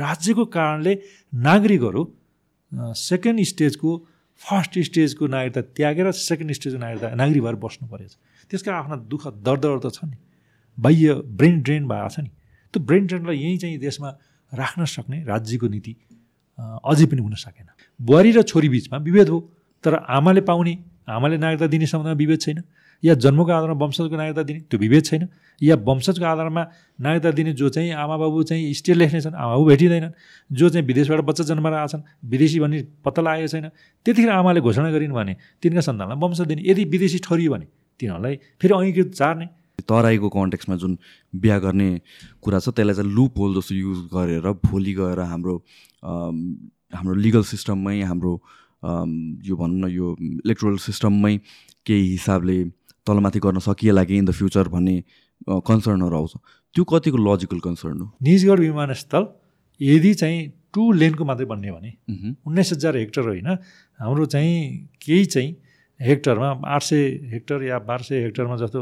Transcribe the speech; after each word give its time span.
राज्यको 0.00 0.44
कारणले 0.56 0.92
नागरिकहरू 1.32 2.02
सेकेन्ड 3.00 3.40
स्टेजको 3.52 3.90
फर्स्ट 4.40 4.78
स्टेजको 4.88 5.26
नागरिकता 5.26 5.62
त्यागेर 5.76 6.10
सेकेन्ड 6.20 6.52
स्टेजको 6.52 6.78
नागरिकता 6.78 7.14
नागरिक 7.14 7.42
भएर 7.42 7.56
बस्नु 7.64 7.88
परेछ 7.88 8.12
त्यसका 8.50 8.70
आफ्ना 8.74 8.96
दुःख 9.12 9.22
दर्दहरू 9.46 9.78
त 9.78 9.94
छ 9.94 10.04
नि। 10.04 10.16
बाह्य 10.78 11.14
ब्रेन 11.38 11.60
ड्रेन 11.62 11.82
भएको 11.88 12.08
छ 12.14 12.18
नि। 12.20 12.30
त्यो 12.74 12.80
ब्रेन 12.82 13.06
ड्रेनलाई 13.06 13.36
यहीँ 13.38 13.58
चाहिँ 13.62 13.78
देशमा 13.78 14.10
राख्न 14.52 14.84
सक्ने 14.84 15.18
राज्यको 15.24 15.66
नीति 15.68 15.92
अझै 16.58 17.06
पनि 17.06 17.20
हुन 17.22 17.34
सकेन। 17.38 17.66
बुहारी 18.00 18.30
र 18.32 18.42
छोरी 18.42 18.68
बिचमा 18.68 18.98
विभेद 19.06 19.28
हो 19.28 19.38
तर 19.84 19.94
आमाले 20.18 20.40
पाउने 20.50 20.74
आमाले 21.08 21.36
नागरिकता 21.38 21.66
दिने 21.70 21.86
सम्बन्धमा 21.86 22.18
विभेद 22.18 22.40
छैन। 22.40 22.58
या 23.02 23.14
जन्मको 23.14 23.50
आधारमा 23.52 23.76
वंशजको 23.84 24.16
नागरिकता 24.16 24.42
दिने 24.42 24.60
त्यो 24.70 24.78
विभेद 24.78 25.04
छैन। 25.04 25.28
या 25.62 25.74
वंशजको 25.88 26.24
आधारमा 26.24 26.62
नागरिकता 27.00 27.30
दिने 27.30 27.52
जो 27.52 27.68
चाहिँ 27.68 27.90
आमा 27.92 28.16
बाबु 28.16 28.42
चाहिँ 28.42 28.72
स्टेट 28.74 28.96
लेख्ने 28.96 29.20
छन् 29.20 29.34
आमा 29.34 29.52
बाबु 29.54 29.64
भेटिँदैनन् 29.64 30.12
जो 30.50 30.68
चाहिँ 30.68 30.86
विदेशबाट 30.86 31.20
बच्चा 31.24 31.44
जन्माएर 31.50 31.74
आएछन् 31.74 32.02
विदेशी 32.30 32.60
भन्ने 32.60 32.78
पत्ता 33.04 33.22
लागेको 33.22 33.48
छैन 33.48 33.68
त्यतिखेर 34.06 34.30
आमाले 34.30 34.60
घोषणा 34.60 34.90
गरिन् 34.90 35.12
भने 35.12 35.34
तिनका 35.62 35.80
सन्तानलाई 35.88 36.18
वंश 36.22 36.40
दिने 36.50 36.62
यदि 36.70 36.84
विदेशी 36.94 37.18
ठरियो 37.26 37.52
भने 37.52 37.66
तिनीहरूलाई 38.00 38.34
फेरि 38.60 38.74
अङ्गीकृत 38.74 39.12
चार्ने। 39.14 39.46
तराईको 39.84 40.28
कन्टेक्समा 40.30 40.76
जुन 40.82 40.92
बिहा 41.34 41.58
गर्ने 41.58 41.88
कुरा 42.42 42.58
छ 42.58 42.68
त्यसलाई 42.74 42.94
चाहिँ 42.94 43.10
लुप 43.10 43.38
होल 43.38 43.54
जस्तो 43.54 43.74
युज 43.74 43.98
गरेर 44.14 44.46
भोलि 44.64 44.92
गएर 44.94 45.20
हाम्रो 45.30 45.54
हाम्रो 46.02 47.14
लिगल 47.14 47.42
सिस्टममै 47.42 48.00
हाम्रो 48.02 48.32
यो 49.44 49.54
भनौँ 49.56 49.78
न 49.82 49.90
यो 49.90 50.06
इलेक्ट्रोल 50.44 50.76
सिस्टममै 50.78 51.34
केही 51.86 52.06
हिसाबले 52.10 52.56
तलमाथि 53.06 53.38
गर्न 53.40 53.58
सकिएला 53.60 54.04
कि 54.04 54.16
इन 54.18 54.24
द 54.24 54.30
फ्युचर 54.32 54.68
भन्ने 54.68 54.96
कन्सर्नहरू 55.62 56.16
आउँछ। 56.16 56.32
त्यो 56.76 56.84
कतिको 56.84 57.18
लजिकल 57.18 57.58
कन्सर्न 57.60 58.00
हो? 58.00 58.06
निजगढ 58.22 58.58
विमानस्थल 58.60 59.26
यदि 59.80 60.14
चाहिँ 60.14 60.40
टु 60.74 60.82
लेनको 60.92 61.24
मात्रै 61.24 61.46
बन्ने 61.46 61.70
भने 61.70 61.90
उन्नाइस 62.46 62.72
हजार 62.72 62.96
हेक्टर 62.96 63.22
होइन 63.28 63.48
हाम्रो 64.00 64.24
चाहिँ 64.26 64.54
केही 65.02 65.24
चाहिँ 65.24 65.50
हेक्टरमा 66.00 66.48
आठ 66.66 66.82
सय 66.82 67.02
हेक्टर 67.32 67.62
या 67.62 67.78
बाह्र 67.78 68.02
सय 68.02 68.22
हेक्टरमा 68.22 68.56
जस्तो 68.56 68.80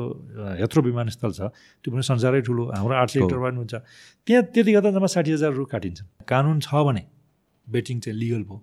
हेत्रो 0.61 0.83
विमानस्थल 0.83 1.33
छ 1.33 1.41
त्यो 1.85 1.93
पनि 1.93 2.03
संसारै 2.03 2.41
ठुलो 2.43 2.65
हाम्रो 2.73 2.95
आठ 2.97 3.09
सय 3.11 3.21
हेक्टर 3.21 3.39
पनि 3.39 3.57
हुन्छ। 3.57 3.75
त्यहाँ 4.27 4.43
त्यति 4.55 4.73
गर्दा 4.73 4.91
जम्मा 4.91 5.07
साठी 5.13 5.33
हजार 5.33 5.53
रु 5.53 5.65
काटिन्छ 5.69 6.01
कानुन 6.29 6.61
छ 6.61 6.73
भने 6.73 7.05
बेटिङ 7.67 8.01
चाहिँ 8.01 8.19
लिगल 8.19 8.43
भयो। 8.49 8.59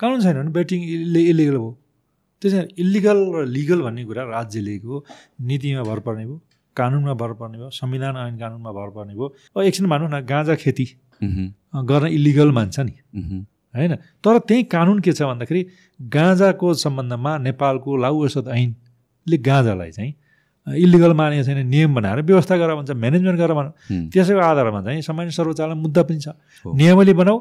कानुन 0.00 0.20
छैन 0.22 0.36
भने 0.40 0.50
बेटिङ 0.56 0.80
इलिगल 1.30 1.56
भयो। 1.56 1.70
त्यसै 2.42 2.60
इलिगल 2.78 3.18
र 3.34 3.44
लिगल 3.46 3.80
भन्ने 3.82 4.04
कुरा 4.04 4.22
राज्यलेको 4.36 4.94
नीतिमा 5.40 5.82
भर 5.82 5.98
पर्ने 6.06 6.24
भयो 6.26 6.40
कानुनमा 6.76 7.14
भर 7.16 7.32
पर्ने 7.40 7.56
भयो 7.58 7.70
संविधान 7.72 8.16
ऐन 8.16 8.36
कानुनमा 8.38 8.70
भर 8.72 8.88
पर्ने 8.96 9.14
भयो। 9.14 9.26
अब 9.56 9.62
एकछिन 9.62 9.86
भनौँ 9.88 10.08
न 10.12 10.20
गाँजा 10.26 10.54
खेती 10.60 10.86
गर्न 11.88 12.06
इलिगल 12.08 12.52
मान्छ 12.52 12.76
नि। 12.80 12.94
होइन? 13.74 13.94
तर 14.24 14.38
त्यही 14.48 14.62
कानुन 14.68 15.00
के 15.00 15.12
छ 15.12 15.22
भन्दाखेरि 15.22 15.62
गाँजाको 16.00 16.74
सम्बन्धमा 16.84 17.32
नेपालको 17.38 17.96
लागु 17.96 18.24
औषध 18.24 18.48
ऐनले 18.48 19.36
गाँजालाई 19.40 19.90
चाहिँ 19.96 20.12
इलिगल 20.66 21.12
मानेको 21.16 21.44
छैन 21.44 21.66
नियम 21.66 21.94
बनाएर 21.94 22.20
व्यवस्था 22.22 22.56
गरेर 22.56 22.74
भन्छ 22.76 22.90
म्यानेजमेन्ट 22.90 23.38
गरेर 23.40 23.54
भन। 23.56 23.68
त्यसैको 24.12 24.40
आधारमा 24.40 24.80
चाहिँ 24.84 25.02
सामान्य 25.02 25.30
सर्वोच्चलाई 25.32 25.76
मुद्दा 25.78 26.02
पनि 26.04 26.20
छ। 26.20 26.28
नियमले 26.64 27.12
बनाऊ 27.16 27.38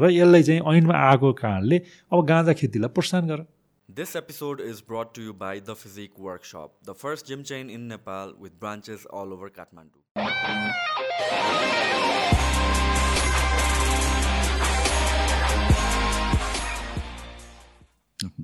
र 0.00 0.10
यसलाई 0.12 0.42
चाहिँ 0.42 0.60
ऐनमा 0.60 0.94
आएको 0.94 1.32
कारणले 1.32 1.76
अब 2.12 2.18
गाँजा 2.26 2.52
खेतीलाई 2.52 2.90
प्रोत्साहन 2.92 3.24
गर। 3.28 3.40
This 3.88 4.14
episode 4.16 4.60
is 4.60 4.82
brought 4.82 5.14
to 5.14 5.22
you 5.22 5.32
by 5.32 5.60
The 5.60 5.74
Physique 5.74 6.18
Workshop, 6.18 6.72
the 6.84 6.94
first 6.94 7.26
gym 7.26 7.42
chain 7.42 7.70
in 7.70 7.88
Nepal 7.88 8.34
with 8.38 8.60
branches 8.60 9.06
all 9.06 9.32
over 9.32 9.48
Kathmandu. 9.48 10.00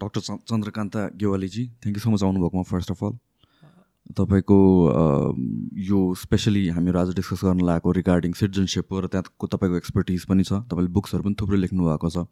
Doctor 0.04 0.20
Chandrakant 0.20 0.96
Gewaliji 1.22 1.66
thank 1.82 1.96
you 1.96 2.02
so 2.04 2.10
much 2.10 2.22
आउनुभएकोमा 2.22 2.62
first 2.70 2.90
of 2.90 3.04
all 3.04 3.14
तपाईँको 4.22 4.58
यो 5.90 6.00
specially 6.22 6.64
हामीहरू 6.78 6.98
आज 7.00 7.14
discuss 7.20 7.44
गर्न 7.44 7.60
लागेको 7.70 7.92
regarding 8.00 8.32
citizenship 8.40 8.92
हो 8.92 9.00
र 9.00 9.12
त्यहाँको 9.12 9.46
तपाईँको 9.56 9.76
एक्सपर्टिज 9.84 10.24
पनि 10.32 10.44
छ। 10.44 10.64
तपाईँले 10.72 10.94
बुक्सहरू 10.98 11.22
पनि 11.28 11.36
थुप्रै 11.44 11.60
लेख्नु 11.66 11.90
भएको 11.90 12.08
छ 12.16 12.26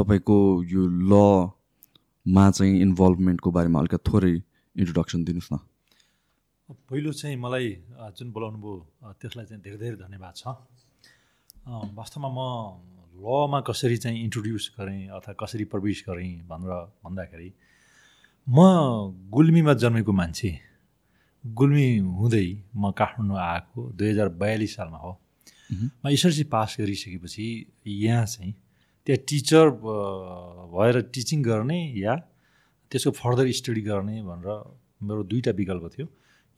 तपाईँको 0.00 0.38
यो 0.72 0.82
लमा 2.26 2.50
चाहिँ 2.50 2.80
इन्भल्भमेन्टको 2.80 3.50
बारेमा 3.50 3.78
अलिकति 3.80 4.10
थोरै 4.10 4.34
इन्ट्रोडक्सन 4.76 5.24
दिनुहोस् 5.24 5.52
न। 5.52 5.56
पहिलो 6.88 7.12
चाहिँ 7.12 7.36
मलाई 7.36 7.68
जुन 8.16 8.32
बोलाउनु 8.32 8.58
भयो 8.58 8.74
त्यसलाई 9.20 9.46
चाहिँ 9.46 9.62
धेरै 9.62 9.78
धेरै 9.78 9.96
धन्यवाद 10.00 10.34
छ। 10.36 10.44
वास्तवमा 11.68 12.30
म 12.32 12.40
लमा 13.14 13.60
कसरी 13.68 13.96
चाहिँ 13.96 14.18
इन्ट्रोड्युस 14.24 14.64
गरेँ 14.78 15.08
अथवा 15.12 15.32
कसरी 15.40 15.64
प्रवेश 15.68 16.04
गरेँ 16.08 16.48
भनेर 16.48 16.72
भन्दाखेरि 17.04 17.48
म 18.48 18.58
गुल्मीमा 19.30 19.74
जन्मेको 19.82 20.12
मान्छे 20.12 20.50
गुल्मी 21.44 21.86
हुँदै 21.98 22.48
म 22.76 22.90
काठमाडौँ 22.96 23.38
आएको 23.38 23.80
दुई 23.92 24.08
हजार 24.10 24.28
बयालिस 24.40 24.74
सालमा 24.76 24.98
हो। 24.98 25.12
म 25.72 26.08
एसएलसी 26.08 26.44
पास 26.48 26.76
गरिसकेपछि 26.80 27.46
यहाँ 27.86 28.26
चाहिँ 28.26 28.54
त्यहाँ 29.06 29.20
टिचर 29.28 29.66
भएर 30.74 31.00
टिचिङ 31.14 31.42
गर्ने 31.42 31.78
या 32.00 32.14
त्यसको 32.90 33.10
फर्दर 33.20 33.50
स्टडी 33.60 33.82
गर्ने 33.90 34.16
भनेर 34.22 34.48
मेरो 35.04 35.22
दुईवटा 35.30 35.52
विकल्प 35.60 35.84
थियो। 35.94 36.06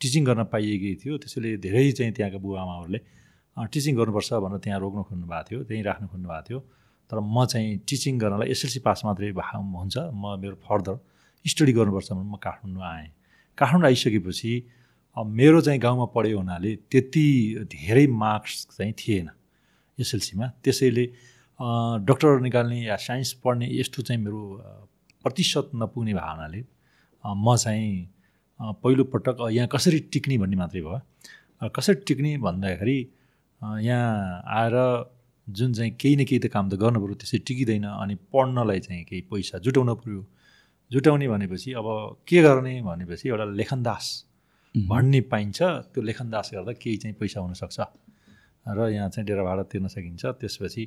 टिचिङ 0.01 0.23
गर्न 0.29 0.43
पाइएकै 0.53 0.93
थियो। 1.03 1.17
त्यसैले 1.19 1.57
धेरै 1.65 1.91
चाहिँ 1.99 2.13
त्यहाँका 2.17 2.39
बुवा 2.39 2.61
आमाहरूले 2.63 3.01
टिचिङ 3.57 3.93
गर्नुपर्छ 3.99 4.31
भनेर 4.45 4.59
त्यहाँ 4.65 4.79
रोक्न 4.81 5.01
खोज्नु 5.09 5.27
भएको 5.27 5.45
थियो 5.49 5.59
त्यहीँ 5.67 5.83
राख्नु 5.89 6.07
खोज्नु 6.13 6.29
भएको 6.29 6.45
थियो। 6.49 6.59
तर 7.11 7.17
म 7.19 7.37
चाहिँ 7.51 7.83
टिचिङ 7.89 8.15
गर्नलाई 8.23 8.49
एसएलसी 8.55 8.81
पास 8.87 9.03
मात्रै 9.07 9.31
हुन्छ। 9.33 9.97
म 10.15 10.25
मेरो 10.43 10.57
फर्दर 10.63 10.95
स्टडी 11.45 11.73
गर्नुपर्छ 11.79 12.09
भने 12.13 12.31
म 12.31 12.37
काठमाडौँ 12.37 12.85
आएँ। 12.85 13.11
काठमाडौँ 13.59 13.89
आइसकेपछि 13.91 14.53
मेरो 15.17 15.61
चाहिँ 15.67 15.81
गाउँमा 15.81 16.07
पढ्यो 16.15 16.37
हुनाले 16.39 16.71
त्यति 16.93 17.27
धेरै 17.73 18.07
मार्क्स 18.07 18.55
चाहिँ 18.77 18.93
थिएन 19.01 19.29
एसएलसीमा। 19.99 20.47
त्यसैले 20.63 21.05
डक्टर 21.61 22.41
निकाल्ने 22.41 22.81
या 22.83 22.97
साइन्स 23.01 23.33
पढ्ने 23.45 23.67
यस्तो 23.81 24.03
चाहिँ 24.03 24.21
मेरो 24.23 24.41
प्रतिशत 25.25 25.71
नपुग्ने 25.75 26.15
भावनाले 26.15 26.61
म 27.25 27.57
चाहिँ 27.57 28.09
पहिलोपटक 28.61 29.37
यहाँ 29.51 29.69
कसरी 29.73 29.99
टिक्ने 30.13 30.39
भन्ने 30.39 30.57
मात्रै 30.57 30.81
भयो। 30.81 31.69
कसरी 31.77 31.95
टिक्ने 32.07 32.37
भन्दाखेरि 32.39 32.99
यहाँ 33.61 34.43
आएर 34.59 34.77
जुन 35.47 35.73
चाहिँ 35.73 35.93
केही 36.01 36.17
न 36.17 36.25
केही 36.25 36.39
त 36.45 36.47
काम 36.53 36.69
त 36.71 36.75
गर्नु 36.81 37.01
पऱ्यो 37.01 37.15
त्यसरी 37.15 37.39
टिकिँदैन 37.49 37.85
अनि 37.85 38.15
पढ्नलाई 38.33 38.81
चाहिँ 38.87 39.05
केही 39.05 39.21
पैसा 39.33 39.59
जुटाउनु 39.65 39.95
पऱ्यो। 39.97 40.25
जुटाउने 40.91 41.29
भनेपछि 41.29 41.73
अब 41.73 41.87
के 42.29 42.43
गर्ने 42.43 42.75
भनेपछि 42.83 43.29
एउटा 43.29 43.45
लेखनदास 43.59 44.05
भन्ने 44.75 45.21
पाइन्छ। 45.33 45.59
त्यो 45.93 46.03
लेखनदास 46.03 46.51
गर्दा 46.55 46.73
केही 46.83 46.97
चाहिँ 47.03 47.17
पैसा 47.21 47.41
हुनसक्छ। 47.41 47.79
र 48.67 48.89
यहाँ 48.95 49.09
चाहिँ 49.09 49.27
डेरा 49.27 49.43
भाडा 49.45 49.63
तिर्न 49.73 49.87
सकिन्छ। 49.89 50.25
त्यसपछि 50.41 50.85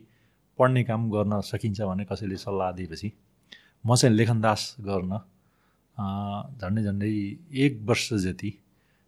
पढ्ने 0.60 0.84
काम 0.84 1.10
गर्न 1.12 1.40
सकिन्छ 1.50 1.82
भने 1.82 2.04
कसैले 2.12 2.38
सल्लाह 2.38 2.72
दिएपछि। 2.78 3.12
म 3.86 3.96
चाहिँ 3.96 4.16
लेखनदास 4.16 4.62
गर्न 4.82 5.14
झन्डै 6.62 6.82
झन्डै 6.84 7.12
एक 7.64 7.80
वर्ष 7.88 8.08
जति 8.26 8.52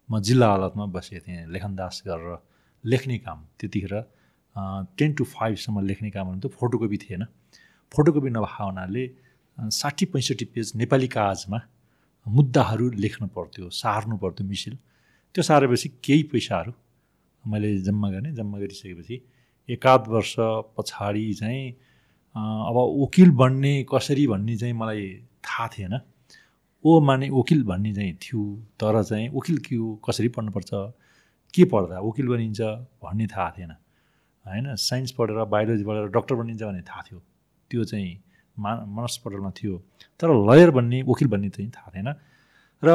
म 0.09 0.19
जिल्ला 0.27 0.47
अदालतमा 0.53 0.85
बसेको 0.95 1.19
थिएँ। 1.25 1.45
लेखनदास 1.53 2.01
गरेर 2.07 2.37
लेख्ने 2.83 3.17
काम 3.25 3.39
त्यतिखेर 3.59 3.95
टेन 4.97 5.13
टु 5.17 5.23
फाइभसम्म 5.23 5.79
लेख्ने 5.89 6.09
काम 6.11 6.27
हुन्थ्यो 6.27 6.49
फोटोकपी 6.59 6.97
थिएन। 7.03 7.23
फोटोकपी 7.91 8.29
नभएको 8.29 8.63
हुनाले 8.63 9.03
साठी 9.57 10.05
पैँसठी 10.11 10.45
पेज 10.53 10.71
नेपाली 10.75 11.07
कागजमा 11.15 11.59
मुद्दाहरू 12.25 12.85
लेख्नु 13.03 13.27
पर्थ्यो 13.35 13.69
सार्नु 13.71 14.17
पर्थ्यो 14.23 14.47
मिसिल। 14.47 14.77
त्यो 15.35 15.43
सारेपछि 15.43 15.87
केही 16.05 16.23
पैसाहरू 16.31 16.71
मैले 17.43 17.69
जम्मा 17.87 18.07
गरेँ। 18.11 18.33
जम्मा 18.35 18.57
गरिसकेपछि 18.59 19.15
एकाध 19.69 20.07
वर्ष 20.07 20.35
पछाडि 20.77 21.33
चाहिँ 21.33 21.71
अब 22.35 22.77
वकिल 23.03 23.31
बन्ने 23.41 23.73
कसरी 23.93 24.25
भन्ने 24.27 24.55
चाहिँ 24.57 24.73
मलाई 24.73 25.07
थाहा 25.43 25.67
थिएन। 25.67 25.99
ओ 26.83 26.99
माने 26.99 27.29
वकिल 27.29 27.63
भन्ने 27.63 27.93
चाहिँ 27.93 28.13
थियो 28.23 28.41
तर 28.79 29.03
चाहिँ 29.03 29.29
वकिल 29.33 29.57
के 29.65 29.75
हो 29.75 29.95
कसरी 30.05 30.27
पढ्नुपर्छ 30.35 30.69
के 31.53 31.63
पढ्दा 31.71 31.99
वकिल 31.99 32.27
बनिन्छ 32.27 32.61
भन्ने 33.03 33.27
थाहा 33.27 33.49
थिएन। 33.57 33.71
होइन 34.45 34.75
साइन्स 34.75 35.11
पढेर 35.17 35.43
बायोलोजी 35.45 35.83
पढेर 35.83 36.07
डक्टर 36.15 36.35
बनिन्छ 36.35 36.61
भन्ने 36.63 36.81
थाहा 36.81 37.01
थियो। 37.07 37.19
त्यो 37.71 37.83
चाहिँ 37.83 38.09
मा 38.59 38.75
मानस 38.85 39.21
पटलमा 39.25 39.51
थियो। 39.57 39.77
तर 40.19 40.29
लयर 40.49 40.71
भन्ने 40.71 41.01
वकिल 41.07 41.27
भन्ने 41.27 41.49
चाहिँ 41.49 41.69
थाहा 41.69 41.91
थिएन। 41.95 42.09
र 42.83 42.89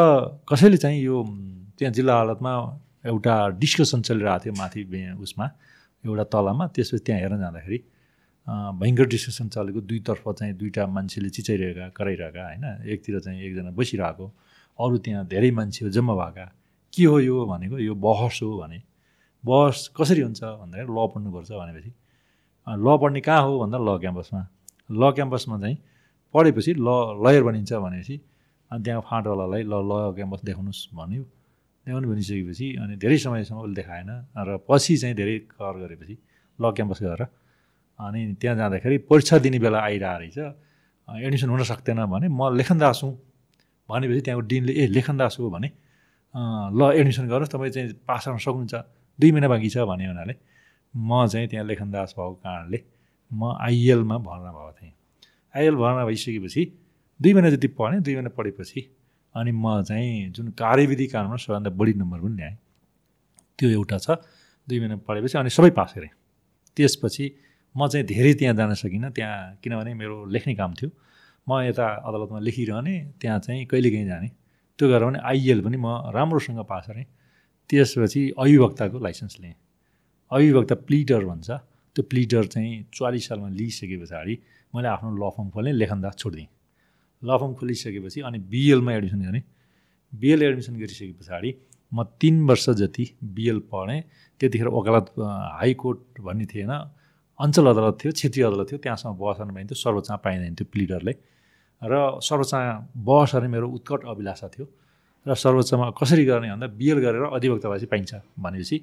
कसैले 0.48 0.76
चाहिँ 0.76 1.00
यो 1.02 1.22
त्यहाँ 1.78 1.92
जिल्ला 1.94 2.20
अदालतमा 2.20 2.52
एउटा 3.06 3.34
डिस्कसन 3.62 4.02
चलिरहेको 4.02 4.44
थियो 4.44 4.54
माथि 4.58 4.82
उसमा। 5.22 5.46
एउटा 6.06 6.24
तलामा 6.34 6.64
त्यसपछि 6.74 7.04
त्यहाँ 7.06 7.20
हेर्न 7.20 7.38
जाँदाखेरि 7.42 7.78
भयङ्कर 8.80 9.06
डिस्कसन 9.10 9.48
चलेको 9.50 9.80
दुईतर्फ 9.90 10.24
चाहिँ 10.38 10.54
दुईवटा 10.54 10.86
मान्छेले 10.86 11.28
चिचाइरहेका 11.34 11.88
कराइरहेका 11.98 12.42
होइन? 12.46 12.64
एकतिर 12.86 13.18
चाहिँ 13.20 13.42
एकजना 13.42 13.70
बसिरहेको 13.74 14.26
अरू 14.78 14.96
त्यहाँ 15.02 15.26
धेरै 15.26 15.50
मान्छे 15.50 15.90
जम्मा 15.90 16.14
भएका। 16.14 16.46
के 16.94 17.04
हो 17.04 17.18
यो 17.20 17.44
भनेको 17.46 17.78
यो 17.78 17.94
बहस 17.94 18.38
हो 18.42 18.58
भने 18.62 18.78
बहस 19.44 19.90
कसरी 19.98 20.20
हुन्छ 20.22 20.42
भन्दाखेरि 20.42 20.90
ल 20.94 20.98
पढ्नुपर्छ 21.10 21.50
भनेपछि। 21.52 21.90
ल 22.66 22.86
पढ्ने 23.02 23.20
कहाँ 23.26 23.42
हो 23.42 23.52
भन्दा 23.60 23.78
ल 23.78 23.98
क्याम्पसमा। 23.98 24.42
ल 24.90 25.02
क्याम्पसमा 25.16 25.56
चाहिँ 25.60 25.76
पढेपछि 26.34 26.72
ल 26.78 26.88
लयर 27.26 27.42
बनिन्छ 27.42 27.72
भनेपछि 27.72 28.16
अनि 28.70 28.82
त्यहाँ 28.84 29.02
फाँटवालालाई 29.10 29.62
ल 29.62 29.74
ल 29.90 29.92
क्याम्पस 30.14 30.40
देखाउनुहोस् 30.46 30.82
भन्यो। 30.94 31.22
देखाउनु 31.86 32.08
भनिसकेपछि 32.10 32.66
अनि 32.82 32.94
धेरै 32.98 33.18
समयसम्म 33.18 33.58
उसले 33.62 33.74
देखाएन 33.78 34.10
र 34.34 34.58
पछि 34.68 34.96
चाहिँ 34.98 35.14
धेरै 35.14 35.38
कर 35.54 35.74
गरेपछि 35.86 36.14
ल 36.58 36.64
क्याम्पस 36.74 36.98
गएर 37.02 37.22
अनि 37.98 38.20
त्यहाँ 38.40 38.56
जाँदाखेरि 38.56 38.96
परीक्षा 39.06 39.38
दिने 39.38 39.58
बेला 39.62 39.78
आइरहेको 39.78 40.18
रहेछ। 40.18 40.38
एडमिसन 41.08 41.48
हुन 41.48 41.62
सक्दैन 41.62 42.00
भने 42.10 42.26
म 42.28 42.50
लेखनदास 42.58 43.00
हुँ 43.04 43.12
भनेपछि 43.88 44.20
त्यहाँको 44.26 44.42
डिनले 44.50 44.72
ए 44.74 44.86
लेखनदास 44.90 45.36
हो 45.40 45.50
भने 45.54 45.68
ल 46.74 46.80
एडमिसन 46.98 47.24
गर्नुहोस् 47.30 47.52
तपाईँ 47.54 47.70
चाहिँ 47.70 47.92
पास 48.02 48.24
गर्न 48.28 48.38
सक्नुहुन्छ। 48.42 48.74
दुई 49.18 49.30
महिना 49.32 49.48
बाँकी 49.48 49.68
छ 49.70 49.86
भने 49.86 50.06
हुनाले 50.10 50.34
म 50.94 51.26
चाहिँ 51.30 51.48
त्यहाँ 51.48 51.66
लेखनदास 51.70 52.14
भएको 52.18 52.34
कारणले 52.42 52.78
म 53.30 53.54
आइएलमा 53.62 54.16
भर्ना 54.26 54.50
भएको 54.50 54.72
थिएँ। 54.78 54.92
आइएल 55.54 55.74
भर्ना 55.78 56.04
भइसकेपछि 56.04 56.62
दुई 57.20 57.32
महिना 57.32 57.50
जति 57.54 57.68
पढेँ 57.78 58.00
दुई 58.02 58.14
महिना 58.14 58.30
पढेपछि 58.36 58.80
अनि 59.36 59.52
म 59.52 59.82
चाहिँ 59.88 60.30
जुन 60.32 60.46
कार्यविधि 60.56 61.06
कारणमा 61.12 61.36
सबैभन्दा 61.36 61.70
बढी 61.70 61.92
नम्बर 62.00 62.18
पनि 62.20 62.36
ल्याएँ। 62.36 62.56
त्यो 63.58 63.68
एउटा 63.70 63.98
छ 63.98 64.08
दुई 64.68 64.78
महिना 64.80 64.96
पढेपछि 65.08 65.38
अनि 65.38 65.50
सबै 65.50 65.70
पास 65.76 65.92
गरेँ। 65.96 66.12
त्यसपछि 66.76 67.24
म 67.74 67.88
चाहिँ 67.88 68.06
धेरै 68.06 68.32
त्यहाँ 68.40 68.54
जान 68.56 68.74
सकिनँ 68.74 69.10
त्यहाँ 69.12 69.60
किनभने 69.62 69.92
मेरो 69.94 70.16
लेख्ने 70.34 70.54
काम 70.54 70.72
थियो। 70.74 70.90
म 71.46 71.60
यता 71.68 71.86
अदालतमा 72.08 72.38
लेखिरहने 72.40 72.94
त्यहाँ 73.20 73.38
चाहिँ 73.44 73.64
कहिलेकाहीँ 73.70 74.06
जाने। 74.06 74.28
त्यो 74.78 74.88
गरेर 74.88 75.04
भने 75.04 75.18
आइएल 75.20 75.60
पनि 75.64 75.76
म 75.76 75.86
राम्रोसँग 76.16 76.60
पास 76.64 76.84
गरेँ। 76.90 77.06
त्यसपछि 77.70 78.22
अभिवक्ताको 78.38 78.98
लाइसेन्स 78.98 79.36
लिएँ। 79.40 79.54
अभिवक्ता 80.30 80.74
प्लिडर 80.86 81.24
भन्छ 81.24 81.50
त्यो 81.96 82.02
प्लिडर 82.10 82.44
चाहिँ 82.52 82.72
चालिस 82.94 83.28
सालमा 83.28 83.48
लिइसके 83.48 83.96
पछाडि 84.02 84.34
मैले 84.74 84.88
आफ्नो 84.88 85.10
ल 85.16 85.30
फर्म 85.36 85.48
खोलेँ 85.50 85.72
लेखनदास 85.72 86.14
छोडिदिएँ। 86.18 86.48
ल 87.22 87.36
फर्म 87.38 87.52
खोलिसकेपछि 87.54 88.20
अनि 88.20 88.38
बिएलमा 88.52 88.92
एडमिसन 88.92 89.20
गरेँ 89.28 89.42
बिएल 90.12 90.42
एडमिसन 90.42 90.74
गरिसके 90.76 91.12
पछाडि 91.20 91.54
म 91.92 92.04
तिन 92.20 92.44
वर्ष 92.46 92.68
जति 92.80 93.04
बिएल 93.36 93.58
पढेँ 93.72 94.00
त्यतिखेर 94.40 94.68
वकालत 94.68 95.06
हाइकोर्ट 95.60 96.20
भन्ने 96.20 96.46
थिएन 96.46 96.72
अञ्चल 97.38 97.66
अदालत 97.66 97.98
थियो 98.00 98.12
क्षेत्रीय 98.12 98.44
अदालत 98.46 98.66
थियो 98.70 98.78
त्यहाँसम्म 98.84 99.14
बहस 99.16 99.36
गर्न 99.40 99.54
पाइन्थ्यो 99.54 99.76
सर्वोच्चमा 99.76 100.16
पाइँदैन 100.24 100.54
थियो 100.54 100.68
प्लिडरले 100.72 101.12
र 101.82 101.94
सर्वोच्चमा 102.24 102.60
बहस 103.04 103.34
गर्ने 103.34 103.48
मेरो 103.48 103.68
उत्कट 103.76 104.00
अभिलाषा 104.08 104.48
थियो। 104.48 104.66
र 105.26 105.34
सर्वोच्चमा 105.34 105.90
कसरी 106.00 106.24
गर्ने 106.24 106.48
भन्दा 106.50 106.66
बिएल 106.80 106.98
गरेर 107.04 107.22
अधिवक्ता 107.36 107.68
भएपछि 107.68 107.86
पाइन्छ 107.92 108.14
भनेपछि 108.40 108.76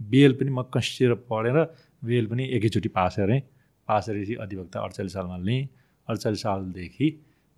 बिएल 0.00 0.32
पनि 0.40 0.50
म 0.50 0.62
कन्सिडर 0.74 1.14
पढेर 1.30 1.56
बिएल 2.02 2.26
पनि 2.26 2.44
एकैचोटि 2.56 2.88
पास 2.88 3.16
गरेँ। 3.18 3.40
पास 3.88 4.08
गरेपछि 4.08 4.34
अधिवक्ता 4.34 4.80
अडचालिस 4.80 5.12
सालमा 5.12 5.36
लिएँ। 5.38 5.68
अडचालिस 6.08 6.40
सालदेखि 6.42 7.08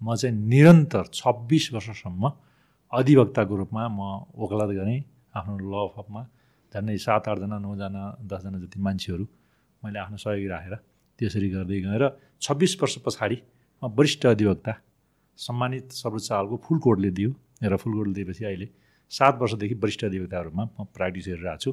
म 0.02 0.14
चाहिँ 0.16 0.36
निरन्तर 0.52 1.04
छब्बिस 1.14 1.72
वर्षसम्म 1.74 2.22
अधिवक्ताको 2.92 3.54
रूपमा 3.56 3.82
म 3.88 4.00
वकालत 4.34 4.70
गरेँ 4.78 5.00
आफ्नो 5.38 5.54
ल 5.62 5.74
फपमा 5.94 6.22
झन्डै 6.74 6.96
सात 7.06 7.28
आठजना 7.28 7.58
नौजना 7.58 8.02
दसजना 8.30 8.58
जति 8.62 8.78
मान्छेहरू 8.86 9.24
मैले 9.82 9.98
आफ्नो 10.04 10.16
सहयोगी 10.24 10.48
राखेर 10.54 10.74
त्यसरी 11.18 11.48
गर्दै 11.54 11.78
गएर 11.86 12.04
छब्बिस 12.42 12.72
वर्ष 12.82 12.94
पछाडि 13.06 13.36
म 13.82 13.84
वरिष्ठ 13.98 14.22
अधिवक्ता 14.26 14.72
सम्मानित 15.38 15.86
सर्वोच्च 15.92 16.28
हालको 16.32 16.56
फुल 16.64 16.78
कोर्टले 16.86 17.10
दियो 17.18 17.30
र 17.64 17.76
फुल 17.82 17.92
कोर्टले 17.94 18.14
दिएपछि 18.14 18.44
अहिले 18.44 18.68
सात 19.12 19.34
वर्षदेखि 19.42 19.74
वरिष्ठ 19.82 20.04
अधिवक्ताहरूमा 20.04 20.64
म 20.64 20.78
प्र्याक्टिस 20.94 21.26
गरिरहेको 21.28 21.62
छु। 21.62 21.70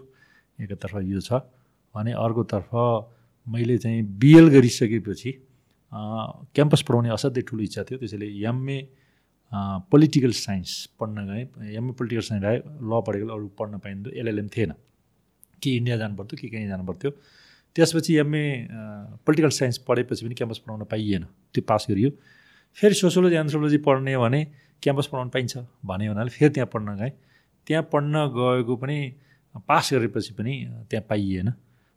एकतर्फ 0.59 0.95
यो 1.11 1.21
छ 1.27 1.31
भने 1.95 2.11
अर्कोतर्फ 2.25 2.71
मैले 3.47 3.77
चाहिँ 3.77 4.01
बिएल 4.21 4.47
गरिसकेपछि 4.55 5.31
क्याम्पस 5.91 6.81
पढाउने 6.87 7.09
असाध्यै 7.09 7.43
ठुलो 7.47 7.63
इच्छा 7.63 7.83
थियो 7.83 7.97
त्यसैले 7.99 8.27
एमए 8.45 8.79
पोलिटिकल 9.91 10.31
साइन्स 10.37 10.71
पढ्न 10.99 11.25
गएँ 11.27 11.75
एमए 11.75 11.91
पोलिटिकल 11.99 12.21
साइन्स 12.23 12.45
आयो 12.45 12.61
ल 12.81 13.01
पढेको 13.07 13.33
अरू 13.33 13.47
पढ्न 13.59 13.77
पाइन्थ्यो 13.79 14.13
एलएलएम 14.21 14.47
थिएन 14.55 14.73
कि 15.61 15.75
इन्डिया 15.77 15.97
जानु 15.97 16.15
पर्थ्यो 16.15 16.37
कि 16.41 16.49
कहीँ 16.49 16.67
जानु 16.67 16.85
पर्थ्यो 16.85 17.11
त्यसपछि 17.75 18.15
एमए 18.17 18.43
पोलिटिकल 19.25 19.49
साइन्स 19.51 19.77
पढेपछि 19.87 20.25
पनि 20.25 20.35
क्याम्पस 20.35 20.57
पढाउन 20.65 20.83
पाइएन 20.91 21.23
त्यो 21.53 21.63
पास 21.67 21.85
गरियो 21.89 22.09
फेरि 22.77 22.93
सोसियोलोजी 22.95 23.35
एन्थ्रोपोलोजी 23.35 23.77
पढ्ने 23.87 24.17
भने 24.17 24.43
क्याम्पस 24.83 25.07
पढाउनु 25.07 25.29
पाइन्छ 25.29 25.57
भने 25.85 26.07
हुनाले 26.07 26.29
फेरि 26.29 26.53
त्यहाँ 26.53 26.69
पढ्न 26.73 26.95
गएँ 26.95 27.11
त्यहाँ 27.67 27.83
पढ्न 27.93 28.25
गएको 28.35 28.75
पनि 28.75 28.97
पास 29.67 29.89
गरेपछि 29.93 30.33
पनि 30.33 30.53
त्यहाँ 30.89 31.05
पाइएन 31.09 31.53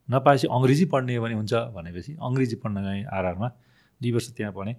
नपाएपछि 0.08 0.46
अङ्ग्रेजी 0.48 0.84
पढ्ने 0.86 1.18
भने 1.20 1.34
हुन्छ 1.34 1.52
भनेपछि 1.76 2.16
अङ्ग्रेजी 2.20 2.56
पढ्न 2.56 2.82
गएँ 2.82 3.04
आरआरमा 3.12 3.48
दुई 4.02 4.12
वर्ष 4.12 4.28
त्यहाँ 4.36 4.52
पढेँ। 4.52 4.74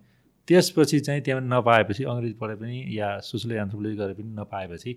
त्यसपछि 0.47 0.99
चाहिँ 0.99 1.21
त्यहाँ 1.23 1.41
नपाएपछि 1.41 2.03
अङ्ग्रेजी 2.03 2.35
पढे 2.41 2.55
पनि 2.59 2.77
या 2.99 3.07
सोसियल 3.23 3.55
एन्थ्रोपोलोजी 3.63 3.95
गरेर 3.95 4.15
पनि 4.19 4.31
नपाएपछि 4.39 4.91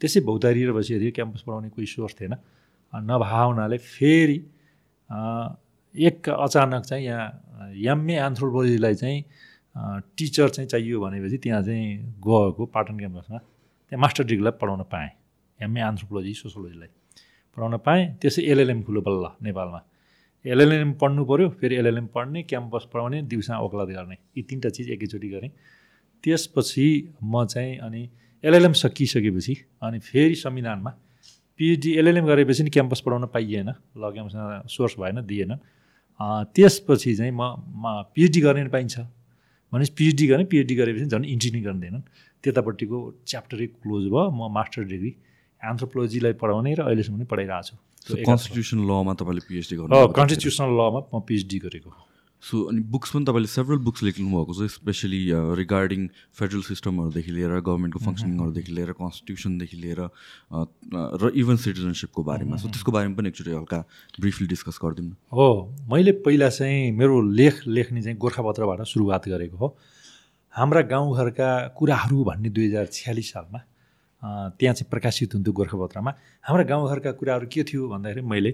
त्यसै 0.00 0.20
भौतारिएर 0.26 0.72
बसिएको 0.74 1.00
थियो 1.02 1.12
क्याम्पस 1.14 1.42
पढाउने 1.46 1.68
कोही 1.70 1.86
सोर्स 1.86 2.14
थिएन। 2.20 2.34
नभए 2.92 3.42
हुनाले 3.46 3.78
फेरि 3.78 4.38
एक 5.94 6.28
अचानक 6.28 6.82
चाहिँ 6.82 7.04
यहाँ 7.06 7.70
एमए 7.92 8.14
एन्थ्रोपोलोजीलाई 8.26 8.94
चाहिँ 8.94 9.18
टिचर 10.18 10.48
चाहिँ 10.48 10.68
चाहियो 10.68 11.00
भनेपछि 11.00 11.38
त्यहाँ 11.38 11.62
चाहिँ 11.62 11.86
गएको 12.18 12.66
पाटन 12.74 12.98
क्याम्पसमा। 12.98 13.38
त्यहाँ 13.38 14.00
मास्टर 14.02 14.24
डिग्रीलाई 14.24 14.58
पढाउन 14.60 14.82
पाएँ। 14.90 15.10
एमए 15.58 15.80
एन्थ्रोपोलोजी 15.80 16.34
सोसियोलोजीलाई 16.34 16.90
पढाउन 17.56 17.76
पाएँ। 17.86 18.02
त्यसै 18.20 18.42
एलएलएम 18.42 18.82
खुलो 18.82 19.00
बल्ल 19.06 19.24
नेपालमा। 19.46 19.80
एलएलएम 20.44 20.92
पढ्नु 21.00 21.24
पऱ्यो 21.24 21.48
फेरि 21.60 21.76
एलएलएम 21.76 22.06
पढ्ने 22.14 22.42
क्याम्पस 22.42 22.86
पढाउने 22.92 23.22
दिउँसो 23.30 23.60
ओक्लाद 23.64 23.88
गर्ने 23.88 24.16
यी 24.36 24.42
तिनवटा 24.42 24.68
चिज 24.68 24.90
एकैचोटि 24.90 25.28
गरेँ। 25.28 25.50
त्यसपछि 26.24 26.86
म 27.22 27.44
चाहिँ 27.46 27.78
अनि 27.78 28.02
एलएलएम 28.44 28.72
सकिसकेपछि 28.72 29.54
अनि 29.82 29.98
फेरि 30.00 30.34
संविधानमा 30.34 30.90
पिएचडी 31.60 31.90
एलएलएम 31.98 32.26
गरेपछि 32.26 32.62
नि 32.62 32.70
क्याम्पस 32.70 33.00
पढाउन 33.06 33.26
पाइएन 33.34 33.68
ल 33.68 34.10
क्याम्पसमा 34.12 34.62
सोर्स 34.66 34.94
भएन 34.98 35.20
दिएन। 35.26 35.54
त्यसपछि 36.54 37.14
चाहिँ 37.16 37.32
म 37.32 37.42
म 37.78 38.02
पिएचडी 38.14 38.40
गर्ने 38.40 38.68
पाइन्छ। 38.68 38.98
भनेपछि 39.72 39.92
पिएचडी 39.98 40.26
गर्ने 40.26 40.44
पिएचडी 40.44 40.74
गरेपछि 40.74 41.06
झन् 41.06 41.24
इन्जिनियरिङ 41.24 41.64
गर्दैनन् 41.64 42.02
त्यतापट्टिको 42.44 42.98
च्याप्टरै 43.26 43.66
क्लोज 43.82 44.04
भयो 44.10 44.30
म 44.30 44.50
मास्टर 44.52 44.82
डिग्री 44.90 45.14
एन्थ्रोपोलोजीलाई 45.60 46.32
पढाउने 46.42 46.74
र 46.74 46.80
अहिलेसम्म 46.82 47.16
पनि 47.16 47.26
पढाइरहेको 47.30 47.62
छु। 47.68 47.76
कन्स्टिट्युसन 48.06 48.78
लमा 48.90 49.12
तपाईँले 49.20 49.42
पिएचडी 49.48 49.76
गर्नु 49.76 50.06
कन्स्टिट्युसनल 50.18 50.72
लमा 50.80 51.00
म 51.14 51.20
पिएचडी 51.28 51.58
गरेको 51.66 51.90
सो 52.42 52.58
अनि 52.68 52.80
बुक्स 52.90 53.10
पनि 53.14 53.24
तपाईँले 53.24 53.48
सेभरल 53.54 53.78
बुक्स 53.86 54.02
लेख्नु 54.02 54.26
भएको 54.26 54.52
छ 54.58 54.66
स्पेसली 54.74 55.20
रिगार्डिङ 55.62 56.00
फेडरल 56.34 56.62
सिस्टमहरूदेखि 56.66 57.32
लिएर 57.32 57.52
गभर्मेन्टको 57.62 58.00
फङ्सनिङहरूदेखि 58.02 58.72
लिएर 58.74 58.92
कन्स्टिट्युसनदेखि 58.98 59.76
लिएर 59.78 60.00
र 61.22 61.30
इभन 61.38 61.56
सिटिजनसिपको 61.62 62.22
बारेमा। 62.26 62.56
सो 62.58 62.66
त्यसको 62.66 62.90
बारेमा 62.92 63.14
पनि 63.14 63.28
एकचोटि 63.30 63.50
हल्का 63.54 63.78
ब्रिफली 64.18 64.46
डिस्कस 64.50 64.78
गरिदिउँ 64.82 65.14
हो 65.30 65.48
मैले 65.86 66.12
पहिला 66.26 66.48
चाहिँ 66.50 66.90
मेरो 66.98 67.20
लेख 67.30 67.62
लेख्ने 67.70 68.02
चाहिँ 68.02 68.18
गोर्खापत्रबाट 68.18 68.80
सुरुवात 68.90 69.28
गरेको 69.28 69.56
हो। 69.56 69.68
हाम्रा 70.54 70.82
गाउँघरका 70.90 71.50
कुराहरू 71.78 72.24
भन्ने 72.24 72.50
दुई 72.50 72.66
हजार 72.66 72.86
छ्यालिस 72.90 73.30
सालमा 73.32 73.58
त्यहाँ 74.22 74.74
चाहिँ 74.74 74.88
प्रकाशित 74.90 75.34
हुन्थ्यो 75.34 75.52
गोर्खापत्रमा। 75.52 76.10
हाम्रा 76.46 76.64
गाउँघरका 76.64 77.12
कुराहरू 77.18 77.46
के 77.52 77.62
थियो 77.64 77.88
भन्दाखेरि 77.88 78.22
मैले 78.22 78.50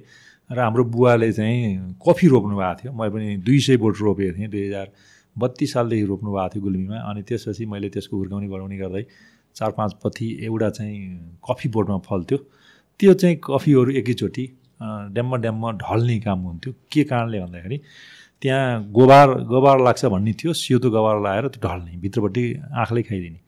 र 0.50 0.58
हाम्रो 0.58 0.84
बुवाले 0.84 1.32
चाहिँ 1.32 1.96
कफी 2.00 2.26
रोप्नु 2.28 2.56
भएको 2.56 2.74
थियो। 2.80 2.92
मैले 2.92 3.10
पनि 3.12 3.36
दुई 3.44 3.58
सय 3.60 3.76
बोट 3.76 3.94
रोपेको 4.00 4.36
थिएँ 4.38 4.48
दुई 4.48 4.64
हजार 4.66 4.86
बत्तिस 5.36 5.72
सालदेखि 5.72 6.04
रोप्नु 6.08 6.30
भएको 6.32 6.48
थियो 6.54 6.62
गुल्मीमा 6.62 6.98
अनि 7.10 7.22
त्यसपछि 7.28 7.66
मैले 7.68 7.88
त्यसको 7.92 8.16
हुर्काउने 8.16 8.48
बढाउने 8.48 8.76
गर्दै 8.78 9.04
चार 9.56 9.70
पाँच 9.76 9.92
पथी 10.04 10.26
एउटा 10.46 10.68
चाहिँ 10.70 10.96
कफी 11.44 11.68
बोटमा 11.68 11.98
फल्थ्यो। 12.08 12.38
त्यो 13.00 13.12
चाहिँ 13.14 13.36
कफीहरू 13.44 13.90
एकैचोटि 14.00 14.44
ड्याममा 15.14 15.36
ड्याममा 15.36 15.70
ढल्ने 15.84 16.18
काम 16.20 16.38
हुन्थ्यो। 16.48 16.72
के 16.92 17.04
कारणले 17.04 17.40
भन्दाखेरि 17.40 17.78
त्यहाँ 18.42 18.90
गोबार 18.92 19.28
गोबार 19.52 19.80
लाग्छ 19.84 20.04
भन्ने 20.06 20.32
थियो 20.40 20.52
सेतो 20.52 20.90
गोबार 20.90 21.20
लगाएर 21.20 21.48
त्यो 21.52 21.60
ढल्ने 21.68 21.96
भित्रपट्टि 22.00 22.44
आँखाले 22.72 23.02
खाइदिने। 23.02 23.40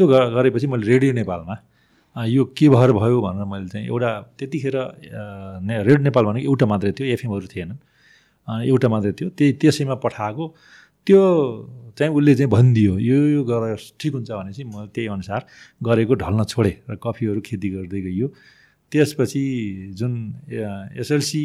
त्यो 0.00 0.08
गरेपछि 0.08 0.66
मैले 0.72 0.86
रेडियो 0.88 1.12
नेपालमा 1.12 1.54
यो 2.16 2.44
के 2.56 2.68
भएर 2.72 2.90
भयो 2.96 3.20
भनेर 3.20 3.44
मैले 3.44 3.68
चाहिँ 3.68 3.86
एउटा 3.86 4.10
त्यतिखेर 4.40 4.76
ने 5.68 5.74
रेड 5.84 6.00
नेपाल 6.08 6.24
भनेको 6.24 6.48
एउटा 6.48 6.66
मात्रै 6.72 6.92
थियो 6.96 7.06
एफएमहरू 7.14 7.46
थिएनन्। 7.52 7.78
एउटा 8.64 8.88
मात्रै 8.88 9.12
थियो। 9.12 9.28
त्यही 9.36 9.52
त्यसैमा 9.60 9.94
पठाएको। 10.00 10.44
त्यो 11.06 11.20
चाहिँ 11.98 12.12
उसले 12.16 12.34
चाहिँ 12.34 12.50
भनिदियो 12.50 12.92
यो 12.98 13.18
यो 13.36 13.42
गरेर 13.44 13.76
ठिक 14.00 14.12
हुन्छ 14.16 14.30
भनेपछि 14.32 14.64
म 14.64 14.88
त्यही 14.88 15.06
अनुसार 15.12 15.40
गरेको 15.84 16.14
ढल्न 16.16 16.40
छोडेँ 16.48 16.76
र 16.88 16.96
कफीहरू 16.96 17.40
खेती 17.44 17.68
गर्दै 17.76 18.00
गइयो। 18.00 18.26
त्यसपछि 18.92 19.44
जुन 20.00 20.12
एसएलसी 20.96 21.42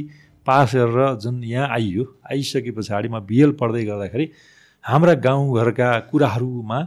पास 0.48 0.76
गरेर 0.76 1.20
जुन 1.20 1.44
यहाँ 1.44 1.68
आइयो 1.76 2.04
आइसके 2.32 2.72
पछाडि 2.72 3.08
म 3.12 3.20
बिएल 3.20 3.52
पढ्दै 3.60 3.84
गर्दाखेरि 3.86 4.26
हाम्रा 4.84 5.14
गाउँघरका 5.28 5.90
कुराहरूमा 6.10 6.80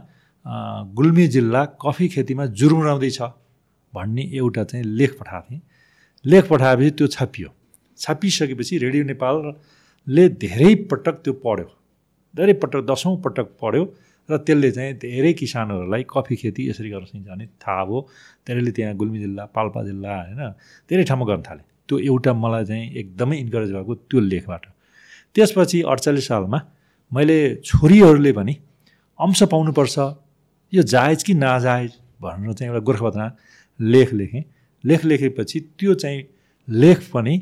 गुल्मी 0.97 1.27
जिल्ला 1.27 1.63
कफी 1.81 2.07
खेतीमा 2.07 2.45
जुरुमराउँदैछ 2.59 3.21
भन्ने 3.93 4.23
एउटा 4.33 4.63
चाहिँ 4.63 4.85
लेख 4.85 5.17
पठाएको 5.19 5.59
लेख 6.25 6.47
पठाएपछि 6.49 6.91
त्यो 6.91 7.07
छापियो। 7.07 7.49
छापिसकेपछि 7.99 8.77
रेडियो 8.77 9.03
नेपालले 9.03 10.27
धेरै 10.43 10.73
पटक 10.91 11.15
त्यो 11.23 11.33
पढ्यो। 11.45 11.67
धेरै 12.35 12.53
पटक 12.61 12.81
दसौँ 12.89 13.15
पटक 13.21 13.47
पढ्यो 13.61 13.83
र 14.29 14.37
त्यसले 14.37 14.71
चाहिँ 14.71 14.93
धेरै 15.01 15.33
किसानहरूलाई 15.33 16.03
कफी 16.09 16.35
खेती 16.35 16.69
यसरी 16.69 16.89
गर्न 16.89 17.05
सकिन्छ 17.05 17.27
भने 17.29 17.45
थाहा 17.61 17.83
भयो। 17.85 17.99
त्यसले 18.45 18.71
त्यहाँ 18.71 18.95
गुल्मी 18.95 19.19
जिल्ला 19.19 19.45
पाल्पा 19.55 19.83
जिल्ला 19.83 20.15
होइन 20.17 20.41
धेरै 20.89 21.03
ठाउँमा 21.03 21.25
गर्न 21.25 21.41
थाले। 21.41 21.63
त्यो 21.87 21.97
एउटा 22.09 22.31
मलाई 22.33 22.65
चाहिँ 22.65 22.85
एकदमै 23.01 23.37
इन्करेज 23.37 23.71
भएको 23.73 23.95
त्यो 24.09 24.19
लेखबाट। 24.19 24.63
त्यसपछि 25.35 25.81
अडचालिस 25.81 26.27
सालमा 26.27 26.59
मैले 27.11 27.37
छोरीहरूले 27.65 28.31
पनि 28.31 28.53
अंश 29.19 29.43
पाउनुपर्छ। 29.53 29.97
यो 30.73 30.83
जायज 30.83 31.23
कि 31.23 31.33
नाजायज 31.33 31.91
भनेर 32.21 32.53
चाहिँ 32.53 32.71
एउटा 32.71 32.83
गोर्खापत्रमा 32.85 33.29
लेख 33.79 34.13
लेखेँ। 34.13 34.43
लेख 34.83 35.05
लेखेपछि 35.05 35.59
त्यो 35.79 35.93
चाहिँ 35.93 36.23
लेख 36.67 36.99
पनि 37.13 37.33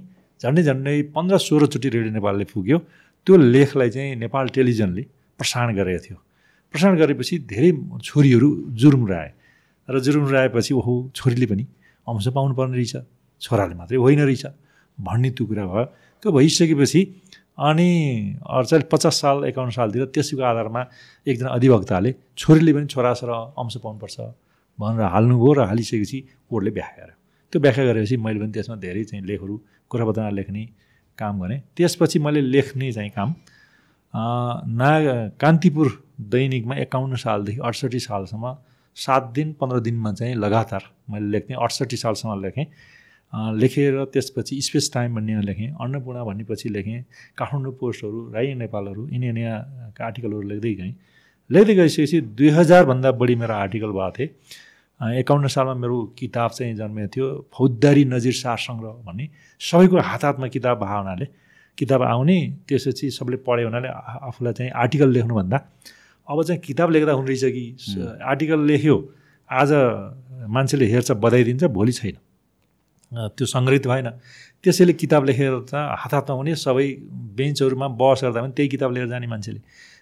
झन्डै 0.42 0.64
झन्डै 0.64 1.02
पन्ध्र 1.16 1.38
सोह्रचोटि 1.38 1.90
रेडियो 1.90 2.14
नेपालले 2.14 2.46
पुग्यो 2.54 2.78
त्यो 3.28 3.36
लेखलाई 3.38 3.90
चाहिँ 3.90 4.16
नेपाल 4.16 4.48
टेलिभिजनले 4.56 5.04
प्रसारण 5.40 5.76
गरेको 5.76 6.02
थियो। 6.06 6.18
प्रसारण 6.74 6.96
गरेपछि 6.98 7.36
धेरै 7.52 7.72
छोरीहरू 8.04 8.50
जुरुम्राए 8.80 9.30
र 9.88 10.00
जुरुम्राएपछि 10.00 10.74
ओहो 10.74 10.94
छोरीले 11.16 11.46
पनि 11.52 11.64
अंश 12.08 12.28
पाउनुपर्ने 12.36 12.76
रहेछ 12.78 12.96
छोराले 13.42 13.76
मात्रै 13.76 13.98
होइन 13.98 14.22
रहेछ 14.24 14.46
भन्ने 14.98 15.30
त्यो 15.36 15.46
कुरा 15.48 15.64
भयो। 15.68 15.86
त्यो 16.24 16.30
भइसकेपछि 16.32 17.00
अनि 17.58 17.90
अडचालिस 18.38 18.86
पचास 18.92 19.16
साल 19.22 19.44
एकाउन्न 19.50 19.72
सालतिर 19.78 20.06
त्यसको 20.16 20.42
आधारमा 20.46 20.82
एकजना 21.28 21.50
अधिवक्ताले 21.58 22.12
छोरीले 22.38 22.72
पनि 22.74 22.86
छोरा 22.94 23.14
छोरा 23.20 23.38
अंश 23.58 23.78
पाउनुपर्छ 23.84 24.18
भनेर 24.80 25.10
हाल्नुभयो 25.16 25.52
र 25.58 25.60
हालिसकेपछि 25.72 26.20
कोर्टले 26.50 26.72
व्याख्या 26.78 27.04
गर्यो। 27.04 27.16
त्यो 27.54 27.60
व्याख्या 27.62 27.84
गरेपछि 27.86 28.16
मैले 28.26 28.40
पनि 28.40 28.52
त्यसमा 28.54 28.76
धेरै 28.86 29.04
चाहिँ 29.10 29.24
लेखहरू 29.26 29.56
कुरापत्रमा 29.90 30.30
लेख्ने 30.38 30.64
काम 31.20 31.34
गरेँ। 31.42 31.60
त्यसपछि 31.78 32.18
मैले 32.20 32.42
लेख्ने 32.54 32.92
चाहिँ 32.94 33.12
काम 33.18 33.30
ना 34.14 34.90
कान्तिपुर 35.42 35.88
दैनिकमा 36.34 36.76
एकाउन्न 36.86 37.16
सालदेखि 37.26 37.60
अडसट्ठी 37.60 38.00
सालसम्म 38.00 38.46
सात 38.98 39.24
दिन 39.34 39.48
पन्ध्र 39.60 39.80
दिनमा 39.88 40.12
चाहिँ 40.14 40.36
लगातार 40.36 40.84
मैले 41.10 41.28
लेख्थेँ 41.34 41.58
अडसट्ठी 41.58 41.98
सालसम्म 41.98 42.42
लेखेँ। 42.42 42.66
लेखेर 43.62 44.04
त्यसपछि 44.14 44.62
स्पेस 44.62 44.92
टाइम 44.94 45.16
भन्ने 45.16 45.42
लेखेँ 45.42 45.70
अन्नपूर्ण 45.82 46.24
भन्नेपछि 46.26 46.70
लेखेँ 46.70 47.02
काठमाडौँ 47.38 47.74
पोस्टहरू 47.80 48.20
राई 48.34 48.54
नेपालहरू 48.64 49.08
यिनी 49.08 49.32
नयाँ 49.32 49.58
आर्टिकलहरू 50.02 50.42
लेख्दै 50.52 50.74
गएँ। 50.74 50.94
लेख्दै 51.50 51.76
गइसकेपछि 51.76 52.22
दुई 52.38 52.50
हजारभन्दा 52.58 53.12
बढी 53.22 53.36
मेरो 53.42 53.54
आर्टिकल 53.54 53.92
भएको 53.98 54.12
थिएँ। 54.18 54.30
एकाउन्न 55.22 55.48
सालमा 55.48 55.74
मेरो 55.84 55.98
किताब 56.20 56.50
चाहिँ 56.58 56.76
जन्मेको 56.76 57.10
थियो 57.14 57.28
फौजदारी 57.54 58.04
नजिर 58.14 58.34
सार 58.34 58.58
सङ्ग्रह 58.58 58.92
भन्ने। 59.08 59.26
सबैको 59.62 59.96
हात 60.02 60.24
हातमा 60.26 60.48
किताब 60.56 60.78
भए 60.84 60.98
हुनाले 60.98 61.26
किताब 61.78 62.02
आउने 62.04 62.38
त्यसपछि 62.68 63.10
सबले 63.14 63.38
पढ्यो 63.46 63.68
हुनाले 63.70 63.88
आफूलाई 64.28 64.54
चाहिँ 64.54 64.72
आर्टिकल 64.84 65.10
लेख्नुभन्दा 65.14 65.58
अब 66.28 66.44
चाहिँ 66.44 66.62
किताब 66.62 66.88
लेख्दा 66.92 67.12
हुने 67.14 67.28
रहेछ 67.28 67.44
कि? 67.56 67.66
आर्टिकल 68.26 68.60
लेख्यो 68.66 68.96
आज 69.50 69.72
मान्छेले 70.56 70.86
हेर्छ 70.92 71.12
बधाइदिन्छ 71.24 71.64
भोलि 71.78 71.92
छैन। 71.92 72.18
त्यो 73.12 73.46
सङ्ग्रहित 73.48 73.88
भएन। 73.88 74.10
त्यसैले 74.64 74.94
किताब 74.94 75.22
लेखेर 75.26 75.54
त 75.70 75.74
हात 75.74 76.14
हातमा 76.14 76.36
हुने 76.36 76.56
सबै 76.56 76.88
बेन्चहरूमा 77.38 77.88
बस 77.96 78.20
गर्दा 78.24 78.40
पनि 78.44 78.54
त्यही 78.58 78.70
किताब 78.76 78.90
लिएर 78.96 79.08
जाने 79.08 79.28
मान्छेले। 79.28 79.62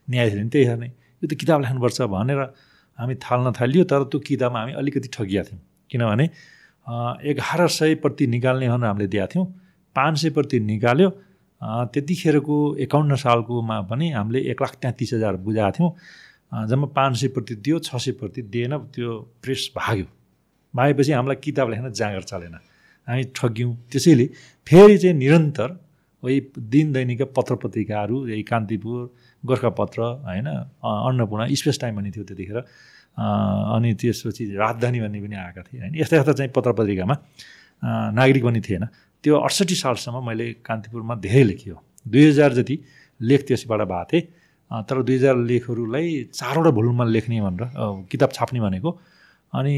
न्यायाधीशले 0.09 0.41
पनि 0.41 0.49
त्यही 0.49 0.65
हेर्ने। 0.65 0.87
यो 1.21 1.25
त 1.29 1.33
किताब 1.37 1.59
लेख्नुपर्छ 1.61 1.97
भनेर 2.09 2.39
हामी 2.99 3.15
थाल्न 3.21 3.51
थालियो 3.59 3.83
तर 3.85 4.01
त्यो 4.09 4.19
किताबमा 4.25 4.59
हामी 4.59 4.73
अलिकति 4.81 5.09
ठगिया 5.13 5.41
थियौँ। 5.43 5.61
किनभने 5.91 6.25
एघार 7.29 7.67
सय 7.67 7.95
प्रति 8.03 8.25
निकाल्ने 8.27 8.67
भनेर 8.69 8.87
हामीले 8.87 9.07
दिएका 9.07 9.27
थियौँ। 9.33 9.45
पाँच 9.95 10.13
सय 10.21 10.29
प्रति 10.37 10.59
निकाल्यो 10.71 11.09
त्यतिखेरको 11.93 12.55
एकाउन्न 12.85 13.15
सालकोमा 13.15 13.77
पनि 13.89 14.05
हामीले 14.11 14.39
एक 14.51 14.61
लाख 14.61 14.73
तेत्तिस 14.81 15.13
हजार 15.13 15.35
बुझाएको 15.45 15.71
थियौँ। 15.77 15.91
जम्मा 16.69 16.87
पाँच 16.95 17.13
सय 17.17 17.27
प्रति 17.35 17.55
दियो 17.55 17.79
छ 17.79 17.95
सय 17.95 18.11
प्रति 18.19 18.41
दिएन 18.53 18.77
त्यो 18.93 19.09
प्रेस 19.41 19.71
भाग्यो। 19.77 20.05
भागेपछि 20.73 21.11
हामीलाई 21.11 21.37
किताब 21.43 21.69
लेख्न 21.69 21.91
जाँगर 21.91 22.23
चलेन। 22.23 22.55
हामी 23.07 23.23
ठग्यौँ। 23.35 23.73
त्यसैले 23.91 24.25
फेरि 24.67 24.97
चाहिँ 24.97 25.15
निरन्तर 25.17 25.69
है 26.23 26.39
दिन 26.57 26.91
दैनिक 26.93 27.21
पत्र 27.37 27.55
पत्रिकाहरू 27.61 28.17
यही 28.27 28.43
कान्तिपुर 28.43 28.99
गोर्खापत्र 29.43 30.01
होइन 30.25 30.47
अन्नपूर्ण 30.81 31.53
स्पेस 31.53 31.79
टाइम 31.81 31.95
भन्ने 31.95 32.11
थियो 32.11 32.23
त्यतिखेर। 32.25 32.57
अनि 33.17 33.93
त्यसपछि 34.01 34.43
राजधानी 34.57 34.99
भन्ने 34.99 35.19
पनि 35.21 35.35
आएका 35.37 35.61
थिए 35.61 35.79
होइन। 35.81 35.93
यस्ता 35.95 36.17
यस्ता 36.17 36.33
चाहिँ 36.33 36.51
पत्र 36.51 36.71
पत्रिकामा 36.73 37.15
नागरिक 38.17 38.43
पनि 38.43 38.61
थिएन। 38.65 38.83
त्यो 39.23 39.33
अडसट्ठी 39.37 39.75
सालसम्म 39.75 40.25
मैले 40.25 40.45
कान्तिपुरमा 40.65 41.15
धेरै 41.21 41.43
लेखियो। 41.43 41.75
दुई 42.09 42.23
हजार 42.25 42.53
जति 42.53 42.75
लेख 43.19 43.41
त्यसबाट 43.47 43.81
भएको 43.85 44.03
थिएँ। 44.11 44.23
तर 44.89 45.01
दुई 45.05 45.15
हजार 45.15 45.35
लेखहरूलाई 45.45 46.07
चारवटा 46.33 46.71
भोल्युममा 46.73 47.05
लेख्ने 47.05 47.41
भनेर 47.41 47.63
किताब 48.09 48.29
छाप्ने 48.33 48.59
भनेको। 48.65 48.89
अनि 49.53 49.73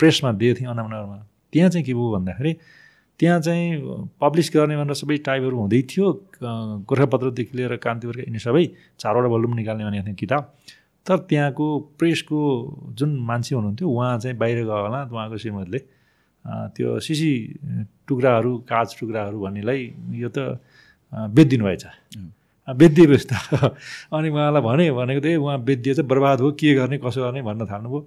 प्रेसमा 0.00 0.32
दिएको 0.32 0.60
थिएँ 0.60 0.68
अनामनगरमा 0.72 1.16
त्यहाँ 1.52 1.70
चाहिँ 1.70 1.84
के 1.86 1.94
भयो 1.94 2.10
भन्दाखेरि 2.16 2.52
त्यहाँ 3.20 3.40
चाहिँ 3.40 3.66
पब्लिस 4.20 4.50
गर्ने 4.54 4.76
भनेर 4.76 4.94
सबै 4.96 5.16
टाइपहरू 5.28 5.56
हुँदै 5.60 5.80
थियो 5.90 6.06
गोर्खापत्रदेखि 6.88 7.56
लिएर 7.56 7.76
कान्तिपुरका 7.84 8.22
यिनी 8.28 8.38
सबै 8.40 8.64
चारवटा 8.96 9.28
भोल्युम 9.28 9.54
निकाल्ने 9.60 9.84
भनेको 9.84 10.06
थिएँ 10.06 10.16
किताब। 10.16 10.42
तर 11.06 11.16
त्यहाँको 11.28 11.66
प्रेसको 11.98 12.38
जुन 12.98 13.10
मान्छे 13.28 13.54
हुनुहुन्थ्यो 13.54 13.88
उहाँ 13.88 14.18
चाहिँ 14.18 14.36
बाहिर 14.38 14.64
गयो 14.64 14.80
होला 14.84 15.00
उहाँको 15.12 15.36
श्रीमतीले। 15.36 15.78
त्यो 16.76 16.98
सिसी 17.00 17.32
टुक्राहरू 18.08 18.56
काज 18.64 18.88
टुक्राहरू 19.00 19.40
भन्नेलाई 19.40 19.80
यो 20.16 20.28
त 20.28 20.60
बेचिदिनु 21.12 21.64
भएछ। 21.64 21.84
बेचिदिएपछि 22.68 23.26
त 23.28 23.32
अनि 24.16 24.28
उहाँलाई 24.28 24.62
भने 24.62 24.90
भनेको 24.96 25.20
थिएँ 25.20 25.36
उहाँ 25.36 25.58
बेचिदिएछ 25.60 26.00
बर्बाद 26.08 26.40
हो 26.40 26.52
के 26.56 26.74
गर्ने 26.74 26.98
कसो 27.04 27.20
गर्ने 27.20 27.42
भन्न 27.42 27.66
थाल्नुभयो। 27.68 28.00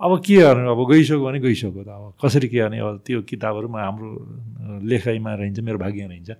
अब 0.00 0.20
के 0.26 0.36
गर्नु? 0.36 0.70
अब 0.70 0.80
गइसक्यो 0.90 1.24
भने 1.24 1.38
गइसक्यो 1.40 1.82
त। 1.82 1.88
अब 1.88 2.12
कसरी 2.18 2.48
के 2.48 2.58
गर्ने? 2.58 2.78
अब 2.78 3.02
त्यो 3.06 3.22
किताबहरू 3.30 3.68
हाम्रो 3.68 4.08
लेखाइमा 4.82 5.30
रहन्छ 5.34 5.58
मेरो 5.62 5.78
भाग्यमा 5.78 6.08
रहन्छ। 6.10 6.30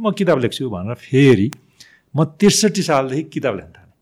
म 0.00 0.10
किताब 0.16 0.38
लेख्छु 0.40 0.68
भनेर 0.70 0.94
फेरि 0.96 1.48
म 2.16 2.24
त्रिसठी 2.40 2.82
सालदेखि 2.82 3.22
किताब 3.36 3.54
लेख्न 3.56 3.72
थालेँ। 3.76 3.92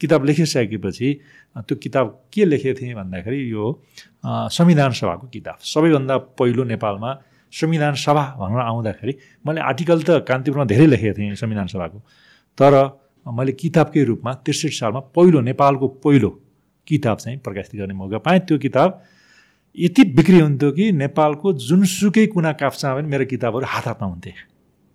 किताब 0.00 0.20
लेखिसकेपछि 0.24 1.08
त्यो 1.56 1.76
किताब 1.78 2.06
के 2.34 2.42
लेखेको 2.44 2.80
थिएँ 2.80 2.94
भन्दाखेरि 2.98 3.38
यो 3.52 3.64
संविधान 4.26 4.90
सभाको 4.90 5.26
किताब। 5.30 5.56
सबैभन्दा 5.62 6.16
पहिलो 6.34 6.62
नेपालमा 6.66 7.10
संविधान 7.52 7.94
सभा 7.94 8.24
भनेर 8.42 8.60
आउँदाखेरि 8.60 9.12
मैले 9.46 9.60
आर्टिकल 9.62 10.02
त 10.02 10.10
कान्तिपुरमा 10.26 10.64
धेरै 10.66 10.86
लेखेको 10.86 11.14
थिएँ 11.18 11.34
संविधान 11.38 11.66
सभाको। 11.70 11.98
तर 12.58 12.72
मैले 13.26 13.52
किताबकै 13.54 14.02
रूपमा 14.04 14.32
त्रिसठी 14.42 14.74
सालमा 14.74 15.00
पहिलो 15.14 15.40
नेपालको 15.40 15.86
पहिलो 16.02 16.30
किताब 16.86 17.16
चाहिँ 17.16 17.38
प्रकाशित 17.38 17.80
गर्ने 17.80 17.94
मौका 17.94 18.18
पाएँ। 18.18 18.40
त्यो 18.40 18.58
किताब 18.58 19.02
यति 19.78 20.04
बिक्री 20.16 20.38
हुन्थ्यो 20.38 20.70
कि 20.72 20.90
नेपालको 20.92 21.52
जुनसुकै 21.58 22.26
कुना 22.26 22.52
काप्चामा 22.52 22.94
पनि 22.96 23.08
मेरो 23.08 23.24
किताबहरू 23.24 23.66
हात 23.66 23.86
हातमा 23.86 24.08
हुन्थे। 24.08 24.32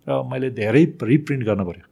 र 0.06 0.22
मैले 0.30 0.50
धेरै 0.50 0.84
रिप्रिन्ट 1.02 1.44
गर्न 1.44 1.64
पऱ्यो 1.64 1.86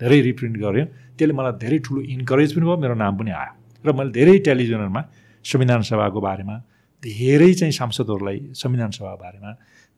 धेरै 0.00 0.20
रिप्रिन्ट 0.20 0.56
गरेँ 0.58 0.84
त्यसले 1.16 1.34
मलाई 1.34 1.52
धेरै 1.62 1.78
ठुलो 1.78 2.00
इन्करेज 2.14 2.50
पनि 2.54 2.64
भयो 2.64 2.76
मेरो 2.76 2.94
नाम 2.94 3.14
पनि 3.18 3.30
आयो। 3.30 3.52
र 3.84 3.92
मैले 3.92 4.10
धेरै 4.10 4.38
टेलिभिजनहरूमा 4.46 5.02
संविधान 5.44 5.80
सभाको 5.82 6.20
बारेमा 6.20 6.56
धेरै 7.02 7.52
चाहिँ 7.54 7.72
सांसदहरूलाई 7.72 8.38
संविधान 8.56 8.90
सभाको 8.90 9.18
बारेमा 9.22 9.50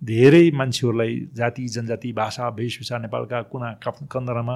धेरै 0.02 0.44
मान्छेहरूलाई 0.52 1.12
जाति 1.32 1.64
जनजाति 1.74 2.12
भाषा 2.12 2.48
वेशभूषा 2.58 2.98
नेपालका 2.98 3.42
कुना 3.50 3.68
कन्दरामा 4.12 4.54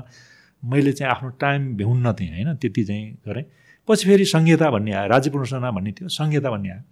मैले 0.62 0.92
चाहिँ 0.92 1.10
आफ्नो 1.10 1.28
टाइम 1.40 1.60
भ्याउन्न 1.76 2.12
थिएँ 2.12 2.30
होइन? 2.30 2.48
त्यति 2.60 2.82
चाहिँ 2.84 3.06
गरेँ। 3.26 3.44
पछि 3.88 4.04
फेरि 4.08 4.24
संहिता 4.24 4.70
भन्ने 4.70 4.92
आयो 4.92 5.08
राज्य 5.08 5.30
पुनर्संरचना 5.30 5.70
भन्ने 5.70 5.92
थियो 5.92 6.08
संहिता 6.08 6.50
भन्ने 6.50 6.70
आयो। 6.70 6.82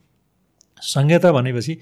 संहिता 0.83 1.33
भनेपछि 1.33 1.78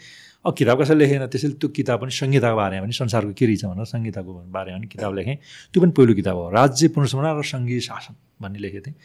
अब 0.47 0.55
किताब 0.57 0.83
कसैले 0.83 1.05
लेखेन? 1.05 1.27
त्यसैले 1.27 1.55
त्यो 1.61 1.69
किताब 1.77 2.01
पनि 2.01 2.11
संहिताको 2.11 2.57
बारेमा 2.57 2.83
पनि 2.85 2.93
संसारको 2.93 3.33
के 3.39 3.47
रहेछ 3.47 3.65
भनेर 3.65 3.85
संहिताको 3.85 4.31
बारेमा 4.57 4.79
पनि 4.79 4.87
किताब 4.87 5.15
लेखेँ। 5.15 5.37
त्यो 5.73 5.83
पनि 5.83 5.93
पहिलो 5.93 6.15
किताब 6.15 6.37
हो। 6.37 6.51
राज्य 6.51 6.89
पुनर्संरचना 6.95 7.31
र 7.39 7.43
सङ्घीय 7.43 7.81
शासन 7.81 8.15
भन्ने 8.43 8.59
लेखेको 8.59 8.83
थिएँ। 8.87 8.97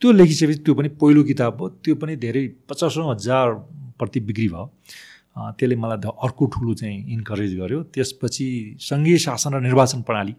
त्यो 0.00 0.12
लेखिसकेपछि 0.12 0.58
त्यो 0.64 0.74
पनि 0.74 0.88
पहिलो 1.00 1.22
किताब 1.30 1.60
हो। 1.60 1.68
त्यो 1.84 1.94
पनि 2.00 2.16
धेरै 2.16 2.42
पचासौँ 2.68 3.10
हजार 3.12 3.46
प्रति 4.00 4.20
बिक्री 4.20 4.48
भयो। 4.48 4.64
त्यसले 5.36 5.76
मलाई 5.76 6.10
अर्को 6.26 6.44
ठुलो 6.52 6.74
चाहिँ 6.80 6.98
इन्करेज 7.12 7.52
गर्यो। 7.60 7.82
त्यसपछि 7.94 8.46
सङ्घीय 8.80 9.18
शासन 9.26 9.54
र 9.54 9.60
निर्वाचन 9.60 10.02
प्रणाली 10.08 10.34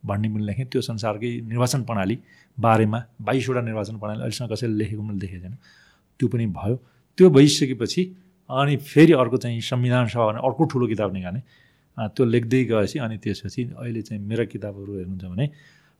भन्ने 0.00 0.28
पनि 0.32 0.44
लेखेँ। 0.48 0.66
त्यो 0.72 0.80
संसारकै 0.80 1.30
निर्वाचन 1.44 1.80
प्रणाली 1.84 2.16
बारेमा 2.58 2.98
बाइसवटा 3.20 3.60
निर्वाचन 3.60 3.96
प्रणाली 3.98 4.20
अहिलेसम्म 4.20 4.48
कसैले 4.52 4.74
लेखेको 4.80 5.02
मैले 5.02 5.18
देखेको 5.18 5.42
छैन। 5.42 5.56
त्यो 6.20 6.28
पनि 6.28 6.46
भयो। 6.58 6.76
त्यो 7.18 7.30
भइसकेपछि 7.30 8.02
अनि 8.50 8.76
फेरि 8.76 9.12
अर्को 9.12 9.36
चाहिँ 9.36 9.60
संविधान 9.60 10.06
सभा 10.12 10.26
भने 10.26 10.40
अर्को 10.46 10.64
ठुलो 10.72 10.86
किताब 10.92 11.12
निकालेँ 11.12 11.42
त्यो 12.16 12.24
लेख्दै 12.24 12.64
गएपछि 12.64 12.98
अनि 12.98 13.16
त्यसपछि 13.22 13.62
अहिले 13.76 14.02
चाहिँ 14.02 14.22
मेरा 14.22 14.44
किताबहरू 14.50 14.92
हेर्नुहुन्छ 14.98 15.24
भने 15.32 15.46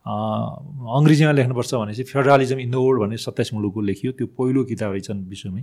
अङ्ग्रेजीमा 0.00 1.32
लेख्नुपर्छ 1.32 1.74
भनेपछि 1.74 2.02
फेडरलिजम 2.08 2.58
इन 2.60 2.70
द 2.70 2.74
वर्ल्ड 2.74 3.00
भन्ने 3.00 3.16
सत्ताइस 3.20 3.52
मुलुकको 3.54 3.80
लेखियो। 3.80 4.10
त्यो 4.16 4.26
पहिलो 4.38 4.64
किताब 4.64 4.90
रहेछन् 4.92 5.20
विश्वमै। 5.28 5.62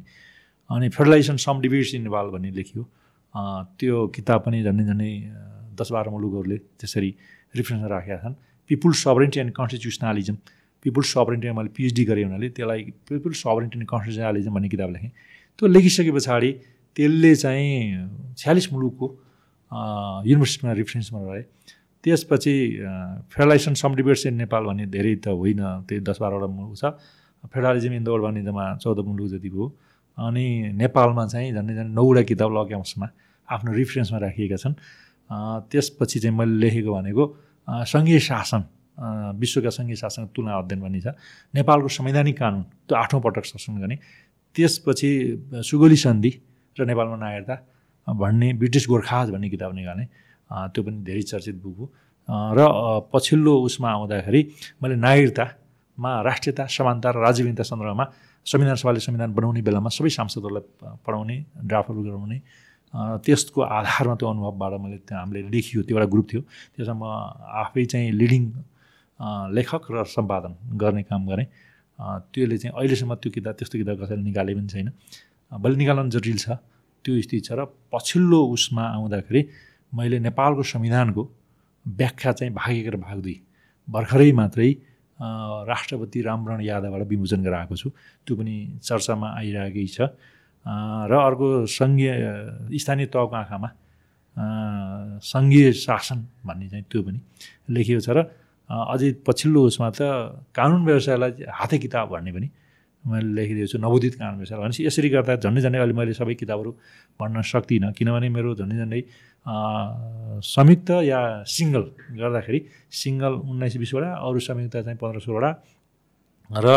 अनि 0.70 0.88
federalization 0.94 1.38
some 1.42 1.56
debates 1.62 1.94
in 1.96 2.02
Nepal 2.08 2.26
भन्ने 2.34 2.52
लेखियो। 2.60 2.84
त्यो 3.80 3.96
किताब 4.16 4.40
पनि 4.46 4.58
झन्डै 4.64 4.84
झन्डै 4.90 5.12
दस 5.74 5.90
बाह्र 5.92 6.10
मुलुकहरूले 6.10 6.58
त्यसरी 6.80 7.10
रिफरेन्समा 7.58 7.88
राखेका 7.88 8.18
छन्। 8.24 8.36
People 8.70 8.92
sovereignty 8.94 9.40
and 9.40 9.52
constitutionalism. 9.58 10.38
People 10.88 11.04
sovereignty 11.04 11.52
मैले 11.52 11.70
पिएचडी 11.76 12.04
गरेँ 12.08 12.24
हुनाले 12.24 12.50
त्यसलाई 12.56 12.82
पिपुल 13.12 13.34
सबरेन्टी 13.44 13.78
एन्ड 13.78 13.88
कन्स्टिट्युसनालिजम 13.92 14.54
भन्ने 14.56 14.70
किताब 14.72 14.90
लेखेँ 14.96 15.12
त्यो 15.60 15.68
लेखिसके 15.68 16.12
पछाडि 16.16 16.52
त्यसले 16.96 17.32
चाहिँ 17.44 17.76
छ्यालिस 18.40 18.72
मुलुकको 18.74 19.08
युनिभर्सिटीमा 20.32 20.74
रिफरेन्समा 20.80 21.20
रहे 21.28 21.44
त्यसपछि 22.04 22.54
federalization 23.34 23.74
some 23.84 23.96
debates 24.00 24.26
in 24.32 24.36
Nepal 24.48 24.64
भन्ने 24.64 24.86
धेरै 24.96 25.16
त 25.20 25.36
होइन 25.36 25.62
त्यही 25.88 26.02
दस 26.08 26.18
बाह्रवटा 26.24 26.48
मुलुक 26.56 26.76
छ। 26.80 26.96
फेडरलिजम 27.52 27.94
इन 28.00 28.04
द 28.04 28.08
वर्ल्ड 28.08 28.26
भन्ने 28.26 28.42
जम्मा 28.48 28.66
चौध 28.84 29.00
मुलुक 29.10 29.28
जतिको 29.34 29.58
हो 29.60 29.68
अनि 30.18 30.46
नेपालमा 30.82 31.26
चाहिँ 31.28 31.52
झन्डै 31.52 31.74
झन्डै 31.76 31.94
नौवटा 32.00 32.22
किताब 32.32 32.50
लग्याउँसमा 32.58 33.08
आफ्नो 33.50 33.72
रिफरेन्समा 33.82 34.18
राखिएका 34.24 34.58
छन्। 34.64 34.74
त्यसपछि 35.72 36.20
चाहिँ 36.20 36.36
मैले 36.38 36.56
लेखेको 36.64 36.92
भनेको 36.96 37.24
सङ्घीय 37.92 38.20
शासन। 38.30 38.62
विश्वका 38.98 39.70
सङ्घीय 39.70 39.96
शासन 39.96 40.26
तुलना 40.36 40.58
अध्ययन 40.58 40.82
भन्ने 40.82 41.02
छ। 41.02 41.08
नेपालको 41.54 41.88
संवैधानिक 41.88 42.38
कानुन 42.38 42.62
त्यो 42.90 42.96
आठौँ 42.98 43.22
पटक 43.22 43.46
शासन 43.46 43.78
गर्ने। 43.78 43.98
त्यसपछि 44.56 45.10
सुगोली 45.62 45.98
सन्धि 46.02 46.32
र 46.78 46.86
नेपालमा 46.86 47.18
नागरिकता 47.18 47.56
भन्ने 48.08 48.48
ब्रिटिस 48.58 48.86
गोर्खाज 48.90 49.28
भन्ने 49.34 49.50
किताब 49.50 49.72
निकालेँ 49.76 50.08
त्यो 50.74 50.82
पनि 50.84 50.98
धेरै 51.06 51.22
चर्चित 51.30 51.56
बुक 51.62 51.78
हो। 51.78 51.86
र 52.28 52.60
पछिल्लो 53.14 53.54
उसमा 53.68 53.90
आउँदाखेरि 53.92 54.42
मैले 54.82 54.96
नागरिकतामा 54.98 56.12
राष्ट्रियता 56.28 56.64
समानता 56.66 57.08
र 57.12 57.18
राज्यविनता 57.22 57.64
सन्दर्भमा 57.64 58.06
संविधान 58.48 58.76
सभाले 58.82 59.00
संविधान 59.00 59.30
बनाउने 59.38 59.62
बेलामा 59.62 59.90
सबै 59.92 60.10
सांसदहरूलाई 60.10 60.64
पढाउने 61.06 61.36
ड्राफ्टहरू 61.70 62.02
गराउने 62.04 62.38
त्यसको 63.24 63.60
आधारमा 63.62 64.16
त्यो 64.16 64.28
अनुभवबाट 64.32 64.74
मैले 64.82 64.98
हामीले 65.12 65.40
लेखियो 65.52 65.84
त्यो 65.84 65.96
एउटा 65.98 66.08
ग्रुप 66.08 66.26
थियो। 66.32 66.42
त्यसमा 66.76 66.96
म 66.96 67.04
आफै 67.62 67.86
चाहिँ 67.92 68.12
लिडिङ 68.12 68.44
लेखक 69.20 69.84
र 69.92 70.04
सम्पादन 70.06 70.78
गर्ने 70.78 71.04
काम 71.10 71.22
गरेँ। 71.28 71.48
त्यसले 72.32 72.58
चाहिँ 72.58 72.74
अहिलेसम्म 72.78 73.14
त्यो 73.22 73.32
किताब 73.34 73.54
त्यस्तो 73.58 73.78
किताब 73.82 73.96
कसैले 74.04 74.24
निकाले 74.24 74.54
पनि 74.56 74.68
छैन। 74.70 74.88
भोलि 75.52 75.76
निकाल्न 75.76 76.10
जटिल 76.14 76.38
छ 76.38 76.48
त्यो 77.06 77.14
स्थिति 77.22 77.40
छ 77.42 77.52
र 77.58 77.66
पछिल्लो 77.94 78.40
उसमा 78.54 78.84
आउँदाखेरि 78.96 79.42
मैले 79.94 80.18
नेपालको 80.20 80.64
संविधानको 80.64 81.22
व्याख्या 81.86 82.32
चाहिँ 82.38 82.54
भाग 82.54 82.74
एक 82.76 82.88
र 82.94 82.98
भाग 83.02 83.18
दुई 83.26 83.38
भर्खरै 83.88 84.32
मात्रै 84.32 84.70
राष्ट्रपति 85.18 86.22
रामरण 86.22 86.62
यादवबाट 86.62 87.02
विमोचन 87.08 87.42
गराएको 87.42 87.76
छु। 87.76 87.90
त्यो 88.28 88.34
पनि 88.38 88.56
चर्चामा 88.84 89.28
आइरहेकै 89.40 89.88
छ। 89.88 90.00
र 91.10 91.12
अर्को 91.16 91.66
सङ्घीय 91.66 92.12
स्थानीय 92.76 93.06
तहको 93.08 93.36
आँखामा 93.42 93.70
सङ्घीय 95.24 95.72
शासन 95.74 96.20
भन्ने 96.46 96.68
चाहिँ 96.70 96.86
त्यो 96.92 97.02
पनि 97.02 97.20
लेखिएको 97.72 98.02
छ 98.04 98.10
र 98.14 98.20
अझै 98.70 99.10
पछिल्लो 99.28 99.60
उसमा 99.70 99.90
त 99.98 100.00
कानुन 100.58 100.82
व्यवसायलाई 100.86 101.32
हाते 101.60 101.78
किताब 101.86 102.08
भन्ने 102.14 102.32
पनि 102.36 102.50
मैले 103.04 103.30
लेखिदिएको 103.38 103.70
छु 103.72 103.78
नवोदित 103.80 104.14
कानुन 104.20 104.36
व्यवसाय 104.40 104.58
भनेपछि 104.60 104.82
यसरी 104.88 105.10
गर्दा 105.16 105.34
झन्डै 105.44 105.62
झन्डै 105.64 105.80
अहिले 105.80 105.96
मैले 106.00 106.14
सबै 106.20 106.36
किताबहरू 106.44 106.72
पढ्न 107.20 107.36
सक्दिनँ। 107.52 107.92
किनभने 107.98 108.28
मेरो 108.36 108.50
झन्डै 108.60 108.78
झन्डै 108.84 109.02
संयुक्त 110.44 110.90
या 111.12 111.20
सिङ्गल 111.48 111.84
गर्दाखेरि 112.20 112.60
सिङ्गल 113.02 113.34
उन्नाइस 113.52 113.76
बिसवटा 113.84 114.10
अरू 114.28 114.40
संयुक्त 114.48 114.76
चाहिँ 114.84 114.98
पन्ध्र 115.00 115.20
सोह्रवटा 115.24 115.52
र 116.52 116.68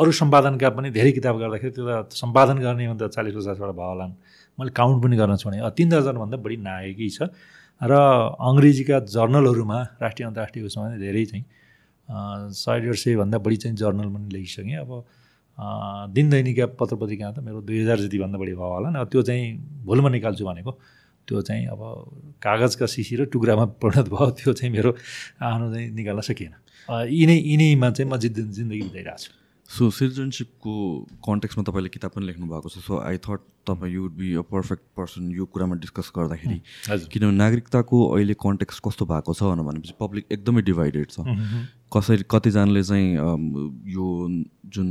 अरू 0.00 0.10
सम्पादनका 0.20 0.68
पनि 0.76 0.88
धेरै 0.96 1.12
किताब 1.18 1.34
गर्दाखेरि 1.42 1.72
त्यो 1.76 1.84
त 1.84 2.16
सम्पादन 2.22 2.56
गर्ने 2.64 2.84
त 2.96 3.12
चालिस 3.12 3.34
पचासवटा 3.36 3.74
भयो 3.76 3.90
होला 3.92 4.06
मैले 4.58 4.70
काउन्ट 4.80 4.96
पनि 5.04 5.16
गर्न 5.20 5.36
छोडेँ। 5.42 5.60
तिन 5.76 5.88
दर्जनभन्दा 5.92 6.36
बढी 6.44 6.56
नाएकै 6.64 7.08
छ। 7.16 7.28
र 7.80 7.92
अङ्ग्रेजीका 7.94 8.98
जर्नलहरूमा 9.14 9.78
राष्ट्रिय 10.02 10.26
अन्तर्राष्ट्रिय 10.26 10.64
उसमा 10.66 10.84
धेरै 10.98 11.24
चाहिँ 11.30 11.44
सय 12.08 12.80
डेढ 12.80 12.94
सयभन्दा 12.94 13.38
बढी 13.38 13.56
चाहिँ 13.62 13.76
जर्नल 13.76 14.08
पनि 14.14 14.28
लेखिसकेँ। 14.34 14.76
अब 14.82 14.90
दिन 16.14 16.30
दैनिका 16.30 16.66
पत्र 16.78 16.96
पत्रिका 16.96 17.30
त 17.32 17.38
मेरो 17.46 17.60
दुई 17.62 17.78
हजार 17.82 17.98
जतिभन्दा 18.06 18.38
बढी 18.38 18.54
भयो 18.58 18.70
होला 18.74 18.88
नि। 18.90 18.98
त्यो 19.10 19.22
चाहिँ 19.22 19.44
भोलिमा 19.86 20.08
निकाल्छु 20.16 20.44
भनेको। 20.46 20.72
त्यो 21.28 21.40
चाहिँ 21.44 21.66
अब 21.68 21.80
कागजका 22.42 22.86
सिसी 22.88 23.14
र 23.16 23.24
टुक्रामा 23.28 23.64
परिणत 23.82 24.08
भयो। 24.08 24.30
त्यो 24.38 24.52
चाहिँ 24.58 24.72
मेरो 24.72 24.90
आफ्नो 25.42 25.66
चाहिँ 25.72 25.86
निकाल्न 25.92 26.20
सकिएन। 26.24 26.54
यिनै 26.88 27.36
यिनैमा 27.36 27.90
चाहिँ 27.90 28.08
म 28.10 28.16
जिन्दगी 28.16 28.82
बिताइरहेको 28.88 29.18
छु। 29.18 29.30
सो 29.68 29.90
सिटिजनसिपको 29.90 30.74
कन्टेक्समा 31.24 31.62
तपाईँले 31.64 31.88
किताब 31.92 32.10
पनि 32.10 32.26
लेख्नु 32.26 32.46
भएको 32.48 32.68
छ। 32.68 32.80
सो 32.80 32.98
आई 32.98 33.16
थट 33.20 33.40
तपाईँ 33.68 33.92
would 33.92 34.12
be 34.16 34.34
a 34.34 34.42
perfect 34.48 34.82
person 34.96 35.30
यो 35.36 35.44
कुरामा 35.44 35.76
डिस्कस 35.84 36.12
गर्दाखेरि। 36.16 36.58
किनभने 36.88 37.36
नागरिकताको 37.36 37.96
अहिले 38.08 38.34
कन्टेक्स 38.40 38.80
कस्तो 38.80 39.04
भएको 39.12 39.34
छ 39.36 39.42
भनेपछि 39.60 39.94
पब्लिक 40.00 40.32
एकदमै 40.32 40.62
डिभाइडेड 40.64 41.10
छ। 41.10 41.20
कसरी 41.92 42.24
कतिजनाले 42.30 42.82
चाहिँ 42.82 43.08
यो 43.92 44.06
जुन 44.72 44.88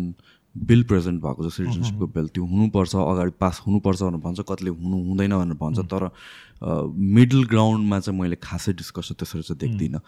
बिल 0.65 0.83
प्रेजेन्ट 0.89 1.21
भएको 1.21 1.49
छ 1.49 1.53
सिटिजनसिपको 1.53 2.05
बिल 2.15 2.27
त्यो 2.33 2.43
हुनुपर्छ 2.45 2.95
अगाडि 2.95 3.31
पास 3.39 3.61
हुनुपर्छ 3.67 4.01
भनेर 4.03 4.21
भन्छ 4.25 4.39
कतिले 4.49 4.71
हुनु 4.73 4.97
हुँदैन 5.07 5.33
भनेर 5.37 5.57
भन्छ 5.61 5.79
तर 5.93 6.09
मिडल 7.17 7.43
ग्राउन्डमा 7.45 7.99
चाहिँ 7.99 8.19
मैले 8.19 8.35
खासै 8.41 8.73
डिस्कस 8.73 9.11
त्यसरी 9.13 9.41
चाहिँ 9.41 9.59
देख्दिनँ। 9.61 10.01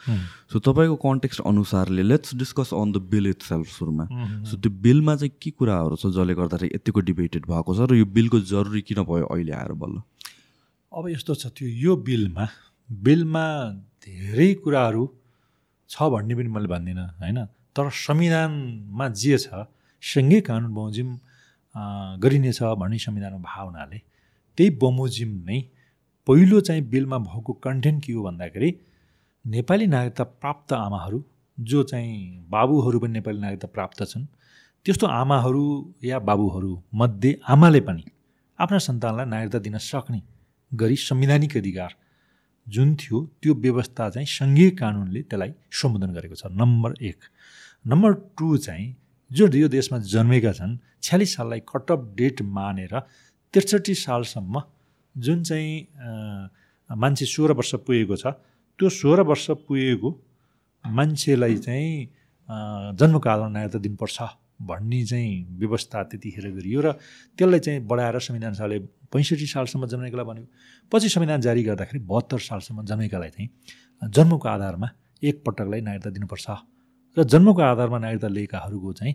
सो 0.50 0.60
तपाईँको 0.60 0.96
कन्टेक्स्ट 1.06 1.42
अनुसारले 1.46 2.04
let's 2.04 2.36
discuss 2.36 2.74
on 2.74 2.92
the 2.92 2.98
bill 3.12 3.28
itself 3.46 3.68
सुरुमा 3.70 4.06
सो 4.50 4.58
त्यो 4.58 4.72
बिलमा 4.82 5.16
चाहिँ 5.16 5.32
के 5.42 5.52
कुराहरू 5.54 5.96
छ 5.96 6.10
जसले 6.10 6.34
गर्दाखेरि 6.34 6.72
यतिको 6.76 7.00
डिबेटेड 7.06 7.46
भएको 7.46 7.76
छ 7.76 7.90
र 7.92 8.02
यो 8.02 8.06
बिलको 8.10 8.40
जरुरी 8.50 8.82
किन 8.82 9.04
भयो 9.06 9.26
अहिले 9.30 9.54
आएर 9.54 9.74
बल्ल? 9.78 10.02
अब 10.92 11.10
यस्तो 11.10 11.36
छ 11.36 11.54
त्यो 11.54 11.68
यो 11.86 11.96
बिलमा 12.10 12.48
बिलमा 12.90 13.46
धेरै 14.02 14.54
कुराहरू 14.66 15.04
छ 15.90 16.10
भन्ने 16.14 16.34
पनि 16.36 16.50
मैले 16.50 16.68
भन्दिनँ 16.68 17.08
होइन? 17.22 17.46
तर 17.78 17.90
संविधानमा 17.94 19.08
जे 19.14 19.38
छ 19.38 19.70
सँगै 20.04 20.40
कानुन 20.42 20.74
बमोजिम 20.74 21.10
गरिनेछ 22.24 22.60
भन्ने 22.82 22.98
संविधानमा 23.00 23.42
भावनाले। 23.46 24.00
त्यही 24.58 24.70
बमोजिम 24.82 25.32
नै 25.48 25.60
पहिलो 26.28 26.60
चाहिँ 26.62 26.82
बिलमा 26.90 27.18
भएको 27.28 27.54
कन्टेन्ट 27.66 28.06
के 28.06 28.14
हो 28.14 28.24
भन्दाखेरि 28.24 28.70
नेपाली 29.46 29.86
नागरिकता 29.88 30.24
प्राप्त 30.42 30.74
आमाहरू 30.74 31.24
जो 31.58 31.84
चाहिँ 31.84 32.46
बाबुहरू 32.50 33.00
पनि 33.00 33.14
नेपाली 33.14 33.40
नागरिकता 33.40 33.68
प्राप्त 33.68 34.04
छन् 34.04 34.26
त्यस्तो 34.86 35.08
आमाहरू 35.08 35.64
या 36.04 36.20
बाबुहरू 36.20 36.72
मध्ये 36.94 37.32
आमाले 37.48 37.82
पनि 37.88 38.04
आफ्ना 38.60 38.78
सन्तानलाई 38.88 39.26
नागरिकता 39.26 39.60
दिन 39.60 39.78
सक्ने 39.78 40.22
गरी 40.72 40.96
संवैधानिक 40.96 41.58
अधिकार 41.58 41.92
जुन 42.68 42.96
थियो 42.96 43.18
त्यो 43.42 43.54
व्यवस्था 43.56 44.10
चाहिँ 44.10 44.28
सङ्घीय 44.30 44.70
कानुनले 44.80 45.22
त्यसलाई 45.22 45.52
सम्बोधन 45.72 46.10
गरेको 46.14 46.36
छ। 46.36 46.46
नम्बर 46.62 46.92
एक। 47.02 47.20
नम्बर 47.88 48.14
टू 48.38 48.58
चाहिँ 48.58 48.88
जो 49.32 49.48
यो 49.56 49.68
देशमा 49.70 49.98
जन्मेका 50.14 50.52
छन् 50.60 50.78
छ्यालिस 51.04 51.36
साललाई 51.36 51.60
कटअप 51.72 52.14
डेट 52.18 52.42
मानेर 52.58 53.00
त्रिसठी 53.54 53.94
सालसम्म 53.96 54.62
जुन 55.16 55.44
चाहिँ 55.44 55.76
मान्छे 56.90 57.26
सोह्र 57.26 57.52
वर्ष 57.60 57.74
पुगेको 57.86 58.16
छ 58.16 58.34
त्यो 58.80 58.90
सोह्र 58.90 59.22
वर्ष 59.30 59.50
पुगेको 59.68 60.10
मान्छेलाई 60.86 61.56
चाहिँ 61.66 61.94
जन्मको 63.00 63.30
आधारमा 63.30 63.50
नागरिकता 63.50 63.80
दिनुपर्छ 63.80 64.18
भन्ने 64.70 65.04
चाहिँ 65.06 65.36
व्यवस्था 65.60 66.04
त्यतिखेर 66.12 66.46
गरियो 66.52 66.82
र 66.82 66.92
त्यसलाई 67.38 67.60
चाहिँ 67.60 67.80
बढाएर 67.88 68.20
संविधान 68.20 68.54
सभाले 68.54 68.80
पैँसठी 69.14 69.46
सालसम्म 69.48 69.86
जन्मेकालाई 69.88 70.26
भन्यो। 70.26 70.46
पछि 70.92 71.10
संविधान 71.10 71.42
जारी 71.42 71.64
गर्दाखेरि 71.64 72.00
बहत्तर 72.06 72.40
सालसम्म 72.40 72.86
जन्मेकालाई 72.86 73.30
चाहिँ 73.30 73.50
जन्मको 74.02 74.48
आधारमा 74.48 74.90
एकपटकलाई 75.24 75.82
नागरिकता 75.82 76.10
दिनुपर्छ। 76.10 76.48
र 77.20 77.24
जन्मको 77.28 77.62
आधारमा 77.62 77.98
नागरिकता 78.00 78.28
लिएकाहरूको 78.28 78.94
चाहिँ 79.00 79.14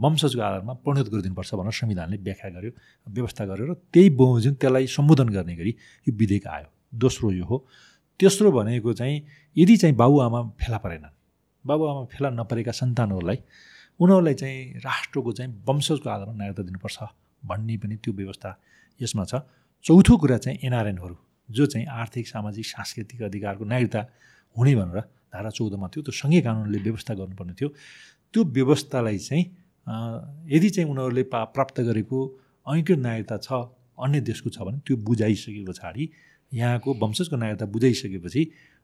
वंशजको 0.00 0.40
आधारमा 0.40 0.72
परिणत 0.80 1.08
गरिदिनुपर्छ 1.12 1.54
भनेर 1.54 1.72
संविधानले 1.76 2.16
व्याख्या 2.26 2.50
गर्यो 2.56 2.72
व्यवस्था 3.06 3.44
गर्यो 3.46 3.64
र 3.68 3.74
त्यही 3.92 4.08
बमोजिम 4.16 4.54
त्यसलाई 4.56 4.86
सम्बोधन 4.88 5.28
गर्ने 5.36 5.54
गरी 5.56 5.72
यो 6.08 6.12
विधेयक 6.16 6.46
आयो। 6.46 6.68
दोस्रो 6.96 7.30
यो 7.32 7.44
हो। 7.44 7.56
तेस्रो 8.20 8.50
भनेको 8.52 8.92
चाहिँ 8.92 9.16
यदि 9.56 9.76
चाहिँ 9.76 9.96
बाबुआमा 9.96 10.40
फेला 10.56 10.78
परेनन् 10.80 11.12
बाबुआमा 11.64 12.04
फेला 12.12 12.28
नपरेका 12.32 12.72
सन्तानहरूलाई 12.72 13.38
उनीहरूलाई 14.00 14.34
चाहिँ 14.34 14.80
राष्ट्रको 14.80 15.32
चाहिँ 15.32 15.50
वंशजको 15.68 16.08
आधारमा 16.10 16.32
नागरिकता 16.32 16.62
दिनुपर्छ 16.62 16.98
भन्ने 17.42 17.76
पनि 17.76 17.96
त्यो 18.00 18.12
व्यवस्था 18.16 18.50
यसमा 19.00 19.24
छ। 19.24 19.44
चौथो 19.84 20.16
कुरा 20.16 20.38
चाहिँ 20.38 20.58
एनआरएनहरू 20.64 21.16
जो 21.48 21.66
चाहिँ 21.66 21.86
आर्थिक 21.86 22.26
सामाजिक 22.28 22.66
सांस्कृतिक 22.66 23.22
अधिकारको 23.22 23.64
नागरिकता 23.64 24.00
हुने 24.56 24.74
भनेर 24.76 24.98
धारा 25.36 25.50
चौधमा 25.52 25.88
थियो 25.92 26.02
त्यो 26.02 26.12
सँगै 26.22 26.40
कानुनले 26.40 26.78
व्यवस्था 26.88 27.14
गर्नुपर्ने 27.14 27.54
थियो। 27.60 27.68
त्यो 28.34 28.44
व्यवस्थालाई 28.56 29.18
चाहिँ 29.20 29.44
यदि 30.50 30.68
चाहिँ 30.70 30.90
उनीहरूले 30.90 31.22
पा 31.32 31.44
प्राप्त 31.54 31.80
गरेको 31.88 32.18
ऐकृत 32.66 32.98
नागरिकता 32.98 33.36
छ 33.38 33.52
अन्य 33.98 34.20
देशको 34.20 34.50
छ 34.50 34.66
भने 34.66 34.78
त्यो 34.86 34.96
बुझाइसके 34.98 35.64
पछाडि 35.64 36.08
यहाँको 36.52 36.94
वंशजको 36.94 37.36
नागरिकता 37.36 37.66
बुझाइसकेपछि 37.74 38.42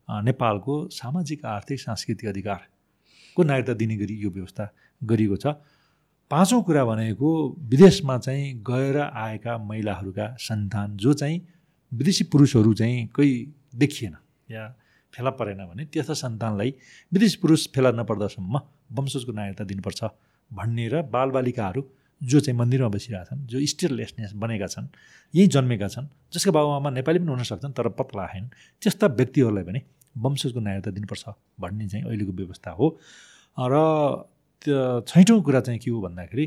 नेपालको 0.08 0.74
सामाजिक 0.92 1.44
आर्थिक 1.46 1.80
सांस्कृतिक 1.80 2.28
अधिकारको 2.28 3.42
नागरिकता 3.42 3.74
दिने 3.74 3.96
गरी 3.96 4.14
यो 4.22 4.30
व्यवस्था 4.30 4.64
गरिएको 5.02 5.36
छ। 5.36 5.46
पाँचौँ 6.30 6.62
कुरा 6.64 6.84
भनेको 6.84 7.28
विदेशमा 7.70 8.18
चाहिँ 8.18 8.54
गएर 8.64 8.98
आएका 9.00 9.56
महिलाहरूका 9.58 10.26
सन्तान 10.40 10.96
जो 10.96 11.12
चाहिँ 11.12 11.40
विदेशी 11.92 12.24
पुरुषहरू 12.24 12.72
चाहिँ 12.74 13.06
कोही 13.06 13.32
देखिएन 13.76 14.14
या 14.50 14.64
फेला 15.14 15.30
परेन 15.38 15.64
भने 15.70 15.84
त्यस्ता 15.92 16.14
सन्तानलाई 16.22 16.70
विदेश 17.12 17.34
पुरुष 17.42 17.66
फेला 17.74 17.90
नपर्दासम्म 18.00 18.60
वंशजको 18.98 19.32
नागरिकता 19.32 19.64
दिनुपर्छ 19.70 20.00
भन्ने 20.50 20.88
र 20.88 21.02
बालबालिकाहरू 21.14 21.82
जो 22.20 22.40
चाहिँ 22.40 22.58
मन्दिरमा 22.58 22.88
बसिरहेका 22.94 23.24
छन् 23.30 23.46
जो 23.50 23.58
स्टेटलेसनेस 23.72 24.32
बनेका 24.42 24.66
छन् 24.74 24.86
यहीँ 25.34 25.48
जन्मेका 25.54 25.88
छन् 25.94 26.06
जसका 26.34 26.50
बाबुआमा 26.56 26.90
नेपाली 26.98 27.18
पनि 27.18 27.30
हुन 27.34 27.42
सक्छन् 27.50 27.72
तर 27.78 27.88
पत्ला 27.98 28.22
आएन 28.24 28.44
त्यस्ता 28.82 29.06
व्यक्तिहरूलाई 29.18 29.64
पनि 29.68 29.80
वंशजको 30.24 30.60
नागरिकता 30.60 30.90
दिनुपर्छ 30.96 31.24
भन्ने 31.60 31.88
चाहिँ 31.88 32.04
अहिलेको 32.06 32.32
व्यवस्था 32.40 32.70
हो। 32.78 32.86
र 33.58 33.74
त्यो 34.62 34.78
छैटौँ 35.08 35.40
कुरा 35.42 35.60
चाहिँ 35.66 35.80
के 35.82 35.90
हो 35.90 36.00
भन्दाखेरि 36.00 36.44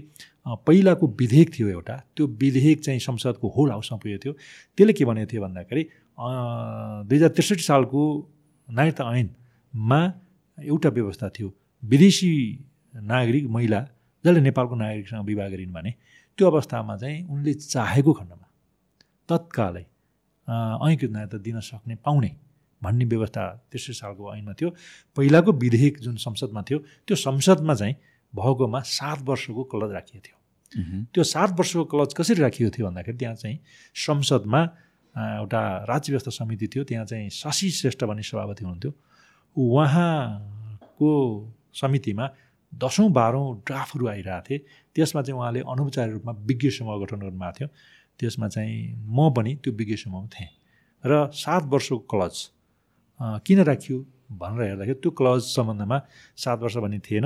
पहिलाको 0.68 1.08
विधेयक 1.20 1.50
थियो 1.54 1.68
एउटा 1.70 1.96
त्यो 2.16 2.28
विधेयक 2.42 2.80
चाहिँ 2.86 3.00
संसदको 3.00 3.48
होल 3.56 3.70
हाउसमा 3.72 3.98
पुगेको 4.00 4.24
थियो। 4.24 4.34
त्यसले 4.78 4.94
के 4.94 5.06
भनेको 5.06 5.28
थियो 5.32 5.42
भन्दाखेरि 5.42 5.84
दुई 7.10 7.18
हजार 7.18 7.30
त्रिसठी 7.36 7.64
सालको 7.64 8.02
नागरिकता 8.68 9.04
ऐनमा 9.16 10.00
एउटा 10.58 10.90
व्यवस्था 10.90 11.30
थियो। 11.30 11.54
विदेशी 11.84 12.32
नागरिक 12.94 13.46
महिला 13.48 13.82
जसले 14.26 14.42
नेपालको 14.42 14.76
नागरिकसँग 14.76 15.26
विवाह 15.26 15.48
गरिन् 15.50 15.74
भने 15.74 15.94
त्यो 16.38 16.46
अवस्थामा 16.48 16.96
चाहिँ 16.98 17.24
उनले 17.28 17.54
चाहेको 17.54 18.14
खण्डमा 18.14 18.48
तत्कालै 19.30 19.86
ऐकृत 20.86 21.12
नागरिकता 21.12 21.38
दिन 21.38 21.60
सक्ने 21.60 21.96
पाउने 22.06 22.32
भन्ने 22.82 23.06
व्यवस्था 23.06 23.44
तेस्रो 23.72 23.94
सालको 23.94 24.34
ऐनमा 24.36 24.54
थियो। 24.54 24.70
पहिलाको 25.18 25.52
विधेयक 25.54 26.00
जुन 26.00 26.16
संसदमा 26.18 26.62
थियो 26.62 26.80
त्यो 27.08 27.16
संसदमा 27.18 27.74
चाहिँ 27.76 27.96
भएकोमा 28.34 28.80
सात 28.80 29.22
वर्षको 29.22 29.64
क्लज 29.72 29.92
राखिएको 29.92 30.24
थियो। 30.26 30.38
त्यो 31.14 31.24
सात 31.24 31.50
वर्षको 31.60 31.84
क्लज 31.86 32.14
कसरी 32.14 32.42
राखिएको 32.42 32.72
थियो 32.78 32.86
भन्दाखेरि 32.88 33.18
त्यहाँ 33.18 33.36
चाहिँ 33.36 33.60
संसदमा 33.96 34.62
एउटा 35.16 35.62
राज्य 35.90 36.12
व्यवस्था 36.12 36.32
समिति 36.32 36.68
थियो 36.68 36.84
त्यहाँ 36.84 37.06
चाहिँ 37.06 37.30
शशि 37.30 37.70
श्रेष्ठ 37.72 38.04
भन्ने 38.04 38.24
सभापति 38.24 38.64
हुनुहुन्थ्यो। 38.64 38.92
उहाँको 39.56 41.12
समितिमा 41.82 42.30
दसौँ 42.74 43.10
बाह्रौँ 43.12 43.46
ड्राफ्टहरू 43.68 44.08
आइरहेको 44.08 44.44
थिए। 44.50 44.58
त्यसमा 44.96 45.22
चाहिँ 45.22 45.40
उहाँले 45.40 45.60
अनौपचारिक 45.64 46.14
रूपमा 46.14 46.32
विज्ञ 46.48 46.70
समूह 46.70 46.96
गठन 47.04 47.20
गर्नुभएको 47.20 47.54
थियो। 47.60 47.68
त्यसमा 48.20 48.48
चाहिँ 48.48 48.76
म 49.08 49.32
पनि 49.36 49.56
त्यो 49.64 49.74
विज्ञ 49.74 49.96
समूहमा 49.96 50.28
थिएँ। 50.36 50.52
र 51.04 51.32
सात 51.32 51.64
वर्षको 51.72 51.98
क्लज 52.12 52.36
किन 53.48 53.60
राखियो 53.64 53.98
भनेर 54.36 54.62
हेर्दाखेरि 54.68 55.00
त्यो 55.00 55.12
क्लज 55.12 55.42
सम्बन्धमा 55.56 55.98
सात 56.44 56.60
वर्ष 56.60 56.76
भन्ने 56.84 57.00
थिएन। 57.00 57.26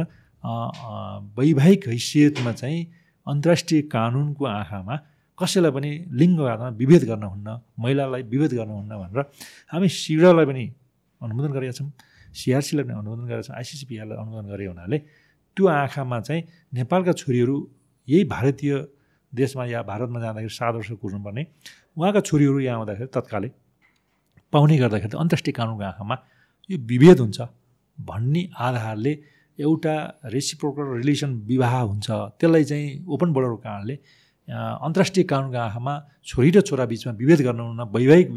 वैवाहिक 1.37 1.87
हैसियतमा 1.87 2.51
चाहिँ 2.53 2.81
अन्तर्राष्ट्रिय 3.27 3.81
कानुनको 3.89 4.45
आँखामा 4.45 4.95
कसैलाई 5.39 5.71
पनि 5.71 5.89
लिङ्ग 6.11 6.39
आधारमा 6.43 6.69
विभेद 6.81 7.03
गर्न 7.09 7.23
हुन्न 7.33 7.47
महिलालाई 7.79 8.21
विभेद 8.33 8.53
गर्न 8.59 8.71
हुन्न 8.79 8.91
भनेर 9.01 9.19
हामी 9.71 9.87
सिडालाई 9.89 10.45
पनि 10.45 10.63
अनुमोदन 11.21 11.51
गरेका 11.57 11.73
छौँ। 11.79 11.89
सिआरसीलाई 12.33 12.83
पनि 12.85 12.95
अनुमोदन 13.01 13.25
गरेका 13.29 13.45
छौँ। 13.47 13.55
आइसिसिपिआरलाई 13.55 14.17
अनुमोदन 14.23 14.47
गरे 14.51 14.65
हुनाले 14.71 14.97
त्यो 15.57 15.65
आँखामा 15.67 16.19
चाहिँ 16.27 16.41
नेपालका 16.73 17.13
छोरीहरू 17.21 17.55
यही 18.07 18.23
भारतीय 18.35 18.73
देशमा 19.33 19.65
या 19.65 19.81
भारतमा 19.83 20.19
जाँदाखेरि 20.19 20.53
सात 20.59 20.73
वर्ष 20.75 20.91
कुर्नुपर्ने 21.01 21.43
उहाँका 21.97 22.21
छोरीहरू 22.21 22.59
यहाँ 22.59 22.77
आउँदाखेरि 22.77 23.09
तत्कालै 23.15 23.49
पाउने 24.53 24.77
गर्दाखेरि 24.77 25.17
अन्तर्राष्ट्रिय 25.17 25.53
कानुनको 25.53 25.83
आँखामा 25.83 26.15
यो 26.69 26.77
विभेद 26.91 27.19
हुन्छ 27.19 27.39
भन्ने 27.97 28.41
आधारले 28.57 29.13
एउटा 29.59 29.95
रेसिप्रोकल 30.25 30.85
रिलेसन 30.97 31.31
विवाह 31.47 31.73
हुन्छ 31.81 32.07
त्यसलाई 32.39 32.63
चाहिँ 32.63 32.87
ओपन 33.07 33.29
बोर्डरको 33.33 33.57
कारणले 33.57 33.95
अन्तर्राष्ट्रिय 34.49 35.23
कानुनको 35.31 35.57
आँखामा 35.57 35.93
छोरी 36.25 36.49
र 36.51 36.61
छोरा 36.61 36.85
बिचमा 36.91 37.13
विभेद 37.21 37.41
गर्नुहुन्न 37.47 37.81
वैवाहिक 37.95 38.27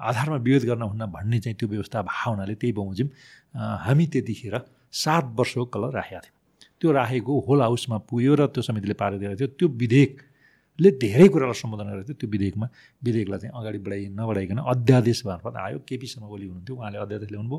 आधारमा 0.00 0.36
विभेद 0.36 0.64
गर्नुहुन्न 0.70 1.04
भन्ने 1.10 1.38
चाहिँ 1.40 1.56
त्यो 1.58 1.68
व्यवस्था 1.68 2.02
भए 2.02 2.30
हुनाले 2.30 2.54
त्यही 2.54 2.72
बमोजिम 2.72 3.08
हामी 3.54 4.06
त्यतिखेर 4.12 4.54
सात 4.92 5.24
वर्षको 5.38 5.64
कलर 5.74 5.90
राखेका 5.94 6.20
थियौँ। 6.20 6.38
त्यो 6.80 6.92
राखेको 6.92 7.32
होल 7.46 7.60
हाउसमा 7.62 7.98
पुग्यो 8.10 8.34
र 8.34 8.46
त्यो 8.54 8.62
समितिले 8.62 8.94
पारित 8.94 9.20
गरेको 9.20 9.38
थियो। 9.38 9.48
त्यो 9.58 9.68
विधेयकले 9.82 10.90
धेरै 11.02 11.26
कुरालाई 11.34 11.58
सम्बोधन 11.62 11.86
गरेको 11.90 12.06
थियो। 12.08 12.18
त्यो 12.20 12.28
विधेयकमा 12.34 12.66
विधेयकलाई 13.02 13.38
चाहिँ 13.38 13.54
अगाडि 13.54 13.78
बढाइ 13.86 14.02
नबढाइकन 14.18 14.58
अध्यादेश 14.58 15.18
मार्फत 15.26 15.54
आयो 15.64 15.78
केपी 15.88 16.06
शर्मा 16.06 16.28
ओली 16.28 16.46
हुनुहुन्थ्यो। 16.46 16.74
उहाँले 16.76 16.98
अध्यादेश 16.98 17.30
ल्याउनुभयो। 17.30 17.58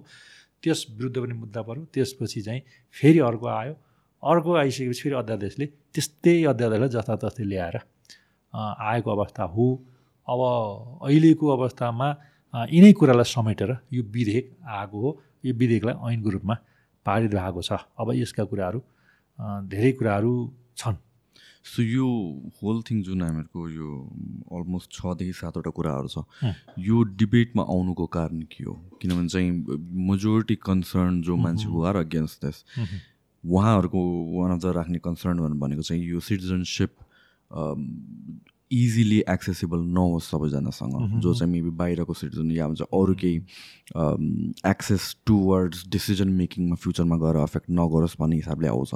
त्यस 0.63 0.79
विरुद्ध 0.97 1.17
पनि 1.23 1.33
मुद्दा 1.43 1.61
पऱ्यो 1.67 1.83
त्यसपछि 1.93 2.41
चाहिँ 2.41 2.61
फेरि 2.95 3.19
अर्को 3.19 3.47
आयो। 3.47 3.73
अर्को 4.25 4.55
आइसकेपछि 4.55 5.01
फेरि 5.01 5.15
अध्यादेशले 5.15 5.65
त्यस्तै 5.93 6.35
अध्यादेशलाई 6.51 6.89
जतातस्तै 6.95 7.43
ल्याएर 7.45 7.75
आएको 8.53 9.09
अवस्था 9.11 9.43
हो। 9.55 9.67
अब 10.27 10.39
अहिलेको 11.05 11.45
अवस्थामा 11.57 12.07
यिनै 12.71 12.91
कुरालाई 12.99 13.27
समेटेर 13.29 13.71
यो 13.93 14.03
विधेयक 14.15 14.45
आएको 14.79 14.97
हो। 15.01 15.09
यो 15.45 15.53
विधेयकलाई 15.53 15.95
ऐनको 16.13 16.29
रूपमा 16.29 16.55
पारित 17.05 17.31
भएको 17.31 17.61
छ। 17.61 17.71
अब 17.99 18.07
यसका 18.15 18.43
कुराहरू 18.49 18.79
धेरै 19.69 19.91
कुराहरू 19.99 20.31
छन्। 20.77 20.97
सो 21.65 21.81
यो 21.81 22.07
होल 22.57 22.81
थिङ 22.87 23.01
जुन 23.03 23.21
हामीहरूको 23.21 23.61
यो 23.69 23.89
अलमोस्ट 24.53 24.89
छदेखि 24.93 25.33
सातवटा 25.33 25.71
कुराहरू 25.77 26.07
छ 26.09 26.17
यो 26.79 26.97
डिबेटमा 27.19 27.63
आउनुको 27.65 28.05
कारण 28.15 28.41
के 28.49 28.63
हो? 28.63 28.73
किनभने 29.01 29.27
चाहिँ 29.29 29.51
मेजोरिटी 30.09 30.55
कन्सर्न 30.61 31.21
जो 31.21 31.35
मान्छे 31.35 31.67
हो। 31.67 31.81
आर 31.83 31.95
अगेन्स्ट 31.97 32.45
दिस 32.45 32.57
उहाँहरूको 33.45 34.01
वान 34.33 34.51
अफ 34.51 34.59
द 34.61 34.73
राख्ने 34.75 34.99
कन्सर्न 35.05 35.59
भनेको 35.59 35.81
चाहिँ 35.81 36.03
यो 36.03 36.19
सिटिजनसिप 36.19 36.91
इजिली 38.71 39.17
एक्सेसिबल 39.29 39.79
नहोस् 39.95 40.29
सबैजनासँग 40.31 41.19
जो 41.21 41.33
चाहिँ 41.33 41.51
मेबी 41.51 41.69
बाहिरको 41.77 42.13
सिटिजन 42.13 42.51
या 42.51 42.67
भन्छ 42.67 42.81
अरू 42.81 43.13
केही 43.13 43.37
एक्सेस 44.65 45.15
टुवर्ड्स 45.25 45.87
डिसिजन 45.89 46.29
मेकिङमा 46.39 46.75
फ्युचरमा 46.75 47.17
गएर 47.17 47.35
अफेक्ट 47.43 47.69
नगरोस् 47.71 48.15
भन्ने 48.19 48.35
हिसाबले 48.35 48.67
आउँछ। 48.67 48.91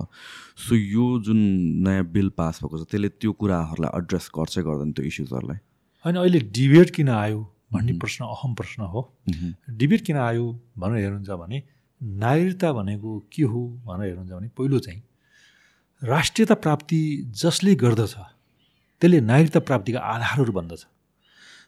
सो 0.66 0.76
यो 0.76 1.06
जुन 1.22 1.38
नयाँ 1.86 2.06
बिल 2.12 2.30
पास 2.38 2.60
भएको 2.64 2.78
छ 2.78 2.90
त्यसले 2.90 3.10
त्यो 3.22 3.32
कुराहरूलाई 3.38 3.98
एड्रेस 4.02 4.30
गर्छै 4.38 4.62
गर्दैन 4.64 4.92
त्यो 4.92 5.06
इस्युजहरूलाई 5.06 5.58
होइन 6.06 6.16
अहिले 6.16 6.40
डिबेट 6.58 6.90
किन 6.96 7.10
आयो 7.10 7.40
भन्ने 7.74 7.94
प्रश्न 8.02 8.26
अहम 8.26 8.54
प्रश्न 8.56 8.90
हो। 8.90 9.02
डिबेट 9.70 10.02
किन 10.02 10.18
आयो 10.18 10.46
भनेर 10.78 11.00
हेर्नुहुन्छ 11.06 11.30
भने 11.46 11.62
नागरिकता 12.02 12.72
भनेको 12.74 13.20
के 13.34 13.44
हो 13.44 13.68
भनेर 13.86 14.08
हेर्नुहुन्छ 14.08 14.32
भने 14.32 14.48
पहिलो 14.58 14.80
चाहिँ 14.80 15.02
राष्ट्रियता 16.02 16.56
प्राप्ति 16.56 17.00
जसले 17.42 17.76
गर्दछ 17.76 18.16
त्यसले 19.02 19.20
नागरिकता 19.22 19.60
प्राप्तिका 19.60 20.00
आधारहरू 20.00 20.54
भन्दछ 20.54 20.86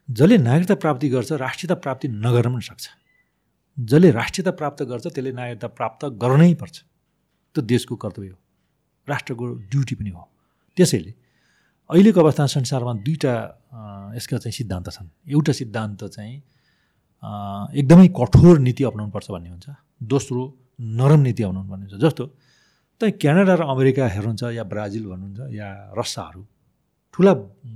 जसले 0.09 0.37
नागरिकता 0.37 0.75
प्राप्ति 0.75 1.09
गर्छ 1.09 1.31
राष्ट्रियता 1.31 1.75
प्राप्ति 1.75 2.07
नगर्न 2.07 2.53
पनि 2.53 2.61
सक्छ। 2.61 2.87
जसले 3.77 4.11
राष्ट्रियता 4.11 4.51
प्राप्त 4.51 4.83
गर्छ 4.83 5.07
त्यसले 5.07 5.31
नागरिकता 5.31 5.67
प्राप्त 5.67 6.05
गर्नै 6.21 6.53
पर्छ। 6.53 6.77
त्यो 7.55 7.61
देशको 7.63 7.95
कर्तव्य 7.95 8.29
हो। 8.29 8.37
राष्ट्रको 9.07 9.45
ड्युटी 9.71 9.95
पनि 9.95 10.09
हो। 10.09 10.27
त्यसैले 10.77 11.13
अहिलेको 11.89 12.19
अवस्थामा 12.19 12.47
संसारमा 12.47 12.93
दुईवटा 13.05 13.33
यसका 14.15 14.37
चाहिँ 14.37 14.53
सिद्धान्त 14.53 14.89
छन्। 14.89 15.07
एउटा 15.31 15.53
सिद्धान्त 15.53 16.03
चाहिँ 16.05 16.35
एकदमै 17.23 18.07
कठोर 18.17 18.59
नीति 18.59 18.83
अप्नाउनुपर्छ 18.83 19.27
भन्ने 19.31 19.49
हुन्छ। 19.49 19.67
दोस्रो 20.03 20.41
नरम 20.99 21.19
नीति 21.27 21.43
अप्नाउनु 21.43 21.69
पर्ने 21.69 21.85
हुन्छ। 21.85 22.01
जस्तो 22.01 22.23
त 23.01 23.01
क्यानाडा 23.21 23.53
र 23.55 23.61
अमेरिका 23.65 24.03
हेर्नुहुन्छ 24.07 24.43
या 24.57 24.63
ब्राजिल 24.63 25.03
भन्नुहुन्छ 25.05 25.39
या 25.53 25.67
रसियाहरू 25.97 26.41
ठुला 27.13 27.33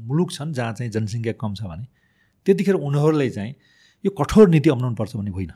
मुलुक 0.08 0.30
छन् 0.32 0.54
जहाँ 0.54 0.74
चाहिँ 0.74 0.92
जनसङ्ख्या 0.92 1.34
कम 1.38 1.54
छ 1.54 1.62
भने 1.70 1.86
त्यतिखेर 2.46 2.76
उनीहरूलाई 2.76 3.30
चाहिँ 3.30 3.54
यो 4.06 4.12
कठोर 4.18 4.50
नीति 4.50 4.70
अप्नाउनु 4.70 4.96
भन्ने 4.96 5.32
होइन। 5.32 5.52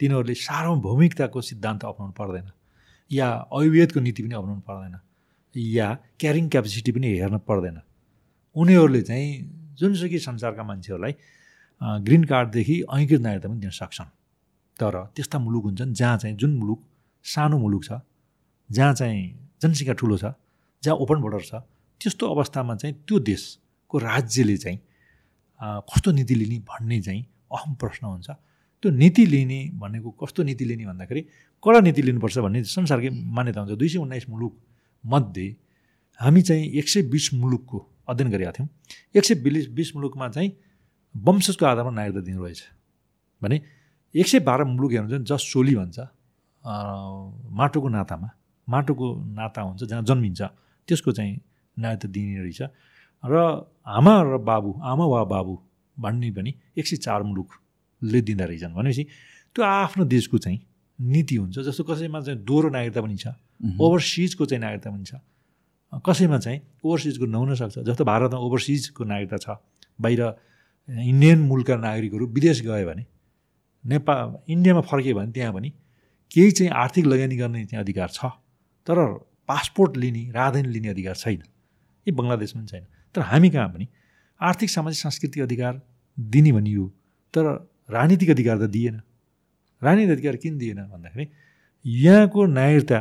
तिनीहरूले 0.00 0.34
सार्वभौमिकताको 0.34 1.40
सिद्धान्त 1.40 1.84
अप्नाउनु 1.84 2.14
पर्दैन। 2.16 2.48
या 3.10 3.26
अयुवेदको 3.52 4.00
नीति 4.00 4.20
पनि 4.22 4.34
अप्नाउनु 4.34 4.62
पर्दैन। 4.68 4.94
या 5.54 5.86
क्यारिङ 6.20 6.48
क्यापेसिटी 6.48 6.90
पनि 6.92 7.08
हेर्न 7.18 7.38
पर्दैन। 7.48 7.76
उनीहरूले 8.56 9.02
चाहिँ 9.02 9.28
जुनसुकै 9.78 10.18
संसारका 10.18 10.62
मान्छेहरूलाई 10.62 11.14
ग्रिन 11.80 12.24
कार्डदेखि 12.24 12.76
ऐकृत 12.94 13.20
नागरिकता 13.20 13.48
पनि 13.48 13.60
दिन 13.60 13.70
सक्छन्। 13.72 14.10
तर 14.76 14.94
त्यस्ता 15.16 15.38
मुलुक 15.38 15.64
हुन्छन् 15.64 15.92
जहाँ 15.94 16.16
चाहिँ 16.18 16.36
जुन 16.36 16.56
मुलुक 16.58 16.80
सानो 17.24 17.58
मुलुक 17.58 17.84
छ 17.84 18.00
जहाँ 18.70 18.94
चाहिँ 18.94 19.22
जनसङ्ख्या 19.62 19.94
ठुलो 19.94 20.16
छ 20.18 20.34
जहाँ 20.82 20.96
ओपन 20.96 21.20
बोर्डर 21.20 21.42
छ 21.42 21.54
त्यस्तो 22.00 22.26
अवस्थामा 22.26 22.74
चाहिँ 22.76 22.94
त्यो 23.06 23.18
देशको 23.20 23.98
राज्यले 23.98 24.56
चाहिँ 24.56 24.78
कस्तो 25.60 26.12
नीति 26.12 26.34
लिने 26.34 26.58
भन्ने 26.66 27.00
चाहिँ 27.00 27.22
अहम 27.52 27.74
प्रश्न 27.78 28.06
हुन्छ। 28.06 28.30
त्यो 28.82 28.90
नीति 28.90 29.26
लिने 29.26 29.60
भनेको 29.78 30.10
कस्तो 30.18 30.42
नीति 30.42 30.64
लिने 30.64 30.86
भन्दाखेरि 30.86 31.20
कडा 31.62 31.80
नीति 31.80 32.02
लिनुपर्छ 32.02 32.38
भन्ने 32.38 32.62
संसारकै 32.66 33.10
मान्यता 33.10 33.60
हुन्छ। 33.60 33.78
दुई 33.78 33.88
सय 33.88 33.98
उन्नाइस 33.98 34.28
मुलुक 34.28 34.54
मध्ये 35.04 35.46
हामी 36.20 36.42
चाहिँ 36.42 36.64
एक 36.78 36.88
सय 36.88 37.02
बिस 37.06 37.32
मुलुकको 37.34 37.78
अध्ययन 38.08 38.30
गरेका 38.30 38.52
थियौँ। 38.52 38.68
एक 39.14 39.24
सय 39.24 39.34
बिस 39.34 39.68
बिस 39.70 39.94
मुलुकमा 39.96 40.28
चाहिँ 40.28 40.50
वंशजको 41.14 41.66
आधारमा 41.66 41.90
नागरिकता 41.90 42.20
दिनुभएछ 42.20 42.62
भने 43.42 43.56
एक 44.14 44.26
सय 44.28 44.38
बाह्र 44.40 44.64
मुलुक 44.64 44.92
हेर्नुहुन्छ 44.92 45.28
जस 45.28 45.42
सोली 45.52 45.74
भन्छ 45.76 45.98
माटोको 47.58 47.88
नातामा 47.88 48.28
माटोको 48.68 49.06
नाता 49.34 49.60
हुन्छ 49.62 49.84
जहाँ 49.84 50.02
जन्मिन्छ 50.02 50.42
त्यसको 50.88 51.12
चाहिँ 51.12 51.40
नागरिकता 51.78 52.08
दिने 52.08 52.40
रहेछ। 52.42 52.62
र 53.24 53.34
आमा 53.86 54.14
र 54.22 54.38
बाबु 54.38 54.70
आमा 54.82 55.04
वा 55.06 55.24
बाबु 55.24 55.54
भन्ने 55.96 56.30
पनि 56.30 56.54
एक 56.78 56.86
सय 56.86 56.96
चार 56.96 57.22
मुलुक 57.22 57.48
ले 58.02 58.20
दिँदो 58.20 58.44
रहेछन्। 58.44 58.74
भनेपछि 58.74 59.04
त्यो 59.56 59.64
आफ्नो 59.64 60.04
देशको 60.04 60.38
चाहिँ 60.38 60.60
नीति 60.98 61.36
हुन्छ 61.36 61.58
जस्तो 61.58 61.84
कसैमा 61.84 62.20
चाहिँ 62.20 62.38
दोहोरो 62.44 62.68
नागरिकता 62.70 63.00
पनि 63.00 63.16
छ 63.16 63.26
ओभरसिजको 63.80 64.44
चाहिँ 64.46 64.60
नागरिकता 64.60 64.90
पनि 64.90 65.04
छ। 65.04 65.14
कसैमा 65.92 66.38
चाहिँ 66.38 66.60
ओभरसिजको 66.84 67.26
नहुन 67.26 67.54
सक्छ 67.54 67.78
जस्तो 67.78 68.04
भारतमा 68.04 68.38
ओभरसिजको 68.38 69.04
नागरिकता 69.04 69.36
छ 69.36 69.56
बाहिर 70.00 70.20
इन्डियन 70.88 71.38
मुलका 71.38 71.76
नागरिकहरू 71.76 72.26
विदेश 72.26 72.62
गयो 72.62 72.86
भने 72.86 73.04
नेपाल 73.84 74.36
इन्डियामा 74.48 74.80
फर्क्यो 74.80 75.14
भने 75.14 75.32
त्यहाँ 75.32 75.52
पनि 75.52 75.70
केही 76.30 76.50
चाहिँ 76.50 76.72
आर्थिक 76.72 77.06
लगानी 77.06 77.36
गर्ने 77.36 77.64
चाहिँ 77.64 77.82
अधिकार 77.84 78.08
छ 78.08 78.24
तर 78.86 78.98
पासपोर्ट 79.48 79.96
लिने 79.96 80.22
राजधानी 80.30 80.68
लिने 80.68 80.88
अधिकार 80.88 81.14
छैन। 81.14 81.42
यी 82.06 82.12
बङ्गलादेशमा 82.12 82.60
पनि 82.62 82.68
छैन। 82.68 82.84
तर 83.14 83.20
हामी 83.22 83.50
कहाँ 83.50 83.68
पनि 83.68 83.88
आर्थिक 84.40 84.70
सामाजिक 84.70 85.00
सांस्कृतिक 85.00 85.42
अधिकार 85.42 85.80
दिने 86.18 86.52
भनियो 86.52 86.86
तर 87.34 87.44
राजनीतिक 87.90 88.30
अधिकार 88.30 88.56
त 88.58 88.70
दिएन। 88.70 89.00
राजनीतिक 89.82 90.12
अधिकार 90.12 90.36
किन 90.36 90.58
दिएन 90.58 90.78
भन्दाखेरि 90.86 91.26
यहाँको 91.84 92.46
नागरिकता 92.46 92.98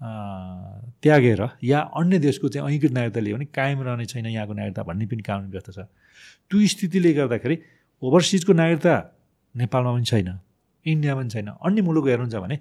त्यागेर। 0.00 1.42
या 1.62 1.78
अन्य 1.98 2.18
देशको 2.18 2.48
चाहिँ 2.48 2.64
अङ्गीकृत 2.66 2.92
नागरिकता 2.92 3.20
लियो 3.20 3.36
भने 3.36 3.46
कायम 3.58 3.78
रहने 3.82 4.04
छैन 4.06 4.26
यहाँको 4.26 4.52
नागरिकता 4.54 4.82
भन्ने 4.88 5.06
पनि 5.06 5.22
कानुन 5.28 5.50
व्यवस्था 5.50 5.72
छ। 5.72 5.86
त्यो 6.48 6.56
स्थितिले 6.72 7.12
गर्दाखेरि 7.18 7.56
ओभरसिजको 8.02 8.52
नागरिकता 8.52 8.94
नेपालमा 9.54 9.90
पनि 9.92 10.04
छैन 10.10 10.28
इन्डियामा 10.86 11.20
पनि 11.20 11.30
छैन 11.34 11.48
अन्य 11.66 11.80
मुलुक 11.82 12.04
हेर्नुहुन्छ 12.08 12.36
भने 12.44 12.56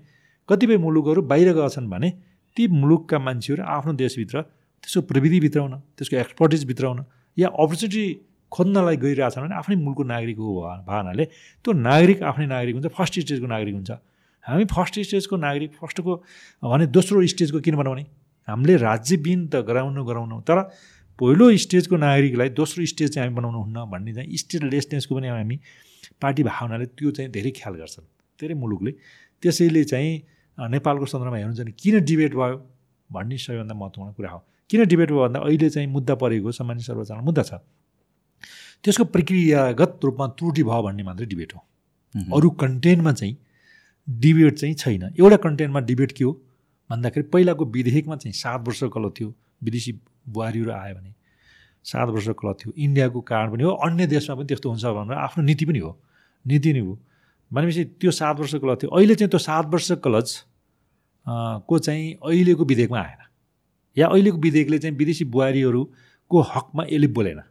कतिपय 0.50 0.78
मुलुकहरू 0.86 1.22
बाहिर 1.32 1.50
गएछन् 1.54 1.74
छन् 1.76 1.90
भने 1.94 2.10
ती 2.58 2.68
मुलुकका 2.82 3.18
मान्छेहरू 3.20 3.64
आफ्नो 3.76 3.94
देशभित्र 4.02 4.42
त्यसको 4.84 5.02
प्रविधि 5.12 5.40
भित्राउन 5.46 5.74
त्यसको 5.98 6.16
एक्सपर्टिज 6.18 6.66
भित्राउन 6.66 7.00
या 7.38 7.48
अपर्च्युनिटी 7.64 8.06
खोज्नलाई 8.52 8.98
गइरहेछन् 8.98 9.44
भने 9.46 9.56
आफ्नै 9.62 9.76
मुलुकको 9.86 10.04
नागरिक 10.14 10.38
हो 10.42 10.52
भावनाले 10.90 11.24
त्यो 11.66 11.72
नागरिक 11.88 12.24
आफ्नै 12.30 12.48
नागरिक 12.56 12.74
हुन्छ 12.76 12.88
फर्स्ट 12.98 13.14
स्टेजको 13.20 13.48
नागरिक 13.48 13.76
हुन्छ। 13.76 13.92
हामी 14.48 14.66
फर्स्ट 14.72 15.00
स्टेजको 15.08 15.38
नागरिक 15.38 15.72
फर्स्टको 15.82 16.16
भने 16.64 16.86
दोस्रो 16.98 17.26
स्टेजको 17.34 17.60
किन 17.68 17.76
बनाउने 17.76 18.04
हामीले 18.48 18.76
राज्यबिन 18.88 19.48
त 19.48 19.62
गराउनु 19.68 20.04
गराउनु 20.06 20.42
तर 20.48 20.62
पहिलो 21.20 21.46
स्टेजको 21.58 21.96
नागरिकलाई 21.98 22.50
दोस्रो 22.60 22.86
स्टेज 22.86 23.14
चाहिँ 23.14 23.28
हामी 23.28 23.36
बनाउनु 23.38 23.60
हुन्न 23.62 23.86
भन्ने 23.92 24.14
चाहिँ 24.14 24.38
स्टेटलेसनेसको 24.38 25.16
पनि 25.16 25.28
हामी 25.28 25.58
पार्टी 26.22 26.44
भावनाले 26.44 26.86
त्यो 26.98 27.12
चाहिँ 27.18 27.32
धेरै 27.32 27.52
ख्याल 27.60 27.74
गर्छन्। 27.82 28.06
धेरै 28.40 28.56
मुलुकले 28.64 28.92
त्यसैले 29.44 29.84
चाहिँ 29.92 30.12
नेपालको 30.58 31.06
सन्दर्भमा 31.12 31.38
हेर्नुहुन्छ 31.38 31.62
भने 31.62 31.74
किन 31.82 31.96
डिबेट 32.06 32.34
भयो 32.38 32.56
भन्ने 33.10 33.38
सबैभन्दा 33.38 33.74
महत्त्वपूर्ण 33.82 34.14
कुरा 34.14 34.30
हो। 34.32 34.40
किन 34.70 34.82
डिबेट 34.86 35.10
भयो 35.12 35.22
भन्दा 35.26 35.40
अहिले 35.40 35.70
चाहिँ 35.76 35.88
मुद्दा 35.90 36.16
परेको 36.22 36.52
सामान्य 36.60 36.84
सर्वोच्चमा 36.88 37.22
मुद्दा 37.28 37.44
छ। 37.50 37.60
त्यसको 38.84 39.04
प्रक्रियागत 39.16 40.00
रूपमा 40.06 40.26
त्रुटि 40.38 40.64
भयो 40.70 40.82
भन्ने 40.88 41.04
मात्रै 41.04 41.26
डिबेट 41.34 41.52
हो। 41.56 41.60
अरू 42.38 42.50
कन्टेन्टमा 42.64 43.12
चाहिँ 43.12 43.34
डिबेट 44.08 44.58
चाहिँ 44.58 44.76
छैन। 44.76 45.04
एउटा 45.20 45.38
कन्टेन्टमा 45.38 45.80
डिबेट 45.82 46.12
के 46.12 46.24
हो? 46.24 46.32
भन्दाखेरि 46.90 47.28
पहिलाको 47.28 47.66
विधेयकमा 47.68 48.16
चाहिँ 48.16 48.34
सात 48.34 48.68
वर्ष 48.68 48.84
कल 48.94 49.10
थियो 49.20 49.34
विदेशी 49.64 49.92
बुहारीहरू 50.28 50.72
आयो 50.72 50.96
भने। 50.96 51.14
सात 51.86 52.10
वर्ष 52.10 52.28
कल 52.40 52.54
थियो। 52.54 52.74
इन्डियाको 52.78 53.22
कारण 53.22 53.52
पनि 53.52 53.64
हो 53.64 53.72
अन्य 53.86 54.08
देशमा 54.08 54.36
पनि 54.36 54.46
त्यस्तो 54.48 54.70
हुन्छ 54.70 54.86
भनेर 54.86 55.18
आफ्नो 55.18 55.44
नीति 55.44 55.66
पनि 55.66 55.80
हो। 55.80 55.92
नीति 56.46 56.74
नै 56.74 56.80
हो। 56.80 57.00
भनेपछि 57.52 57.84
त्यो 58.00 58.12
सात 58.12 58.40
वर्ष 58.40 58.56
क्लज 58.56 58.78
थियो। 58.84 58.90
अहिले 58.92 59.16
चाहिँ 59.16 59.30
त्यो 59.30 59.40
सात 59.40 59.66
वर्ष 59.74 59.92
क्लज 60.04 60.36
को 61.68 61.80
चाहिँ 61.80 62.14
अहिलेको 62.16 62.66
विधेयकमा 62.66 63.00
आएन। 63.00 63.22
या 63.98 64.08
अहिलेको 64.08 64.38
विधेयकले 64.38 64.80
चाहिँ 64.80 64.96
विदेशी 64.98 65.26
बुहारीहरूको 65.26 66.42
हकमा 66.56 66.84
यसले 66.92 67.08
बोलेन। 67.08 67.42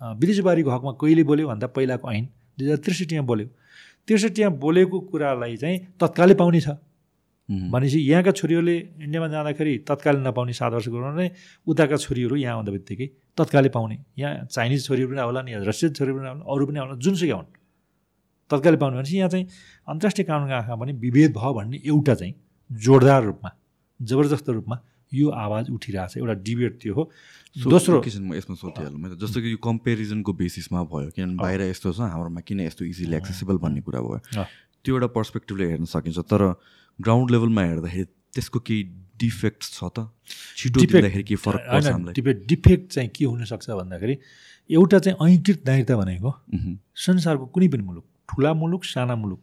विदेशी 0.00 0.42
बुहारीको 0.42 0.70
हकमा 0.70 0.92
कहिले 1.00 1.22
बोल्यो 1.24 1.48
भन्दा 1.48 1.66
पहिलाको 1.66 2.12
ऐन 2.12 2.24
दुई 2.58 2.66
हजार 2.66 2.76
त्रिसठीमा 2.84 3.22
बोल्यो। 3.22 3.48
त्रिसठीमा 4.08 4.50
बोलेको 4.64 4.98
कुरालाई 5.12 5.56
चाहिँ 5.56 5.78
तत्कालै 6.00 6.34
पाउने 6.40 6.60
छ। 6.60 6.68
भनेपछि 7.48 7.98
यहाँका 8.00 8.32
छोरीहरूले 8.32 8.76
इन्डियामा 9.04 9.28
जाँदाखेरि 9.28 9.72
तत्कालै 9.88 10.20
नपाउने 10.20 10.52
सात 10.52 10.72
वर्षको 10.72 10.98
भने 11.00 11.26
उताका 11.68 11.96
छोरीहरू 11.96 12.36
यहाँ 12.36 12.54
आउँदा 12.56 12.72
बित्तिकै 12.72 13.06
तत्कालै 13.38 13.70
पाउने। 13.76 13.96
यहाँ 14.20 14.46
चाइनिज 14.52 14.80
छोरीहरू 14.86 15.08
पनि 15.12 15.20
आउला 15.20 15.40
नि 15.42 15.52
रसियन 15.64 15.92
छोरीहरू 15.96 16.18
पनि 16.18 16.28
आउला 16.28 16.44
अरू 16.44 16.64
पनि 16.68 16.78
आउला 16.78 16.94
जुनसुकै 17.04 17.32
आउन्। 17.32 17.48
तत्कालै 18.50 18.76
पाउने। 18.76 18.96
भनेपछि 18.96 19.16
यहाँ 19.16 19.30
चाहिँ 19.32 19.46
अन्तर्राष्ट्रिय 19.88 20.26
कानुनको 20.28 20.54
आँखामा 20.60 20.76
पनि 20.82 20.92
विभेद 21.04 21.30
भयो 21.36 21.52
भन्ने 21.56 21.76
एउटा 21.88 22.14
चाहिँ 22.20 22.34
जोरदार 22.70 23.22
रूपमा 23.24 23.50
जबरजस्त 24.00 24.48
रूपमा 24.48 24.76
यो 25.12 25.28
आवाज 25.30 25.70
उठिरहेको 25.70 26.08
छ 26.12 26.16
एउटा 26.18 26.34
डिबेट 26.46 26.72
त्यो 26.82 26.94
हो। 26.94 27.02
दोस्रो 27.56 27.98
म 27.98 28.34
यसमा 28.34 28.54
सोधिहालौँ 28.56 29.00
मैले 29.00 29.16
जस्तो 29.16 29.40
कि 29.40 29.48
यो 29.52 29.60
कम्पेरिजनको 29.64 30.32
बेसिसमा 30.40 30.82
भयो 30.92 31.10
किनभने 31.16 31.40
बाहिर 31.42 31.60
यस्तो 31.72 31.92
छ 31.92 32.00
हाम्रोमा 32.12 32.40
किन 32.44 32.60
यस्तो 32.68 32.84
इजिली 32.84 33.16
एक्सेसिबल 33.16 33.56
भन्ने 33.64 33.80
कुरा 33.88 34.00
भयो। 34.00 34.44
त्यो 34.84 34.94
एउटा 34.94 35.08
पर्सपेक्टिभले 35.16 35.64
हेर्न 35.70 35.84
सकिन्छ। 35.88 36.18
तर 36.28 36.42
ग्राउन्ड 36.98 37.30
लेभलमा 37.30 37.62
हेर्दाखेरि 37.62 38.04
त्यसको 38.34 38.58
केही 38.68 38.82
डिफेक्ट 39.18 39.62
छ 39.74 39.84
त? 39.96 40.06
छिटो 40.56 40.78
के 41.24 41.34
फरक 41.34 42.12
डिफेक्ट 42.14 42.46
डिफेक्ट 42.48 42.92
चाहिँ 42.92 43.10
के 43.16 43.24
हुनसक्छ 43.24 43.70
भन्दाखेरि 43.70 44.14
एउटा 44.70 44.98
चाहिँ 44.98 45.16
ऐकृत 45.34 45.58
नागरिकता 45.66 45.96
भनेको 45.96 46.30
संसारको 46.94 47.46
कुनै 47.56 47.68
पनि 47.74 47.82
मुलुक 47.82 48.04
ठुला 48.28 48.52
मुलुक 48.54 48.84
साना 48.84 49.16
मुलुक 49.16 49.42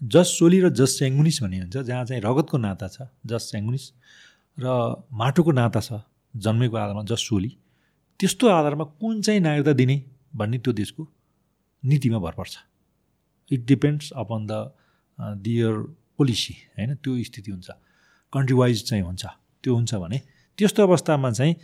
जस 0.00 0.28
सोली 0.38 0.60
र 0.60 0.68
जस 0.72 0.98
स्याङ्गुनिस 0.98 1.42
भन्ने 1.42 1.58
हुन्छ 1.60 1.76
जहाँ 1.76 2.04
चाहिँ 2.04 2.22
रगतको 2.22 2.56
नाता 2.58 2.88
छ 2.88 3.06
जस 3.26 3.42
स्याङ्गुनिस 3.50 3.84
र 4.58 4.66
माटोको 5.12 5.52
नाता 5.52 5.80
छ 5.80 6.00
जन्मेको 6.34 6.76
आधारमा 6.76 7.02
जस 7.04 7.20
सोली 7.28 7.50
त्यस्तो 8.20 8.48
आधारमा 8.48 8.84
कुन 9.00 9.20
चाहिँ 9.22 9.40
नागरिकता 9.40 9.72
दिने 9.72 9.96
भन्ने 10.36 10.58
त्यो 10.58 10.72
देशको 10.72 11.02
नीतिमा 11.82 12.18
भर 12.18 12.32
पर्छ। 12.32 12.54
It 13.50 13.60
depends 13.66 14.12
upon 14.16 14.46
the 14.46 14.52
their 15.44 15.74
policy 16.18 16.54
होइन? 16.78 16.94
त्यो 16.96 17.12
स्थिति 17.24 17.50
हुन्छ। 17.50 17.68
कन्ट्री 18.32 18.56
वाइज 18.56 18.84
चाहिँ 18.88 19.04
हुन्छ। 19.04 19.24
त्यो 19.62 19.74
हुन्छ 19.74 19.94
भने 19.94 20.18
त्यस्तो 20.58 20.82
अवस्थामा 20.82 21.30
चाहिँ 21.30 21.54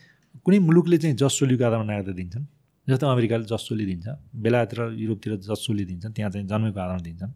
कुनै 0.44 0.59
मुलुकले 0.59 0.98
चाहिँ 0.98 1.16
जस 1.16 1.33
सोलीको 1.38 1.64
आधारमा 1.64 1.85
नागरिकता 1.85 2.12
दिन्छन् 2.12 2.44
जस्तो 2.87 3.07
अमेरिकाले 3.09 3.44
जसोली 3.44 3.85
दिन्छ 3.87 4.07
बेलायत 4.37 4.70
र 4.74 4.81
युरोपतिर 4.92 5.33
जसोली 5.48 5.85
दिन्छन् 5.85 6.12
त्यहाँ 6.12 6.31
चाहिँ 6.31 6.46
जन्मेको 6.46 6.81
आधारमा 6.81 7.02
दिन्छन्। 7.09 7.33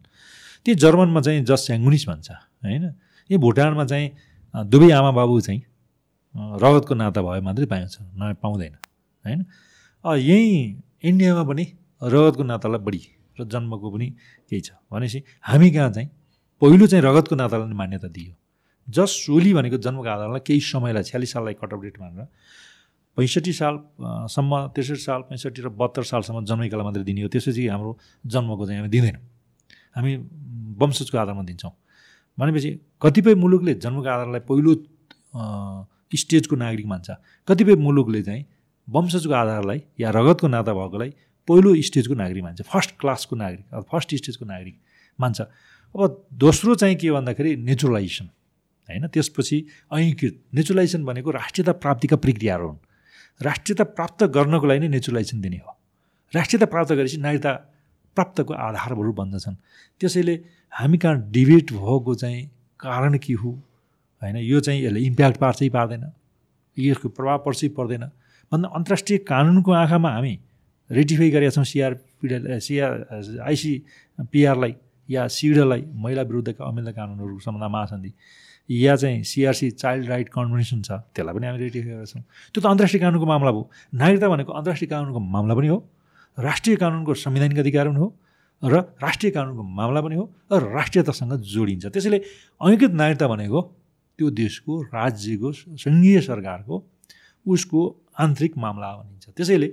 त्यो 0.65 0.73
जर्मनमा 0.75 1.21
चाहिँ 1.21 1.43
जस 1.45 1.61
स्याङ्गुनिस 1.65 2.03
भन्छ 2.09 2.29
होइन? 2.61 2.83
यी 3.29 3.37
भुटानमा 3.37 3.85
चाहिँ 3.85 4.07
दुवै 4.65 4.91
आमा 4.91 5.11
बाबु 5.11 5.39
चाहिँ 5.41 5.61
रगतको 6.63 6.93
नाता 6.95 7.21
भए 7.21 7.41
मात्रै 7.41 7.65
पाइन्छ 7.65 7.97
न 8.17 8.33
पाउँदैन 8.41 8.73
होइन? 9.25 9.39
यहीँ 10.05 10.81
इन्डियामा 11.03 11.43
पनि 11.43 11.65
रगतको 12.01 12.43
नातालाई 12.43 12.81
बढी 12.81 13.01
र 13.37 13.43
जन्मको 13.45 13.87
पनि 13.93 14.07
केही 14.49 14.61
छ। 14.61 14.69
भनेपछि 14.91 15.19
हामी 15.45 15.69
कहाँ 15.71 15.91
चाहिँ 15.91 16.09
पहिलो 16.61 16.85
चाहिँ 16.87 17.03
रगतको 17.05 17.35
नातालाई 17.35 17.73
मान्यता 17.73 18.07
दियो। 18.07 18.33
जस 18.87 19.11
सोली 19.25 19.53
भनेको 19.53 19.77
जन्मको 19.77 20.09
आधारमा 20.09 20.39
केही 20.47 20.59
समयलाई 20.63 21.03
छ्यालिस 21.03 21.31
साललाई 21.33 21.53
कट 21.61 21.73
अफ 21.73 21.79
डेट 21.81 21.99
मानेर 21.99 22.27
पैँसठी 23.17 23.53
सालसम्म 23.53 24.51
त्रिसठी 24.73 25.01
साल 25.01 25.21
पैँसठी 25.29 25.61
र 25.61 25.69
बहत्तर 25.69 26.03
सालसम्म 26.05 26.45
जन्मेकालाई 26.45 26.85
मात्रै 26.85 27.03
दिने 27.03 27.21
हो 27.21 27.29
त्यसपछि 27.33 27.67
हाम्रो 27.67 27.91
जन्मको 28.25 28.63
चाहिँ 28.65 28.79
हामी 28.79 28.89
दिँदैनौँ। 28.89 29.23
हामी 29.97 30.11
वंशजको 30.81 31.17
आधारमा 31.17 31.43
दिन्छौँ। 31.43 31.73
भनेपछि 32.37 32.69
कतिपय 33.01 33.35
मुलुकले 33.35 33.73
जन्मको 33.83 34.09
आधारलाई 34.09 34.41
पहिलो 34.49 34.73
स्टेजको 36.13 36.55
नागरिक 36.55 36.85
मान्छ। 36.85 37.07
कतिपय 37.47 37.75
मुलुकले 37.75 38.21
चाहिँ 38.23 38.45
वंशजको 38.87 39.33
आधारलाई 39.33 39.79
या 39.99 40.09
रगतको 40.09 40.47
नाता 40.47 40.73
भएकोलाई 40.73 41.09
पहिलो 41.47 41.69
स्टेजको 41.81 42.13
नागरिक 42.13 42.43
मान्छ। 42.43 42.61
फर्स्ट 42.63 42.91
क्लासको 42.99 43.35
नागरिक 43.35 43.65
अथवा 43.67 43.81
फर्स्ट 43.91 44.15
स्टेजको 44.15 44.45
नागरिक 44.45 44.75
मान्छ। 45.19 45.41
अब 45.95 46.27
दोस्रो 46.33 46.75
चाहिँ 46.75 46.95
के 46.95 47.11
भन्दाखेरि 47.11 47.55
नेचुरलाइजेसन 47.55 48.25
होइन? 48.87 49.07
त्यसपछि 49.07 49.57
ऐङ्कृत 49.93 50.35
नेचुरलाइजेसन 50.53 51.05
भनेको 51.05 51.31
राष्ट्रियता 51.31 51.71
प्राप्तिका 51.83 52.15
प्रक्रियाहरू 52.15 52.67
हुन्। 52.67 52.79
राष्ट्रियता 53.41 53.83
प्राप्त 53.97 54.23
गर्नको 54.23 54.65
लागि 54.67 54.79
नै 54.79 54.87
नेचुरलाइजेसन 54.87 55.41
दिने 55.41 55.57
हो। 55.57 55.71
राष्ट्रियता 56.33 56.65
प्राप्त 56.65 56.91
गरेपछि 56.93 57.17
नागरिकता 57.17 57.51
प्राप्तको 58.17 58.53
आधारहरू 58.53 59.11
बन्दछन्। 59.13 59.55
त्यसैले 60.01 60.35
हामी 60.73 60.97
कहाँ 60.97 61.17
डिबेट 61.31 61.71
भएको 61.73 62.15
चाहिँ 62.15 62.41
कारण 62.79 63.17
के 63.17 63.33
हो? 63.33 63.51
होइन 64.21 64.35
यो 64.41 64.59
चाहिँ 64.59 64.81
यसले 64.83 64.99
इम्प्याक्ट 65.05 65.37
पार्छ 65.37 65.59
पार्दैन। 65.69 66.03
यसको 66.77 67.09
प्रभाव 67.09 67.37
पर्छ 67.45 67.65
पर्दैन। 67.77 68.03
भन्दा 68.51 68.67
अन्तर्राष्ट्रिय 68.69 69.17
कानुनको 69.29 69.71
आँखामा 69.73 70.09
हामी 70.09 70.33
रेटिफाई 70.89 71.29
गरेका 71.31 71.51
छौँ 71.51 71.63
सिआरपिडीलाई 71.67 72.59
सिआर 72.59 72.91
आइसिपिआरलाई 73.43 74.73
या 75.09 75.27
सिडलाई 75.27 75.81
महिला 75.93 76.21
विरुद्धका 76.21 76.63
अमेला 76.65 76.91
कानुनहरू 76.91 77.39
सम्बन्ध 77.39 77.71
महासन्धि। 77.71 78.11
या 78.69 78.95
चाहिँ 78.95 79.23
सिआरसी 79.23 79.69
चाइल्ड 79.71 80.05
राइट 80.09 80.29
कन्भेन्सन 80.29 80.81
छ 80.81 80.91
त्यसलाई 81.15 81.33
पनि 81.35 81.45
हामी 81.47 81.59
रेटिफाई 81.59 81.91
गरेका 81.91 82.05
छौँ। 82.05 82.23
त्यो 82.53 82.59
त 82.61 82.65
अन्तर्राष्ट्रिय 82.65 83.01
कानुनको 83.03 83.25
मामला 83.25 83.51
भयो। 83.51 83.63
नागरिकता 83.95 84.27
भनेको 84.27 84.51
अन्तर्राष्ट्रिय 84.53 84.89
कानुनको 84.91 85.19
मामला 85.19 85.53
पनि 85.55 85.67
हो। 85.67 85.77
राष्ट्रिय 86.37 86.75
कानुनको 86.77 87.13
संवैधानिक 87.13 87.59
अधिकार 87.59 87.87
पनि 87.89 87.99
हो 87.99 88.07
र 88.61 88.75
राष्ट्रिय 89.01 89.31
कानुनको 89.31 89.63
मामला 89.63 90.01
पनि 90.01 90.15
हो 90.15 90.25
र 90.53 90.63
राष्ट्रियतासँग 90.73 91.33
जोडिन्छ। 91.53 91.85
त्यसैले 91.93 92.19
अङ्गीकृत 92.61 92.93
नागरिकता 92.93 93.27
भनेको 93.27 93.59
त्यो 94.19 94.29
देशको 94.33 94.73
राज्यको 94.97 95.51
सङ्घीय 95.77 96.21
सरकारको 96.29 96.75
उसको 97.45 97.79
आन्तरिक 98.17 98.57
मामला 98.57 98.87
भनिन्छ। 98.97 99.25
त्यसैले 99.37 99.67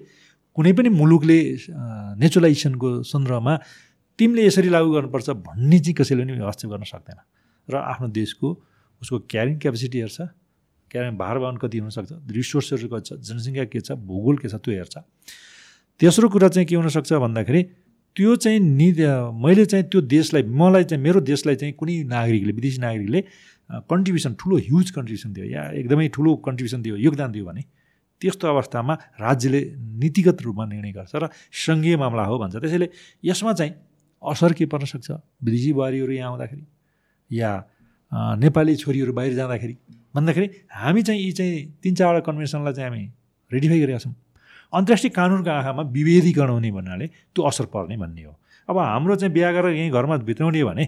कुनै 0.56 0.72
पनि 0.78 0.88
मुलुकले 1.00 1.38
नेचुरलाइजेसनको 2.22 2.88
सन्दर्भमा 3.02 3.54
तिमीले 4.18 4.42
यसरी 4.46 4.68
लागू 4.68 4.88
गर्नुपर्छ 4.94 5.28
भन्ने 5.48 5.78
चाहिँ 5.80 5.94
कसैले 5.98 6.22
पनि 6.24 6.38
हस्तक्षेप 6.44 6.70
गर्न 6.70 6.84
सक्दैन। 6.92 7.18
र 7.68 7.74
आफ्नो 7.92 8.08
देशको 8.12 8.48
उसको 9.02 9.16
क्यारिङ 9.32 9.56
क्यापेसिटी 9.58 9.98
हेर्छ 10.04 10.18
क्यारिङ 10.90 11.16
भार 11.18 11.36
वहन 11.42 11.56
कति 11.58 11.78
हुनसक्छ 11.82 12.12
रिसोर्सहरू 12.36 12.88
कति 12.92 13.04
छ 13.08 13.10
जनसङ्ख्या 13.26 13.64
के 13.72 13.80
छ 13.80 13.98
भूगोल 13.98 14.36
के 14.38 14.48
छ 14.48 14.54
त्यो 14.62 14.72
हेर्छ। 14.78 14.94
तेस्रो 16.00 16.28
कुरा 16.28 16.48
चाहिँ 16.48 16.66
के 16.66 16.74
हुनसक्छ 16.76 17.12
भन्दाखेरि 17.12 17.62
त्यो 18.16 18.34
चाहिँ 18.36 18.58
नि 18.60 18.88
मैले 19.44 19.64
चाहिँ 19.66 19.84
त्यो 19.90 20.00
देशलाई 20.00 20.42
मलाई 20.42 20.84
चाहिँ 20.84 21.02
मेरो 21.02 21.20
देशलाई 21.20 21.56
चाहिँ 21.56 21.74
कुनै 21.74 22.02
नागरिकले 22.10 22.52
विदेशी 22.52 22.78
नागरिकले 22.78 23.20
कन्ट्रिब्युसन 23.90 24.34
ठुलो 24.40 24.56
ह्युज 24.66 24.90
कन्ट्रिब्युसन 24.96 25.32
दियो 25.32 25.46
या 25.46 25.62
एकदमै 25.80 26.08
ठुलो 26.14 26.34
कन्ट्रिब्युसन 26.46 26.82
दियो 26.82 26.96
योगदान 26.96 27.32
दियो 27.32 27.44
भने 27.44 27.62
त्यस्तो 28.20 28.48
अवस्थामा 28.48 28.94
राज्यले 29.20 29.60
नीतिगत 30.02 30.42
रूपमा 30.42 30.64
निर्णय 30.66 30.92
गर्छ 30.98 31.14
र 31.14 31.28
सङ्घीय 31.50 31.96
मामला 31.96 32.24
हो 32.30 32.38
भन्छ। 32.38 32.56
त्यसैले 32.56 32.88
यसमा 33.24 33.52
चाहिँ 33.52 33.72
असर 34.22 34.52
के 34.58 34.66
पर्न 34.66 34.84
सक्छ? 34.86 35.10
विदेशी 35.44 35.72
बुहारीहरू 35.72 36.12
यहाँ 36.12 36.28
आउँदाखेरि 36.30 36.64
या 37.30 37.50
नेपाली 38.42 38.76
छोरीहरू 38.82 39.12
बाहिर 39.12 39.34
जाँदाखेरि 39.34 39.76
भन्दाखेरि 40.14 40.46
हामी 40.70 41.02
चाहिँ 41.02 41.20
यी 41.20 41.32
चाहिँ 41.32 41.54
तिन 41.82 41.94
चारवटा 41.94 42.20
कन्भेन्सनलाई 42.30 42.72
चाहिँ 42.72 42.90
हामी 42.90 43.04
रेडिफाई 43.50 43.80
गरेका 43.80 43.98
छौँ। 43.98 44.14
अन्तर्राष्ट्रिय 44.74 45.12
कानुनको 45.14 45.50
आँखामा 45.50 45.82
विभेदीकरण 45.94 46.50
हुने 46.50 46.70
भन्नाले 46.72 47.06
त्यो 47.06 47.42
असर 47.46 47.66
पर्ने 47.74 47.96
भन्ने 47.96 48.22
हो। 48.22 48.32
अब 48.68 48.78
हाम्रो 48.78 49.14
चाहिँ 49.16 49.32
बिहा 49.34 49.50
गरेर 49.52 49.74
यहीँ 49.76 49.90
घरमा 49.90 50.16
भित्राउने 50.28 50.64
भने 50.64 50.84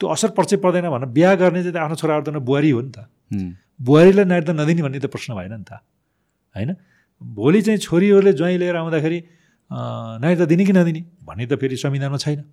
त्यो 0.00 0.06
असर 0.08 0.30
पर्छ 0.36 0.54
पर्दैन 0.62 0.88
भनेर 0.90 1.08
बिहा 1.10 1.34
गर्ने 1.40 1.62
चाहिँ 1.62 1.78
आफ्नो 1.78 1.96
छोराहरू 1.96 2.24
त 2.24 2.38
बुहारी 2.40 2.70
हो 2.70 2.80
नि 2.80 2.92
त। 2.92 3.08
बुहारीलाई 3.80 4.24
नारी 4.24 4.44
त 4.44 4.50
नदिने 4.52 4.82
भन्ने 4.82 4.98
त 5.00 5.06
प्रश्न 5.08 5.34
भएन 5.34 5.52
नि 5.52 5.64
त। 5.64 5.80
होइन? 6.54 6.70
भोलि 7.22 7.60
चाहिँ 7.62 7.80
छोरीहरूले 7.80 8.32
ज्वाइँ 8.32 8.58
लिएर 8.58 8.76
आउँदाखेरि 8.76 9.18
नारी 10.22 10.36
त 10.36 10.42
दिने 10.46 10.64
कि 10.64 10.72
नदिने 10.72 11.02
भन्ने 11.24 11.46
त 11.46 11.56
फेरि 11.56 11.76
संविधानमा 11.76 12.18
छैन। 12.20 12.44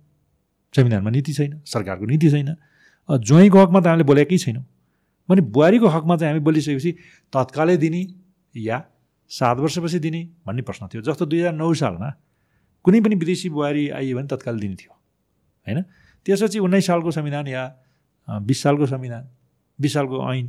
संविधानमा 0.74 1.10
नीति 1.10 1.32
छैन 1.32 1.60
सरकारको 1.62 2.04
नीति 2.06 2.28
छैन। 2.30 2.56
ज्वाइँको 3.08 3.58
हकमा 3.62 3.80
त 3.80 3.86
हामीले 3.86 4.04
बोलेकै 4.08 4.38
छैनौँ। 4.40 4.64
भने 5.28 5.40
बुहारीको 5.52 5.86
हकमा 5.88 6.16
चाहिँ 6.16 6.32
हामी 6.32 6.42
बोलिसकेपछि 6.44 6.90
तत्कालै 7.32 7.76
दिने 7.76 8.00
या 8.54 8.76
सात 9.30 9.56
वर्षपछि 9.58 9.98
दिने 9.98 10.22
भन्ने 10.46 10.62
प्रश्न 10.62 10.86
थियो। 10.88 11.02
जस्तो 11.02 11.26
दुई 11.26 11.38
हजार 11.40 11.52
नौ 11.54 11.72
सालमा 11.74 12.10
कुनै 12.84 13.00
पनि 13.00 13.14
विदेशी 13.16 13.48
बुहारी 13.48 13.88
आइयो 13.90 14.16
भने 14.16 14.28
तत्काल 14.28 14.58
दिने 14.60 14.76
थियो 14.76 14.92
होइन? 15.66 15.82
त्यसपछि 16.26 16.58
उन्नाइस 16.58 16.86
सालको 16.86 17.10
संविधान 17.10 17.46
या 17.48 17.62
बिस 18.28 18.62
सालको 18.62 18.86
संविधान 18.86 19.28
बिस 19.78 19.92
सालको 19.94 20.16
ऐन 20.32 20.48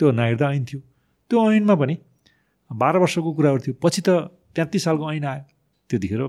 त्यो 0.00 0.10
नागरिकता 0.10 0.50
ऐन 0.52 0.64
थियो। 0.64 0.80
त्यो 1.30 1.38
ऐनमा 1.52 1.74
पनि 1.74 1.96
बाह्र 2.70 2.96
वर्षको 2.98 3.32
कुराहरू 3.32 3.60
थियो। 3.66 3.74
पछि 3.82 4.00
त 4.02 4.08
तेत्तिस 4.54 4.84
सालको 4.84 5.12
ऐन 5.12 5.24
आयो। 5.24 5.44
त्यतिखेर 5.90 6.20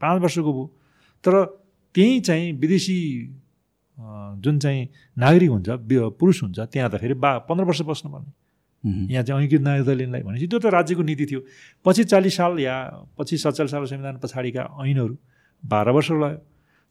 पाँच 0.00 0.22
वर्षको 0.22 0.52
भयो। 0.52 0.66
तर 1.24 1.32
त्यहीँ 1.94 2.20
चाहिँ 2.20 2.52
विदेशी 2.58 2.98
जुन 4.42 4.58
चाहिँ 4.58 4.88
नागरिक 5.18 5.50
हुन्छ 5.50 5.68
पुरुष 6.18 6.42
हुन्छ 6.42 6.58
त्यहाँ 6.72 6.90
त 6.90 6.96
फेरि 6.96 7.14
बा 7.14 7.30
पन्ध्र 7.48 7.64
वर्ष 7.64 7.80
बस्नुपर्ने। 7.84 8.30
यहाँ 8.84 9.22
चाहिँ 9.24 9.42
अङ्कित 9.42 9.60
नागरिकता 9.60 9.92
लिनलाई 9.92 10.22
भनेपछि 10.22 10.46
त्यो 10.46 10.58
त 10.58 10.66
राज्यको 10.66 11.02
नीति 11.02 11.26
थियो। 11.26 11.40
पछि 11.84 12.04
चालिस 12.04 12.36
साल 12.36 12.58
या 12.60 12.74
पछि 13.18 13.36
सत्तालिस 13.38 13.70
साल 13.70 13.84
संविधान 13.86 14.16
पछाडिका 14.18 14.62
ऐनहरू 14.82 15.16
बाह्र 15.62 15.90
वर्ष 15.90 16.10
लाग्यो 16.10 16.38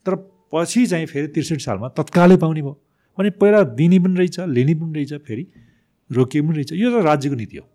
तर 0.05 0.15
पछि 0.53 0.85
चाहिँ 0.87 1.05
फेरि 1.05 1.27
त्रिसठी 1.35 1.63
सालमा 1.63 1.87
तत्कालै 1.99 2.37
पाउने 2.37 2.61
भयो। 2.61 2.73
भने 3.17 3.29
पहिला 3.41 3.63
दिने 3.75 3.99
पनि 3.99 4.15
रहेछ 4.17 4.39
लिने 4.55 4.73
पनि 4.75 4.93
रहेछ 4.95 5.13
फेरि 5.27 5.45
रोकिए 6.09 6.41
पनि 6.41 6.55
रहेछ। 6.55 6.71
यो 6.73 6.87
त 6.91 7.03
राज्यको 7.03 7.35
नीति 7.35 7.57
हो। 7.57 7.65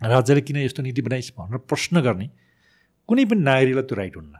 राज्यले 0.00 0.40
किन 0.40 0.56
यस्तो 0.64 0.82
नीति 0.82 1.02
बनाइस् 1.02 1.32
भनेर 1.38 1.58
प्रश्न 1.68 2.00
गर्ने 2.00 2.26
कुनै 3.08 3.24
पनि 3.24 3.40
नागरिकलाई 3.40 3.84
त्यो 3.84 3.96
राइट 3.96 4.16
हुन्न। 4.16 4.34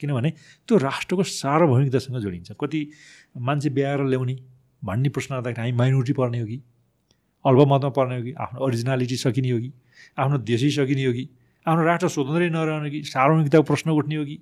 किनभने 0.00 0.30
त्यो 0.68 0.76
राष्ट्रको 0.78 1.22
सार्वभौमिकतासँग 1.22 2.16
जोडिन्छ। 2.20 2.52
कति 2.60 2.80
मान्छे 3.36 3.68
ब्याएर 3.70 4.00
ल्याउने 4.04 4.36
भन्ने 4.84 5.08
प्रश्न 5.08 5.34
गर्दाखेरि 5.34 5.60
हामी 5.60 5.76
माइनोरिटी 5.76 6.12
पर्ने 6.12 6.38
हो 6.40 6.46
कि? 6.46 6.58
अल्पमतमा 7.44 7.90
पर्ने 7.96 8.16
हो 8.16 8.22
कि 8.22 8.32
आफ्नो 8.44 8.58
ओरिजिनालिटी 8.66 9.16
सकिने 9.16 9.50
हो 9.50 9.58
कि 9.60 9.70
आफ्नो 10.18 10.36
देशै 10.50 10.70
सकिने 10.76 11.04
हो 11.04 11.12
कि 11.12 11.24
आफ्नो 11.66 11.82
राष्ट्र 11.84 12.08
स्वतन्त्रै 12.08 12.48
नरहने 12.50 12.90
कि 12.90 13.00
सार्वभौमिकताको 13.08 13.64
प्रश्न 13.70 13.90
उठ्ने 13.90 14.16
हो 14.16 14.24
कि 14.24 14.36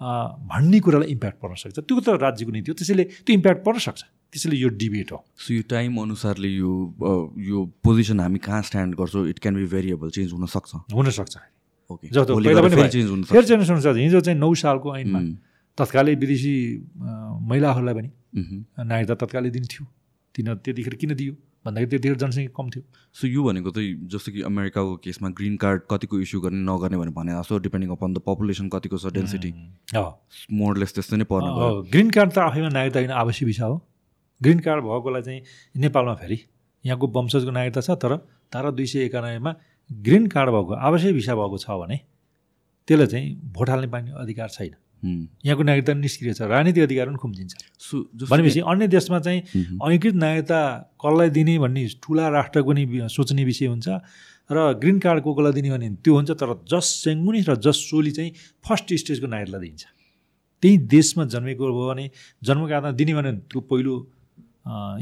भन्ने 0.00 0.78
कुरालाई 0.84 1.08
इम्प्याक्ट 1.16 1.38
पर्न 1.40 1.54
सक्छ। 1.56 1.78
त्यो 1.80 2.00
त 2.00 2.08
राज्यको 2.20 2.52
नीति 2.52 2.68
हो। 2.70 2.74
त्यसैले 2.76 3.04
त्यो 3.24 3.32
इम्प्याक्ट 3.32 3.60
पर्न 3.64 3.78
सक्छ। 3.80 4.02
त्यसैले 4.32 4.56
यो 4.56 4.68
डिबेट 4.76 5.12
हो। 5.12 5.18
सो 5.40 5.54
यो 5.54 5.62
टाइम 5.64 5.96
अनुसारले 5.96 6.48
यो 6.48 6.72
यो 7.40 7.58
पोजिसन 7.80 8.20
हामी 8.20 8.38
कहाँ 8.44 8.62
स्ट्यान्ड 8.68 8.94
गर्छौँ? 9.00 9.24
It 9.32 9.38
can 9.40 9.54
be 9.56 9.66
variable 9.72 10.10
change 10.12 10.32
हुनसक्छ। 10.32 10.92
हुनसक्छ। 10.92 11.34
ओके 11.90 12.08
जस्तो 12.12 12.34
पहिला 12.36 12.60
पनि 12.60 12.76
फेरि 12.76 12.92
चेन्ज 12.92 13.08
हुनसक्छ। 13.70 13.96
हिजो 13.96 14.20
चाहिँ 14.20 14.38
नौ 14.38 14.52
सालको 14.52 14.96
ऐनमा 14.96 15.20
तत्कालै 15.78 16.14
विदेशी 16.20 16.54
महिलाहरूलाई 17.48 17.94
पनि 17.94 18.10
नागरिकता 18.76 19.14
तत्कालै 19.24 19.50
दिन्थ्यो। 19.56 19.84
तिनीहरू 20.34 20.58
त्यतिखेर 20.60 20.94
किन 21.00 21.14
दियो? 21.16 21.34
भन्दाखेरि 21.66 21.90
त्यतिखेर 21.90 22.16
जनसङ्ख्या 22.22 22.54
कम 22.56 22.70
थियो। 22.70 22.82
सो 23.16 23.26
यो 23.26 23.42
भनेको 23.44 23.70
चाहिँ 23.76 23.92
जस्तो 24.12 24.32
कि 24.32 24.42
अमेरिकाको 24.48 24.96
केसमा 25.04 25.28
ग्रिन 25.38 25.56
कार्ड 25.62 25.82
कतिको 25.90 26.20
इस्यु 26.24 26.40
गर्ने 26.40 26.62
नगर्ने 26.64 26.96
भने 26.96 27.12
भने 27.18 27.32
जस्तो 27.38 27.58
डिपेन्डिङ 27.66 27.90
अपन 27.96 28.14
द 28.14 28.18
पपुलेसन 28.26 28.68
कतिको 28.74 28.98
छ 28.98 29.12
डेन्सिटी 29.18 29.50
मोडलेस 30.60 30.94
त्यस्तै 30.94 31.16
नै 31.16 31.26
पर्ने 31.32 31.50
ग्रिन 31.92 32.10
कार्ड 32.16 32.30
त 32.32 32.38
आफैमा 32.46 32.70
नागरिकता 32.78 33.00
होइन 33.00 33.14
आवश्यक 33.22 33.46
भिसा 33.52 33.66
हो। 33.66 33.76
ग्रिन 34.40 34.58
कार्ड 34.64 34.84
भएकोलाई 34.84 35.22
चाहिँ 35.22 35.40
नेपालमा 35.82 36.14
फेरि 36.22 36.38
यहाँको 36.84 37.06
वंशजको 37.14 37.50
नागरिकता 37.58 37.80
छ 37.80 37.98
तर 38.02 38.16
तारा 38.52 38.70
दुई 38.78 38.86
सय 38.86 39.04
एकानब्बेमा 39.04 39.52
ग्रिन 39.90 40.26
कार्ड 40.32 40.50
भएको 40.56 40.74
आवश्यक 40.88 41.14
भिसा 41.14 41.34
भएको 41.34 41.58
छ 41.58 41.78
भने 41.82 41.96
त्यसलाई 42.88 43.06
चाहिँ 43.12 43.28
भोट 43.54 43.70
हाल्ने 43.70 43.88
पाउने 43.92 44.10
अधिकार 44.22 44.48
छैन। 44.56 44.74
यहाँको 45.02 45.62
नागरिकता 45.62 45.92
निष्क्रिय 45.94 46.32
छ 46.34 46.42
राजनीतिक 46.42 46.82
अधिकार 46.82 47.06
पनि 47.06 47.18
खुम्चिन्छ। 47.18 47.52
भनेपछि 48.30 48.60
अन्य 48.62 48.86
देशमा 48.88 49.18
चाहिँ 49.20 49.40
अङ्कृत 49.78 50.14
नागरिकता 50.16 50.60
कसलाई 50.98 51.30
दिने 51.30 51.58
भन्ने 51.58 51.82
ठुला 52.02 52.28
राष्ट्रको 52.28 52.72
नि 52.72 52.84
सोच्ने 53.12 53.44
विषय 53.44 53.66
हुन्छ 53.66 53.88
र 54.50 54.72
ग्रिन 54.78 54.98
कार्ड 54.98 55.22
को 55.22 55.34
कसलाई 55.34 55.52
दिने 55.52 55.70
भने 55.70 55.88
त्यो 56.00 56.14
हुन्छ 56.14 56.30
तर 56.40 56.50
जस 56.64 56.86
सेङ्गुनी 57.04 57.40
र 57.48 57.56
जस 57.60 57.76
सोली 57.90 58.10
चाहिँ 58.10 58.30
फर्स्ट 58.64 58.94
स्टेजको 58.94 59.26
नागरिकलाई 59.26 59.60
दिन्छ 59.60 59.84
त्यही 60.62 60.76
देशमा 60.88 61.24
जन्मेको 61.34 61.64
भयो 61.66 61.86
भने 61.88 62.10
जन्मको 62.42 62.66
आधारमा 62.66 62.90
दिने 62.96 63.14
भने 63.14 63.32
त्यो 63.52 63.60
पहिलो 63.60 63.94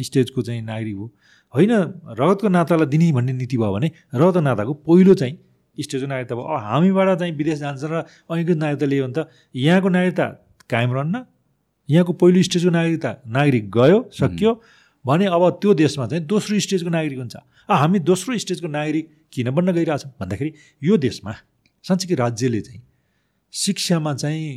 स्टेजको 0.01 0.43
चाहिँ 0.43 0.63
नागरिक 0.63 0.97
हो। 0.97 1.07
होइन 1.55 1.73
रगतको 2.19 2.49
नातालाई 2.49 2.87
दिने 2.89 3.13
भन्ने 3.13 3.33
नीति 3.33 3.57
भयो 3.57 3.73
भने 3.73 3.89
रगत 4.15 4.37
नाताको 4.43 4.73
पहिलो 4.89 5.15
चाहिँ 5.15 5.35
स्टेजको 5.77 6.07
नागरिकता 6.07 6.35
भयो। 6.35 6.47
हामीबाट 6.47 7.09
चाहिँ 7.19 7.33
विदेश 7.35 7.59
जान्छ 7.59 7.85
र 7.85 7.95
अङ्गीकृत 8.31 8.59
नागरिकता 8.59 8.87
लियो 8.87 9.05
भने 9.05 9.15
त 9.15 9.29
यहाँको 9.55 9.89
नागरिकता 9.89 10.27
कायम 10.71 10.91
रहन्न। 10.93 11.17
यहाँको 11.89 12.13
पहिलो 12.13 12.43
स्टेजको 12.43 12.71
नागरिकता 12.71 13.11
नागरिक 13.27 13.65
गयो 13.71 13.99
सकियो। 14.13 14.53
भने 15.05 15.27
अब 15.29 15.43
त्यो 15.61 15.75
देशमा 15.75 16.07
चाहिँ 16.09 16.25
दोस्रो 16.25 16.59
स्टेजको 16.59 16.89
नागरिक 16.89 17.19
हुन्छ। 17.19 17.37
हामी 17.69 17.99
दोस्रो 18.01 18.39
स्टेजको 18.39 18.69
नागरिक 18.69 19.05
किन 19.33 19.51
बन्न 19.51 19.73
गइरहेछौँ? 19.73 20.11
भन्दाखेरि 20.21 20.51
यो 20.83 20.97
देशमा 20.97 21.33
साँच्चीकै 21.85 22.15
राज्यले 22.15 22.61
चाहिँ 22.61 22.83
शिक्षामा 23.53 24.13
चाहिँ 24.15 24.49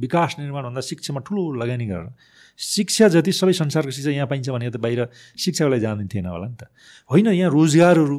विकास 0.00 0.36
निर्माणभन्दा 0.38 0.80
शिक्षामा 0.80 1.20
ठुलो 1.24 1.42
लगानी 1.56 1.86
गरेर 1.86 2.12
शिक्षा 2.58 3.08
जति 3.08 3.32
सबै 3.32 3.52
संसारको 3.52 3.90
शिक्षा 3.90 4.10
यहाँ 4.10 4.26
पाइन्छ 4.28 4.48
भने 4.50 4.70
त 4.70 4.76
बाहिर 4.76 5.08
शिक्षाको 5.38 5.70
लागि 5.70 5.80
जाँदैन 5.80 6.08
थिएन 6.12 6.26
होला 6.26 6.46
नि 6.52 6.56
त। 6.60 6.68
होइन 7.10 7.26
यहाँ 7.34 7.50
रोजगारहरू 7.50 8.16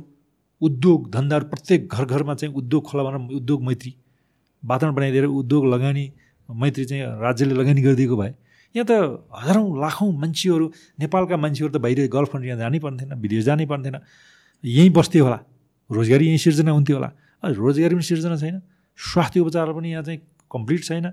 उद्योग 0.62 1.10
धन्दाहरू 1.12 1.46
प्रत्येक 1.46 1.88
घर 1.88 2.06
घरमा 2.06 2.34
चाहिँ 2.36 2.54
उद्योग 2.56 2.84
खोला 2.90 3.04
भनेर 3.04 3.36
उद्योग 3.36 3.64
मैत्री 3.64 3.94
वातावरण 4.64 4.96
बनाइदिएर 4.96 5.26
उद्योग 5.26 5.66
लगानी 5.74 6.06
मैत्री 6.50 6.86
चाहिँ 6.86 7.04
राज्यले 7.22 7.54
लगानी 7.56 7.82
गरिदिएको 7.82 8.16
भए। 8.18 8.34
यहाँ 8.76 8.86
त 8.90 8.92
हजारौँ 9.34 9.80
लाखौँ 9.82 10.12
मान्छेहरू 10.14 10.66
नेपालका 11.00 11.38
मान्छेहरू 11.38 11.72
त 11.74 11.82
बाहिर 11.82 12.08
गल्फ 12.08 12.30
कन्ट्री 12.32 12.50
यहाँ 12.50 12.60
जानै 12.60 12.80
पर्ने 12.80 12.98
थिएन 13.04 13.20
विदेश 13.20 13.44
जानै 13.46 13.66
पर्ने 13.66 13.84
थिएन। 13.84 14.00
यहीँ 14.64 14.90
बस्थ्यो 14.92 15.24
होला 15.24 15.40
रोजगारी 15.90 16.26
यहीँ 16.28 16.38
सिर्जना 16.38 16.72
हुन्थ्यो 16.72 16.96
होला। 16.96 17.10
रोजगारी 17.44 17.96
पनि 17.96 18.04
सिर्जना 18.04 18.38
छैन 18.38 18.62
स्वास्थ्य 19.00 19.40
उपचार 19.40 19.72
पनि 19.74 19.92
यहाँ 19.92 20.04
चाहिँ 20.04 20.20
कम्प्लिट 20.52 20.84
छैन 20.84 21.06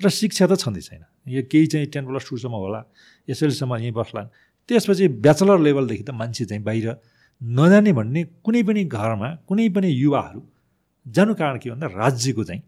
र 0.00 0.08
शिक्षा 0.08 0.46
त 0.46 0.56
छँदै 0.60 0.80
छैन। 0.80 1.02
यो 1.28 1.42
केही 1.50 1.66
चाहिँ 1.66 1.86
टेन 1.92 2.04
प्लस 2.08 2.24
टूसम्म 2.30 2.54
होला 2.56 2.80
एसएलसम्म 3.28 3.76
यहीँ 3.76 3.92
बस्लान्। 3.92 4.28
त्यसपछि 4.68 5.08
ब्याचलर 5.20 5.58
लेभलदेखि 5.60 6.04
त 6.04 6.10
मान्छे 6.10 6.44
चाहिँ 6.44 6.62
बाहिर 6.62 6.88
नजाने 7.42 7.92
भन्ने 7.92 8.24
कुनै 8.44 8.62
पनि 8.62 8.84
घरमा 8.84 9.28
कुनै 9.48 9.68
पनि 9.74 9.88
युवाहरू 9.88 10.40
जानु 11.06 11.34
कारण 11.34 11.58
के 11.58 11.70
भन्दा 11.70 11.86
राज्यको 11.86 12.44
चाहिँ 12.44 12.62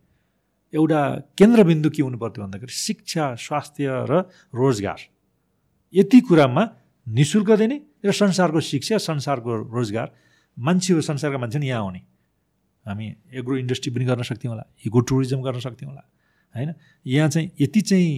एउटा 0.75 1.01
केन्द्रबिन्दु 1.39 1.91
के 1.91 2.03
हुनु 2.03 2.19
पर्थ्यो 2.19 2.45
भन्दाखेरि 2.45 2.73
शिक्षा 2.73 3.25
स्वास्थ्य 3.37 3.85
र 4.11 4.13
रोजगार। 4.55 5.01
यति 5.95 6.21
कुरामा 6.21 6.63
नि 7.07 7.25
शुल्क 7.25 7.51
दिने 7.61 7.77
र 8.05 8.13
संसारको 8.13 8.61
शिक्षा 8.61 8.99
संसारको 8.99 9.51
रोजगार 9.69 10.09
मान्छेहरू 10.57 11.03
संसारका 11.03 11.39
मान्छे 11.39 11.59
नि 11.59 11.69
यहाँ 11.69 11.81
आउने। 11.81 12.01
हामी 12.87 13.07
एग्रो 13.37 13.57
इन्डस्ट्री 13.57 13.91
पनि 13.95 14.05
गर्न 14.05 14.23
सक्थ्यौँ 14.25 14.53
होला 14.53 14.65
इको 14.87 15.01
टुरिज्म 15.01 15.41
गर्न 15.43 15.61
सक्थ्यौँ 15.61 15.91
होला 15.93 16.03
होइन? 16.55 16.73
यहाँ 17.07 17.29
चाहिँ 17.29 17.51
यति 17.61 17.81
चाहिँ 17.81 18.11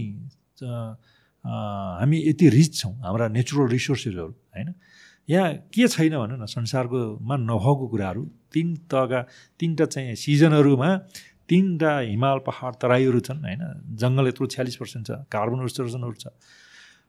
हामी 1.44 2.18
यति 2.28 2.48
रिच 2.48 2.72
छौँ 2.78 2.94
हाम्रा 3.02 3.28
नेचुरल 3.28 3.68
रिसोर्सेसहरू 3.68 4.28
होइन? 4.54 4.68
यहाँ 5.28 5.52
के 5.72 5.88
छैन 5.88 6.16
भनौँ 6.16 6.38
न 6.38 6.46
संसारकोमा 6.46 7.36
नभएको 7.36 7.86
कुराहरू 7.88 8.22
तिन 8.52 8.68
तहका 8.92 9.20
तिनवटा 9.60 9.84
चाहिँ 9.86 10.14
सिजनहरूमा 10.14 10.90
तिनवटा 11.48 11.90
हिमाल 12.12 12.38
पहाड 12.44 12.72
तराईहरू 12.82 13.20
छन् 13.20 13.40
होइन? 13.40 13.62
जङ्गल 13.96 14.24
यत्रो 14.28 14.46
छ्यालिस 14.52 14.76
पर्सेन्ट 14.76 15.04
छ 15.06 15.10
कार्बन 15.32 15.64
उत्सर्जनहरू 15.64 16.16
छ 16.20 16.26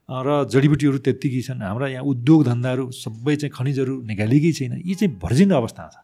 र 0.09 0.47
जडीबुटीहरू 0.47 0.97
त्यत्तिकै 1.01 1.41
छन्। 1.41 1.61
हाम्रा 1.65 1.87
यहाँ 1.87 2.05
उद्योग 2.05 2.39
धन्दाहरू 2.45 2.83
सबै 2.93 3.35
चाहिँ 3.35 3.51
खनिजहरू 3.51 3.93
निकालेकै 4.05 4.51
छैन। 4.53 4.73
यी 4.79 4.93
चाहिँ 4.95 5.11
भर्जिन 5.17 5.51
अवस्था 5.51 5.83
छ। 5.91 5.97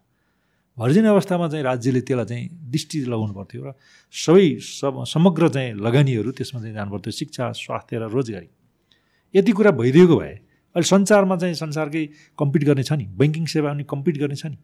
भर्जिन 0.78 1.06
अवस्थामा 1.06 1.48
चाहिँ 1.48 1.64
राज्यले 1.64 2.02
त्यसलाई 2.02 2.26
चाहिँ 2.26 2.46
दृष्टि 2.72 2.98
लगाउनु 3.08 3.34
पर्थ्यो 3.40 3.62
र 3.62 3.70
सबै 4.14 4.48
सब 4.60 5.04
समग्र 5.06 5.50
चाहिँ 5.56 5.74
लगानीहरू 5.80 6.32
त्यसमा 6.32 6.60
चाहिँ 6.62 6.76
जानुपर्थ्यो। 6.76 7.12
शिक्षा 7.12 7.52
स्वास्थ्य 7.52 7.98
र 8.00 8.04
रोजगारी। 8.10 8.50
यति 9.34 9.52
कुरा 9.52 9.72
भइदिएको 9.72 10.16
भए 10.18 10.36
अहिले 10.72 10.88
संसारमा 10.88 11.36
चाहिँ 11.38 11.56
संसारकै 11.56 12.04
कम्पिट 12.40 12.64
गर्ने 12.64 12.84
छ 12.84 12.92
नि। 12.96 13.06
ब्याङ्किङ 13.20 13.46
सेवा 13.46 13.74
पनि 13.74 13.84
कम्पिट 13.84 14.16
गर्ने 14.18 14.36
छ 14.36 14.46
नि। 14.52 14.58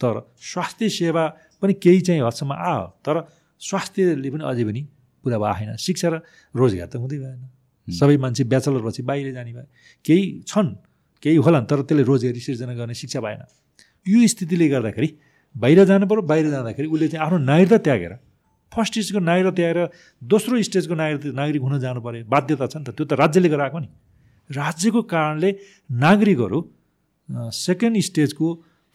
तर 0.00 0.14
स्वास्थ्य 0.38 0.88
सेवा 0.88 1.24
पनि 1.62 1.72
केही 1.82 2.00
चाहिँ 2.06 2.22
हदसम्म 2.22 2.52
आयो 2.52 2.84
तर 3.02 3.16
स्वास्थ्यले 3.60 4.30
पनि 4.30 4.44
अझै 4.44 4.64
पनि 4.64 4.82
पुरा 5.24 5.38
भएन। 5.38 5.76
शिक्षा 5.76 6.08
र 6.08 6.14
रोजगार 6.54 6.88
त 6.92 6.94
हुँदै 7.02 7.18
भएन। 7.18 7.42
सबै 7.88 8.16
मान्छे 8.22 8.44
ब्याचलर 8.44 8.82
भएपछि 8.86 9.02
बाहिर 9.02 9.32
जाने 9.34 9.52
भए। 9.56 9.66
केही 10.04 10.24
छन् 10.46 10.70
केही 11.22 11.36
होलान् 11.42 11.66
तर 11.66 11.82
त्यसले 11.88 12.02
रोजगारी 12.06 12.40
सिर्जना 12.40 12.74
गर्ने 12.78 12.94
शिक्षा 12.94 13.20
भएन। 13.24 13.42
यो 14.06 14.18
स्थितिले 14.28 14.68
गर्दाखेरि 14.68 15.08
बाहिर 15.54 15.78
जानु 15.90 16.06
पऱ्यो 16.06 16.22
बाहिर 16.22 16.46
जाँदाखेरि 16.50 16.88
उसले 16.92 17.08
चाहिँ 17.08 17.24
आफ्नो 17.26 17.38
नागरिकता 17.50 17.78
त्यागेर 17.82 18.12
फर्स्ट 18.72 18.92
स्टेजको 18.92 19.18
नागरिकता 19.24 19.52
त्यागेर 19.56 19.78
दोस्रो 20.22 20.54
स्टेजको 20.62 20.94
नागरिक 20.94 21.34
नागरिक 21.34 21.62
हुन 21.62 21.74
जानु 21.80 22.00
पऱ्यो 22.04 22.28
बाध्यता 22.28 22.66
छ 22.66 22.76
नि 22.76 22.84
त। 22.84 22.90
त्यो 22.94 23.04
त 23.08 23.12
राज्यले 23.16 23.48
गराएको 23.48 23.78
नि। 23.80 23.88
राज्यको 24.50 25.02
कारणले 25.02 25.50
नागरिकहरू 25.90 26.60
सेकेन्ड 27.52 27.98
स्टेजको 28.08 28.48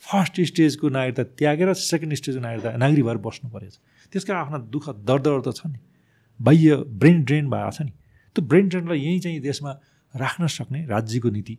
फर्स्ट 0.03 0.41
स्टेजको 0.49 0.89
नागरिकता 0.89 1.23
त्यागेर 1.37 1.73
सेकेन्ड 1.73 2.13
स्टेजको 2.15 2.41
नागरिकता 2.41 2.77
नागरिक 2.77 3.05
भएर 3.05 3.17
बस्नु 3.27 3.49
परेछ। 3.51 3.73
त्यसका 4.11 4.33
आफ्ना 4.37 4.57
दुःख 4.73 4.85
दर्दहरू 5.05 5.41
त 5.41 5.49
छ 5.55 5.67
नि। 5.67 5.79
बाह्य 6.39 6.75
ब्रेन 7.01 7.23
ड्रेन 7.23 7.49
भएको 7.49 7.71
छ 7.71 7.81
नि। 7.81 7.93
त्यो 8.35 8.41
ब्रेन 8.47 8.67
ड्रेनलाई 8.69 8.99
यहीँ 8.99 9.19
चाहिँ 9.19 9.39
देशमा 9.39 9.71
राख्न 10.13 10.47
सक्ने 10.47 10.79
राज्यको 10.87 11.29
नीति 11.29 11.55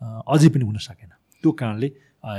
अझै 0.00 0.48
पनि 0.52 0.64
हुन 0.64 0.78
सकेन। 0.78 1.10
त्यो 1.42 1.50
कारणले 1.52 1.88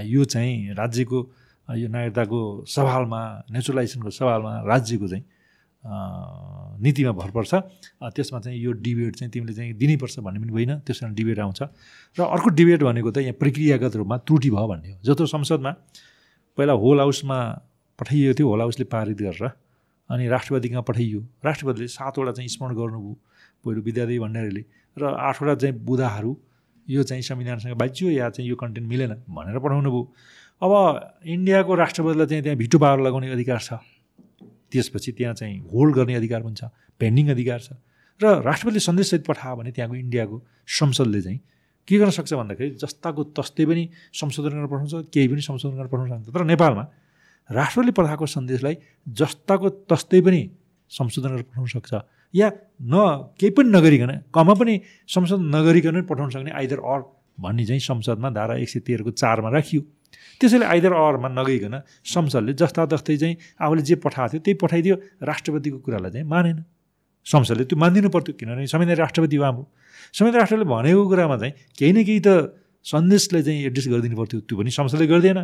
यो 0.05 0.23
चाहिँ 0.23 0.73
राज्यको 0.79 1.19
यो 1.67 1.87
नागरिकताको 1.89 2.39
सवालमा 2.67 3.21
नेचुरलाइजेसनको 3.51 4.09
सवालमा 4.09 4.53
राज्यको 4.63 5.07
चाहिँ 5.07 5.25
नीतिमा 5.83 7.11
भर 7.11 7.31
पर्छ। 7.31 7.53
त्यसमा 8.15 8.39
चाहिँ 8.39 8.59
यो 8.59 8.71
डिबेट 8.71 9.15
चाहिँ 9.15 9.31
तिमीले 9.31 9.53
चाहिँ 9.53 9.73
दिनैपर्छ 9.75 10.19
भन्ने 10.19 10.39
पनि 10.39 10.51
होइन 10.51 10.71
त्यस 10.87 10.99
कारण 10.99 11.13
डिबेट 11.13 11.39
आउँछ। 11.39 11.61
र 12.17 12.21
अर्को 12.23 12.49
डिबेट 12.55 12.83
भनेको 12.83 13.11
त 13.11 13.17
यहाँ 13.27 13.35
प्रक्रियागत 13.39 13.95
रूपमा 13.99 14.17
त्रुटि 14.23 14.49
भयो 14.49 14.67
भन्ने 14.67 14.89
हो। 14.91 14.97
जस्तो 15.03 15.25
संसदमा 15.27 15.71
पहिला 16.57 16.73
होल 16.73 16.99
हाउसमा 16.99 17.37
पठाइएको 17.99 18.33
थियो 18.39 18.47
होल 18.47 18.61
हाउसले 18.61 18.85
पारित 18.87 19.17
गरेर 19.17 19.45
अनि 20.09 20.27
राष्ट्रपति 20.27 20.69
कहाँ 20.69 20.83
पठाइयो। 20.87 21.19
राष्ट्रपतिले 21.45 21.87
सातवटा 21.87 22.31
चाहिँ 22.31 22.49
स्मरण 22.49 22.75
गर्नुभयो 22.75 23.13
पहिलो 23.63 23.81
विद्यादेवी 23.81 24.19
भण्डारीले। 24.19 24.63
र 24.97 25.03
आठवटा 25.03 25.55
चाहिँ 25.55 25.75
बुधाहरू 25.83 26.31
यो 26.87 27.03
चाहिँ 27.03 27.23
संविधानसँग 27.23 27.75
बाँचियो 27.75 28.11
या 28.11 28.29
चाहिँ 28.29 28.49
यो 28.49 28.55
कन्टेन्ट 28.55 28.87
मिलेन 28.89 29.13
भनेर 29.27 29.59
पठाउनु 29.59 29.89
भयो 29.91 30.03
अब 30.61 30.71
इन्डियाको 31.27 31.75
राष्ट्रपतिलाई 31.75 32.27
चाहिँ 32.27 32.43
त्यहाँ 32.43 32.57
भिटो 32.57 32.77
पावर 32.79 32.99
लगाउने 33.01 33.31
अधिकार 33.31 33.59
छ। 33.59 33.73
त्यसपछि 34.73 35.11
त्यहाँ 35.17 35.33
चाहिँ 35.33 35.57
होल्ड 35.71 35.95
गर्ने 35.95 36.13
अधिकार 36.15 36.41
पनि 36.43 36.55
छ 36.57 36.63
पेन्डिङ 36.99 37.29
अधिकार 37.29 37.59
छ। 37.59 37.69
र 38.21 38.25
राष्ट्रपतिले 38.41 38.79
सन्देशसहित 38.79 39.23
पठायो 39.25 39.55
भने 39.55 39.71
त्यहाँको 39.71 39.95
इन्डियाको 39.95 40.35
संसदले 40.79 41.21
चाहिँ 41.21 41.39
के 41.87 41.97
गर्न 41.99 42.09
सक्छ 42.09 42.33
भन्दाखेरि 42.33 42.69
जस्ताको 42.81 43.21
तस्तै 43.37 43.65
पनि 43.65 43.83
संशोधन 44.13 44.49
गरेर 44.49 44.67
पठाउँछ 44.71 44.93
केही 45.13 45.27
पनि 45.27 45.41
संशोधन 45.41 45.75
गरेर 45.77 45.89
पठाउन 45.93 46.09
सक्छ 46.13 46.35
तर 46.35 46.43
नेपालमा 46.51 46.83
राष्ट्रले 47.49 47.91
पठाएको 47.91 48.25
सन्देशलाई 48.25 48.75
जस्ताको 49.19 49.69
तस्तै 49.91 50.21
पनि 50.21 50.41
संशोधन 50.91 51.29
गरेर 51.29 51.45
पठाउन 51.51 51.67
सक्छ। 51.75 51.91
या 52.33 52.47
न 52.81 52.95
केही 53.39 53.51
पनि 53.51 53.69
नगरिकन 53.69 54.11
कमा 54.33 54.53
पनि 54.55 54.73
संशोधन 55.09 55.45
नगरिकन 55.55 56.01
पठाउन 56.07 56.29
सक्ने 56.29 56.51
आइदर 56.51 56.79
अर 56.79 57.01
भन्ने 57.39 57.65
चाहिँ 57.65 57.81
संसदमा 57.81 58.29
धारा 58.29 58.55
एक 58.63 58.69
सय 58.69 58.79
तेह्रको 58.87 59.11
चारमा 59.11 59.49
राखियो। 59.49 59.81
त्यसैले 60.39 60.65
आइदर 60.65 60.93
अरमा 60.93 61.29
नगइकन 61.39 61.75
संसदले 62.05 62.53
जस्ता 62.53 62.85
जस्तै 62.93 63.17
चाहिँ 63.17 63.35
आफूले 63.61 63.81
जे 63.81 63.95
पठाएको 64.03 64.31
थियो 64.33 64.41
त्यही 64.43 64.57
पठाइदियो। 64.63 64.95
राष्ट्रपतिको 65.23 65.77
कुरालाई 65.85 66.11
चाहिँ 66.11 66.27
मानेन। 66.27 66.57
संसदले 67.25 67.63
त्यो 67.65 67.77
मानिदिनु 67.79 68.09
पर्थ्यो 68.09 68.33
किनभने 68.39 68.67
संविधान 68.67 68.95
राष्ट्रपति 68.97 69.35
हो। 69.35 69.63
संविधान 70.13 70.39
राष्ट्रले 70.39 70.65
भनेको 70.67 71.01
कुरामा 71.07 71.37
चाहिँ 71.37 71.53
केही 71.79 71.91
न 71.93 72.03
केही 72.03 72.21
त 72.27 72.29
सन्देशलाई 72.85 73.41
चाहिँ 73.43 73.59
एड्रेस 73.71 73.87
गरिदिनु 73.87 74.15
पर्थ्यो। 74.17 74.39
त्यो 74.43 74.55
पनि 74.59 74.71
संसदले 74.71 75.07
गर्दैन। 75.07 75.39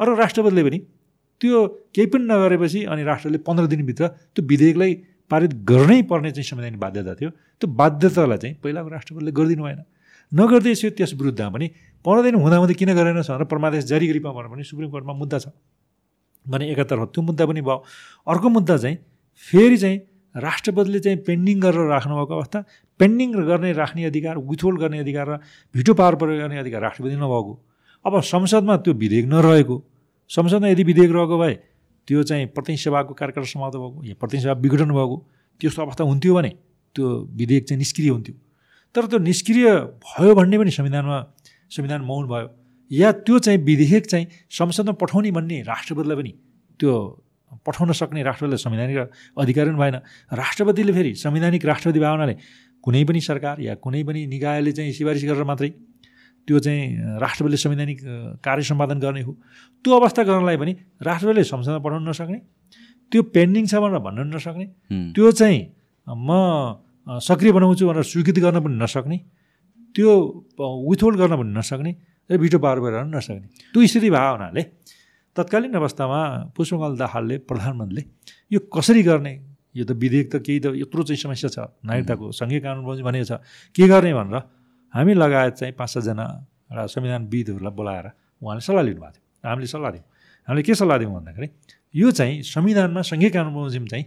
अरू 0.00 0.10
राष्ट्रपतिले 0.14 0.62
पनि 0.62 0.78
त्यो 1.40 1.58
केही 1.94 2.06
पनि 2.12 2.24
नगरेपछि 2.28 2.80
अनि 2.84 3.02
राष्ट्रले 3.02 3.38
पन्ध्र 3.48 3.66
दिनभित्र 3.72 4.04
त्यो 4.36 4.42
विधेयकलाई 4.44 4.92
पारित 5.30 5.52
गर्नै 5.64 6.02
पर्ने 6.10 6.30
चाहिँ 6.36 6.44
संवैधानिक 6.44 6.80
बाध्यता 6.80 7.14
थियो। 7.16 7.30
त्यो 7.58 7.66
बाध्यतालाई 7.80 8.38
चाहिँ 8.38 8.54
पहिलाको 8.62 8.88
राष्ट्रपतिले 8.88 9.32
गरिदिनु 9.32 9.62
भएन। 9.64 9.80
नगर्दैछ 10.32 10.84
त्यस 10.96 11.12
विरुद्धमा 11.14 11.50
पनि 11.50 11.66
पन्ध्र 12.04 12.22
दिन 12.24 12.34
हुँदाहुँदै 12.34 12.74
किन 12.74 12.90
गरेन 12.94 13.20
भनेर 13.20 13.44
परमादेश 13.44 13.84
जारी 13.84 14.06
गरी 14.08 14.20
भनेर 14.20 14.48
पनि 14.48 14.62
सुप्रिम 14.64 14.90
कोर्टमा 14.90 15.12
मुद्दा 15.12 15.38
छ। 15.38 15.46
भने 16.46 16.70
एकातर्फ 16.72 17.14
त्यो 17.14 17.22
मुद्दा 17.22 17.46
पनि 17.46 17.60
भयो। 17.60 17.78
अर्को 18.26 18.48
मुद्दा 18.48 18.76
चाहिँ 18.76 18.96
फेरि 19.38 19.76
चाहिँ 19.76 19.98
राष्ट्रपतिले 20.34 20.98
चाहिँ 20.98 21.18
पेन्डिङ 21.26 21.60
गरेर 21.60 21.86
राख्नुभएको 21.88 22.34
अवस्था। 22.34 22.58
पेन्डिङ 23.00 23.28
गर्ने 23.32 23.72
राख्ने 23.72 24.04
अधिकार 24.04 24.38
विथोल्ड 24.40 24.80
गर्ने 24.80 24.98
अधिकार 24.98 25.26
र 25.28 25.36
भिटो 25.74 25.94
पावर 25.94 26.14
प्रयोग 26.16 26.40
गर्ने 26.40 26.58
अधिकार 26.58 26.80
राष्ट्रपति 26.82 27.16
नभएको। 27.16 27.52
अब 28.04 28.20
संसदमा 28.20 28.76
त्यो 28.82 28.92
विधेयक 28.94 29.26
नरहेको 29.28 29.76
संसदमा 30.30 30.68
यदि 30.68 30.82
विधेयक 30.82 31.10
रहेको 31.12 31.38
भए 31.38 31.54
त्यो 32.08 32.22
चाहिँ 32.22 32.46
प्रति 32.56 32.76
सेवाको 32.76 33.14
कार्यक्रम 33.14 33.44
समाप्त 33.44 33.76
भएको 33.76 34.04
या 34.04 34.14
प्रति 34.20 34.40
सेवा 34.40 34.54
विघटन 34.58 34.90
भएको 34.90 35.16
त्यस्तो 35.60 35.82
अवस्था 35.82 36.04
हुन्थ्यो 36.04 36.34
भने 36.34 36.50
त्यो 36.96 37.06
विधेयक 37.38 37.64
चाहिँ 37.68 37.78
निष्क्रिय 37.78 38.10
हुन्थ्यो। 38.10 38.34
तर 38.94 39.06
त्यो 39.06 39.18
निष्क्रिय 39.18 39.68
भयो 40.04 40.34
भन्ने 40.34 40.58
पनि 40.58 40.70
संविधानमा 40.70 41.18
संविधान 41.70 42.00
मौन 42.04 42.26
भयो। 42.28 42.48
या 42.90 43.12
त्यो 43.24 43.38
चाहिँ 43.38 43.58
विधेयक 43.64 44.06
चाहिँ 44.06 44.26
संसदमा 44.50 44.92
पठाउने 45.00 45.30
भन्ने 45.32 45.60
राष्ट्रपतिलाई 45.64 46.16
पनि 46.16 46.32
त्यो 46.80 46.92
पठाउन 47.66 47.92
सक्ने 47.92 48.22
राष्ट्रपतिलाई 48.22 48.60
संवैधानिक 48.64 48.98
अधिकार 49.38 49.66
पनि 49.66 49.78
भएन। 49.80 49.96
राष्ट्रपतिले 50.32 50.92
फेरि 50.92 51.14
संवैधानिक 51.24 51.64
राष्ट्रपति 51.64 52.00
भावनाले 52.00 52.34
कुनै 52.84 53.04
पनि 53.08 53.20
सरकार 53.20 53.60
या 53.60 53.74
कुनै 53.80 54.02
पनि 54.04 54.26
निकायले 54.26 54.72
चाहिँ 54.72 54.92
सिफारिस 54.92 55.24
गरेर 55.24 55.44
मात्रै 55.44 55.68
त्यो 56.48 56.58
चाहिँ 56.58 56.82
राष्ट्रपतिले 57.20 57.56
संवैधानिक 57.56 57.98
कार्य 58.44 58.62
सम्पादन 58.68 58.98
गर्ने 59.00 59.22
हो। 59.22 59.32
त्यो 59.84 59.92
अवस्था 60.00 60.22
गर्नलाई 60.28 60.56
पनि 60.56 60.72
राष्ट्रपतिले 61.00 61.44
संसदमा 61.44 61.78
पठाउन 61.80 62.08
नसक्ने 62.08 62.38
त्यो 63.12 63.22
पेन्डिङ 63.32 63.64
छ 63.66 63.74
भनेर 63.80 64.00
भन्न 64.04 64.28
नसक्ने 64.36 64.66
त्यो 65.16 65.30
चाहिँ 65.32 65.60
म 66.08 66.30
सक्रिय 67.06 67.52
बनाउँछु 67.52 67.84
भनेर 67.88 68.04
स्वीकृति 68.12 68.40
गर्न 68.40 68.58
पनि 68.64 68.76
नसक्ने 68.82 69.18
त्यो 69.94 70.10
विथहोल्ड 70.88 71.16
गर्न 71.20 71.34
पनि 71.40 71.52
नसक्ने 71.58 71.92
र 72.30 72.36
भिटो 72.38 72.58
पावर 72.58 72.78
गरेर 72.80 73.04
नसक्ने। 73.10 73.46
त्यो 73.72 73.86
स्थिति 73.86 74.08
भयो 74.10 74.32
हुनाले 74.32 74.62
तत्कालीन 75.36 75.74
अवस्थामा 75.74 76.20
पुष्पकमल 76.56 76.92
दाहालले 76.96 77.36
प्रधानमन्त्रीले 77.48 78.02
यो 78.54 78.58
कसरी 78.70 79.02
गर्ने 79.02 79.32
यो 79.74 79.84
त 79.84 79.92
विधेयक 79.96 80.26
त 80.32 80.34
केही 80.46 80.58
त 80.60 80.66
यत्रो 80.78 81.02
चाहिँ 81.02 81.20
समस्या 81.24 81.48
छ 81.50 81.58
नागरिकताको 81.84 82.24
सङ्घीय 82.38 82.60
कानुन 82.60 82.84
भनेको 82.84 83.26
छ 83.26 83.32
के 83.76 83.84
गर्ने 83.88 84.12
भनेर 84.14 84.36
हामी 84.94 85.12
लगायत 85.16 85.54
चाहिँ 85.60 85.74
पाँच 85.74 85.90
सातजना 85.90 86.24
एउटा 86.70 86.86
संविधानविदहरूलाई 86.94 87.72
बोलाएर 87.72 88.06
उहाँले 88.40 88.62
सल्लाह 88.62 88.84
लिनुभएको 88.84 89.12
थियो। 89.12 89.48
हामीले 89.48 89.68
सल्लाह 89.72 89.90
दियौँ। 89.92 90.06
हामीले 90.48 90.62
के 90.62 90.74
सल्लाह 90.76 90.96
दियौँ 91.00 91.12
भन्दाखेरि 91.16 91.48
यो 92.00 92.10
चाहिँ 92.12 92.42
संविधानमा 92.44 93.02
सङ्घीय 93.02 93.30
कानुन 93.32 93.52
बमोजिम 93.56 93.84
चाहिँ 93.92 94.04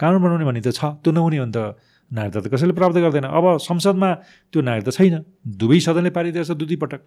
कानुन 0.00 0.20
बनाउने 0.24 0.44
भन्ने 0.48 0.60
त 0.66 0.72
छ 0.72 0.98
त्यो 1.04 1.12
नहुने 1.12 1.38
भने 1.40 1.52
त। 1.52 1.76
नागरिकता 2.12 2.40
त 2.40 2.46
कसैले 2.52 2.72
प्राप्त 2.76 2.96
गर्दैन। 3.00 3.24
अब 3.24 3.44
संसदमा 3.58 4.08
त्यो 4.52 4.60
नागरिकता 4.60 4.92
छैन। 4.92 5.24
दुवै 5.48 5.78
सदनले 5.80 6.10
पारिदिएको 6.12 6.44
छ 6.44 6.52
दुई 6.52 6.68
दुई 6.68 6.78
पटक 6.84 7.00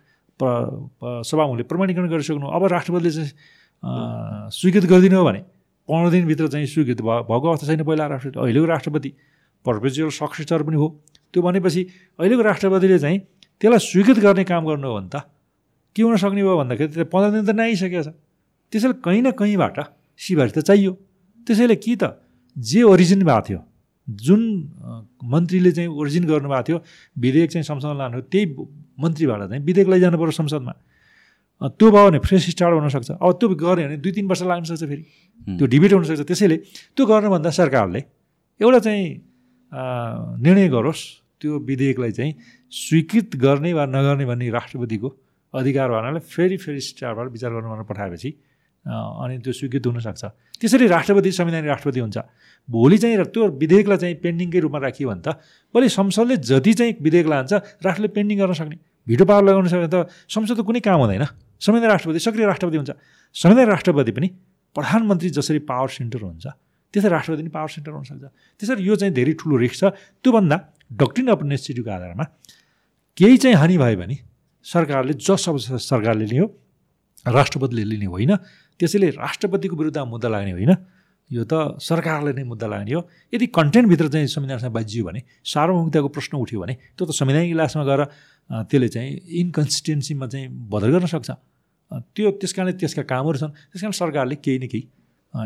सभामुखले 1.29 1.63
प्रमाणीकरण 1.69 2.07
गरिसक्नु। 2.09 2.47
अब 2.49 2.63
राष्ट्रपतिले 2.73 3.11
चाहिँ 3.13 3.31
स्वीकृत 4.49 4.85
गरिदिनु 4.89 5.15
हो 5.17 5.23
भने 5.25 5.41
पन्ध्र 5.87 6.09
दिनभित्र 6.11 6.47
चाहिँ 6.49 6.65
स्वीकृत 6.65 6.99
भएको 7.05 7.45
अवस्था 7.45 7.65
छैन 7.69 7.83
पहिला 7.85 8.05
राष्ट्रपति। 8.09 8.39
अहिलेको 8.41 8.65
राष्ट्रपति 8.65 9.09
पर्पेचुअल 9.65 10.09
सक्सेसर 10.09 10.61
पनि 10.65 10.77
हो। 10.81 10.87
त्यो 11.33 11.41
भनेपछि 11.45 11.81
अहिलेको 12.19 12.41
राष्ट्रपतिले 12.41 12.97
चाहिँ 12.99 13.19
त्यसलाई 13.61 13.79
स्वीकृत 13.79 14.17
गर्ने 14.25 14.43
काम 14.49 14.65
गर्नु 14.65 14.87
हो 14.89 14.93
भने 14.97 15.09
त 15.13 15.21
के 15.95 16.01
हुन 16.01 16.17
सक्ने 16.17 16.41
भयो 16.41 16.57
भन्दाखेरि 16.57 16.89
त्यो 16.97 17.05
पन्ध्र 17.13 17.29
दिन 17.31 17.43
त 17.45 17.51
नआइसकेको 17.53 18.01
छ। 18.01 18.09
त्यसैले 18.73 18.97
कहीँ 19.05 19.21
न 19.21 19.31
कहीँबाट 19.37 19.77
सिफारिस 20.19 20.53
त 20.57 20.59
चाहियो। 20.65 20.91
त्यसैले 21.45 21.75
कि 21.77 21.95
त 21.95 22.03
जे 22.57 22.81
ओरिजिन 22.83 23.21
भएको 23.21 23.41
थियो 23.45 23.59
जुन 24.07 24.41
मन्त्रीले 25.23 25.71
चाहिँ 25.71 25.89
ओरिजिन 25.89 26.25
गर्नुभएको 26.25 26.63
थियो 26.67 26.77
विधेयक 27.17 27.49
चाहिँ 27.51 27.63
संसदमा 27.63 27.93
लानु 27.93 28.21
त्यही 28.31 28.45
मन्त्रीबाट 29.01 29.39
चाहिँ 29.49 29.63
विधेयक 29.65 29.87
लैजानु 29.89 30.17
पऱ्यो 30.17 30.31
संसदमा। 30.31 30.73
त्यो 31.73 31.87
भयो 31.91 32.05
भने 32.09 32.19
फ्रेस 32.19 32.49
स्टार्ट 32.53 32.73
हुनसक्छ। 32.75 33.11
अब 33.17 33.31
त्यो 33.39 33.47
गऱ्यो 33.49 33.85
भने 33.87 33.97
दुई 33.97 34.11
तिन 34.11 34.25
वर्ष 34.27 34.41
लाग्न 34.45 34.63
सक्छ 34.69 34.83
फेरि 34.83 35.03
त्यो 35.57 35.65
डिबेट 35.73 35.91
हुनसक्छ। 35.93 36.21
त्यसैले 36.21 36.57
त्यो 36.95 37.03
गर्नुभन्दा 37.05 37.49
सरकारले 37.49 38.01
एउटा 38.61 38.79
चाहिँ 38.85 39.03
निर्णय 40.45 40.67
गरोस्। 40.69 41.01
त्यो 41.41 41.51
विधेयकलाई 41.67 42.11
चाहिँ 42.11 42.33
स्वीकृत 42.71 43.35
गर्ने 43.35 43.71
वा 43.73 43.85
नगर्ने 43.85 44.25
भन्ने 44.25 44.49
राष्ट्रपतिको 44.49 45.09
अधिकार 45.53 45.87
भएनाले 45.91 46.19
फेरि 46.19 46.57
फेरि 46.57 46.79
स्टारबाट 46.79 47.27
विचार 47.31 47.51
गर्नु 47.51 47.69
भनेर 47.69 47.87
पठाएपछि 47.91 48.29
अनि 48.85 49.35
त्यो 49.43 49.53
स्वीकृत 49.53 49.85
हुनसक्छ। 49.87 50.23
त्यसरी 50.59 50.87
राष्ट्रपति 50.87 51.31
संविधानिक 51.31 51.69
राष्ट्रपति 51.69 51.99
हुन्छ। 51.99 52.17
भोलि 52.69 52.97
चाहिँ 52.97 53.23
त्यो 53.29 53.47
विधेयकलाई 53.61 53.97
चाहिँ 53.97 54.15
पेन्डिङकै 54.23 54.59
रूपमा 54.59 54.79
राखियो 54.79 55.09
भने 55.09 55.21
त 55.21 55.37
भोलि 55.73 55.89
संसदले 55.89 56.37
जति 56.41 56.73
चाहिँ 56.73 56.93
विधेयक 57.01 57.27
लान्छ 57.27 57.53
राष्ट्रले 57.85 58.07
पेन्डिङ 58.15 58.37
गर्न 58.39 58.53
सक्ने। 58.53 58.77
भिडियो 59.07 59.25
पावर 59.25 59.43
लगाउन 59.45 59.67
सक्ने 59.69 59.89
त 59.93 60.09
संसदको 60.27 60.63
कुनै 60.65 60.79
काम 60.81 60.99
हुँदैन। 61.01 61.25
संविधान 61.61 61.89
राष्ट्रपति 61.89 62.19
सक्रिय 62.19 62.45
राष्ट्रपति 62.45 62.77
हुन्छ। 62.77 62.91
संविधान 63.35 63.67
राष्ट्रपति 63.69 64.11
पनि 64.11 64.27
प्रधानमन्त्री 64.75 65.29
जसरी 65.29 65.59
पावर 65.69 65.89
सेन्टर 65.89 66.21
हुन्छ 66.25 66.45
त्यसरी 66.93 67.11
राष्ट्रपति 67.11 67.41
पनि 67.41 67.51
पावर 67.53 67.69
सेन्टर 67.69 67.91
हुनसक्छ 67.91 68.23
त्यसरी 68.59 68.81
यो 68.83 68.95
चाहिँ 68.95 69.13
धेरै 69.13 69.33
ठुलो 69.39 69.55
रिस्क 69.57 69.75
छ। 69.75 69.83
त्योभन्दा 70.23 70.57
डक्ट्रिन 70.93 71.27
अफ 71.27 71.39
नेसेसिटीको 71.43 71.89
आधारमा 71.91 72.23
केही 73.17 73.37
चाहिँ 73.37 73.55
हानि 73.55 73.77
भयो 73.77 73.97
भने 73.99 74.15
सरकारले 74.65 75.13
जस 75.15 75.49
अब 75.49 75.57
सरकारले 75.85 76.25
लियो 76.25 76.45
राष्ट्रपतिले 77.27 77.83
लिने 77.83 78.05
होइन 78.05 78.35
त्यसैले 78.79 79.09
राष्ट्रपतिको 79.15 79.75
विरुद्ध 79.75 79.97
मुद्दा 79.97 80.29
लाग्ने 80.29 80.51
होइन। 80.51 80.73
यो 81.31 81.43
त 81.43 81.81
सरकारले 81.81 82.31
नै 82.37 82.43
मुद्दा 82.45 82.67
लाग्ने 82.67 82.93
हो। 82.93 83.01
यदि 83.33 83.45
कन्टेन्टभित्र 83.57 84.07
चाहिँ 84.13 84.27
संविधानसँग 84.29 84.73
बाजियो 84.77 85.03
भने 85.05 85.21
सार्वभौमिकताको 85.41 86.09
प्रश्न 86.13 86.33
उठ्यो 86.37 86.59
भने 86.61 86.73
त्यो 86.97 87.03
त 87.05 87.11
संविधानिक 87.11 87.51
इलाजमा 87.51 87.83
गएर 87.83 88.01
त्यसले 88.69 88.87
चाहिँ 88.93 89.11
इन्कन्सिस्टेन्सीमा 89.41 90.25
चाहिँ 90.27 90.47
बदल 90.69 90.89
गर्न 90.93 91.05
सक्छ। 91.09 91.29
त्यो 92.13 92.31
त्यस 92.41 92.53
कारणले 92.53 92.73
त्यसका 92.77 93.03
कामहरू 93.09 93.37
छन्। 93.41 93.51
त्यस 93.73 93.81
कारण 93.81 93.95
सरकारले 93.97 94.35
केही 94.37 94.57
न 94.59 94.65
केही 94.69 94.83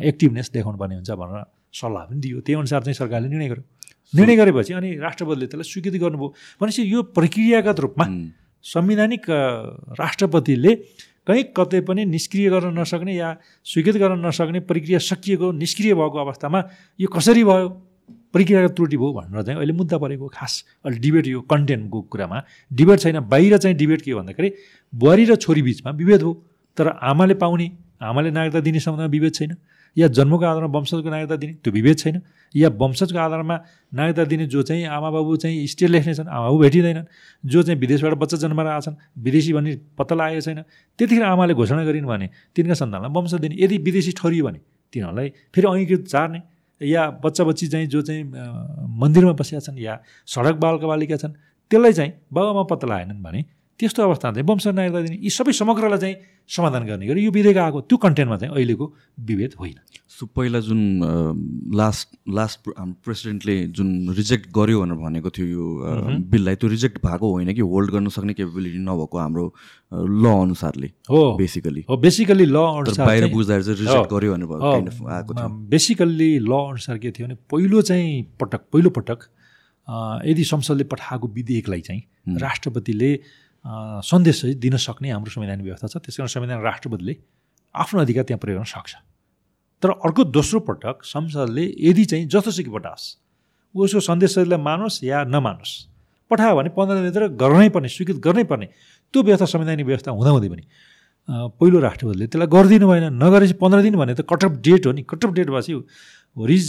एक्टिभनेस 0.07 0.51
देखाउनु 0.51 0.77
पर्ने 0.77 0.95
हुन्छ 0.99 1.11
भनेर 1.15 1.43
सल्लाह 1.79 2.03
पनि 2.11 2.19
दियो। 2.19 2.39
त्यही 2.43 2.59
अनुसार 2.59 2.81
चाहिँ 2.83 2.97
सरकारले 2.99 3.27
निर्णय 3.31 3.47
गर्यो। 3.49 3.63
निर्णय 4.13 4.35
गरेपछि 4.35 4.73
अनि 4.73 4.89
राष्ट्रपतिले 4.99 5.45
त्यसलाई 5.47 5.67
स्वीकृति 5.71 5.99
गर्नुभयो। 5.99 6.29
भनेपछि 6.59 6.81
यो 6.91 6.99
प्रक्रियागत 7.15 7.79
रूपमा 7.79 8.05
संवैधानिक 8.65 9.25
राष्ट्रपतिले 9.99 10.71
कहीँ 11.29 11.43
कतै 11.53 11.81
पनि 11.85 12.05
निष्क्रिय 12.09 12.49
गर्न 12.49 12.73
नसक्ने 12.79 13.13
या 13.15 13.29
स्वीकृत 13.63 13.95
गर्न 14.01 14.25
नसक्ने 14.25 14.59
प्रक्रिया 14.65 14.99
सकिएको 14.99 15.51
निष्क्रिय 15.53 15.93
भएको 15.93 16.17
अवस्थामा 16.19 16.59
यो 16.99 17.07
कसरी 17.07 17.43
भयो? 17.43 17.69
प्रक्रियागत 18.33 18.73
त्रुटि 18.75 18.97
भयो 18.97 19.11
भनेर 19.13 19.41
चाहिँ 19.41 19.57
अहिले 19.57 19.73
मुद्दा 19.73 19.97
परेको 19.97 20.27
खास 20.33 20.53
अहिले 20.85 20.99
डिबेट 20.99 21.27
यो 21.27 21.41
कन्टेन्टको 21.45 22.01
कुरामा। 22.09 22.37
डिबेट 22.71 22.99
छैन 22.99 23.19
बाहिर 23.29 23.57
चाहिँ 23.57 23.77
डिबेट 23.77 24.01
के 24.01 24.13
भन्दाखेरि 24.13 24.49
बुहारी 24.93 25.25
र 25.25 25.35
छोरी 25.35 25.61
बिचमा 25.61 25.91
विभेद 25.93 26.21
हो। 26.21 26.33
तर 26.77 26.87
आमाले 26.87 27.33
पाउने 27.37 27.67
आमाले 28.01 28.29
नागरिकता 28.31 28.59
दिने 28.59 28.79
सम्बन्धमा 28.79 29.09
विभेद 29.09 29.33
छैन। 29.33 29.51
या 29.97 30.07
जन्मको 30.07 30.45
आधारमा 30.45 30.69
वंशजको 30.77 31.09
नागरिकता 31.09 31.35
दिने 31.35 31.53
त्यो 31.63 31.71
विभेद 31.73 31.97
छैन। 31.97 32.21
या 32.55 32.69
वंशजको 32.81 33.19
आधारमा 33.19 33.55
नागरिकता 33.93 34.23
दिने 34.31 34.45
जो 34.47 34.61
चाहिँ 34.61 34.85
आमा 34.85 35.09
बाबु 35.09 35.35
चाहिँ 35.37 35.67
स्टेट 35.67 35.89
लेख्ने 35.89 36.13
छन् 36.13 36.27
आमा 36.27 36.45
बाबु 36.45 36.57
भेटिँदैनन् 36.59 37.05
जो 37.43 37.63
चाहिँ 37.63 37.79
विदेशबाट 37.79 38.13
बच्चा 38.17 38.37
जन्माएर 38.37 38.67
आएछन् 38.69 38.95
विदेशी 39.25 39.53
भन्ने 39.53 39.71
पत्ता 39.97 40.15
लागेको 40.15 40.41
छैन 40.41 40.61
त्यतिखेर 40.99 41.23
आमाले 41.23 41.53
घोषणा 41.53 41.83
गरिन् 41.83 42.05
भने 42.05 42.29
तिनका 42.55 42.75
सन्तानलाई 42.81 43.11
वंश 43.17 43.33
दिने 43.43 43.55
यदि 43.63 43.77
विदेशी 43.87 44.11
ठरियो 44.19 44.45
भने 44.45 44.59
तिनीहरूलाई 44.93 45.29
फेरि 45.53 45.67
अङ्गीकृत 45.67 46.05
चार्ने 46.07 46.39
या 46.81 47.09
बच्चा 47.23 47.43
बच्ची 47.43 47.67
चाहिँ 47.67 47.87
जो 47.93 48.01
चाहिँ 48.01 48.23
मन्दिरमा 49.01 49.33
बसेका 49.39 49.59
छन् 49.67 49.77
या 49.79 49.93
सडक 50.27 50.55
बालका 50.63 50.87
बालिका 50.87 51.17
छन् 51.23 51.33
त्यसलाई 51.71 51.93
चाहिँ 51.93 52.11
बाबामा 52.33 52.63
पत्ता 52.71 52.87
लागेनन् 52.87 53.21
भने 53.23 53.41
त्यस्तो 53.79 54.03
अवस्थामा 54.03 54.33
चाहिँ 54.33 54.47
वंश 54.47 54.67
नागरिकता 54.67 55.01
दिने 55.01 55.17
यी 55.23 55.29
सबै 55.29 55.51
समग्रलाई 55.55 55.99
चाहिँ 55.99 56.15
समाधान 56.49 56.83
गर्ने 56.85 57.07
गरी 57.07 57.23
यो 57.25 57.31
विधेयक 57.31 57.57
आएको 57.57 57.81
त्यो 57.81 57.97
कन्टेन्टमा 57.97 58.37
चाहिँ 58.37 58.53
अहिलेको 58.55 58.85
विभेद 59.29 59.53
होइन। 59.59 59.75
सो 60.09 60.25
पहिला 60.35 60.59
जुन 60.59 60.81
लास्ट 61.75 62.07
लास्ट 62.29 62.69
प्रेसिडेन्टले 63.05 63.55
जुन 63.77 63.89
रिजेक्ट 64.17 64.49
गर्यो 64.57 64.81
भनेर 64.81 64.97
भनेको 64.99 65.29
थियो 65.29 65.47
यो 65.47 65.65
बिललाई 66.31 66.55
त्यो 66.55 66.69
रिजेक्ट 66.69 66.97
भएको 67.05 67.31
होइन 67.31 67.53
कि 67.53 67.61
होल्ड 67.71 67.91
गर्न 67.91 68.07
सक्ने 68.09 68.33
केपेबिलिटी 68.33 68.79
नभएको 68.83 69.17
हाम्रो 69.17 69.45
ल 69.93 70.25
अनुसारले 70.27 70.91
हो। 71.09 71.21
बेसिकली 71.37 71.85
हो 71.89 71.97
बेसिकल्ली 71.97 72.45
ल 72.45 72.57
अनुसार 72.83 73.05
बाहिर 73.05 73.27
बुझ्दाखेरि 73.33 73.63
चाहिँ 73.63 73.79
रिजेक्ट 73.79 74.13
गर्यो 74.13 74.33
भनेर 74.33 75.09
आएको 75.09 75.33
थियो। 75.33 75.49
बेसिकल्ली 75.69 76.31
ल 76.39 76.51
अनुसार 76.51 76.97
के 76.97 77.11
थियो 77.11 77.27
भने 77.27 77.35
पहिलो 77.47 77.81
चाहिँ 77.81 78.23
पटक 78.41 78.61
पहिलो 78.73 78.89
पटक 78.97 79.19
यदि 80.25 80.43
संसदले 80.45 80.83
पठाएको 80.89 81.27
विधेयकलाई 81.37 81.81
चाहिँ 81.81 82.01
राष्ट्रपतिले 82.41 83.11
सन्देश 83.69 84.41
चाहिँ 84.41 84.55
दिन 84.55 84.77
सक्ने 84.77 85.09
हाम्रो 85.11 85.31
संविधान 85.31 85.61
व्यवस्था 85.61 85.87
छ। 85.87 85.97
त्यस 86.01 86.17
कारण 86.17 86.27
संविधान 86.27 86.61
राष्ट्रपतिले 86.61 87.15
आफ्नो 87.75 88.01
अधिकार 88.01 88.23
त्यहाँ 88.23 88.39
प्रयोग 88.39 88.57
गर्न 88.57 88.65
सक्छ। 88.65 88.93
तर 89.83 89.89
अर्को 90.05 90.23
दोस्रो 90.35 90.59
पटक 90.65 91.03
संसदले 91.05 91.65
यदि 91.79 92.05
चाहिँ 92.05 92.25
जस्तोसुकै 92.27 92.71
पठाओस् 92.71 93.05
उसको 93.75 93.99
सन्देशलाई 94.01 94.59
मानोस् 94.59 95.03
या 95.03 95.23
नमानोस् 95.29 95.73
पठायो 96.31 96.55
भने 96.55 96.69
पन्ध्र 96.73 96.95
दिनभित्र 96.95 97.27
गर्नै 97.41 97.69
पर्ने 97.69 97.89
स्वीकृत 97.89 98.17
गर्नै 98.25 98.43
पर्ने 98.49 98.65
त्यो 99.13 99.21
व्यवस्था 99.23 99.45
संवैधानिक 99.53 99.85
व्यवस्था 99.85 100.11
हुँदाहुँदै 100.11 100.49
पनि 100.49 100.63
पहिलो 101.29 101.79
राष्ट्रपतिले 101.79 102.25
त्यसलाई 102.27 102.49
गरिदिनु 102.49 102.87
भएन 102.89 103.05
नगरेपछि 103.21 103.53
पन्ध्र 103.61 103.81
दिन 103.81 103.95
भने 104.01 104.13
त 104.13 104.25
कटअप 104.29 104.53
डेट 104.65 104.85
हो 104.85 104.91
नि। 104.91 105.01
कटअप 105.09 105.31
डेट 105.37 105.49
भएपछि 105.49 105.73
is 106.57 106.67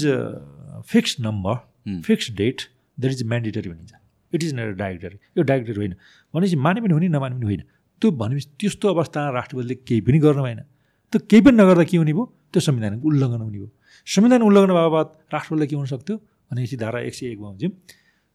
fix 0.88 1.16
number 1.20 2.01
fix 2.05 2.30
date 2.36 2.59
that 2.98 3.12
is 3.12 3.22
mandatory 3.24 3.68
भनिन्छ। 3.70 3.92
इट 4.32 4.42
इज 4.44 4.55
नट 4.55 4.76
डाइरेक्टरी 4.76 5.18
यो 5.38 5.42
डाइरेक्टरी 5.42 5.76
होइन। 5.76 5.94
भनेपछि 6.35 6.57
माने 6.57 6.81
पनि 6.81 6.93
हुने 6.95 7.09
नमाने 7.09 7.35
पनि 7.37 7.47
होइन। 7.47 7.62
त्यो 8.03 8.11
भनेपछि 8.11 8.49
त्यस्तो 8.61 8.87
अवस्था 8.95 9.18
राष्ट्रपतिले 9.37 9.74
केही 9.87 10.01
पनि 10.01 10.18
गर्नु 10.18 10.43
भएन। 10.43 10.61
त्यो 11.12 11.18
केही 11.31 11.43
पनि 11.43 11.57
नगर्दा 11.61 11.85
के 11.85 11.97
हुने 11.97 12.12
भयो? 12.12 12.24
त्यो 12.53 12.61
संविधानको 12.61 13.09
उल्लङ्घन 13.09 13.41
हुने 13.41 13.59
भयो। 13.59 13.70
संविधान 14.07 14.41
उल्लङ्घन 14.43 14.72
भएको 14.74 14.91
बाद 14.91 15.09
राष्ट्रपतिले 15.35 15.66
के 15.66 15.76
हुनसक्थ्यो 15.76 16.16
भनेपछि 16.51 16.76
धारा 16.76 16.99
एक 17.09 17.14
सय 17.14 17.26
एकमा 17.35 17.49
हुन्छ 17.49 17.64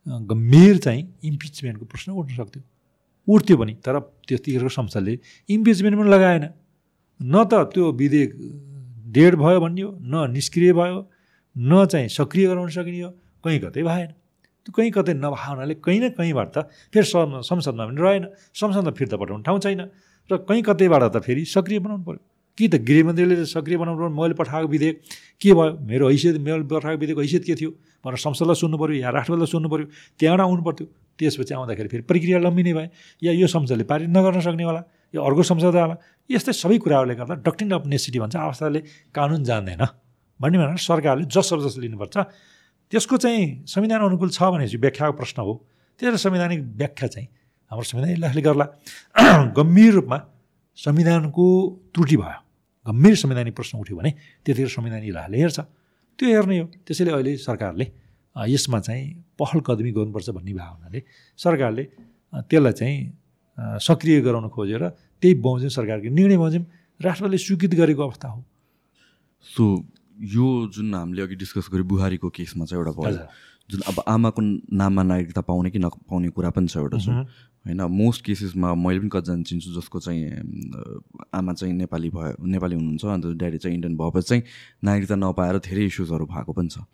गम्भीर 0.05 0.77
चाहिँ 0.85 1.01
इम्पिचमेन्टको 1.23 1.85
प्रश्न 1.85 2.11
उठ्न 2.13 2.35
सक्थ्यो। 2.35 2.61
उठ्थ्यो 3.27 3.55
पनि 3.57 3.73
तर 3.85 3.99
त्यतिखेरको 4.27 4.69
संसदले 4.69 5.13
इम्पिचमेन्ट 5.49 5.95
पनि 5.99 6.09
लगाएन। 6.09 6.45
न 7.19 7.35
त 7.49 7.53
त्यो 7.73 7.91
विधेयक 7.91 8.31
डेड 9.15 9.35
भयो 9.35 9.59
भन्ने 9.59 9.81
हो 9.81 9.91
न 9.97 10.29
निष्क्रिय 10.31 10.73
भयो 10.73 10.99
न 11.55 11.85
चाहिँ 11.91 12.07
सक्रिय 12.11 12.47
गराउन 12.47 12.69
सकिने 12.69 13.01
हो 13.01 13.09
कहीँ 13.43 13.59
कतै 13.59 13.83
भएन। 13.83 14.09
त्यो 14.65 14.73
कहीँ 14.73 14.91
कतै 14.91 15.13
नभए 15.13 15.37
हुनाले 15.45 15.73
कहीँ 15.77 15.99
न 16.01 16.09
कहीँबाट 16.17 16.47
त 16.57 16.57
फेरि 16.89 17.05
संसदमा 17.45 17.85
पनि 17.85 18.01
रहेन। 18.01 18.23
संसदमा 18.57 18.91
फिर्ता 18.97 19.15
पठाउने 19.21 19.43
ठाउँ 19.45 19.59
छैन। 19.61 19.81
र 20.29 20.33
कहीँ 20.49 20.61
कतैबाट 20.65 21.03
त 21.13 21.21
फेरि 21.21 21.45
सक्रिय 21.45 21.79
बनाउनु 21.85 22.03
पऱ्यो 22.03 22.21
कि 22.57 22.65
त 22.67 22.75
गृहमन्त्रीले 22.81 23.45
सक्रिय 23.45 23.77
बनाउनु 23.77 23.99
पऱ्यो 24.01 24.09
मैले 24.09 24.33
पठाएको 24.33 24.67
विधेयक। 24.73 24.95
के 25.37 25.53
भयो? 25.53 25.71
मेरो 25.85 26.09
हैसियत 26.09 26.35
मैले 26.41 26.65
पठाएको 26.65 26.99
विधेयक 26.99 27.19
हैसियत 27.19 27.43
के 27.45 27.55
थियो? 27.61 27.71
भनेर 28.01 28.17
संसदलाई 28.17 28.55
सुन्नु 28.57 28.77
पऱ्यो 28.81 28.95
या 29.05 29.09
राष्ट्रपतिलाई 29.13 29.49
सुन्नु 29.53 29.69
पऱ्यो 29.69 29.85
त्यहाँबाट 30.17 30.41
आउनु 30.49 30.63
पर्थ्यो। 30.65 30.87
त्यसपछि 31.19 31.53
आउँदाखेरि 31.53 31.89
फेरि 31.93 32.03
प्रक्रिया 32.09 32.39
लम्बिने 32.41 32.73
भए 32.73 32.87
या 33.23 33.31
यो 33.37 33.47
संसदले 33.47 33.83
पारित 33.85 34.09
नगर्न 34.09 34.39
सक्नेवाला 34.41 34.81
या 35.15 35.19
अर्को 35.21 35.43
संसद 35.47 35.75
होला 35.75 35.95
यस्तै 36.27 36.51
सबै 36.51 36.77
कुराहरूले 36.83 37.15
गर्दा 37.15 37.35
डक्टिन 37.45 37.71
अफ 37.71 37.83
नेसिटी 37.87 38.19
भन्छ 38.19 38.35
अवस्थाले 38.35 38.79
कानुन 39.15 39.43
जान्दैन। 39.43 39.83
भन्ने 40.39 40.57
भनेर 40.57 40.79
सरकारले 40.79 41.25
जस 41.31 41.53
जस 41.63 41.75
लिनुपर्छ 41.79 42.15
त्यसको 42.91 43.17
चाहिँ 43.17 43.65
संविधान 43.67 44.01
अनुकूल 44.01 44.29
छ 44.29 44.43
भनेपछि 44.43 44.77
व्याख्याको 44.77 45.13
प्रश्न 45.17 45.41
हो। 45.41 45.53
त्यसरी 45.99 46.17
संवैधानिक 46.17 46.59
व्याख्या 46.81 47.07
चाहिँ 47.07 47.27
हाम्रो 47.71 47.83
संविधान 47.83 48.11
इलाजले 48.19 48.41
गर्ला। 48.41 48.65
गम्भीर 49.57 49.93
रूपमा 49.93 50.17
संविधानको 50.77 51.45
त्रुटि 51.93 52.17
भयो। 52.17 52.39
गम्भीर 52.87 53.15
संवैधानिक 53.15 53.55
प्रश्न 53.55 53.77
उठ्यो 53.79 53.97
भने 53.97 54.11
त्यतिखेर 54.45 54.67
संविधान 54.69 55.03
इलाजले 55.03 55.37
हेर्छ। 55.37 55.59
त्यो 56.19 56.27
हेर्ने 56.29 56.59
हो। 56.59 56.65
त्यसैले 56.85 57.11
अहिले 57.11 57.35
सरकारले 57.37 57.85
यसमा 58.35 58.79
चाहिँ 58.79 59.03
पहल 59.39 59.59
कदमी 59.67 59.91
गर्नुपर्छ 59.91 60.29
भन्ने 60.29 60.53
भावनाले 60.53 60.99
सरकारले 61.39 61.83
त्यसलाई 62.51 62.73
चाहिँ 62.79 62.97
सक्रिय 63.79 64.21
गराउन 64.21 64.47
खोजेर 64.51 64.83
त्यही 65.23 65.33
बमोजिम 65.39 65.69
सरकारको 65.71 66.09
निर्णय 66.11 66.37
बमोजिम 66.37 66.63
राष्ट्रले 66.99 67.37
स्वीकृत 67.37 67.73
गरेको 67.79 68.01
अवस्था 68.03 68.27
हो। 68.27 68.43
सो 69.45 69.63
यो 70.15 70.67
जुन 70.73 70.93
हामीले 70.95 71.21
अघि 71.21 71.35
डिस्कस 71.35 71.69
गऱ्यो 71.73 71.83
बुहारीको 71.83 72.29
केसमा 72.29 72.65
चाहिँ 72.65 72.83
एउटा 72.83 72.91
भयो। 73.01 73.27
जुन 73.69 73.81
अब 73.81 74.03
आमाको 74.07 74.41
नाममा 74.73 75.03
नागरिकता 75.03 75.41
पाउने 75.41 75.69
कि 75.71 75.79
नपाउने 75.79 76.29
कुरा 76.29 76.49
पनि 76.49 76.67
छ 76.67 76.77
एउटा 76.77 76.97
चाहिँ 76.97 77.23
होइन 77.65 77.81
मोस्ट 77.81 78.25
केसेसमा 78.25 78.73
मैले 78.77 78.99
पनि 78.99 79.09
कतिजना 79.09 79.43
चिन्छु 79.43 79.73
जसको 79.73 79.99
चाहिँ 79.99 80.23
आमा 81.33 81.53
चाहिँ 81.53 81.73
नेपाली 81.73 82.09
भयो 82.09 82.45
नेपाली 82.45 82.75
हुनुहुन्छ 82.75 83.05
अन्त 83.05 83.25
ड्याडी 83.25 83.57
चाहिँ 83.57 83.75
इन्डियन 83.75 83.97
भएपछि 83.97 84.27
चाहिँ 84.27 84.43
नागरिकता 84.83 85.15
नपाएर 85.15 85.57
धेरै 85.65 85.85
इस्युजहरू 85.85 86.25
भएको 86.25 86.53
पनि 86.53 86.69
छ। 86.69 86.85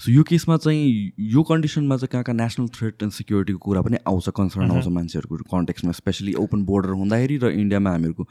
सो 0.00 0.12
यो 0.12 0.22
केसमा 0.28 0.56
चाहिँ 0.56 1.12
यो 1.18 1.42
कन्डिसनमा 1.42 1.96
चाहिँ 1.96 2.08
कहाँ 2.12 2.24
कहाँ 2.24 2.36
नेसनल 2.36 2.66
थ्रेट 2.68 3.02
एन्ड 3.02 3.12
सिक्युरिटीको 3.12 3.58
कुरा 3.58 3.80
पनि 3.82 3.96
आउँछ 4.06 4.28
कन्सर्न 4.36 4.70
आउँछ 4.70 4.86
मान्छेहरूको 4.92 5.36
कन्टेक्समा 5.52 5.92
स्पेसली 5.92 6.34
ओपन 6.36 6.64
बोर्डर 6.68 6.90
हुँदाखेरि 7.00 7.36
र 7.42 7.50
इन्डियामा 7.56 7.90
हामीहरूको 7.90 8.26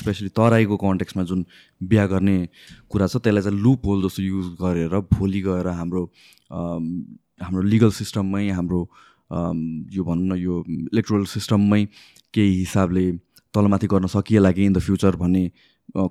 स्पेसली 0.00 0.28
तराईको 0.32 0.76
कन्टेक्समा 0.80 1.22
जुन 1.28 1.44
बिहा 1.82 2.06
गर्ने 2.12 2.36
कुरा 2.88 3.06
छ 3.06 3.16
त्यसलाई 3.20 3.42
चाहिँ 3.42 3.60
लुप 3.60 3.86
होल 3.86 4.02
जस्तो 4.08 4.22
युज 4.22 4.46
गरेर 4.62 4.96
भोलि 5.12 5.40
गएर 5.44 5.68
हाम्रो 5.68 6.04
हाम्रो 6.50 7.62
लिगल 7.68 7.90
सिस्टममै 8.00 8.48
हाम्रो 8.56 8.80
यो 9.92 10.04
भनौँ 10.04 10.26
न 10.26 10.40
यो 10.40 10.64
इलेक्ट्रोल 10.68 11.24
सिस्टममै 11.36 11.84
केही 12.34 12.58
हिसाबले 12.58 13.04
तलमाथि 13.54 13.86
गर्न 13.92 14.06
सकिएला 14.08 14.52
कि 14.52 14.64
इन 14.64 14.72
द 14.72 14.78
फ्युचर 14.88 15.16
भन्ने 15.20 15.50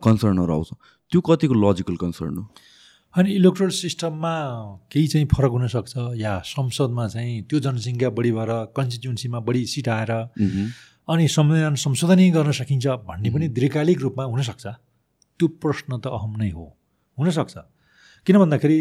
कन्सर्नहरू 0.06 0.54
आउँछ। 0.54 0.70
त्यो 1.12 1.22
कतिको 1.22 1.54
लजिकल 1.54 1.96
कन्सर्न 1.98 2.38
हो? 2.38 2.46
अनि 3.16 3.30
इलेक्ट्रोल 3.36 3.70
सिस्टममा 3.74 4.34
केही 4.92 5.08
चाहिँ 5.08 5.28
फरक 5.34 5.52
हुनसक्छ? 5.52 5.94
या 6.16 6.34
संसदमा 6.46 7.08
चाहिँ 7.10 7.42
त्यो 7.50 7.60
जनसङ्ख्या 7.60 8.10
बढी 8.14 8.32
भएर 8.32 8.52
कन्स्टिट्युन्सीमा 8.78 9.40
बढी 9.48 9.66
सिट 9.66 9.90
आएर 9.90 10.12
अनि 11.10 11.28
संविधान 11.28 11.76
संशोधनै 11.76 12.30
गर्न 12.38 12.52
सकिन्छ 12.54 12.88
भन्ने 13.10 13.30
पनि 13.34 13.48
दीर्घकालिक 13.50 14.00
रूपमा 14.02 14.24
हुनसक्छ। 14.30 14.66
त्यो 15.40 15.48
प्रश्न 15.58 15.98
त 15.98 16.06
अहम 16.06 16.38
नै 16.38 16.50
हो। 16.54 16.66
हुनसक्छ। 17.18 17.56
किन 18.28 18.38
भन्दाखेरि 18.38 18.80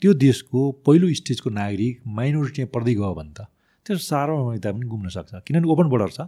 त्यो 0.00 0.10
देशको 0.16 0.60
पहिलो 0.86 1.12
स्टेजको 1.20 1.50
नागरिक 1.60 1.94
माइनोरिटीमा 2.08 2.68
पढ्दै 2.72 2.94
गयो 2.96 3.12
भने 3.20 3.32
त। 3.36 3.52
त्यो 3.86 3.96
सार्वभौमिकता 4.00 4.72
पनि 4.72 4.86
गुम्न 4.88 5.08
सक्छ। 5.12 5.44
किनभने 5.44 5.68
ओपन 5.76 5.86
बोर्डर 5.92 6.10
छ। 6.16 6.20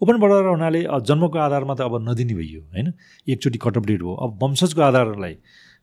ओपन 0.00 0.16
बोर्डर 0.16 0.48
हुनाले 0.48 0.80
जन्मको 1.04 1.38
आधारमा 1.44 1.74
त 1.76 1.80
अब 1.84 1.94
नदिने 2.08 2.34
भइयो 2.40 2.60
होइन? 2.72 2.86
एकचोटि 3.28 3.58
कट 3.60 3.76
अफ 3.76 3.84
डेट 3.84 4.00
भयो। 4.00 4.14
अब 4.16 4.30
वंशजको 4.42 4.80
आधारलाई 4.80 5.34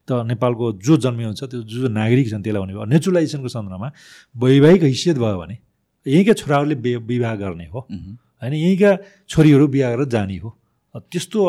त 0.08 0.26
नेपालको 0.30 0.66
जो 0.86 0.97
जन्मियो 1.01 1.28
हुन्छ 1.30 1.43
त्यो 1.43 1.62
जो 1.66 1.88
नागरिक 1.89 2.30
छन् 2.30 2.43
त्यसलाई 2.45 2.62
हुने 2.62 2.74
भयो 2.74 2.86
नेचुरलाइजेसनको 2.93 3.49
सन्दर्भमा 3.49 3.89
वैवाहिक 4.36 4.82
हैसियत 4.84 5.18
भयो 5.18 5.38
भने 5.41 5.58
यहीँका 6.06 6.34
छोराहरूले 6.34 6.76
विवाह 7.10 7.36
गर्ने 7.36 7.66
हो। 7.74 7.80
होइन 7.89 8.53
यहीँका 8.53 8.91
छोरीहरू 9.30 9.68
बिहा 9.68 9.89
गरेर 9.91 10.10
जाने 10.14 10.38
हो। 10.38 10.49
त्यस्तो 10.95 11.39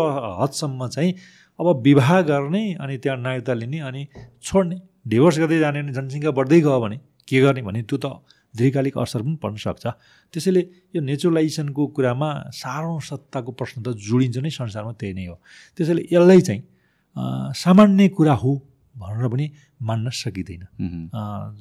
हदसम्म 0.41 0.89
चाहिँ 0.89 1.13
अब 1.61 1.67
विवाह 1.85 2.21
गर्ने 2.23 2.63
अनि 2.81 2.97
त्यहाँ 2.99 3.19
नागरिकता 3.19 3.55
लिने 3.55 3.79
अनि 3.89 4.03
छोड्ने 4.43 4.77
डिभोर्स 5.09 5.39
गर्दै 5.39 5.59
जाने 5.59 5.83
भने 5.83 5.93
जनसङ्ख्या 5.93 6.31
बढ्दै 6.33 6.61
गयो 6.61 6.81
भने 6.81 6.97
के 7.29 7.41
गर्ने 7.41 7.63
भने 7.63 7.83
त्यो 7.85 7.99
त 8.01 8.07
दीर्घकालिक 8.55 8.97
असर 8.99 9.21
पनि 9.23 9.37
पर्न 9.37 9.57
सक्छ। 9.61 9.85
त्यसैले 10.33 10.61
यो 10.97 11.01
नेचुरलाइजेसनको 11.05 11.83
कुरामा 11.93 12.29
साह्रो 12.57 12.95
सत्ताको 13.05 13.53
प्रश्न 13.53 13.83
त 13.85 13.93
जोडिन्छ 13.93 14.37
नै 14.41 14.51
संसारमा 14.51 14.93
त्यही 14.97 15.13
नै 15.13 15.27
हो। 15.29 15.37
त्यसैले 15.77 16.03
यसलाई 16.09 16.41
चाहिँ 16.41 16.61
सामान्य 17.17 18.09
कुरा 18.17 18.35
हो 18.43 18.53
भनेर 18.97 19.29
पनि 19.29 19.47
मान्न 19.83 20.11
सकिँदैन। 20.11 20.63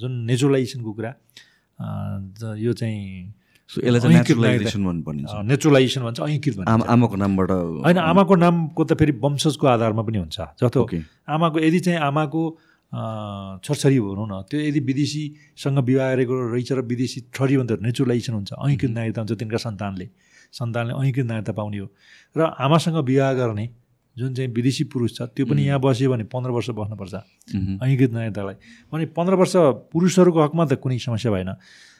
जुन 0.00 0.12
नेचुरलाइजेसनको 0.28 0.92
कुरा 0.92 1.10
यो 2.60 2.72
चाहिँ 2.72 3.34
नेचुरलाइजेसन 3.66 4.82
भन्छ 6.04 6.20
ऐङ्कृत 6.20 6.56
भन्छ। 6.56 6.68
आमाको 6.86 7.16
नामबाट 7.16 7.50
होइन 7.50 7.98
आमाको 7.98 8.34
नामको 8.36 8.84
त 8.84 8.94
फेरि 8.94 9.12
वंशजको 9.20 9.66
आधारमा 9.66 10.02
पनि 10.06 10.18
हुन्छ। 10.18 10.40
जस्तो 10.62 10.88
आमाको 11.28 11.58
यदि 11.60 11.80
चाहिँ 11.84 11.98
आमाको 12.08 12.42
छोरछोरी 13.66 13.98
भनौँ 14.00 14.26
न 14.30 14.32
त्यो 14.48 14.60
यदि 14.60 14.80
विदेशीसँग 14.80 15.78
विवाह 15.82 16.14
गरेको 16.14 16.34
रहेछ 16.54 16.72
र 16.72 16.80
विदेशी 16.86 17.20
छोरी 17.34 17.56
भने 17.56 17.66
त 17.66 17.68
नेचुरलाइजेसन 17.82 18.34
हुन्छ 18.38 18.52
ऐङ्कृत 18.54 18.90
नागरिकता 18.96 19.20
हुन्छ 19.20 19.32
तिनका 19.40 19.58
सन्तानले। 19.66 20.06
सन्तानले 20.54 20.92
ऐङ्कृत 20.94 21.26
नागरिकता 21.26 21.52
पाउने 21.58 21.78
हो। 21.82 21.86
र 22.36 22.38
आमासँग 22.54 22.98
विवाह 23.02 23.32
गर्ने 23.34 23.66
जुन 24.16 24.34
चाहिँ 24.34 24.50
विदेशी 24.52 24.84
पुरुष 24.88 25.10
छ 25.16 25.22
त्यो 25.36 25.46
पनि 25.46 25.62
यहाँ 25.66 25.80
बस्यो 25.80 26.10
भने 26.10 26.24
पन्ध्र 26.32 26.50
वर्ष 26.50 26.70
बस्नुपर्छ। 26.72 27.14
ऐङ्कृत 27.84 28.10
नागरिकतालाई 28.12 28.56
भने 28.92 29.04
पन्ध्र 29.12 29.34
वर्ष 29.36 29.54
पुरुषहरूको 29.92 30.40
हकमा 30.44 30.64
त 30.64 30.80
कुनै 30.80 30.98
समस्या 30.98 31.32
भएन। 31.32 31.52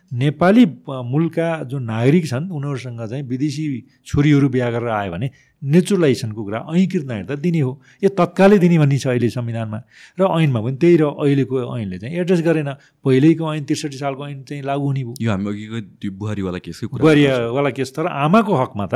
नेपाली 0.06 0.64
मूलका 0.86 1.46
जो 1.66 1.78
नागरिक 1.82 2.24
छन् 2.26 2.50
उनीहरूसँग 2.54 3.00
चाहिँ 3.10 3.24
विदेशी 3.26 3.64
छोरीहरू 4.06 4.48
बिहा 4.48 4.70
गरेर 4.70 4.88
आयो 4.88 5.10
भने 5.12 5.30
नेचुरलाइजेसनको 5.66 6.42
कुरा 6.46 6.58
ऐकृत 6.78 7.04
नागरिकता 7.10 7.34
दिने 7.42 7.60
हो। 7.66 7.72
यो 8.04 8.08
तत्कालै 8.14 8.58
दिने 8.62 8.78
भन्ने 8.78 8.98
छ 9.02 9.06
अहिले 9.10 9.28
संविधानमा। 9.34 9.78
र 10.14 10.22
ऐनमा 10.22 10.60
पनि 10.62 10.76
त्यही 10.78 10.96
र 11.02 11.04
अहिलेको 11.10 11.56
ऐनले 11.74 11.98
चाहिँ 11.98 12.14
एड्रेस 12.22 12.40
गरेन। 12.46 12.70
पहिल्यैको 13.02 13.44
ऐन 13.54 13.64
त्रिसठी 13.66 13.98
सालको 13.98 14.22
ऐन 14.30 14.42
चाहिँ 14.46 14.62
लागु 14.62 14.84
हुने 14.86 15.02
भयो। 15.04 15.14
यो 15.20 15.30
हामी 15.30 15.46
अघिको 15.50 16.08
बुहारीवाला 16.14 16.58
केस 16.62 16.80
बुहारीवाला 16.86 17.70
केस 17.74 17.90
तर 17.98 18.06
आमाको 18.06 18.52
हकमा 18.62 18.86
त 18.86 18.94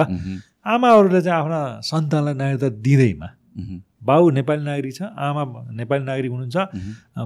आमाहरूले 0.66 1.20
चाहिँ 1.22 1.40
आफ्ना 1.40 1.61
सन्तानलाई 1.80 2.34
नागरिकता 2.34 2.68
दिँदैमा। 2.84 3.28
बाउ 4.00 4.30
नेपाली 4.32 4.62
नागरिक 4.64 4.94
छ 4.94 5.02
आमा 5.12 5.42
नेपाली 5.76 6.04
नागरिक 6.04 6.30
हुनुहुन्छ। 6.32 6.56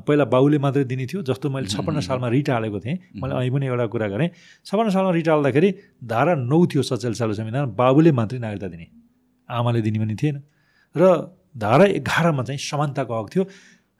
पहिला 0.06 0.24
बाउले 0.34 0.58
मात्रै 0.58 0.84
दिने 0.90 1.06
थियो 1.06 1.22
जस्तो 1.22 1.50
मैले 1.50 1.66
छप्पन्न 1.70 2.00
सालमा 2.02 2.28
रिट 2.34 2.50
हालेको 2.50 2.78
थिएँ। 2.80 2.96
मैले 3.22 3.34
अहिले 3.34 3.50
पनि 3.54 3.66
एउटा 3.66 3.86
कुरा 3.94 4.06
गरेँ। 4.14 4.28
छप्पन्न 4.66 4.90
सालमा 4.90 5.10
रिट 5.18 5.28
हाल्दाखेरि 5.28 5.70
धारा 6.02 6.34
नौ 6.34 6.58
थियो 6.66 6.82
सत्ताइस 6.82 7.18
साल 7.18 7.32
संविधान 7.38 7.74
बाबुले 7.78 8.10
मात्रै 8.18 8.38
नागरिकता 8.38 8.68
दिने। 8.74 8.86
आमाले 9.48 9.80
दिने 9.86 9.98
पनि 9.98 10.14
थिएन। 10.14 10.36
र 10.96 11.02
धारा 11.54 11.84
एघारमा 11.98 12.42
चाहिँ 12.42 12.58
समानताको 12.58 13.12
हक 13.14 13.28
थियो। 13.34 13.44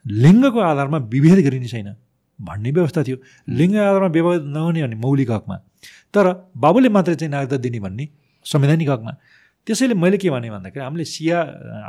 लिङ्गको 0.07 0.59
आधारमा 0.61 0.99
विभेद 1.11 1.39
गरिने 1.47 1.69
छैन 1.71 1.95
भन्ने 2.39 2.71
व्यवस्था 2.71 3.03
थियो। 3.03 3.17
लिङ्ग 3.49 3.75
आधारमा 3.79 4.11
विभेद 4.11 4.43
नहुने 4.51 4.83
भने 4.83 4.97
मौलिक 4.99 5.31
हकमा। 5.31 5.57
तर 6.15 6.25
बाबुले 6.57 6.89
मात्रै 6.89 7.15
चाहिँ 7.15 7.31
नागरिकता 7.31 7.57
दिने 7.63 7.81
भन्ने 7.87 8.05
संवैधानिक 8.45 8.89
हकमा 8.91 9.13
त्यसैले 9.67 9.95
मैले 9.97 10.19
के 10.21 10.31
भने 10.31 10.51
भन्दाखेरि 10.51 10.85
हामीले 10.85 11.05
सिआर 11.09 11.47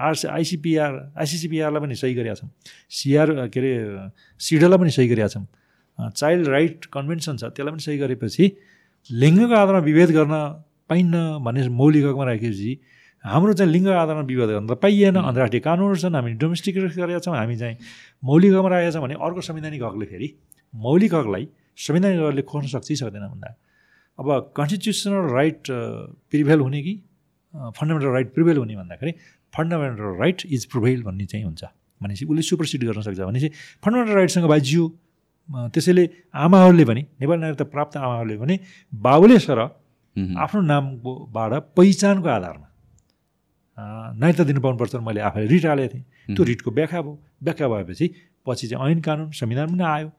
आर 0.07 0.13
आइसिपिआर 0.31 0.93
आइसिसिपिआरलाई 1.19 1.81
पनि 1.83 1.95
सही 1.95 2.13
गरेका 2.15 2.35
छौँ। 2.39 2.49
सिआर 2.87 3.27
के 3.51 3.59
अरे 3.59 3.71
सिडलाई 4.39 4.77
पनि 4.79 4.91
सही 4.95 5.07
गरेका 5.11 5.27
छौँ। 5.27 5.45
चाइल्ड 5.99 6.47
राइट 6.47 6.85
कन्भेन्सन 6.95 7.35
छ 7.37 7.43
त्यसलाई 7.51 7.71
पनि 7.75 7.83
सही 7.83 7.97
गरेपछि 7.99 8.45
लिङ्गको 9.09 9.55
आधारमा 9.55 9.81
विभेद 9.83 10.09
गर्न 10.15 10.35
पाइन्न 10.87 11.43
भन्ने 11.43 11.67
मौलिक 11.67 12.03
हकमा 12.05 12.25
राखेपछि 12.31 12.71
हाम्रो 13.25 13.53
चाहिँ 13.59 13.71
लिङ्ग 13.71 13.87
आधारमा 13.89 14.23
विवाद 14.23 14.49
गर्न 14.55 14.67
त 14.69 14.79
पाइएन। 14.79 15.15
अन्तर्राष्ट्रिय 15.17 15.61
कानुनहरू 15.67 15.97
छन् 15.99 16.15
हामी 16.15 16.31
डोमेस्टिक 16.39 16.75
गरेका 16.77 17.19
छौँ 17.25 17.35
हामी 17.35 17.55
चाहिँ 17.57 17.75
मौलिक 18.23 18.51
हकमा 18.53 18.69
राखेका 18.69 18.91
छौँ 18.95 19.03
भने 19.03 19.15
अर्को 19.19 19.41
संवैधानिक 19.49 19.81
हकले 19.83 20.05
फेरि 20.05 20.27
मौलिक 20.73 21.13
हकलाई 21.15 21.47
संवैधानिक 21.75 22.19
हकले 22.23 22.41
खोज्न 22.47 22.67
सक्छ 22.71 22.87
सक्दैन 23.03 23.25
भन्दा। 23.33 23.49
अब 24.19 24.51
कन्स्टिट्युसनल 24.57 25.29
राइट 25.33 25.61
प्रिभेल 26.31 26.59
हुने 26.59 26.81
कि 26.81 26.93
फन्डामेन्टल 27.53 28.11
राइट 28.13 28.33
प्रिभेल 28.33 28.57
हुने 28.57 28.75
भन्दाखेरि 28.75 29.11
फन्डामेन्टल 29.53 30.19
राइट 30.19 30.41
इज 30.45 30.65
प्रिभेल 30.71 31.03
भन्ने 31.03 31.25
चाहिँ 31.25 31.45
हुन्छ। 31.45 31.63
भनेपछि 32.01 32.25
उसले 32.25 32.41
सुपरसिड 32.41 32.83
गर्न 32.83 33.01
सक्छ। 33.01 33.19
भनेपछि 33.19 33.49
फन्डामेन्टल 33.83 34.15
राइटसँग 34.15 34.45
बाजियो। 34.47 34.83
त्यसैले 35.73 36.03
आमाहरूले 36.33 36.85
पनि 36.85 37.01
नेपाली 37.21 37.41
नागरिकता 37.41 37.65
प्राप्त 37.73 37.97
आमाहरूले 37.97 38.37
पनि 38.37 38.55
बाबुले 38.93 39.39
सर 39.39 39.59
आफ्नो 40.15 40.61
नामकोबाट 40.61 41.51
पहिचानको 41.77 42.29
आधारमा 42.29 42.67
नागरिकता 44.15 44.43
दिनु 44.43 44.61
पाउनुपर्छ 44.61 44.95
मैले 45.07 45.21
आफैले 45.27 45.47
रिट 45.47 45.65
हालेको 45.65 45.93
थिएँ। 45.93 46.03
त्यो 46.35 46.43
रिटको 46.43 46.71
व्याख्या 46.71 47.01
भयो। 47.01 47.13
व्याख्या 47.43 47.67
भएपछि 47.67 48.05
पछि 48.47 48.67
चाहिँ 48.67 48.91
ऐन 48.91 48.99
कानुन 49.05 49.31
संविधान 49.35 49.67
पनि 49.71 49.83
आयो। 49.83 50.09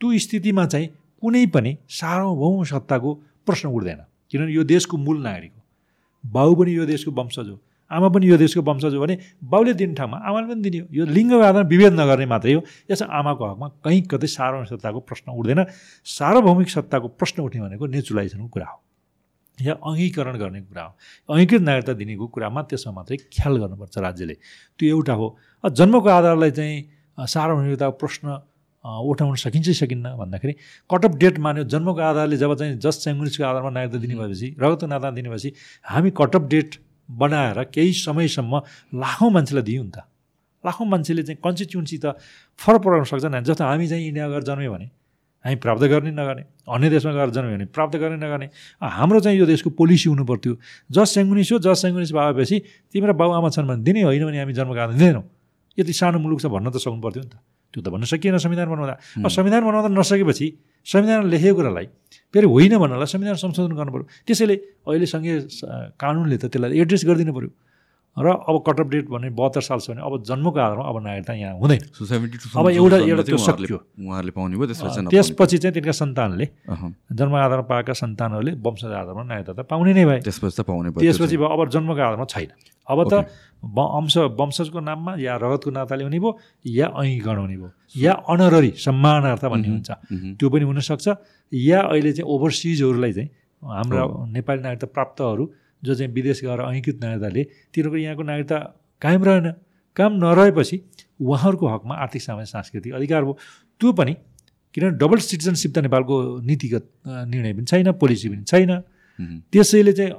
त्यो 0.00 0.18
स्थितिमा 0.18 0.66
चाहिँ 0.66 0.88
कुनै 1.22 1.46
पनि 1.54 1.76
सार्वभौम 1.88 2.64
सत्ताको 2.64 3.10
प्रश्न 3.46 3.68
उठ्दैन। 3.68 4.00
किनभने 4.30 4.52
यो 4.52 4.64
देशको 4.64 4.96
मूल 4.96 5.22
नागरिक 5.22 5.52
बाउ 6.24 6.54
पनि 6.54 6.76
यो 6.76 6.86
देशको 6.86 7.10
वंशज 7.12 7.48
हो। 7.48 7.58
आमा 7.90 8.08
पनि 8.10 8.26
यो 8.26 8.36
देशको 8.36 8.62
वंशज 8.62 8.94
हो 8.94 9.00
भने 9.00 9.18
बाउले 9.46 9.72
दिने 9.78 9.94
ठाउँमा 9.94 10.16
आमाले 10.18 10.46
पनि 10.46 10.62
दिने 10.62 10.78
हो। 10.78 10.86
यो 10.90 11.38
आधारमा 11.38 11.68
विभेद 11.70 11.92
नगर्ने 12.00 12.26
मात्रै 12.26 12.52
हो। 12.52 12.62
यसमा 12.90 13.06
आमाको 13.08 13.44
हकमा 13.46 13.68
कहीँ 13.84 14.02
कतै 14.10 14.26
सार्वभौमिक 14.26 14.68
सत्ताको 14.68 15.00
प्रश्न 15.06 15.32
उठ्दैन। 15.32 15.60
सार्वभौमिक 16.04 16.68
सत्ताको 16.68 17.08
प्रश्न 17.14 17.42
उठ्ने 17.42 17.60
भनेको 17.62 17.86
नेचुरलाइजेसनको 17.86 18.48
कुरा 18.48 18.66
हो। 18.66 18.78
या 19.58 19.74
अङ्गीकरण 19.78 20.34
गर्ने 20.38 20.60
कुरा 20.66 20.82
हो। 20.82 20.92
अङ्गीकृत 21.30 21.62
नागरिकता 21.62 21.92
दिनेको 21.94 22.26
कुरामा 22.26 22.60
त्यसमा 22.66 22.92
मात्रै 22.92 23.16
ख्याल 23.30 23.54
गर्नुपर्छ 23.62 23.94
राज्यले। 23.98 24.34
त्यो 24.78 24.86
एउटा 24.90 25.14
हो। 25.14 25.26
जन्मको 25.64 26.08
आधारलाई 26.10 26.50
चाहिँ 26.50 26.76
सार्वभौमिकताको 27.18 27.94
प्रश्न 28.02 28.26
उठाउन 28.86 29.34
सकिन्छ 29.36 29.70
सकिन्न 29.80 30.16
भन्दाखेरि 30.16 30.52
कट 30.90 31.04
अफ 31.04 31.14
डेट 31.22 31.38
मान्यो 31.38 31.64
जन्मको 31.74 32.00
आधारले 32.00 32.36
जब 32.36 32.54
चाहिँ 32.54 32.78
जस्ट 32.78 33.00
सेङ्गुनिसको 33.02 33.44
आधारमा 33.44 33.70
नागरिकता 33.70 33.98
दिने 33.98 34.14
भएपछि 34.14 34.48
रगत 34.62 34.84
नाता 34.86 35.10
दिने 35.10 35.28
भएपछि 35.28 35.52
हामी 35.84 36.10
कट 36.16 36.36
अफ 36.36 36.42
डेट 36.52 36.76
बनाएर 37.08 37.62
केही 37.74 37.92
समयसम्म 37.92 38.60
लाखौँ 38.98 39.30
मान्छेलाई 39.30 39.62
दियौँ 39.62 39.84
नि 39.84 39.90
त। 39.90 39.98
लाखौँ 40.64 40.86
मान्छेले 40.86 41.22
चाहिँ 41.22 41.38
कन्स्टिट्युन्सी 41.44 41.98
त 42.04 42.18
फरक 42.58 42.80
पराउन 42.82 43.04
सक्छन् 43.06 43.42
जस्तो 43.46 43.64
हामी 43.64 43.86
चाहिँ 43.88 44.06
इन्डिया 44.06 44.28
गएर 44.28 44.42
जन्म्यो 44.42 44.72
भने 44.72 44.86
हामी 45.44 45.56
प्राप्त 45.62 45.82
गर्ने 45.86 46.10
नगर्ने 46.10 46.42
अन्य 46.66 46.88
देशमा 46.90 47.12
गएर 47.14 47.30
जन्म्यो 47.30 47.54
भने 47.56 47.66
प्राप्त 47.70 47.96
गर्ने 48.02 48.18
नगर्ने। 48.18 48.46
हाम्रो 48.82 49.20
चाहिँ 49.22 49.38
यो 49.38 49.46
देशको 49.46 49.70
पोलिसी 49.78 50.08
हुनु 50.10 50.24
पर्थ्यो 50.26 50.52
जस 50.90 51.14
सेङ्गुनिस 51.14 51.52
हो 51.52 51.58
जस 51.62 51.82
सेङ्गुनिस 51.82 52.12
भएपछि 52.12 52.56
तिम्रो 52.90 53.14
बाबुआमा 53.14 53.48
छन् 53.54 53.66
भने 53.70 53.82
दिने 53.86 54.02
होइन 54.02 54.24
भने 54.26 54.38
हामी 54.42 54.52
जन्मको 54.58 54.86
दिँदैनौँ। 54.92 55.24
यति 55.78 55.92
सानो 55.92 56.18
मुलुक 56.18 56.40
छ 56.42 56.46
भन्न 56.50 56.70
त 56.74 56.82
सक्नु 56.82 56.98
पर्थ्यो 56.98 57.22
नि 57.22 57.30
त। 57.30 57.38
त्यो 57.76 57.82
त 57.82 57.88
भन्न 57.88 58.04
सकिएन 58.06 58.38
संविधान 58.38 58.68
बनाउँदा 58.68 58.94
अब 59.18 59.28
संविधान 59.28 59.62
बनाउँदा 59.62 59.88
नसकेपछि 59.90 60.46
संविधान 60.86 61.28
लेखेको 61.28 61.54
कुरालाई 61.54 61.86
फेरि 62.34 62.46
होइन 62.46 62.72
भन्नलाई 62.78 63.06
संविधान 63.06 63.36
संशोधन 63.36 63.74
गर्नु 63.76 63.92
पऱ्यो 63.92 64.06
त्यसैले 64.24 64.56
अहिले 64.82 65.06
सङ्घीय 65.06 65.36
कानुनले 65.94 66.36
त 66.38 66.44
त्यसलाई 66.48 66.80
एड्रेस 66.80 67.04
गरिदिनु 67.04 67.32
पऱ्यो 67.36 67.50
र 68.16 68.26
अब 68.48 68.56
कट 68.66 68.80
अफ 68.80 68.86
डेट 68.88 69.06
भने 69.12 69.28
बहत्तर 69.30 69.60
साल 69.60 69.78
छ 69.84 69.92
भने 69.92 70.00
अब 70.00 70.22
जन्मको 70.24 70.56
आधारमा 70.56 70.84
अब 70.88 70.96
नागरिकता 71.04 71.32
यहाँ 71.36 71.54
हुँदैन। 71.60 71.82
अब 72.56 72.66
एउटा 72.70 72.96
एउटा 72.96 73.22
त्यो 73.28 73.36
सक्यो। 73.36 73.76
उहाँहरूले 73.76 74.32
पाउने 74.32 74.56
भयो 74.56 74.66
त्यसपछि 75.12 75.58
चाहिँ 75.58 75.74
तिनका 75.76 75.92
सन्तानले 75.92 76.46
जन्म 77.12 77.34
आधारमा 77.36 77.64
पाएका 77.68 77.92
सन्तानहरूले 77.92 78.52
वंश 78.56 78.84
आधारमा 78.88 79.22
नागरिकता 79.22 79.52
त 79.52 79.68
पाउने 79.68 79.92
नै 79.92 80.04
भयो 80.08 80.20
त्यसपछि 80.24 80.56
त 80.56 80.64
पाउने 80.64 80.90
भयो 80.96 81.00
त्यसपछि 81.04 81.36
अब 81.36 81.60
जन्मको 81.68 82.00
आधारमा 82.00 82.24
छैन। 82.24 82.50
अब 82.88 82.98
त 83.04 83.14
अंश 83.76 84.16
वंशजको 84.40 84.80
नाममा 84.80 85.12
या 85.20 85.36
रगतको 85.36 85.70
नाताले 85.76 86.04
हुने 86.08 86.18
भयो 86.18 86.30
या 86.64 86.86
ऐगण 86.96 87.36
हुने 87.36 87.56
भयो 87.60 87.70
या 88.00 88.12
अनररी 88.32 88.70
सम्मानार्थ 88.80 89.44
भन्ने 89.44 89.68
हुन्छ। 89.68 89.90
त्यो 90.40 90.46
पनि 90.48 90.64
हुनसक्छ। 90.64 91.06
या 91.52 91.80
अहिले 91.92 92.12
चाहिँ 92.16 92.28
ओभरसिजहरूलाई 92.32 93.12
चाहिँ 93.12 93.28
हाम्रा 93.62 94.02
नेपाली 94.32 94.60
नागरिकता 94.62 94.88
प्राप्तहरू 94.96 95.44
जो 95.82 95.94
चाहिँ 95.94 96.12
विदेश 96.12 96.40
गएर 96.44 96.60
ऐङ्कृत 96.62 96.96
नागरिकताले 97.02 97.42
तिनीहरूको 97.72 97.96
यहाँको 97.96 98.22
नागरिकता 98.22 98.58
कायम 99.02 99.24
रहेन 99.24 99.46
काम 99.96 100.12
नरहेपछि 100.24 100.76
उहाँहरूको 101.20 101.66
हकमा 101.74 101.94
आर्थिक 102.04 102.22
सामाजिक 102.22 102.52
सांस्कृतिक 102.52 102.92
अधिकार 102.94 103.22
भयो 103.24 103.34
त्यो 103.80 103.92
पनि 103.92 104.14
किनभने 104.74 104.98
डबल 105.00 105.18
सिटिजनसिप 105.24 105.70
त 105.72 105.78
नेपालको 105.86 106.16
नीतिगत 106.48 106.84
निर्णय 107.32 107.52
पनि 107.54 107.64
छैन 107.64 107.92
पोलिसी 108.02 108.28
पनि 108.28 108.44
छैन। 108.44 108.72
त्यसैले 109.52 109.92
चाहिँ 109.92 110.12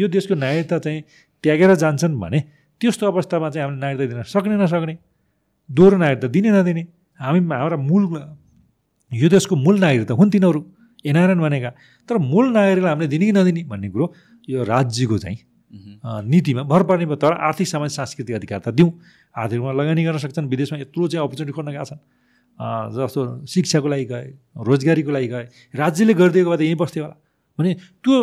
यो 0.00 0.08
देशको 0.08 0.34
नागरिकता 0.36 0.78
चाहिँ 0.78 1.00
त्यागेर 1.44 1.74
जान्छन् 1.82 2.20
भने 2.20 2.40
त्यस्तो 2.80 3.06
अवस्थामा 3.06 3.48
चाहिँ 3.50 3.64
हामीले 3.64 3.80
नागरिकता 3.80 4.14
दिन 4.14 4.22
सक्ने 4.28 4.56
नसक्ने 4.60 4.94
दोहोरो 5.68 5.96
नागरिकता 5.96 6.28
दिने 6.28 6.50
नदिने। 6.52 6.82
हामी 7.20 7.40
हाम्रा 7.48 7.76
मूल 7.80 8.02
यो 9.12 9.28
देशको 9.32 9.56
मूल 9.56 9.76
नागरिकता 9.80 10.14
हुन् 10.20 10.30
तिनीहरू 10.36 10.60
एनआरएन 11.04 11.40
भनेका। 11.40 11.70
तर 12.08 12.16
मूल 12.20 12.44
नागरिकलाई 12.52 12.90
हामीले 12.92 13.08
दिने 13.08 13.24
कि 13.24 13.32
नदिने 13.32 13.62
भन्ने 13.72 13.88
कुरो 13.88 14.06
यो 14.48 14.64
राज्यको 14.64 15.18
चाहिँ 15.18 15.38
नीतिमा 16.24 16.62
भर 16.62 16.82
पर्ने 16.86 17.16
तर 17.16 17.32
आर्थिक 17.34 17.68
सामाजिक 17.68 17.96
सांस्कृतिक 17.96 18.34
अधिकार 18.36 18.60
त 18.60 18.68
दिउँ। 18.70 18.90
आर्थिकमा 19.34 19.72
लगानी 19.72 20.04
गर्न 20.04 20.18
सक्छन् 20.18 20.46
विदेशमा 20.46 20.78
यत्रो 20.80 21.08
चाहिँ 21.08 21.24
अपर्च्युनिटी 21.26 21.52
खोज्न 21.52 21.70
गएका 21.70 21.84
छन्। 21.84 22.00
जस्तो 22.94 23.20
शिक्षाको 23.50 23.88
लागि 23.88 24.04
गए 24.04 24.26
रोजगारीको 24.62 25.10
लागि 25.10 25.28
गए 25.28 25.44
राज्यले 25.74 26.14
गरिदिएको 26.14 26.50
भए 26.50 26.56
त 26.56 26.62
यहीँ 26.62 26.78
बस्थ्यो 26.78 27.02
होला। 27.04 27.16
भने 27.58 27.70
त्यो 28.02 28.14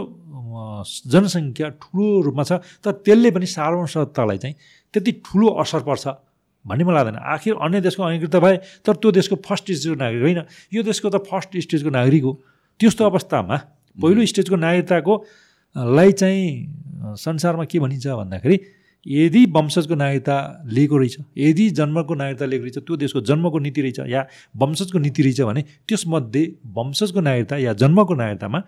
जनसङ्ख्या 1.11 1.67
ठुलो 1.81 2.05
रूपमा 2.31 2.43
छ 2.43 2.51
तर 2.83 2.91
त्यसले 3.03 3.29
पनि 3.35 3.47
सार्वभौमसत्तालाई 3.47 4.37
चाहिँ 4.39 4.55
त्यति 4.93 5.11
ठुलो 5.25 5.47
असर 5.59 5.81
पर्छ 5.83 6.05
भन्ने 6.63 6.83
मलाई 6.83 6.95
लाग्दैन। 6.95 7.19
आखिर 7.19 7.53
अन्य 7.59 7.79
देशको 7.81 8.03
अङ्गीकृत 8.03 8.35
भए 8.39 8.55
तर 8.85 8.93
त्यो 8.95 9.11
देशको 9.11 9.35
फर्स्ट 9.43 9.65
स्टेजको 9.65 9.95
नागरिक 9.99 10.21
होइन। 10.23 10.39
यो 10.71 10.81
देशको 10.83 11.07
त 11.09 11.19
फर्स्ट 11.27 11.57
स्टेजको 11.67 11.89
नागरिक 11.91 12.23
हो। 12.23 12.31
त्यस्तो 12.79 13.03
अवस्थामा 13.03 13.55
पहिलो 13.97 14.19
स्टेजको 14.23 14.55
नागरिकताको 14.55 15.13
लाई 15.75 16.11
चाहिँ 16.11 17.15
संसारमा 17.15 17.65
के 17.65 17.79
भनिन्छ 17.79 18.07
भन्दाखेरि 18.07 18.59
यदि 19.07 19.45
वंशजको 19.45 19.95
नागरिकता 19.95 20.63
लिएको 20.65 20.97
रहेछ 20.97 21.17
यदि 21.37 21.69
जन्मको 21.69 22.13
नागरिकता 22.13 22.45
लिएको 22.45 22.63
रहेछ 22.63 22.77
त्यो 22.77 22.95
देशको 22.97 23.21
जन्मको 23.21 23.59
नीति 23.59 23.81
रहेछ 23.81 23.99
या 23.99 24.27
वंशजको 24.57 24.99
नीति 24.99 25.21
रहेछ 25.23 25.41
भने 25.41 25.61
त्यसमध्ये 25.87 26.43
वंशजको 26.65 27.19
नागरिकता 27.19 27.57
या 27.57 27.73
जन्मको 27.73 28.13
नागरिकतामा 28.13 28.59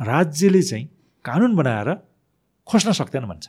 राज्यले 0.00 0.62
चाहिँ 0.62 0.88
कानुन 1.24 1.56
बनाएर 1.56 1.94
खोज्न 2.66 2.92
सक्दैन 2.92 3.24
भन्छ। 3.26 3.48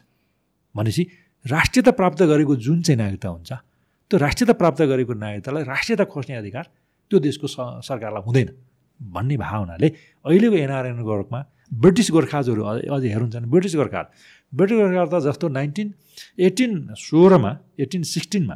भनेपछि 0.75 1.07
राष्ट्रियता 1.45 1.91
प्राप्त 1.91 2.23
गरेको 2.23 2.55
जुन 2.55 2.81
चाहिँ 2.81 2.97
नागरिकता 2.97 3.29
हुन्छ 3.29 3.51
त्यो 4.11 4.17
राष्ट्रियता 4.19 4.53
प्राप्त 4.53 4.81
गरेको 4.81 5.13
नागरिकतालाई 5.13 5.63
राष्ट्रियता 5.63 6.03
खोज्ने 6.03 6.35
अधिकार 6.35 6.65
त्यो 7.11 7.19
देशको 7.19 7.47
सरकारलाई 7.81 8.23
हुँदैन 8.25 8.49
भन्ने 9.01 9.37
भावनाले 9.37 9.87
अहिलेको 10.25 10.55
एनआरएन 10.55 11.01
गोरखमा 11.01 11.39
ब्रिटिस 11.81 12.07
गोर्खाजहरू 12.11 12.61
अझै 12.95 13.09
हेर्नुहुन्छ 13.13 13.49
ब्रिटिस 13.53 13.75
गोर्खा 13.75 14.01
ब्रिटिस 14.53 14.77
गोर्खा 14.77 15.05
त 15.11 15.23
जस्तो 15.25 15.47
नाइन्टिन 15.57 15.87
एटिन 16.47 16.71
सोह्रमा 16.99 17.51
एटिन 17.79 18.03
सिक्सटिनमा 18.13 18.55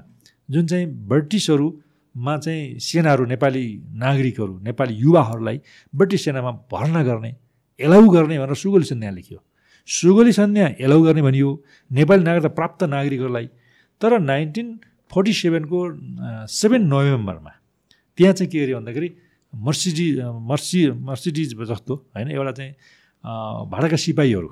जुन 0.49 0.65
चाहिँ 0.67 0.85
ब्रिटिसहरूमा 1.11 2.33
चाहिँ 2.37 2.79
सेनाहरू 2.79 3.25
नेपाली 3.33 3.63
नागरिकहरू 4.03 4.53
नेपाली 4.67 4.93
युवाहरूलाई 5.03 5.57
ब्रिटिस 5.93 6.23
सेनामा 6.25 6.51
भर्ना 6.71 7.03
गर्ने 7.03 7.31
एलाउ 7.79 8.07
गर्ने 8.09 8.37
भनेर 8.39 8.55
सुगोली 8.63 8.85
सन्ध्या 8.85 9.11
लेखियो। 9.11 9.39
सुगोली 9.87 10.31
सन्ध्या 10.31 10.67
एलाउ 10.85 11.01
गर्ने 11.03 11.21
भनियो 11.21 11.49
नेपाली 11.91 12.23
नागरिकता 12.23 12.49
प्राप्त 12.59 12.83
नागरिकहरूलाई। 12.95 13.47
तर 14.01 14.11
नाइन्टिन 14.21 14.67
फोर्टी 15.11 15.33
सेभेनको 15.33 15.79
सेभेन 16.59 16.81
नोभेम्बरमा 16.93 17.51
त्यहाँ 18.17 18.33
चाहिँ 18.33 18.49
के 18.51 18.57
अरे 18.63 18.73
भन्दाखेरि 18.75 19.09
मर्सिडी 19.53 20.07
मर्सी 20.49 20.79
मर्सिडिज 21.09 21.49
जस्तो 21.69 21.93
होइन 22.15 22.31
एउटा 22.31 22.51
चाहिँ 22.51 22.73
भाडाका 23.23 23.97
सिपाहीहरू। 23.97 24.47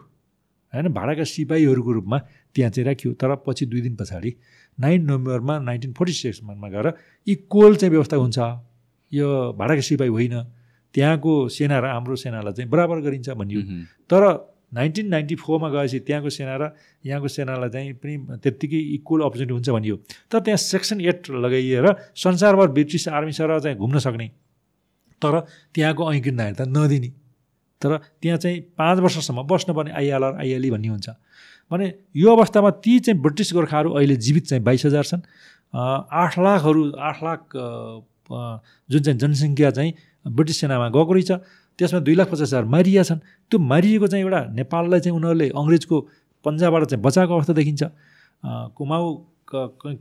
होइन? 0.73 0.87
भाडाका 0.93 1.23
सिपाहीहरूको 1.23 1.91
रूपमा 1.91 2.17
त्यहाँ 2.55 2.71
चाहिँ 2.71 2.85
राखियो। 2.87 3.13
तर 3.13 3.35
पछि 3.47 3.65
दुई 3.65 3.81
दिन 3.81 3.95
पछाडि 3.95 4.31
नाइन 4.79 5.01
नोभेम्बरमा 5.05 5.59
नाइन्टिन 5.59 5.93
फोर्टी 5.93 6.13
सिक्समा 6.13 6.69
गएर 6.69 6.93
इक्वल 7.27 7.75
चाहिँ 7.75 7.91
व्यवस्था 7.91 8.17
हुन्छ। 8.17 8.39
यो 9.11 9.27
भाडाका 9.53 9.81
सिपाही 9.81 10.09
होइन। 10.09 10.35
त्यहाँको 10.93 11.49
सेना 11.49 11.79
र 11.79 11.85
हाम्रो 11.85 12.15
सेनालाई 12.15 12.53
चाहिँ 12.53 12.69
बराबर 12.71 12.99
गरिन्छ 13.01 13.29
भनियो। 13.29 13.61
तर 14.09 14.21
नाइन्टिन 14.73 15.07
नाइन्टी 15.07 15.35
फोरमा 15.35 15.69
गएपछि 15.69 15.99
त्यहाँको 15.99 16.29
सेना 16.29 16.55
र 16.55 16.63
यहाँको 17.05 17.27
सेनालाई 17.27 17.69
चाहिँ 17.69 17.93
पनि 17.93 18.15
त्यत्तिकै 18.43 18.79
इक्वल 18.99 19.19
अपर्च्युनिटी 19.21 19.53
हुन्छ 19.53 19.69
भनियो। 19.69 19.95
तर 20.31 20.39
त्यहाँ 20.39 20.57
सेक्सन 20.57 21.01
एट 21.01 21.29
लगाइएर 21.29 21.85
संसारभर 22.15 22.67
ब्रिटिस 22.67 23.07
आर्मी 23.07 23.31
सर 23.31 23.59
चाहिँ 23.59 23.77
घुम्न 23.77 23.99
सक्ने। 23.99 24.27
तर 25.21 25.39
त्यहाँको 25.73 26.13
ऐङ्कृत 26.13 26.33
नागरिकता 26.33 26.65
नदिने। 26.65 27.24
तर 27.85 27.97
त्यहाँ 28.21 28.37
चाहिँ 28.37 28.59
पाँच 28.77 28.99
वर्षसम्म 28.99 29.43
बस्नुपर्ने 29.45 29.91
आइएलआर 29.93 30.33
आइएलई 30.41 30.69
भन्ने 30.71 30.87
हुन्छ। 30.87 31.09
भने 31.71 31.93
यो 32.17 32.35
अवस्थामा 32.35 32.69
ती 32.81 32.99
चाहिँ 32.99 33.21
ब्रिटिस 33.21 33.53
गोर्खाहरू 33.53 33.89
अहिले 33.93 34.15
जीवित 34.25 34.45
चाहिँ 34.47 34.63
बाइस 34.63 34.85
हजार 34.85 35.03
छन्। 35.03 35.21
आठ 35.73 36.39
लाखहरू 36.39 36.81
आठ 36.97 37.17
लाख 37.23 37.39
जुन 38.89 39.01
चाहिँ 39.03 39.19
जनसङ्ख्या 39.19 39.71
चाहिँ 39.71 39.93
ब्रिटिस 40.25 40.59
सेनामा 40.59 40.87
गएको 40.89 41.13
रहेछ 41.13 41.31
त्यसमा 41.79 41.99
दुई 41.99 42.15
लाख 42.15 42.27
पचास 42.31 42.41
हजार 42.41 42.65
मारिया 42.65 43.03
छन्। 43.03 43.19
त्यो 43.51 43.59
मारिएको 43.59 44.07
चाहिँ 44.07 44.25
एउटा 44.25 44.41
नेपाललाई 44.55 44.99
चाहिँ 44.99 45.15
उनीहरूले 45.17 45.49
अङ्ग्रेजको 45.53 45.99
पन्जाबाट 46.45 46.83
चाहिँ 46.89 47.01
बचाएको 47.03 47.33
अवस्था 47.35 47.53
देखिन्छ। 47.53 47.83
कुमाउ 48.77 49.05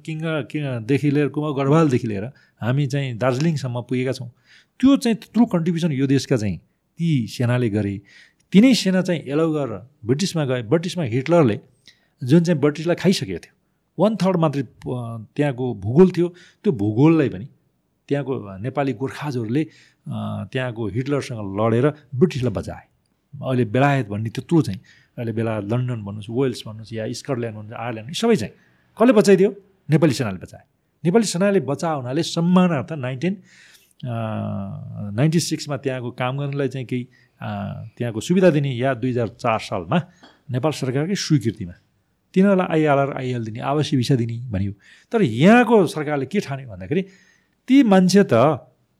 किङदेखि 0.04 1.10
लिएर 1.10 1.28
कुमाउ 1.28 1.52
गढवालदेखि 1.54 2.08
लिएर 2.08 2.24
हामी 2.60 2.86
चाहिँ 2.86 3.16
दार्जिलिङसम्म 3.18 3.80
पुगेका 3.88 4.12
छौँ। 4.12 4.28
त्यो 4.80 4.96
चाहिँ 4.96 5.16
त्यत्रो 5.16 5.44
कन्ट्रिब्युसन 5.46 5.92
यो 5.92 6.06
देशका 6.06 6.36
चाहिँ 6.36 6.56
ती 6.98 7.10
सेनाले 7.26 7.68
गरे। 7.70 7.94
तिनै 8.52 8.72
सेना 8.74 9.00
चाहिँ 9.02 9.20
एलाउ 9.26 9.50
गरेर 9.52 9.72
ब्रिटिसमा 10.06 10.44
गए। 10.44 10.62
ब्रिटिसमा 10.70 11.04
हिटलरले 11.04 11.56
जुन 12.22 12.40
चाहिँ 12.44 12.60
ब्रिटिसलाई 12.60 12.96
खाइसकेको 13.02 13.40
थियो 13.44 13.54
वान 13.98 14.12
थर्ड 14.16 14.36
मात्रै 14.36 14.62
त्यहाँको 15.36 15.64
भूगोल 15.84 16.08
थियो। 16.16 16.28
त्यो 16.62 16.72
भूगोललाई 16.72 17.28
पनि 17.34 17.46
त्यहाँको 18.08 18.32
नेपाली 18.62 18.92
गोर्खाजहरूले 19.00 19.62
त्यहाँको 20.52 20.82
हिटलरसँग 20.96 21.40
लडेर 21.58 21.86
ब्रिटिसलाई 22.14 22.52
बचाए। 22.58 22.84
अहिले 23.34 23.64
बेलायत 23.74 24.06
भन्ने 24.08 24.30
त्यत्रो 24.30 24.60
चाहिँ 24.62 24.80
अहिले 25.18 25.32
बेला 25.38 25.52
लन्डन 25.66 26.00
भन्नुहोस् 26.06 26.30
वेल्स 26.30 26.60
भन्नुहोस् 26.66 26.92
या 26.94 27.04
स्कटल्यान्ड 27.20 27.56
भन्नुहोस् 27.58 27.80
आयरल्यान्ड 27.82 28.14
सबै 28.14 28.36
चाहिँ 28.36 28.54
कसले 28.98 29.12
बचाइदियो? 29.18 29.50
नेपाली 29.90 30.14
सेनाले 30.14 30.38
बचाए। 30.38 30.64
नेपाली 31.04 31.26
सेनाले 31.26 31.60
बचाए 31.70 31.94
हुनाले 31.96 32.22
सम्मानार्थ 32.22 32.90
नाइन्टिन 32.98 33.34
नाइन्टी 34.04 35.40
सिक्समा 35.40 35.76
त्यहाँको 35.84 36.10
काम 36.20 36.38
गर्नलाई 36.38 36.68
चाहिँ 36.68 36.86
केही 36.86 37.04
त्यहाँको 37.96 38.20
सुविधा 38.20 38.50
दिने 38.50 38.70
या 38.76 38.94
दुई 38.94 39.10
हजार 39.10 39.28
चार 39.40 39.58
सालमा 39.68 39.98
नेपाल 40.52 40.72
सरकारकै 40.72 41.14
स्वीकृतिमा 41.14 41.74
तिनीहरूलाई 42.34 42.68
आइएलआर 42.74 43.10
आइएल 43.16 43.44
दिने 43.44 43.60
आवासीय 43.62 43.96
भिसा 43.98 44.14
दिने 44.20 44.36
भनियो। 44.50 44.72
तर 45.12 45.22
यहाँको 45.22 45.86
सरकारले 45.86 46.26
के 46.26 46.40
ठान्यो 46.40 46.68
भन्दाखेरि 46.68 47.02
ती 47.68 47.82
मान्छे 47.82 48.22
त 48.32 48.34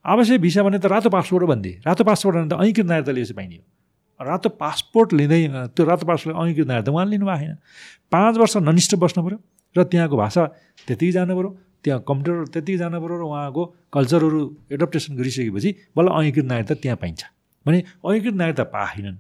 आवासीय 0.05 0.39
भिसा 0.39 0.63
भने 0.63 0.79
त 0.79 0.87
रातो 0.87 1.11
पासपोर्ट 1.11 1.45
भन्थे। 1.51 1.73
रातो 1.87 2.05
पासपोर्ट 2.05 2.37
भने 2.37 2.49
त 2.49 2.61
ऐङ्कृत 2.63 2.87
नागरिकता 2.87 3.13
लिएपछि 3.13 3.35
पाइने 3.35 3.59
रातो 4.21 4.49
पासपोर्ट 4.63 5.13
लिँदै 5.13 5.41
त्यो 5.75 5.85
रातो 5.85 6.07
पासपोर्ट 6.07 6.37
ऐङ्कृत 6.37 6.67
नागरिकता 6.69 6.93
उहाँले 6.93 7.11
लिनु 7.11 7.27
भएको 7.27 7.55
पाँच 8.13 8.35
वर्ष 8.39 8.57
ननिष्ठ 8.63 8.95
बस्नु 9.03 9.21
पऱ्यो 9.27 9.39
र 9.77 9.83
त्यहाँको 9.91 10.17
भाषा 10.17 10.43
त्यतिकै 10.87 11.13
जानु 11.13 11.35
पऱ्यो 11.35 11.51
त्यहाँ 11.85 12.01
कम्प्युटर 12.09 12.45
त्यतिकै 12.53 12.79
जानु 12.79 13.01
पऱ्यो 13.01 13.17
र 13.21 13.25
उहाँको 13.29 13.63
कल्चरहरू 13.93 14.41
एडप्टेसन 14.73 15.13
गरिसकेपछि 15.21 15.71
बल्ल 15.97 16.09
ऐङ्कृत 16.19 16.47
नागरिकता 16.49 16.75
त्यहाँ 16.83 16.97
पाइन्छ। 16.97 17.23
भने 17.67 17.79
ऐकृत 18.09 18.35
नागरिकता 18.35 18.65
पाएनन्। 18.73 19.17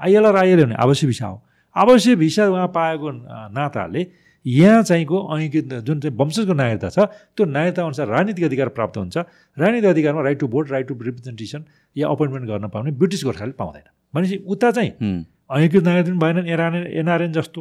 आइएलआर 0.00 0.36
आइएल 0.36 0.64
भने 0.64 0.74
आवश्यक 0.84 1.08
भिसा 1.08 1.26
हो। 1.26 1.36
आवश्यक 1.76 2.18
भिसा 2.18 2.42
उहाँ 2.48 2.68
पाएको 2.74 3.10
नाताले 3.52 4.02
यहाँ 4.46 4.82
चाहिँको 4.82 5.16
ऐकृत 5.38 5.72
जुन 5.84 6.00
चाहिँ 6.00 6.16
वंशजको 6.16 6.52
नागरिकता 6.52 6.88
छ 6.88 6.98
त्यो 7.36 7.44
नागरिकता 7.46 7.82
अनुसार 7.84 8.06
राजनीतिक 8.08 8.44
अधिकार 8.44 8.68
प्राप्त 8.76 8.96
हुन्छ। 8.96 9.16
राजनीतिक 9.56 9.90
अधिकारमा 9.90 10.22
right 10.22 10.38
to 10.40 10.46
vote 10.48 10.70
right 10.70 10.88
to 10.88 10.94
representation 10.94 11.64
yeah 11.96 12.08
appointment 12.08 12.44
गर्न 12.48 12.68
पाउने 12.68 12.90
ब्रिटिस 12.92 13.24
गोर्खाले 13.24 13.52
पाउँदैन। 13.60 13.86
भनेपछि 14.14 14.36
उता 14.44 14.70
चाहिँ 14.70 14.90
ऐकृत 15.50 15.82
नागरिकता 15.84 16.10
पनि 16.10 16.18
भएनन् 16.20 16.48
एनआरएन 16.48 16.86
एनआरएन 17.00 17.32
जस्तो। 17.32 17.60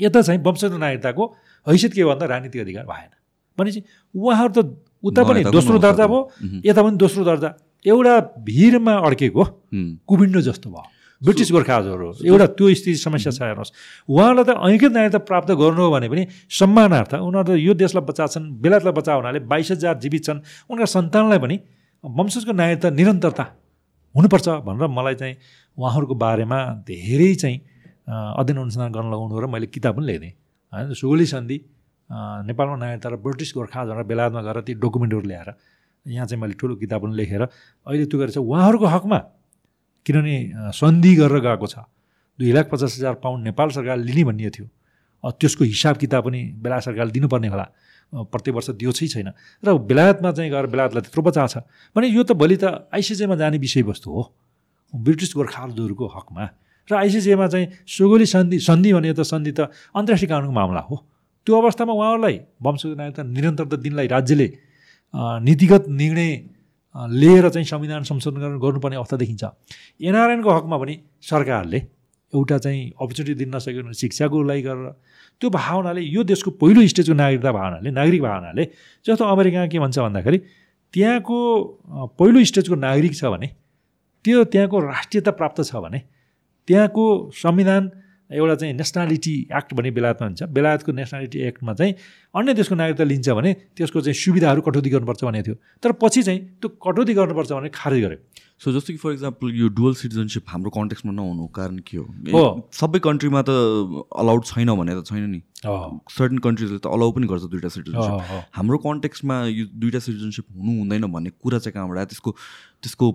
यता 0.00 0.22
चाहिँ 0.22 0.40
वंशजको 0.42 0.78
नागरिकताको 0.78 1.24
हैसियत 1.66 1.92
के 1.92 2.04
भन्दा 2.04 2.26
राजनीतिक 2.26 2.60
अधिकार 2.62 2.84
भएन। 2.86 3.10
भनेपछि 3.58 3.80
उहाँहरू 4.14 4.52
त 4.52 4.58
उता 5.02 5.22
पनि 5.24 5.40
दोस्रो 5.50 5.78
दर्जा 5.78 6.06
भयो 6.06 6.20
यता 6.66 6.80
पनि 6.82 6.96
दोस्रो 6.96 7.24
दर्जा। 7.24 7.48
एउटा 7.84 8.14
भिरमा 8.46 8.94
अड्केको 9.06 9.42
कुबिन्डो 10.08 10.40
जस्तो 10.40 10.68
भयो। 10.70 10.82
ब्रिटिस 11.22 11.50
गोर्खाजहरू 11.52 12.06
एउटा 12.26 12.46
त्यो 12.58 12.66
स्थिति 12.74 12.98
समस्या 12.98 13.30
छ 13.30 13.42
हेर्नुहोस्। 13.42 13.70
उहाँलाई 14.10 14.44
त 14.44 14.50
ऐङ्कृत 14.58 14.92
नागरिकता 14.92 15.18
प्राप्त 15.22 15.50
गर्नु 15.54 15.82
हो 15.82 15.90
भने 15.94 16.08
पनि 16.10 16.22
सम्मानार्थ 16.50 17.14
उनीहरू 17.14 17.46
त 17.46 17.58
यो 17.62 17.72
देशलाई 17.78 18.04
बचाएको 18.10 18.38
बेलायतलाई 18.58 18.94
बचाएको 18.98 19.20
हुनाले 19.22 19.40
बाइस 19.46 19.70
हजार 19.70 19.94
जीवित 20.02 20.22
छन्। 20.26 20.38
उनका 20.66 20.86
सन्तानलाई 20.90 21.38
पनि 21.38 21.56
वंशजको 22.04 22.52
नागरिकता 22.52 22.90
निरन्तरता 22.90 23.44
हुनुपर्छ 24.14 24.48
भनेर 24.66 24.86
मलाई 24.98 25.14
चाहिँ 25.22 25.34
उहाँहरूको 25.78 26.14
बारेमा 26.18 26.58
धेरै 26.90 27.34
चाहिँ 27.38 27.58
अध्ययन 28.38 28.58
अनुसन्धान 28.66 28.90
गर्न 28.90 29.06
लगाउनु 29.14 29.34
र 29.38 29.46
मैले 29.46 29.66
किताब 29.70 29.94
पनि 29.96 30.06
ल्याइदिएँ 30.06 30.34
होइन 30.72 30.92
सुगोली 30.94 31.26
सन्धि 31.26 31.58
नेपालमा 32.48 32.76
नागरिकता 32.76 33.08
र 33.08 33.16
ब्रिटिस 33.20 33.52
गोर्खा 33.56 34.02
बेलायतमा 34.02 34.40
गएर 34.42 34.60
ती 34.66 34.72
डकुमेन्टहरू 34.80 35.26
ल्याएर 35.28 35.48
यहाँ 36.06 36.26
चाहिँ 36.26 36.40
मैले 36.42 36.54
ठुलो 36.58 36.74
किताब 36.76 37.00
पनि 37.02 37.14
लेखेर 37.16 37.42
अहिले 37.42 38.04
त्यो 38.06 38.18
गरेर 38.18 38.30
चाहिँ 38.30 38.48
उहाँहरूको 38.48 38.86
हकमा 38.86 39.18
किनभने 40.06 40.36
सन्धि 40.74 41.14
गरेर 41.14 41.40
गएको 41.40 41.66
छ। 41.66 41.86
दुई 42.38 42.52
लाख 42.52 42.66
पचास 42.72 42.96
हजार 42.98 43.14
पाउन्ड 43.22 43.44
नेपाल 43.44 43.68
सरकारले 43.70 44.02
लिने 44.02 44.24
भन्ने 44.24 44.50
थियो। 44.50 44.66
त्यसको 45.24 45.64
हिसाब 45.64 45.96
किताब 46.02 46.24
पनि 46.26 46.40
बेलायत 46.58 46.82
सरकारले 46.82 47.12
दिनुपर्ने 47.12 47.48
होला। 47.48 47.66
प्रत्येक 48.12 48.54
वर्ष 48.56 48.70
दियो 48.82 48.92
चाहिँ 48.92 49.08
छैन। 49.12 49.28
र 49.62 49.78
बेलायतमा 49.78 50.30
चाहिँ 50.32 50.50
गएर 50.50 50.66
बेलायतलाई 50.66 51.02
त्यत्रो 51.06 51.22
बचा 51.22 51.46
छ। 51.46 51.62
भने 51.94 52.06
यो 52.10 52.22
त 52.26 52.32
भोलि 52.34 52.56
त 52.58 52.90
आइसिजेमा 52.90 53.36
जाने 53.38 53.58
विषयवस्तु 53.62 54.08
हो। 54.10 54.22
ब्रिटिस 54.92 55.30
गोर्खाहरूको 55.38 56.06
हकमा। 56.16 56.44
र 56.90 56.94
आइसिजेमा 56.94 57.46
चाहिँ 57.46 57.66
सुगोली 57.86 58.26
सन्धि 58.26 58.58
सन्धि 58.58 58.92
भने 58.92 59.12
त 59.14 59.22
सन्धि 59.22 59.52
त 59.58 59.70
अन्तर्राष्ट्रिय 59.94 60.28
कानुनको 60.28 60.52
मामला 60.52 60.80
हो। 60.88 60.96
त्यो 61.46 61.52
अवस्थामा 61.60 61.92
उहाँहरूलाई 61.92 62.36
वंशको 62.62 62.94
नागरिकता 62.94 63.22
निरन्तरता 63.22 63.76
दिनलाई 63.86 64.06
राज्यले 64.14 64.46
नीतिगत 65.46 65.84
निर्णय 66.00 66.30
लिएर 67.20 67.48
चाहिँ 67.48 67.66
संविधान 67.66 68.02
संशोधन 68.04 68.40
गर्न- 68.40 68.60
गर्नुपर्ने 68.62 68.96
अवस्था 68.96 69.16
देखिन्छ। 69.16 69.42
एनआरएनको 70.06 70.50
हकमा 70.50 70.76
पनि 70.82 70.94
सरकारले 71.30 71.78
एउटा 72.32 72.58
चाहिँ 72.64 72.82
अपर्च्युनिटी 73.00 73.34
दिन 73.40 73.48
नसक्यो 73.54 73.82
भने 73.82 73.94
शिक्षाको 73.94 74.42
लागि 74.42 74.62
गरेर 74.62 74.88
त्यो 75.40 75.48
भावनाले 75.50 76.00
यो 76.00 76.22
देशको 76.24 76.50
पहिलो 76.62 76.80
स्टेजको 76.92 77.14
नागरिकता 77.14 77.52
भावनाले 77.52 77.90
नागरिक 77.90 78.22
भावनाले 78.22 78.64
जस्तो 79.06 79.24
अमेरिका 79.24 79.66
के 79.72 79.78
भन्छ 79.84 79.98
भन्दाखेरि 79.98 80.38
त्यहाँको 80.94 81.36
पहिलो 82.18 82.38
स्टेजको 82.50 82.74
नागरिक 82.74 83.14
छ 83.16 83.24
भने 83.32 83.48
त्यो 84.24 84.44
त्यहाँको 84.52 84.76
राष्ट्रियता 84.80 85.30
प्राप्त 85.40 85.60
छ 85.68 85.76
भने 85.84 86.00
त्यहाँको 86.68 87.04
संविधान 87.34 87.90
एउटा 88.30 88.54
चाहिँ 88.54 88.74
नेसनालिटी 88.74 89.34
एक्ट 89.52 89.74
भन्ने 89.74 89.90
बेलायतमा 89.92 90.26
हुन्छ। 90.26 90.42
बेलायतको 90.56 90.92
नेसनालिटी 90.92 91.38
एक्टमा 91.48 91.72
चाहिँ 91.74 91.94
अन्य 92.34 92.54
देशको 92.54 92.74
नागरिकता 92.74 93.04
लिन्छ 93.04 93.28
भने 93.28 93.52
त्यसको 93.76 94.00
चाहिँ 94.00 94.16
सुविधाहरू 94.16 94.60
कटौती 94.64 94.90
गर्नुपर्छ 94.90 95.24
भनेको 95.24 95.44
थियो। 95.46 95.56
तर 95.82 95.92
पछि 96.00 96.22
चाहिँ 96.22 96.40
त्यो 96.60 96.68
कटौती 96.80 97.14
गर्नुपर्छ 97.14 97.52
भने 97.52 97.68
खारेज 97.68 98.04
गर्यो 98.04 98.18
सो 98.62 98.72
जस्तो 98.72 98.92
कि 98.92 98.98
फर 99.02 99.12
इक्जाम्पल 99.12 99.52
यो 99.52 99.68
डुअल 99.68 99.94
सिटिजनसिप 100.00 100.44
हाम्रो 100.48 100.70
कन्टेक्समा 100.70 101.12
नहुनु 101.12 101.46
कारण 101.50 101.78
के 101.82 101.96
हो। 101.98 102.70
सबै 102.72 102.98
कन्ट्रीमा 103.04 103.42
त 103.42 103.50
अलाउड 104.16 104.44
छैन 104.46 104.70
भने 104.70 104.94
त 104.96 105.04
छैन 105.04 105.28
नि। 105.28 105.40
सर्टन 105.66 106.38
कन्ट्रिजले 106.38 106.78
त 106.78 106.86
अलाउ 106.86 107.10
पनि 107.12 107.26
गर्छ 107.26 107.42
दुइटा 107.52 107.68
सिटिजनसिप। 107.68 108.48
हाम्रो 108.54 108.78
कन्टेक्समा 108.86 109.36
यो 109.50 109.66
दुइटा 109.76 109.98
सिटिजनसिप 109.98 110.46
हुनु 110.56 110.78
हुँदैन 110.78 111.04
भन्ने 111.10 111.30
कुरा 111.42 111.58
चाहिँ 111.58 111.74
कहाँबाट 111.74 112.14
त्यसको 112.14 112.30
त्यसको 112.82 113.06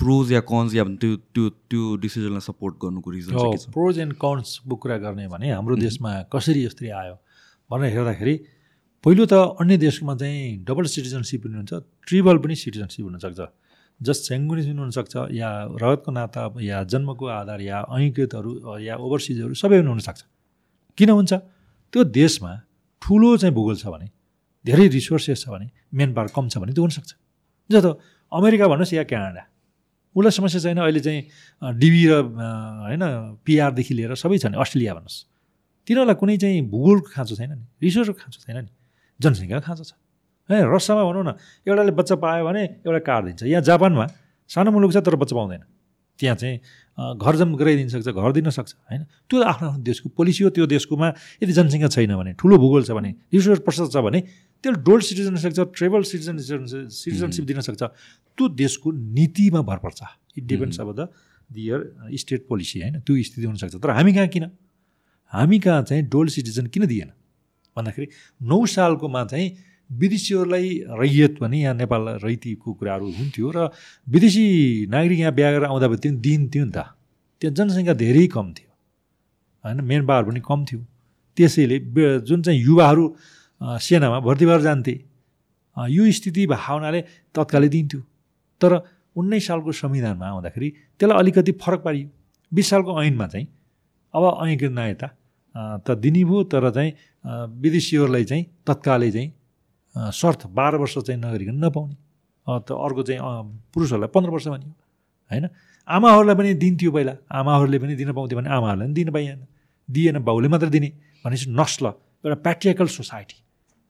प्रोज 0.00 0.32
या 0.32 0.40
कन्स 0.50 0.74
या 0.74 0.84
त्यो 1.02 1.16
त्यो 1.34 1.48
त्यो 1.70 1.82
डिसिजनलाई 2.04 2.44
सपोर्ट 2.46 2.74
गर्नुको 2.82 3.10
रिजन 3.10 3.32
प्रोज 3.74 3.98
एन्ड 4.06 4.14
कन्सको 4.22 4.76
कुरा 4.82 4.96
गर्ने 5.04 5.26
भने 5.34 5.50
हाम्रो 5.50 5.76
देशमा 5.76 6.10
कसरी 6.34 6.64
यस्तरी 6.64 6.88
आयो 7.02 7.16
भनेर 7.70 7.92
हेर्दाखेरि 7.96 8.34
पहिलो 9.04 9.24
त 9.26 9.32
अन्य 9.60 9.76
देशमा 9.86 10.14
चाहिँ 10.20 10.64
डबल 10.68 10.84
सिटिजनसिप 10.94 11.40
पनि 11.44 11.56
हुन्छ 11.56 11.72
ट्रिबल 12.06 12.36
पनि 12.44 12.54
सिटिजनसिप 12.62 13.04
हुनसक्छ। 13.06 13.40
जस्ट 14.00 14.22
सेङ्गुनिस 14.28 14.66
पनि 14.66 14.80
हुनसक्छ 14.80 15.14
या 15.32 15.48
रगतको 15.82 16.10
नाता 16.12 16.42
या 16.60 16.82
जन्मको 16.92 17.26
आधार 17.40 17.60
या 17.60 17.78
ऐकृतहरू 17.96 18.78
या 18.80 18.94
ओभरसिजहरू 18.96 19.54
सबै 19.62 19.80
पनि 19.80 19.90
हुनसक्छ। 19.94 20.20
किन 20.98 21.10
हुन्छ? 21.10 21.32
त्यो 21.92 22.04
देशमा 22.20 22.52
ठुलो 23.02 23.36
चाहिँ 23.40 23.54
भूगोल 23.54 23.76
छ 23.76 23.86
भने 23.88 24.08
धेरै 24.64 24.86
रिसोर्सेस 24.96 25.44
छ 25.44 25.48
भने 25.48 25.66
मेन 25.96 26.14
पावर 26.14 26.28
कम 26.36 26.48
छ 26.48 26.58
भने 26.60 26.72
त्यो 26.76 26.84
हुनसक्छ। 26.84 27.10
जस्तो 27.70 27.90
अमेरिका 28.32 28.66
भन्नुहोस् 28.68 28.94
या 28.94 29.04
क्यानाडा? 29.04 29.42
उसलाई 30.16 30.32
समस्या 30.32 30.60
छैन 30.60 30.78
अहिले 30.82 31.00
चाहिँ 31.00 31.20
डिबी 31.78 32.02
र 32.10 32.12
होइन 32.30 33.02
पिआरदेखि 33.46 33.94
लिएर 33.94 34.14
सबै 34.14 34.38
छ 34.38 34.46
नि 34.50 34.56
अस्ट्रेलिया 34.58 34.92
भन्नुहोस्। 34.94 35.18
तिनीहरूलाई 35.86 36.16
कुनै 36.18 36.36
चाहिँ 36.36 36.62
भूगोलको 36.66 37.08
खाँचो 37.14 37.34
छैन 37.38 37.50
नि 37.54 37.64
रिसोर्सको 37.78 38.14
खाँचो 38.18 38.38
छैन 38.42 38.58
नि 38.66 38.70
जनसङ्ख्याको 39.20 39.64
खाँचो 39.66 39.84
छ। 39.86 39.92
है 40.50 40.66
रसियामा 40.66 41.02
भनौँ 41.06 41.24
न 41.26 41.30
एउटाले 41.62 41.92
बच्चा 41.94 42.14
पायो 42.18 42.42
भने 42.42 42.62
एउटा 42.82 43.00
कार्ड 43.06 43.24
दिन्छ। 43.26 43.42
यहाँ 43.46 43.62
जापानमा 43.62 44.06
सानो 44.50 44.70
मुलुक 44.74 44.90
छ 44.90 44.98
तर 44.98 45.14
बच्चा 45.14 45.34
पाउँदैन। 45.38 45.62
त्यहाँ 46.18 46.36
चाहिँ 46.36 46.56
घर 47.00 47.34
जम 47.36 47.54
गराइदिन 47.56 47.88
सक्छ 47.88 48.08
घर 48.12 48.32
दिन 48.32 48.50
सक्छ 48.50 48.70
होइन? 48.90 49.02
त्यो 49.28 49.42
आफ्नो 49.42 49.68
आफ्नो 49.68 49.82
देशको 49.82 50.08
पोलिसी 50.12 50.44
हो 50.44 50.50
त्यो 50.52 50.66
देशकोमा 50.68 51.08
यदि 51.42 51.52
जनसङ्ख्या 51.52 51.88
छैन 51.88 52.12
भने 52.16 52.32
ठुलो 52.36 52.56
भूगोल 52.60 52.82
छ 52.84 52.90
भने 52.92 53.10
रिसोर्स 53.32 53.60
प्रशस्त 53.64 53.92
छ 53.92 54.04
भने 54.04 54.20
त्यसले 54.60 54.82
डोल्ड 54.84 55.04
सिटिजनसिप 55.08 55.52
सक्छ 55.52 55.72
ट्रेबल 55.78 56.02
सिटिजन 56.04 56.36
सिटिजनसिप 56.92 57.44
दिन 57.48 57.60
सक्छ। 57.64 57.82
त्यो 58.36 58.48
देशको 58.52 58.88
नीतिमा 58.92 59.60
भर 59.64 59.78
पर्छ। 59.80 60.00
इट 60.36 60.44
डिपेन्ड्स 60.44 60.80
अब 60.80 60.92
द 60.92 61.08
दियर 61.50 61.78
स्टेट 62.20 62.46
पोलिसी 62.48 62.80
होइन? 62.80 63.00
त्यो 63.00 63.22
स्थिति 63.22 63.46
हुनसक्छ 63.46 63.74
तर 63.80 63.90
हामी 63.96 64.12
कहाँ 64.12 64.28
किन? 64.28 64.44
हामी 65.32 65.58
कहाँ 65.64 65.82
चाहिँ 65.88 66.02
डोल 66.12 66.28
सिटिजन 66.28 66.66
किन 66.68 66.86
दिएन? 66.86 67.10
भन्दाखेरि 67.76 68.06
नौ 68.44 68.58
सालकोमा 68.66 69.24
चाहिँ 69.24 69.48
विदेशीहरूलाई 69.90 70.68
रैयत 71.00 71.40
भने 71.40 71.60
यहाँ 71.60 71.74
नेपाल 71.74 72.02
रैतीको 72.24 72.72
कुराहरू 72.78 73.06
हुन्थ्यो 73.10 73.50
र 73.50 73.58
विदेशी 74.06 74.44
नागरिक 74.86 75.18
यहाँ 75.18 75.34
बिहा 75.34 75.50
गरेर 75.50 75.64
आउँदा 75.66 75.86
त्यो 75.96 76.12
दिन्थ्यो 76.20 76.64
नि 76.64 76.72
त। 76.72 76.78
त्यहाँ 77.42 77.54
जनसङ्ख्या 77.56 77.94
धेरै 77.94 78.26
कम 78.30 78.46
थियो। 78.54 78.70
होइन 79.64 79.80
मेन 79.80 80.06
पावर 80.06 80.24
पनि 80.30 80.40
कम 80.40 80.64
थियो। 80.64 80.80
त्यसैले 81.36 81.76
जुन 82.22 82.42
चाहिँ 82.42 82.60
युवाहरू 82.60 83.04
सेनामा 83.60 84.18
भर्ती 84.20 84.46
भएर 84.46 84.60
जान्थे 84.60 84.94
यो 85.76 86.02
स्थिति 86.12 86.46
भावनाले 86.46 87.00
तत्कालै 87.34 87.68
दिन्थ्यो। 87.68 88.00
तर 88.60 88.72
उन्नाइस 89.16 89.46
सालको 89.46 89.72
संविधानमा 89.72 90.26
आउँदाखेरि 90.28 90.68
त्यसलाई 91.00 91.18
अलिकति 91.18 91.52
फरक 91.58 91.80
पारियो। 91.82 92.08
बिस 92.52 92.66
सालको 92.70 93.02
ऐनमा 93.02 93.26
चाहिँ 93.26 93.46
अब 94.14 94.22
ऐकृत 94.46 94.72
नायता 94.72 95.08
त 95.82 95.98
दिने 95.98 96.22
भयो 96.24 96.42
तर 96.46 96.70
चाहिँ 96.70 96.92
विदेशीहरूलाई 97.58 98.24
चाहिँ 98.24 98.44
तत्कालै 98.66 99.10
चाहिँ 99.10 99.28
शर्त 99.94 100.46
बाह्र 100.48 100.76
वर्ष 100.76 100.98
चाहिँ 100.98 101.20
नगरिकन 101.20 101.56
नपाउने। 101.64 101.96
त 102.46 102.68
अर्को 102.70 103.02
चाहिँ 103.02 103.20
पुरुषहरूलाई 103.74 104.10
पन्ध्र 104.14 104.30
वर्ष 104.30 104.46
भनियो 104.48 104.72
होइन? 105.30 105.44
आमाहरूलाई 105.88 106.34
पनि 106.34 106.54
दिन्थ्यो 106.54 106.90
पहिला। 106.92 107.14
आमाहरूले 107.26 107.78
पनि 107.78 107.94
दिन 107.94 108.12
पाउँथ्यो 108.12 108.38
भने 108.38 108.48
आमाहरूलाई 108.48 108.86
पनि 108.86 108.94
दिन 108.94 109.10
पाइएन। 109.10 109.40
दिएन 109.88 110.18
बाउले 110.22 110.48
मात्र 110.48 110.68
दिने 110.70 110.88
भनेपछि 111.24 111.50
नस्ल 111.50 111.84
एउटा 112.22 112.36
प्याट्रिकल 112.46 112.86
सोसाइटी 112.86 113.36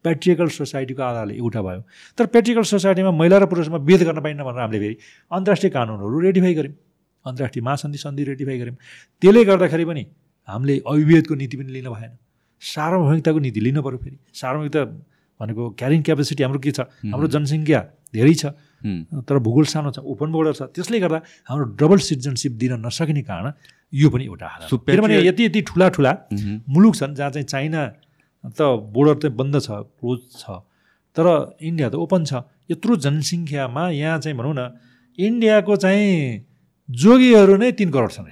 प्याट्रिकल 0.04 0.48
सोसाइटीको 0.48 1.02
आधारले 1.02 1.34
एउटा 1.36 1.60
भयो। 1.60 1.82
तर 2.16 2.26
प्याट्रिकल 2.32 2.64
सोसाइटीमा 2.64 3.10
महिला 3.12 3.36
र 3.38 3.46
पुरुषमा 3.52 3.78
भेद 3.84 4.02
गर्न 4.08 4.20
पाइन्न 4.24 4.40
भनेर 4.40 4.60
हामीले 4.60 4.78
फेरि 4.80 4.96
अन्तर्राष्ट्रिय 5.30 5.70
कानुनहरू 5.70 6.20
रेटिफाई 6.20 6.54
गऱ्यौँ। 6.54 6.74
अन्तर्राष्ट्रिय 7.24 7.62
महासन्धि 7.64 7.98
सन्धि 7.98 8.24
रेटिफाई 8.24 8.58
गऱ्यौँ। 8.58 8.76
त्यसले 9.22 9.44
गर्दाखेरि 9.44 9.84
पनि 9.84 10.02
हामीले 10.48 10.74
अविभेदको 10.88 11.34
नीति 11.36 11.56
पनि 11.56 11.70
लिन 11.72 11.88
भएन। 11.92 12.12
सार्वभौमिकताको 12.62 13.38
नीति 13.38 13.60
लिनु 13.60 13.80
पऱ्यो 13.82 13.98
फेरि। 14.00 14.16
सार्वभौमिकता 14.32 14.80
भनेको 15.40 15.62
क्यारिङ 15.80 16.00
क्यापेसिटी 16.06 16.42
हाम्रो 16.44 16.60
के 16.60 16.70
छ 16.76 16.80
हाम्रो 17.10 17.28
जनसङ्ख्या 17.34 17.80
धेरै 18.14 18.34
छ। 18.34 18.44
तर 19.28 19.38
भूगोल 19.44 19.64
सानो 19.72 19.90
छ 19.96 19.98
ओपन 20.04 20.28
बोर्डर 20.32 20.52
छ 20.58 20.62
त्यसले 20.76 21.00
गर्दा 21.00 21.18
हाम्रो 21.48 21.64
डबल 21.80 21.98
सिटिजनसिप 22.08 22.52
दिन 22.60 22.72
नसकिने 22.86 23.22
कारण 23.28 23.46
यो 23.92 24.08
पनि 24.10 24.24
एउटा। 24.24 24.48
किनभने 24.70 25.14
यति 25.26 25.42
यति 25.44 25.60
ठुला 25.68 25.88
ठुला। 25.96 26.12
मुलुक 26.68 26.94
छन् 26.96 27.14
जहाँ 27.14 27.30
चाहिँ 27.30 27.46
चाइना 27.46 27.80
त 28.56 28.60
बोर्डर 28.94 29.14
चाहिँ 29.20 29.36
बन्द 29.36 29.60
छ 29.60 29.68
क्लोज 30.00 30.20
छ 30.40 30.60
तर 31.16 31.26
इन्डिया 31.60 31.88
त 31.90 31.94
ओपन 32.00 32.24
छ 32.24 32.32
यत्रो 32.70 32.96
जनसङ्ख्यामा 33.04 33.88
यहाँ 33.90 34.18
चाहिँ 34.18 34.36
भनौँ 34.38 34.54
न 34.56 34.70
इन्डियाको 35.18 35.76
चाहिँ 35.76 36.44
जोगीहरू 36.88 37.56
नै 37.56 37.70
तिन 37.78 37.90
करोड 37.90 38.10
छन्. 38.10 38.30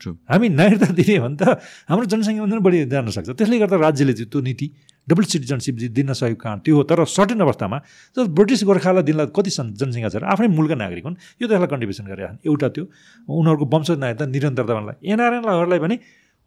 हामी 0.00 0.48
नागरिकता 0.48 0.88
दिने 0.96 1.18
भने 1.20 1.36
त। 1.36 1.60
हाम्रो 1.88 2.06
जनसङ्ख्याभन्दा 2.08 2.56
पनि 2.56 2.64
बढी 2.64 2.78
जान 2.88 3.10
सक्छ। 3.12 3.28
त्यसले 3.36 3.56
गर्दा 3.60 3.76
राज्यले 3.76 4.12
त्यो 4.16 4.40
नीति 4.40 4.66
डबल 5.08 5.24
सिटिजनसिप 5.28 5.74
दिन 5.92 6.06
नसकेको 6.10 6.40
कारण 6.40 6.58
त्यो 6.64 6.74
हो। 6.76 6.82
तर 6.88 7.04
सर्टेन 7.04 7.40
अवस्थामा 7.44 7.78
जब 8.16 8.24
ब्रिटिस 8.32 8.64
गोर्खालाई 8.64 9.02
दिनलाई 9.04 9.26
कति 9.28 9.50
जनसङ्ख्या 9.50 10.08
छ 10.08 10.16
र 10.22 10.24
आफ्नै 10.24 10.48
मुलुकका 10.56 10.76
नागरिक 10.80 11.04
हुन् 11.04 11.16
यो 11.42 11.46
त्यसलाई 11.50 11.68
कन्ट्रिब्युसन 11.68 12.04
गरेका 12.08 12.30
एउटा 12.48 12.68
त्यो। 12.74 12.84
उनीहरूको 13.28 13.64
वंशज 13.68 13.98
नागरिकता 14.00 14.24
निरन्तरता 14.30 14.72
भन्नलाई। 14.72 14.96
एनआरएनहरूलाई 15.04 15.80
भने 15.84 15.96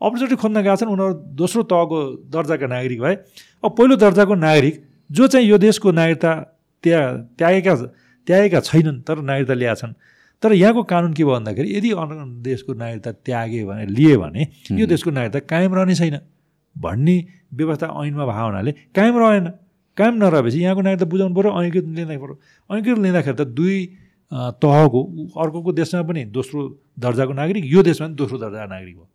अपर्च्युनिटी 0.02 0.36
खोज्न 0.42 0.58
गएका 0.64 0.76
छन् 0.82 0.92
उनीहरू 0.96 1.14
दोस्रो 1.38 1.62
तहको 1.70 1.98
दर्जाका 2.34 2.68
नागरिक 2.68 3.00
भए। 3.06 3.16
अब 3.62 3.72
पहिलो 3.78 3.96
दर्जाको 4.02 4.34
नागरिक 4.34 4.76
जो 5.10 5.24
चाहिँ 5.30 5.46
यो 5.48 5.58
देशको 5.62 5.92
नागरिकता 5.94 6.32
त्या 6.84 7.00
त्यागेका 7.38 7.74
त्यागेका 8.28 8.60
छैनन् 8.60 8.98
तर 9.08 9.22
नागरिकता 9.22 9.54
ल्याएका 9.54 9.80
छन् 9.80 9.94
तर 10.44 10.54
यहाँको 10.54 10.84
कानुन 10.84 11.14
के 11.14 11.24
भयो 11.24 11.34
भन्दाखेरि 11.34 11.76
यदि 11.78 11.92
अन्य 11.96 12.44
देशको 12.44 12.74
नागरिकता 12.74 13.12
त्यागे 13.24 13.64
भने 13.66 13.86
लिए 13.88 14.18
भने 14.18 14.48
यो 14.72 14.86
देशको 14.88 15.12
नागरिकता 15.12 15.40
कायम 15.48 15.74
रहने 15.76 15.96
छैन। 15.96 16.20
भन्ने 16.76 17.18
व्यवस्था 17.54 17.88
ऐनमा 18.04 18.26
भएको 18.26 18.46
हुनाले 18.46 18.72
कायम 18.96 19.18
रहेन। 19.20 19.48
कायम 19.98 20.14
नरहेपछि 20.20 20.60
यहाँको 20.60 20.82
नागरिकता 20.82 21.06
बुझाउनु 21.06 21.36
पऱ्यो 21.36 21.52
ऐकृत 21.64 21.86
लिँदै 21.96 22.18
पऱ्यो 22.18 22.36
ऐकृत 22.70 22.98
लिँदाखेरि 23.00 23.38
त 23.38 23.48
दुई 23.56 23.78
तहको 24.60 25.02
अर्कोको 25.38 25.72
देशमा 25.72 26.02
पनि 26.10 26.24
दोस्रो 26.34 26.62
दर्जाको 27.00 27.34
नागरिक 27.34 27.64
यो 27.66 27.84
देशमा 27.84 28.08
पनि 28.08 28.16
दोस्रो 28.18 28.38
दर्जाको 28.38 28.70
नागरिक 28.74 28.96
हो। 28.98 29.06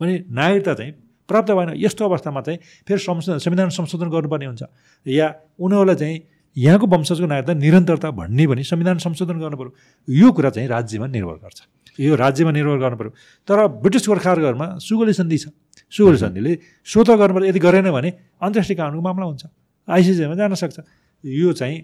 भने 0.00 0.14
नागरिकता 0.28 0.74
चाहिँ 0.74 0.92
प्राप्त 1.28 1.50
भएन। 1.50 1.70
यस्तो 1.78 2.04
अवस्थामा 2.04 2.40
चाहिँ 2.42 2.58
फेरि 2.88 3.00
संशोधन 3.00 3.38
संविधान 3.38 3.68
संशोधन 3.70 4.08
गर्नुपर्ने 4.10 4.46
हुन्छ। 4.46 4.62
या 5.06 5.26
उनीहरूलाई 5.56 5.96
चाहिँ 5.96 6.18
यहाँको 6.56 6.86
वंशजको 6.86 7.26
नागरिकता 7.26 7.54
निरन्तरता 7.54 8.10
भन्ने 8.10 8.46
पनि 8.46 8.62
संविधान 8.64 8.98
संशोधन 8.98 9.38
गर्नु 9.40 9.56
पऱ्यो 9.56 9.72
यो 10.08 10.32
कुरा 10.32 10.50
चाहिँ 10.50 10.68
राज्यमा 10.68 11.06
निर्भर 11.06 11.36
गर्छ। 11.42 11.60
यो 12.00 12.14
राज्यमा 12.14 12.50
निर्भर 12.50 12.78
गर्नु 12.78 12.96
पऱ्यो 12.96 13.12
तर 13.48 13.66
ब्रिटिस 13.82 14.06
गोर्खाहरूमा 14.08 14.66
सुगोली 14.78 15.12
सन्धि 15.12 15.38
छ। 15.38 15.46
सुगोली 15.92 16.18
सन्धिले 16.18 16.52
स्वत 16.86 17.10
गर्नु 17.10 17.34
पऱ्यो 17.34 17.48
यदि 17.50 17.58
गरेन 17.58 17.90
भने 17.90 18.10
अन्तर्राष्ट्रिय 18.38 18.76
कानुनको 18.78 19.02
मामला 19.02 19.26
हुन्छ। 19.26 19.44
आइसिसीमा 19.88 20.34
जान 20.34 20.54
सक्छ। 20.54 20.78
यो 21.24 21.52
चाहिँ 21.52 21.76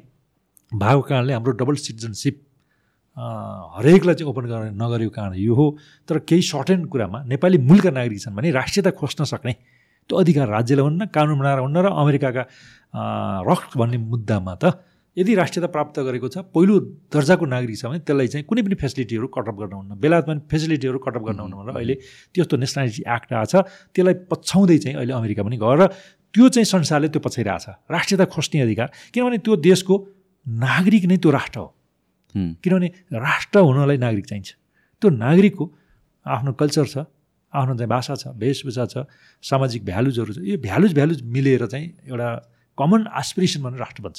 भएको 0.72 1.02
कारणले 1.02 1.32
हाम्रो 1.34 1.52
डबल 1.58 1.74
सिटिजनसिप 1.74 2.34
हरेकलाई 3.76 4.14
चाहिँ 4.14 4.30
ओपन 4.30 4.44
गर्न 4.46 4.78
नगरेको 4.78 5.10
कारण 5.10 5.34
यो 5.34 5.54
हो। 5.54 5.66
तर 6.08 6.18
केही 6.22 6.42
सर्टेन 6.46 6.84
कुरामा 6.86 7.18
नेपाली 7.26 7.58
मूलका 7.58 7.90
नागरिक 7.90 8.20
छन् 8.22 8.36
भने 8.38 8.50
राष्ट्रियता 8.54 8.90
खोज्न 8.94 9.24
सक्ने 9.26 9.52
त्यो 10.10 10.18
अधिकार 10.18 10.48
राज्यलाई 10.48 10.84
हुन्न 10.84 11.06
कानुन 11.14 11.38
बनाएर 11.38 11.58
हुन्न 11.58 11.76
र 11.76 11.86
अमेरिकाका 11.90 12.42
रक्स 12.94 13.76
भन्ने 13.76 13.98
मुद्दामा 13.98 14.54
त 14.62 14.64
यदि 15.16 15.34
राष्ट्रियता 15.34 15.68
प्राप्त 15.74 15.98
गरेको 16.06 16.28
छ 16.30 16.38
पहिलो 16.54 16.74
दर्जाको 17.10 17.44
नागरिक 17.46 17.76
छ 17.78 17.84
भने 17.90 17.98
त्यसलाई 18.06 18.28
चाहिँ 18.30 18.44
कुनै 18.46 18.62
पनि 18.62 18.76
फेसिलिटीहरू 18.78 19.26
कटअप 19.36 19.56
गर्न 19.60 19.74
हुन्न। 19.74 19.92
बेलायतमा 19.98 20.34
पनि 20.34 20.42
फेसिलिटीहरू 20.50 20.98
कटअप 21.02 21.22
गर्न 21.28 21.40
हुन्न 21.40 21.54
भनेर 21.60 21.76
अहिले 21.76 21.94
त्यस्तो 22.34 22.56
नेसनालिटी 22.62 23.02
एक्ट 23.06 23.30
आएको 23.34 23.50
छ। 23.50 23.54
त्यसलाई 23.94 24.14
पछ्याउँदै 24.30 24.78
चाहिँ 24.78 24.96
अहिले 25.02 25.12
अमेरिका 25.18 25.42
पनि 25.42 25.56
गएर 25.58 25.80
त्यो 26.34 26.46
चाहिँ 26.54 26.64
संसारले 26.64 27.08
त्यो 27.10 27.20
पछाइरहेछ 27.26 27.66
राष्ट्रियता 27.90 28.24
खोज्ने 28.30 28.60
अधिकार। 28.62 28.88
किनभने 29.10 29.38
त्यो 29.42 29.54
देशको 29.66 29.94
नागरिक 30.46 31.04
नै 31.10 31.16
त्यो 31.18 31.30
राष्ट्र 31.30 31.58
हो। 31.58 31.68
हुँ, 32.34 32.48
किनभने 32.62 32.88
राष्ट्र 33.10 33.58
हुनलाई 33.66 33.98
नागरिक 33.98 34.26
चाहिन्छ। 34.30 34.50
त्यो 35.02 35.08
नागरिकको 35.10 35.64
आफ्नो 36.26 36.52
कल्चर 36.54 36.86
छ 36.86 36.96
आफ्नो 37.52 37.74
चाहिँ 37.74 37.90
भाषा 37.90 38.14
छ 38.14 38.24
वेशभूषा 38.38 38.84
छ 38.86 39.10
सामाजिक 39.42 39.82
भ्यालुजहरू 39.84 40.32
छ। 40.32 40.38
यो 40.38 40.56
भ्यालुज 40.62 40.94
भ्यालुज 40.94 41.18
मिलेर 41.26 41.66
चाहिँ 41.66 41.86
एउटा 42.06 42.30
कमन 42.80 43.00
एसपिरेसन 43.20 43.60
भनेर 43.62 43.80
राष्ट्र 43.84 44.02
बन्छ। 44.02 44.18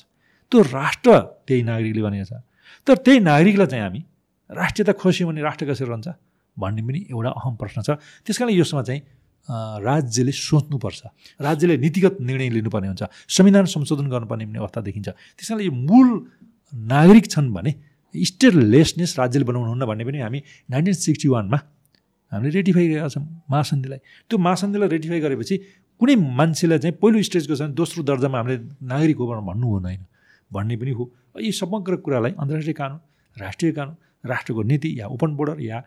त्यो 0.51 0.59
राष्ट्र 0.61 1.09
त्यही 1.47 1.61
नागरिकले 1.65 2.01
भनेको 2.05 2.25
छ। 2.29 2.33
तर 2.87 2.95
त्यही 3.05 3.19
नागरिकलाई 3.25 3.67
चाहिँ 3.67 3.83
हामी 3.83 4.01
राष्ट्रियता 4.49 4.93
खोस्यौँ 5.01 5.27
भने 5.29 5.41
राष्ट्र 5.41 5.65
कसरी 5.71 5.87
रहन्छ 5.89 6.07
भन्ने 6.57 6.81
पनि 6.85 6.99
एउटा 7.09 7.29
अहम 7.39 7.53
प्रश्न 7.57 7.81
छ। 7.81 7.89
त्यस 8.25 8.37
कारण 8.37 8.51
यसमा 8.53 8.81
चाहिँ 8.83 9.01
राज्यले 9.81 10.31
सोच्नुपर्छ। 10.31 11.01
राज्यले 11.41 11.75
नीतिगत 11.77 12.17
निर्णय 12.21 12.49
लिनुपर्ने 12.55 12.87
हुन्छ। 12.87 13.03
संविधान 13.31 13.65
संशोधन 13.65 14.07
गर्नुपर्ने 14.13 14.45
पनि 14.45 14.59
अवस्था 14.59 14.81
देखिन्छ। 14.85 15.09
त्यस 15.09 15.47
कारणले 15.49 15.65
यो 15.65 15.73
मूल 15.73 16.07
नागरिक 16.73 17.25
छन् 17.31 17.49
भने 17.49 17.71
स्टेटलेसनेस 18.15 19.11
राज्यले 19.19 19.45
बनाउनु 19.47 19.69
हुन्न 19.71 19.85
भन्ने 19.87 20.03
पनि 20.05 20.19
हामी 20.21 20.39
नाइन्टिन 20.69 20.93
सिक्सटी 20.93 21.27
वानमा 21.31 21.57
हामीले 22.31 22.51
रेटिफाई 22.59 22.85
गरेका 22.87 23.07
छौँ। 23.07 23.23
महासन्धिलाई। 23.49 23.99
त्यो 24.29 24.37
महासन्धिलाई 24.37 24.87
रेटिफाई 24.87 25.19
गरेपछि 25.19 25.55
कुनै 26.01 26.15
मान्छेलाई 26.17 26.79
चाहिँ 26.81 26.97
पहिलो 26.97 27.21
स्टेजको 27.21 27.53
भने 27.53 27.73
दोस्रो 27.77 28.01
दर्जामा 28.09 28.37
हामीले 28.37 28.57
नागरिक 28.89 29.17
हो 29.21 29.25
भनेर 29.29 29.45
भन्नु 29.49 29.67
हुँदैन। 29.69 30.01
भन्ने 30.49 30.75
पनि 30.81 30.91
हो। 30.97 31.03
यी 31.37 31.51
समग्र 31.53 31.95
कुरालाई 32.01 32.31
अन्तर्राष्ट्रिय 32.41 32.73
कानुन 32.73 32.99
राष्ट्रिय 33.37 33.71
कानुन 33.77 33.95
राष्ट्रको 34.25 34.61
नीति 34.65 34.89
या 34.99 35.05
ओपन 35.13 35.31
बोर्डर 35.37 35.61
या 35.61 35.77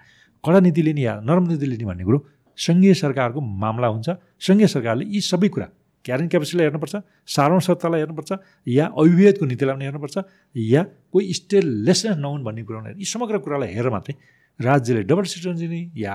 कडा 0.44 0.60
नीति 0.66 0.82
लिने 0.86 1.02
या 1.02 1.12
नरम 1.26 1.44
नीति 1.50 1.66
लिने 1.66 1.84
भन्ने 1.84 2.04
कुरो 2.06 2.18
सङ्घीय 2.58 2.94
सरकारको 2.94 3.40
मामला 3.62 3.88
हुन्छ। 3.90 4.08
सङ्घीय 4.38 4.66
सरकारले 4.74 5.04
यी 5.14 5.20
सबै 5.20 5.48
कुरा 5.50 5.66
क्यारेन्ट 6.04 6.30
क्यापेसिटीलाई 6.30 6.64
हेर्नुपर्छ 6.66 6.94
साधारण 7.34 7.58
सत्तालाई 7.66 8.00
हेर्नुपर्छ 8.00 8.30
या 8.68 8.84
अभिवेदको 8.94 9.44
नीतिलाई 9.50 9.74
पनि 9.74 9.84
हेर्नुपर्छ 9.84 10.16
या 10.54 10.82
कोही 11.10 11.32
स्टेटलेसनेस 11.40 12.16
नहुन् 12.22 12.44
भन्ने 12.46 12.62
कुरा 12.62 12.94
यी 13.02 13.06
समग्र 13.14 13.38
कुरालाई 13.42 13.70
हेरेर 13.74 13.90
मात्रै 13.90 14.14
राज्यले 14.60 15.02
डबल 15.10 15.24
सिटिजन 15.32 15.56
दिने 15.58 15.80
या 15.98 16.12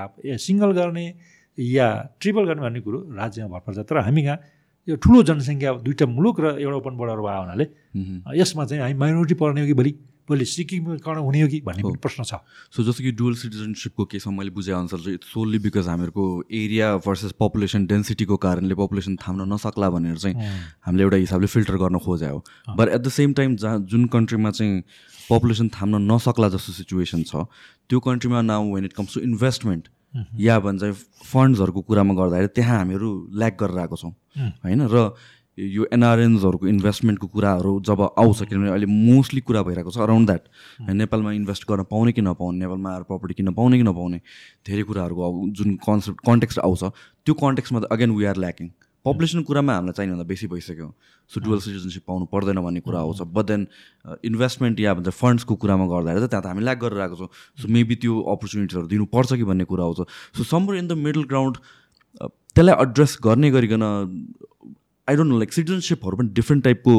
सिङ्गल 0.48 0.72
गर्ने 0.80 1.06
या 1.60 1.88
ट्रिपल 2.20 2.44
गर्ने 2.48 2.62
भन्ने 2.62 2.80
कुरो 2.82 3.00
राज्यमा 3.14 3.48
भर 3.52 3.60
पर्छ। 3.68 3.78
तर 3.84 3.98
हामी 4.08 4.24
कहाँ 4.24 4.40
यो 4.88 4.96
ठुलो 4.96 5.24
जनसङ्ख्या 5.24 5.72
दुईवटा 5.84 6.06
मुलुक 6.08 6.40
र 6.40 6.46
एउटा 6.64 6.78
ओपन 6.78 6.94
बोर्डर 6.98 7.20
भयो 7.20 7.42
हुनाले। 7.44 7.66
यसमा 8.40 8.66
चाहिँ 8.66 8.82
हामी 8.84 8.96
माइनोरिटी 8.96 9.36
पर्ने 9.36 9.62
हो 9.62 9.68
कि 9.68 9.74
भोलि? 9.74 9.94
भोलि 10.30 10.46
सिक्किमकरण 10.46 11.20
हुने 11.26 11.42
हो 11.42 11.48
कि 11.50 11.60
भन्ने 11.66 11.98
प्रश्न 11.98 12.24
छ। 12.24 12.38
सो 12.70 12.84
जस्तो 12.86 13.02
कि 13.04 13.12
डुअल 13.18 13.34
सिटिजनसिपको 13.34 14.06
केसमा 14.06 14.34
मैले 14.38 14.54
बुझेअनुसार 14.54 15.00
चाहिँ 15.02 15.14
इट्स 15.18 15.28
सोल्ली 15.34 15.60
बिकज 15.60 15.88
हामीहरूको 15.90 16.26
एरिया 16.54 16.88
भर्सेस 17.02 17.32
पपुलेसन 17.42 17.86
डेन्सिटीको 17.90 18.38
कारणले 18.38 18.76
पपुलेसन 18.78 19.16
थाम्न 19.18 19.50
नसक्ला 19.54 19.90
भनेर 19.90 20.18
चाहिँ 20.18 20.36
हामीले 20.86 21.04
एउटा 21.04 21.18
हिसाबले 21.18 21.48
फिल्टर 21.50 21.76
गर्न 21.82 21.98
खोजे 22.06 22.30
हो। 22.30 22.44
But 22.78 22.88
at 22.88 23.02
the 23.02 23.10
same 23.10 23.34
time 23.34 23.56
जहाँ 23.58 23.80
जुन 23.90 24.06
कन्ट्रीमा 24.06 24.52
चाहिँ 24.54 24.84
पपुलेसन 25.30 25.68
थाम्न 25.74 26.02
नसक्ला 26.12 26.50
जस्तो 26.50 26.74
सिचुएसन 26.78 27.24
छ 27.26 27.50
त्यो 27.90 28.00
कन्ट्रीमा 28.00 28.42
now 28.46 28.74
when 28.74 28.86
it 28.86 28.94
comes 28.94 29.14
to 29.14 29.22
investment 29.22 29.88
या 30.14 30.60
भन्छ 30.60 30.84
फन्ड्सहरूको 31.32 31.82
कुरामा 31.82 32.14
गर्दाखेरि 32.14 32.48
त्यहाँ 32.56 32.78
हामीहरू 32.78 33.10
ल्याक 33.36 33.54
गरेर 33.60 33.78
आएको 33.80 33.96
छौँ। 33.96 34.14
होइन? 34.64 34.88
र 34.90 35.14
यो 35.60 35.86
एनआरएन्सहरूको 35.92 36.68
इन्भेस्टमेन्टको 36.68 37.28
कुराहरू 37.28 37.72
जब 37.84 38.02
आउँछ 38.16 38.48
किनभने 38.48 38.70
अहिले 38.70 38.86
मोस्टली 38.88 39.42
कुरा 39.44 39.62
भइरहेको 39.68 39.92
छ 39.92 39.98
अराउन्ड 40.00 40.28
द्याट। 40.28 40.44
नेपालमा 40.88 41.32
इन्भेस्ट 41.36 41.64
गर्न 41.68 41.84
पाउने 41.84 42.12
कि 42.16 42.22
नपाउने? 42.22 42.58
नेपालमा 42.60 42.90
आएर 42.90 43.04
प्रपर्टी 43.04 43.34
किन्न 43.34 43.52
पाउने 43.54 43.78
कि 43.78 43.84
नपाउने? 43.84 44.20
धेरै 44.64 44.84
कुराहरूको 44.88 45.28
जुन 45.52 45.76
कन्सेप्ट 45.84 46.20
कन्टेक्स्ट 46.26 46.60
आउँछ 46.64 46.84
त्यो 47.28 47.34
कन्टेक्स्टमा 47.36 47.80
त 47.80 47.92
again 47.92 48.12
we 48.16 48.26
are 48.26 48.38
lacking. 48.40 48.68
Population 49.06 49.42
कुरामा 49.48 49.74
हामीलाई 49.74 49.96
चाहिनेभन्दा 49.96 50.26
बेसी 50.28 50.48
भइसक्यो। 50.48 50.88
सो 51.32 51.40
डुअल 51.40 51.60
सिटिजनसिप 51.60 52.04
पाउनु 52.08 52.26
पर्दैन 52.34 52.60
भन्ने 52.60 52.80
कुरा 52.84 53.00
आउँछ 53.00 53.22
बट 53.32 53.46
देन 53.46 53.62
इन्भेस्टमेन्ट 54.26 54.80
या 54.80 54.94
भन्छ 54.94 55.10
फन्ड्सको 55.14 55.56
कुरामा 55.56 55.86
गर्दाखेरि 55.88 56.26
त 56.26 56.30
त्यहाँ 56.30 56.44
त 56.44 56.48
हामी 56.52 56.62
ल्याक 56.68 56.78
गरेर 56.84 57.00
आएको 57.00 57.16
छौँ। 57.16 57.30
सो 57.62 57.66
मेबी 57.68 57.96
त्यो 57.96 58.14
अपर्च्युनिटिजहरू 58.36 58.88
दिनुपर्छ 58.88 59.34
कि 59.40 59.46
भन्ने 59.48 59.66
कुरा 59.72 59.84
आउँछ 59.84 60.00
so 60.36 60.44
somewhere 60.44 60.76
in 60.76 60.88
the 60.88 61.00
middle 61.00 61.24
ground 61.32 61.58
त्यसलाई 62.20 62.76
एड्रेस 62.84 63.18
गर्ने 63.24 63.50
गरिकन 63.52 63.84
आई 65.08 65.16
डोन्ट 65.16 65.32
नो 65.32 65.38
लाइक 65.38 65.54
सिटिजनसिपहरू 65.54 66.18
पनि 66.18 66.30
डिफ्रेन्ट 66.38 66.64
टाइपको 66.64 66.94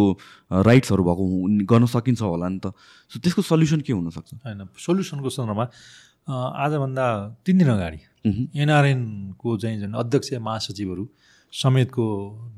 राइट्सहरू 0.67 1.03
भएको 1.05 1.25
गर्न 1.71 1.87
सकिन्छ 1.87 2.23
होला 2.23 2.49
नि 2.49 2.59
त। 2.59 2.73
सो 3.13 3.21
त्यसको 3.21 3.43
सल्युसन 3.45 3.81
के 3.87 3.93
हुनसक्छ? 3.93 4.35
होइन 4.47 4.67
सोल्युसनको 4.79 5.31
सन्दर्भमा 5.31 5.67
आजभन्दा 6.65 7.07
तिन 7.47 7.59
दिन 7.59 7.69
अगाडि। 7.71 8.01
एनआरएनको 8.57 9.57
चाहिँ 9.59 9.93
अध्यक्ष 9.95 10.33
महासचिवहरू 10.43 11.05
समेतको 11.53 12.07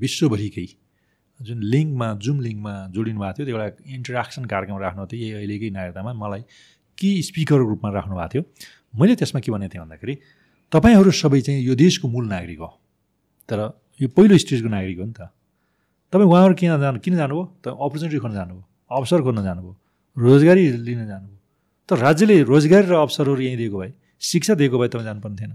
विश्वभरिकै 0.00 0.66
जुन 1.40 1.58
लिङ्कमा 1.62 2.08
जुम 2.22 2.40
लिङ्कमा 2.40 2.72
जोडिनु 2.94 3.20
भएको 3.20 3.34
थियो 3.36 3.46
त्यो 3.46 3.56
एउटा 3.56 3.68
इन्टरेक्सन 3.96 4.44
कार्यक्रम 4.52 4.78
राख्नु 4.78 5.06
थियो 5.10 5.20
यही 5.22 5.32
अहिलेकै 5.38 5.68
नागरिकतामा। 5.76 6.12
मलाई 6.12 6.42
कि 6.98 7.08
स्पिकरको 7.28 7.66
रूपमा 7.72 7.88
राख्नु 7.90 8.14
भएको 8.14 8.28
थियो? 8.32 8.42
मैले 8.94 9.14
त्यसमा 9.16 9.40
के 9.40 9.50
भनेको 9.52 9.72
थिएँ 9.72 9.82
भन्दाखेरि 9.82 10.14
तपाईँहरू 10.72 11.10
सबै 11.10 11.40
चाहिँ 11.40 11.60
यो 11.64 11.74
देशको 11.74 12.06
मूल 12.08 12.24
नागरिक 12.28 12.58
हो। 12.58 12.70
तर 13.48 13.58
यो 14.00 14.08
पहिलो 14.12 14.38
स्टेजको 14.38 14.68
नागरिक 14.68 14.98
हो 14.98 15.06
नि 15.08 15.14
त। 15.18 15.20
तपाईँ 16.12 16.28
उहाँहरू 16.28 16.54
किन 16.54 16.70
जानु 16.78 16.98
किन 17.00 17.14
जानुभयो? 17.16 17.44
त 17.64 17.66
अपर्च्युनिटी 17.72 18.18
खोज्न 18.22 18.34
जानुभयो 18.38 18.64
अवसर 18.92 19.20
खोज्न 19.26 19.40
जानुभयो 19.42 19.74
रोजगारी 20.16 20.62
लिन 20.86 21.02
जानुभयो। 21.08 21.38
तर 21.88 21.96
राज्यले 21.98 22.34
रोजगारी 22.44 22.86
र 22.86 22.94
अवसरहरू 23.02 23.40
यहीँ 23.40 23.56
दिएको 23.56 23.76
भए 23.80 23.92
शिक्षा 24.20 24.54
दिएको 24.60 24.76
भए 24.78 24.88
तपाईँ 24.92 25.06
जानुपर्ने 25.08 25.36
थिएन। 25.40 25.52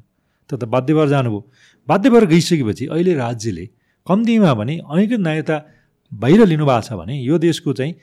त 0.50 0.56
त 0.56 0.64
बाध्य 0.66 0.94
भएर 0.94 1.08
जानुभयो। 1.10 1.42
बाध्य 1.88 2.10
भएर 2.10 2.26
गइसकेपछि 2.26 2.86
अहिले 2.88 3.14
राज्यले 3.16 3.66
कम्तीमा 4.08 4.54
भने 4.54 4.78
अनेक 4.84 5.12
नागरिकता 5.20 5.56
बाहिर 6.12 6.46
लिनुभएको 6.46 6.82
छ 6.82 6.94
भने 7.00 7.16
यो 7.22 7.38
देशको 7.38 7.74
चाहिँ 7.74 7.94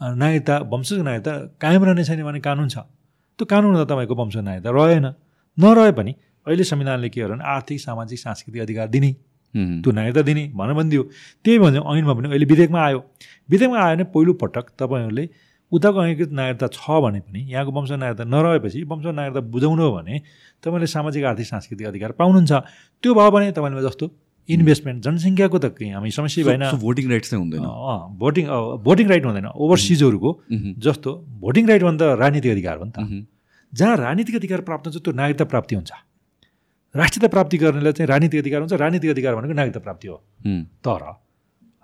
नागरिकता 0.00 0.54
वंशज 0.72 0.98
नागरिकता 1.04 1.32
कायम 1.60 1.84
रहने 1.84 2.04
छैन 2.04 2.22
भने 2.24 2.40
कानुन 2.40 2.68
छ। 2.68 2.78
त्यो 3.38 3.44
कानुन 3.44 3.76
त 3.76 3.88
तपाईँको 3.90 4.14
वंशज 4.14 4.42
नागरिकता 4.48 4.70
रहेन। 4.70 5.06
नरहे 5.58 5.92
पनि 5.92 6.12
अहिले 6.46 6.64
संविधानले 6.64 7.08
के 7.08 7.20
गर्यो 7.20 7.34
भने 7.34 7.44
आर्थिक 7.44 7.80
सामाजिक 7.80 8.18
सांस्कृतिक 8.18 8.62
अधिकार 8.62 8.88
दिने। 8.88 9.12
त्यो 9.84 9.90
नागरिकता 9.92 10.22
दिने 10.22 10.44
भनेर 10.56 10.74
पनि 10.76 10.88
दियो 10.90 11.02
त्यही 11.44 11.58
भन्यो 11.58 11.80
ऐनमा 11.84 12.12
पनि 12.16 12.28
अहिले 12.28 12.46
विधेयकमा 12.48 12.80
आयो। 12.80 13.00
विधेयकमा 13.48 13.78
आयो 13.78 13.94
भने 13.96 14.04
पहिलो 14.14 14.32
पटक 14.40 14.64
तपाईँहरूले 14.80 15.24
उताको 15.72 15.98
अङ्गीकृत 15.98 16.30
नागरिकता 16.34 16.66
छ 16.74 16.82
भने 17.04 17.20
पनि 17.26 17.40
यहाँको 17.52 17.70
वंश 17.70 17.90
नागरिकता 18.02 18.24
नरहेपछि 18.26 18.82
वंश 18.90 19.06
नागरिकता 19.06 19.40
बुझाउनु 19.54 19.82
हो 19.82 19.90
भने 19.96 20.14
तपाईँले 20.62 20.86
सामाजिक 20.86 21.24
आर्थिक 21.30 21.46
सांस्कृतिक 21.46 21.86
अधिकार 21.86 22.10
पाउनुहुन्छ। 22.18 22.52
त्यो 23.02 23.10
भयो 23.14 23.30
भने 23.30 23.52
तपाईँले 23.54 23.82
जस्तो 23.86 24.06
इन्भेस्टमेन्ट 24.48 24.98
जनसङ्ख्याको 25.04 25.58
त 25.58 25.66
केही 25.78 25.90
हामी 25.94 26.10
समस्या 26.10 26.44
भएन। 26.44 26.64
भोटिङ 26.74 27.06
राइट्स 27.10 27.30
चाहिँ 27.30 27.42
हुँदैन। 27.44 27.62
भोटिङ 28.18 28.44
भोटिङ 28.82 29.06
राइट 29.08 29.24
हुँदैन। 29.24 29.46
ओभरसिजहरूको। 29.46 30.30
जस्तो 30.84 31.10
भोटिङ 31.38 31.68
राइट 31.68 31.82
भन्दा 31.86 32.06
राजनीतिक 32.18 32.50
अधिकार 32.52 32.76
हो 32.78 32.84
नि 32.84 32.92
त। 32.92 33.26
जहाँ 33.72 33.96
राजनीतिक 33.96 34.34
अधिकार 34.36 34.60
प्राप्त 34.66 34.86
हुन्छ 34.86 34.98
त्यो 34.98 35.12
नागरिकता 35.14 35.44
प्राप्ति 35.44 35.74
हुन्छ। 35.76 35.92
राष्ट्रियता 36.94 37.28
प्राप्ति 37.30 37.56
गर्नेलाई 37.62 37.92
चाहिँ 37.92 38.08
राजनीतिक 38.10 38.40
अधिकार 38.42 38.60
हुन्छ 38.60 38.72
राजनीतिक 38.74 39.10
अधिकार 39.10 39.34
भनेको 39.38 39.54
नागरिकता 39.54 39.80
प्राप्ति 39.80 40.08
हुँ। 40.08 40.18
तर 40.82 41.02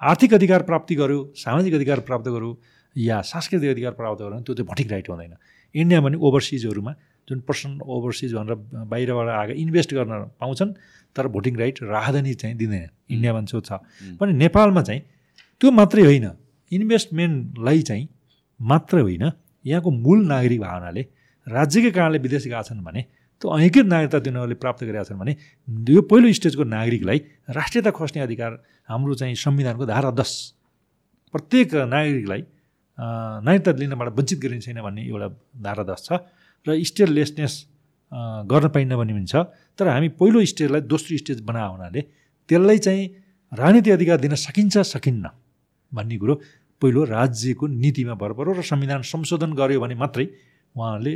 आर्थिक 0.01 0.35
अधिकार 0.35 0.63
प्राप्ति 0.63 0.95
गर्यो 0.95 1.21
सामाजिक 1.37 1.75
अधिकार 1.75 2.01
प्राप्त 2.03 2.27
गर्यो 2.29 2.51
या 2.97 3.21
सांस्कृतिक 3.23 3.71
अधिकार 3.71 3.93
प्राप्त 3.93 4.23
भने 4.23 4.43
त्यो 4.43 4.55
चाहिँ 4.55 4.67
भोटिङ 4.67 4.89
राइट 4.89 5.09
हुँदैन। 5.11 5.35
इन्डिया 5.75 6.01
भने 6.01 6.17
ओभरसिजहरूमा 6.17 6.93
जुन 7.29 7.41
पर्सन 7.41 7.81
ओभरसिज 7.85 8.35
भनेर 8.35 8.55
बाहिरबाट 8.87 9.29
आएको 9.29 9.53
इन्भेस्ट 9.53 9.95
गर्न 9.95 10.13
पाउँछन् 10.41 10.73
तर 11.17 11.27
भोटिङ 11.29 11.57
राइट 11.57 11.83
राहदानी 11.83 12.35
चाहिँ 12.35 12.57
दिँदैन। 12.57 12.89
इन्डियामा 13.11 13.43
चाहिँ 13.45 13.63
छ। 13.63 14.19
पनि 14.21 14.33
नेपालमा 14.33 14.83
चाहिँ 14.83 15.03
त्यो 15.61 15.71
मात्रै 15.71 16.03
होइन। 16.03 16.31
इन्भेस्टमेन्टलाई 16.73 17.83
चाहिँ 17.83 18.09
मात्र 18.61 19.01
होइन। 19.01 19.31
यहाँको 19.65 19.91
मूल 19.91 20.27
नागरिक 20.27 20.61
भावनाले 20.61 21.03
राज्यकै 21.47 21.91
कारणले 21.91 22.19
विदेश 22.19 22.45
गएका 22.45 22.63
छन् 22.63 22.85
भने 22.85 23.03
त्यो 23.43 23.59
ऐकृत 23.59 23.87
नागरिकता 23.87 24.19
तिनीहरूले 24.19 24.55
प्राप्त 24.55 24.85
गरेका 24.85 25.03
छन् 25.05 25.19
भने 25.19 25.33
यो 25.93 26.03
पहिलो 26.03 26.33
स्टेजको 26.33 26.65
नागरिकलाई 26.65 27.19
राष्ट्रियता 27.51 27.91
खोज्ने 27.91 28.23
अधिकार 28.23 28.53
हाम्रो 28.89 29.15
चाहिँ 29.15 29.35
संविधानको 29.35 29.87
धारा 29.87 30.11
दस 30.11 30.33
प्रत्येक 31.35 31.75
नागरिकलाई 31.75 32.43
नागरिकता 32.99 33.73
लिनबाट 33.83 34.09
वञ्चित 34.19 34.39
गरिने 34.43 34.61
छैन 34.67 34.81
भन्ने 34.87 35.03
एउटा 35.13 35.29
धारा 35.67 35.85
दस 35.91 36.01
छ 36.09 36.21
र 36.67 36.83
स्टेटलेसनेस 36.91 37.55
गर्न 38.53 38.69
पाइन्न 38.75 38.97
भन्ने 39.01 39.13
पनि 39.19 39.27
छ 39.33 39.37
तर 39.79 39.89
हामी 39.95 40.09
पहिलो 40.21 40.45
स्टेजलाई 40.53 40.81
दोस्रो 40.93 41.17
स्टेज 41.23 41.41
बनाएको 41.51 41.73
हुनाले 41.77 42.01
त्यसलाई 42.49 42.79
चाहिँ 42.87 43.05
राजनीतिक 43.53 43.93
अधिकार 43.99 44.19
दिन 44.25 44.35
सकिन्छ 44.47 44.75
सकिन्न 44.95 45.31
भन्ने 45.93 46.17
कुरो 46.23 46.35
पहिलो 46.83 47.05
राज्यको 47.17 47.67
नीतिमा 47.85 48.15
भर 48.23 48.33
पऱ्यो 48.39 48.53
र 48.59 48.63
संविधान 48.73 49.03
संशोधन 49.13 49.53
गर्यो 49.61 49.81
भने 49.85 49.95
मात्रै 50.05 50.27
उहाँहरूले 50.75 51.15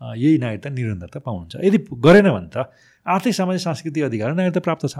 अ, 0.00 0.14
यही 0.24 0.36
नागरिकता 0.44 0.68
निरन्तरता 0.78 1.18
पाउनुहुन्छ 1.26 1.54
यदि 1.68 1.78
गरेन 2.06 2.28
भने 2.36 2.48
त 2.54 2.70
आर्थिक 3.06 3.34
सामाजिक 3.40 3.62
सांस्कृतिक 3.68 4.02
अधिकार 4.08 4.28
नागरिकता 4.38 4.60
प्राप्त 4.68 4.84
छ 4.94 4.96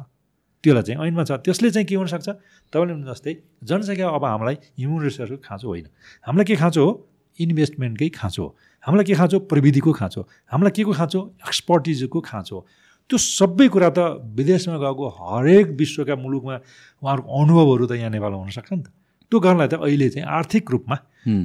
त्यसलाई 0.64 0.82
चाहिँ 0.82 0.98
ऐनमा 1.06 1.24
छ। 1.24 1.30
त्यसले 1.44 1.70
चाहिँ 1.70 1.86
के 1.86 1.94
हुनसक्छ? 1.94 2.28
तपाईँले 2.72 2.94
जस्तै 3.06 3.32
जनसङ्ख्या 3.62 4.06
अब 4.08 4.24
हामीलाई 4.24 4.56
ह्युमन 4.78 5.00
रिसोर्सको 5.06 5.38
खाँचो 5.46 5.66
होइन। 5.68 5.86
हामीलाई 6.26 6.44
के 6.44 6.56
खाँचो 6.58 6.80
हो? 6.84 6.92
इन्भेस्टमेन्टकै 7.38 8.08
खाँचो 8.18 8.42
हो। 8.42 8.50
हामीलाई 8.82 9.04
के 9.06 9.14
खाँचो? 9.14 9.38
प्रविधिको 9.46 9.92
खाँचो 9.92 10.20
हामीलाई 10.50 10.72
के 10.74 10.82
को 10.82 10.92
खाँचो? 10.98 11.20
एक्सपर्टिजको 11.46 12.20
खाँचो 12.20 12.54
हो। 12.56 12.66
त्यो 13.10 13.18
सबै 13.18 13.68
कुरा 13.72 13.90
त 13.94 13.98
विदेशमा 14.36 14.76
गएको 14.76 15.04
हरेक 15.08 15.66
विश्वका 15.78 16.14
मुलुकमा 16.18 16.54
उहाँहरूको 17.00 17.28
अनुभवहरू 17.30 17.84
त 17.86 17.92
यहाँ 18.02 18.10
नेपालमा 18.10 18.38
हुनसक्छ 18.42 18.72
नि 18.72 18.82
त। 18.82 18.92
त्यो 19.32 19.38
गर्नलाई 19.38 19.68
त 19.68 19.74
अहिले 19.78 20.08
चाहिँ 20.10 20.26
आर्थिक 20.28 20.64
रूपमा 20.70 20.96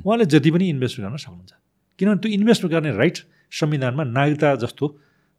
उहाँले 0.04 0.26
जति 0.26 0.50
पनि 0.52 0.66
इन्भेस्ट 0.74 1.00
गर्न 1.00 1.16
सक्नुहुन्छ। 1.16 1.54
किनभने 2.00 2.20
त्यो 2.20 2.30
इन्भेस्ट 2.34 2.66
गर्ने 2.68 2.92
राइट 2.98 3.18
संविधानमा 3.54 4.04
नागरिकता 4.04 4.56
जस्तो 4.60 4.86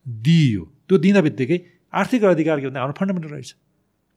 दिइयो। 0.07 0.63
त्यो 0.89 0.97
दिँदा 0.99 1.21
बित्तिकै 1.21 1.59
आर्थिक 2.01 2.25
अधिकार 2.25 2.61
के 2.61 2.67
भन्दा 2.67 2.81
हाम्रो 2.81 2.97
फन्डामेन्टल 2.99 3.31
राइट 3.31 3.47
छ 3.47 3.55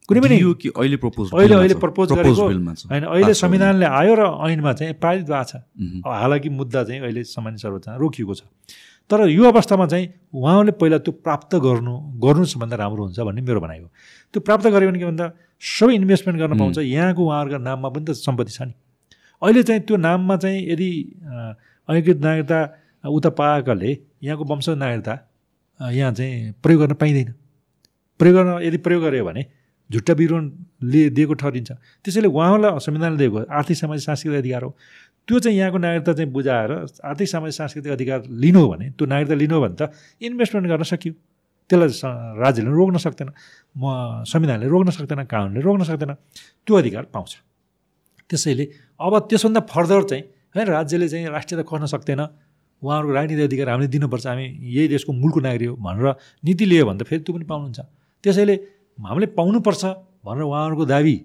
कुनै 0.09 0.19
पनि 0.23 0.35
अहिले 0.39 0.97
प्रपोज 0.97 1.31
अहिले 1.35 1.55
अहिले 1.55 1.75
प्रपोज 1.83 2.11
गरेको 2.17 2.43
होइन 2.47 3.03
अहिले 3.03 3.33
संविधानले 3.35 3.85
आयो 3.85 4.13
र 4.15 4.23
ऐनमा 4.49 4.73
चाहिँ 4.73 4.93
पारित 5.03 5.25
भएको 5.27 5.43
छ। 5.43 5.55
हालाकि 6.07 6.49
मुद्दा 6.49 6.83
चाहिँ 6.83 7.01
अहिले 7.01 7.23
सामान्य 7.27 7.57
सर्वोच्चमा 7.59 7.95
रोकिएको 7.99 8.33
छ। 8.35 8.41
तर 9.09 9.27
यो 9.27 9.43
अवस्थामा 9.51 9.85
चाहिँ 9.87 10.07
उहाँले 10.31 10.71
पहिला 10.79 10.97
त्यो 11.03 11.11
प्राप्त 11.23 11.55
गर्नु 11.59 11.93
गर्नुहोस् 12.23 12.55
भन्दा 12.59 12.75
राम्रो 12.75 13.03
हुन्छ 13.03 13.19
भन्ने 13.19 13.41
मेरो 13.41 13.59
भनाइ 13.59 13.79
हो। 13.79 13.87
त्यो 14.33 14.39
प्राप्त 14.47 14.67
गऱ्यो 14.67 14.87
भने 14.89 14.99
के 14.99 15.05
भन्दा 15.05 15.25
सबै 15.61 15.93
इन्भेस्टमेन्ट 15.95 16.39
गर्न 16.39 16.53
पाउँछ। 16.59 16.77
यहाँको 16.87 17.21
उहाँहरूको 17.27 17.59
नाममा 17.63 17.89
पनि 17.89 18.05
त 18.07 18.11
सम्पत्ति 18.15 18.51
छ 18.51 18.61
नि। 18.67 18.73
अहिले 19.41 19.63
चाहिँ 19.63 19.81
त्यो 19.87 19.95
नाममा 19.99 20.35
चाहिँ 20.43 20.59
यदि 20.71 20.89
अँ, 21.23 21.51
ऐकृत 21.89 22.19
नागरिकता 22.23 22.59
उता 23.11 23.29
पाएकाले 23.35 23.91
यहाँको 24.23 24.43
वंश 24.43 24.69
नागरिकता 24.69 25.13
यहाँ 25.91 26.11
चाहिँ 26.15 26.51
प्रयोग 26.63 26.79
गर्न 26.81 26.95
पाइँदैन। 26.95 27.29
प्रयोग 28.19 28.35
गर्न 28.35 28.61
यदि 28.65 28.77
प्रयोग 28.85 29.03
गर्यो 29.03 29.25
भने 29.25 29.43
झुट्टा 29.89 30.13
विवरणले 30.13 31.01
दिएको 31.17 31.33
ठहरिन्छ 31.41 31.71
त्यसैले 32.03 32.27
उहाँलाई 32.27 32.79
संविधानले 32.85 33.17
दिएको 33.17 33.37
आर्थिक 33.49 33.77
सामाजिक 33.77 34.05
सांस्कृतिक 34.05 34.39
अधिकार 34.39 34.63
हो। 34.63 34.71
त्यो 35.27 35.39
चाहिँ 35.39 35.57
यहाँको 35.57 35.77
नागरिकता 35.77 36.13
चाहिँ 36.13 36.31
बुझाएर 36.31 36.71
आर्थिक 37.03 37.27
सामाजिक 37.29 37.55
सांस्कृतिक 37.55 37.91
अधिकार 37.91 38.19
लिनु 38.43 38.59
हो 38.59 38.67
भने 38.71 38.89
त्यो 38.97 39.05
नागरिकता 39.07 39.35
लिनु 39.35 39.55
हो 39.55 39.61
भने 39.61 39.75
त 39.79 39.91
इन्भेस्टमेन्ट 40.21 40.67
गर्न 40.67 40.83
सकियो। 40.91 41.13
त्यसलाई 41.69 42.39
राज्यले 42.41 42.69
रोक्न 42.71 42.97
सक्दैन 42.97 43.29
म 43.75 44.23
संविधानले 44.23 44.67
रोक्न 44.67 44.89
सक्दैन 44.97 45.23
कानुनले 45.27 45.61
रोक्न 45.61 45.83
सक्दैन 45.83 46.11
त्यो 46.63 46.73
अधिकार 46.75 47.03
पाउँछ। 47.13 47.31
त्यसैले 48.29 48.65
अब 48.99 49.13
त्यसभन्दा 49.29 49.61
फर्दर 49.71 50.01
चाहिँ 50.03 50.23
है 50.55 50.63
राज्यले 50.65 51.07
चाहिँ 51.07 51.27
राष्ट्रियता 51.27 51.63
खोज्न 51.67 51.85
सक्दैन। 51.91 52.21
उहाँहरूको 52.81 53.13
राजनीतिक 53.13 53.45
अधिकार 53.47 53.67
हामीले 53.69 53.87
दिनुपर्छ। 53.87 54.25
हामी 54.27 54.45
यही 54.75 54.87
देशको 54.87 55.11
मूलको 55.11 55.39
नागरिक 55.39 55.69
हो 55.69 55.75
भनेर 55.75 56.07
नीति 56.43 56.65
लियो 56.65 56.85
भने 56.87 56.99
त 56.99 57.07
फेरि 57.07 57.21
त्यो 57.23 57.33
पनि 57.35 57.45
पाउनुहुन्छ। 57.51 57.79
त्यसैले 58.27 58.55
हामीले 58.99 59.27
पाउनुपर्छ 59.39 59.83
भनेर 60.25 60.43
उहाँहरूको 60.43 60.85
दाबी 60.85 61.15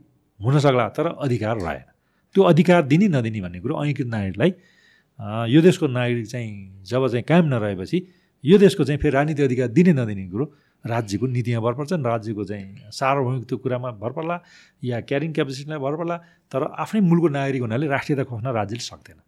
हुन 0.41 0.59
सक्ला 0.59 0.89
तर 0.97 1.07
अधिकार 1.19 1.57
रहेन। 1.61 1.87
त्यो 2.35 2.43
अधिकार 2.43 2.83
दिने 2.89 3.07
नदिने 3.11 3.41
भन्ने 3.43 3.59
कुरो 3.61 3.75
ऐकृत 3.85 4.09
नागरिकलाई 4.09 4.51
यो 5.51 5.61
देशको 5.63 5.87
नागरिक 5.87 6.27
चाहिँ 6.27 6.51
जब 6.87 7.07
चाहिँ 7.09 7.25
कायम 7.29 7.47
नरहेपछि 7.53 7.99
यो 8.45 8.59
देशको 8.59 8.85
चाहिँ 8.85 8.99
फेरि 8.99 9.15
राजनीतिक 9.15 9.45
अधिकार 9.45 9.69
दिने 9.77 9.93
नदिने 9.93 10.25
कुरो 10.31 10.45
राज्यको 10.85 11.27
नीतिमा 11.27 11.61
भर 11.63 11.75
पर्छ 11.79 11.93
राज्यको 11.93 12.45
चाहिँ 12.45 12.91
सार्वभौमिकको 12.91 13.57
कुरामा 13.63 13.91
भर 14.03 14.13
पर्ला 14.13 14.37
या 14.83 15.01
क्यारिङ 15.07 15.33
क्यापेसिटीलाई 15.33 15.79
भर 15.79 15.95
पर्ला 15.97 16.17
तर 16.51 16.63
आफ्नै 16.75 17.01
मूलको 17.07 17.29
नागरिक 17.39 17.63
हुनाले 17.63 17.87
राष्ट्रियता 17.87 18.25
खोज्न 18.27 18.47
राज्यले 18.51 18.83
सक्दैन। 18.83 19.19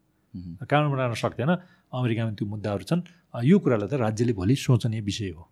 कानुन 0.67 0.91
बनाउन 0.93 1.15
सक्दैन 1.15 1.51
अमेरिकामा 1.95 2.31
त्यो 2.35 2.47
मुद्दाहरू 2.49 2.85
छन्। 2.91 3.01
यो 3.47 3.57
कुरालाई 3.63 3.89
त 3.89 3.95
राज्यले 4.03 4.33
भोलि 4.35 4.55
सोचनीय 4.59 5.01
विषय 5.07 5.31
हो। 5.31 5.43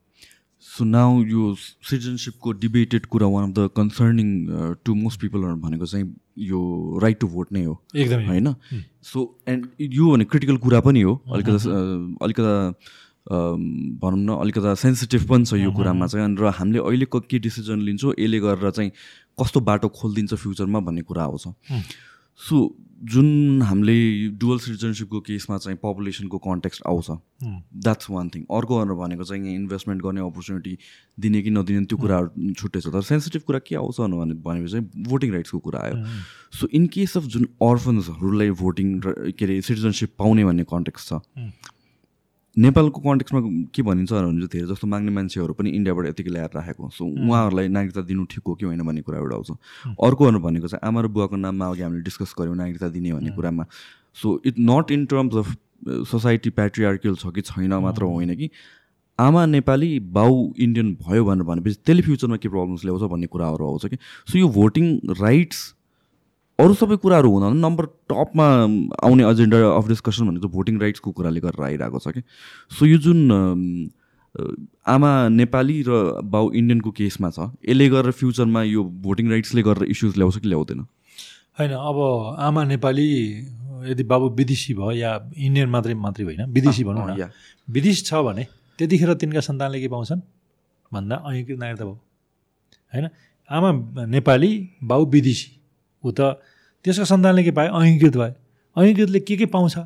सो 0.62 0.84
नाउ 0.84 1.22
यो 1.26 1.54
सिटिजनसिपको 1.58 2.52
डिबेटेड 2.62 3.06
कुरा 3.06 3.26
one 3.26 3.44
of 3.44 3.54
the 3.58 3.68
concerning 3.76 4.28
to 4.84 4.94
most 4.94 5.20
पिपलहरू 5.20 5.56
भनेको 5.56 5.86
चाहिँ 5.86 6.06
यो 6.38 6.60
राइट 7.02 7.18
टु 7.20 7.28
भोट 7.28 7.52
नै 7.52 7.64
हो। 7.64 7.74
एकदमै 7.96 8.26
होइन? 8.26 8.54
सो 9.02 9.24
एन्ड 9.48 9.66
यो 9.80 10.10
भने 10.12 10.24
क्रिटिकल 10.24 10.56
कुरा 10.56 10.80
पनि 10.80 11.00
हो। 11.02 11.14
अलिकता 11.32 11.56
अलिकता 12.24 12.52
भनौँ 14.02 14.18
न 14.18 14.38
अलिकता 14.40 14.74
सेन्सिटिभ 14.74 15.26
पनि 15.28 15.44
छ 15.44 15.54
यो 15.54 15.70
कुरामा 15.72 16.06
चाहिँ। 16.06 16.24
अनि 16.26 16.36
र 16.40 16.54
हामीले 16.58 16.78
अहिले 16.78 17.06
क- 17.12 17.26
के 17.30 17.38
डिसिजन 17.38 17.78
लिन्छौँ 17.88 18.14
यसले 18.18 18.38
गरेर 18.40 18.70
चाहिँ 18.70 18.90
कस्तो 19.38 19.60
बाटो 19.60 19.88
खोलिदिन्छ 19.88 20.34
फ्युचरमा 20.34 20.80
भन्ने 20.80 21.02
कुरा 21.02 21.24
आउँछ 21.24 21.44
सो 22.38 22.56
जुन 23.02 23.62
हामीले 23.62 23.94
डुअल 24.38 24.58
सिटिजनसिपको 24.58 25.20
केसमा 25.20 25.56
चाहिँ 25.58 25.78
पपुलेसनको 25.82 26.38
कन्टेक्स्ट 26.38 26.82
आउँछ 26.86 27.10
द्याट्स 27.82 28.10
वान 28.10 28.28
थिङ 28.34 28.42
अर्को 28.56 28.78
भनेर 28.78 28.96
भनेको 28.96 29.24
चाहिँ 29.24 29.42
यहाँ 29.42 29.54
इन्भेस्टमेन्ट 29.54 30.02
गर्ने 30.02 30.20
अपर्च्युनिटी 30.20 30.76
दिने 31.18 31.42
कि 31.42 31.50
नदिने 31.50 31.84
त्यो 31.84 31.98
कुराहरू 31.98 32.52
छुट्टै 32.52 32.80
छ। 32.80 32.86
तर 32.86 33.02
सेन्सिटिभ 33.02 33.42
कुरा 33.42 33.58
के 33.66 33.74
आउँछ 33.76 34.00
भने 34.00 34.34
भनेपछि 34.38 34.72
चाहिँ 34.72 35.04
भोटिङ 35.08 35.32
राइट्सको 35.32 35.58
कुरा 35.58 35.80
आयो। 35.82 35.96
सो 36.54 36.68
इन 36.72 36.86
केस 36.94 37.16
अफ 37.16 37.24
जुन 37.34 37.44
अर्फन्सहरूलाई 37.62 38.50
भोटिङ 38.62 39.00
के 39.02 39.44
अरे 39.44 39.60
सिटिजनसिप 39.60 40.14
पाउने 40.18 40.44
भन्ने 40.44 40.64
कन्टेक्स्ट 40.70 41.08
छ. 41.08 41.20
नेपालको 42.56 43.00
कन्टेक्स्टमा 43.00 43.40
के 43.74 43.82
भनिन्छ 43.82 44.12
भने 44.12 44.26
चाहिँ 44.26 44.48
धेरै 44.52 44.66
जस्तो 44.68 44.86
माग्ने 44.86 45.10
मान्छेहरू 45.10 45.52
पनि 45.54 45.70
इन्डियाबाट 45.70 46.06
यतिकै 46.06 46.30
ल्याएर 46.30 46.50
राखेको 46.54 46.88
सो 46.92 47.04
उहाँहरूलाई 47.04 47.68
नागरिकता 47.68 48.00
दिनु 48.02 48.24
ठिक 48.28 48.42
हो 48.46 48.54
कि 48.54 48.66
होइन 48.66 48.82
भन्ने 48.82 49.02
कुरा 49.02 49.18
एउटा 49.18 49.36
आउँछ 49.36 49.50
अर्को 49.88 50.24
भनेर 50.24 50.40
भनेको 50.42 50.68
चाहिँ 50.68 50.88
आमा 50.88 51.00
र 51.00 51.08
बुवाको 51.08 51.36
नाममा 51.36 51.68
अघि 51.68 51.82
हामीले 51.82 52.02
डिस्कस 52.02 52.34
गऱ्यौँ 52.38 52.56
नागरिकता 52.56 52.88
दिने 52.88 53.12
भन्ने 53.12 53.30
कुरामा। 53.32 53.64
So 54.14 54.40
it 54.46 54.54
not 54.60 54.90
in 54.90 55.06
terms 55.06 55.36
of 55.36 55.56
society 56.10 56.50
patriarchal 56.50 57.14
छ 57.16 57.32
कि 57.34 57.40
छैन 57.42 57.74
मात्र 57.74 58.02
होइन 58.04 58.34
कि। 58.36 58.50
आमा 59.18 59.46
नेपाली 59.46 59.98
बाउ 60.12 60.52
इन्डियन 60.58 60.92
भयो 61.08 61.24
भनेर 61.24 61.44
भनेपछि 61.44 61.76
त्यसले 61.86 62.02
फ्युचरमा 62.02 62.36
के 62.36 62.48
प्रब्लम्स 62.48 62.84
ल्याउँछ 62.84 63.02
भन्ने 63.10 63.26
कुराहरू 63.26 63.66
आउँछ 63.66 63.86
कि। 63.86 63.96
सो 64.28 64.38
यो 64.38 64.48
भोटिङ 64.48 64.98
राइट्स 65.20 65.58
अरू 66.62 66.74
सबै 66.78 66.96
कुराहरू 67.02 67.28
हुँदा 67.32 67.48
नम्बर 67.58 67.84
टपमा 68.10 68.46
आउने 69.06 69.22
एजेन्डा 69.30 69.58
अफ 69.68 69.88
डिस्कसन 69.88 70.26
भनेको 70.28 70.48
भोटिङ 70.48 70.78
राइट्सको 70.80 71.10
कुराले 71.10 71.40
गरेर 71.42 71.62
आइरहेको 71.68 71.98
छ 71.98 72.14
कि? 72.14 72.22
सो 72.70 72.86
यो 72.86 72.98
जुन 73.02 73.18
आमा 74.86 75.10
नेपाली 75.28 75.76
र 75.88 76.22
बाउ 76.24 76.50
इन्डियनको 76.54 76.90
केसमा 76.98 77.30
छ 77.30 77.50
यसले 77.66 77.88
गरेर 77.94 78.14
फ्युचरमा 78.20 78.62
यो 78.64 78.84
भोटिङ 79.06 79.30
राइट्सले 79.30 79.62
गरेर 79.62 79.90
इस्युज 79.90 80.16
ल्याउँछ 80.16 80.38
कि 80.38 80.48
ल्याउँदैन? 80.48 80.80
होइन 81.58 81.72
अब 81.72 81.98
आमा 82.38 82.64
नेपाली 82.64 83.08
यदि 83.90 84.04
बाबु 84.06 84.28
विदेशी 84.38 84.74
भयो 84.74 84.92
या 84.94 85.10
इन्डियन 85.36 85.68
मात्रै 85.68 85.94
मात्रै 85.98 86.24
होइन 86.24 86.42
विदेशी 86.54 86.84
भनौँ 86.84 87.06
न। 87.08 87.18
या। 87.18 87.28
विदेश 87.68 88.04
छ 88.06 88.22
भने 88.22 88.46
त्यतिखेर 88.78 89.14
तिनका 89.18 89.40
सन्तानले 89.42 89.80
के 89.80 89.88
पाउँछन्? 89.88 90.20
भन्दा 90.92 91.16
ऐकृत 91.26 91.58
नागरिकता 91.58 91.84
भयो। 91.84 91.98
होइन 92.92 93.06
आमा 93.50 93.68
नेपाली 94.06 94.50
बाउ 94.82 95.10
विदेशी 95.10 95.50
ऊ 96.04 96.10
त 96.10 96.38
त्यसको 96.84 97.04
सन्तानले 97.04 97.42
के 97.44 97.50
पायो? 97.50 97.70
ऐकृत 97.84 98.16
भयो। 98.16 98.34
ऐकृतले 98.76 99.20
के 99.20 99.36
के 99.36 99.46
पाउँछ? 99.46 99.78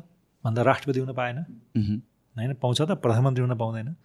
भन्दा 0.43 0.61
राष्ट्रपति 0.61 0.99
हुन 0.99 1.13
पाएन। 1.13 1.37
होइन 2.35 2.53
पाउँछ 2.61 2.81
त 2.81 2.91
प्रधानमन्त्री 3.03 3.41
हुन 3.41 3.55
पाउँदैन। 3.57 3.95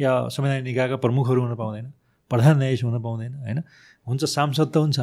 या 0.00 0.28
संवैधानिक 0.28 0.64
निकायका 0.64 0.96
प्रमुखहरू 0.96 1.40
हुन 1.42 1.54
पाउँदैन। 1.56 1.92
प्रधान 2.30 2.56
न्यायाधीश 2.58 2.84
हुन 2.84 3.02
पाउँदैन 3.02 3.32
होइन? 3.34 3.58
हुन्छ 4.06 4.24
सांसद 4.24 4.68
त 4.72 4.76
हुन्छ। 4.76 5.00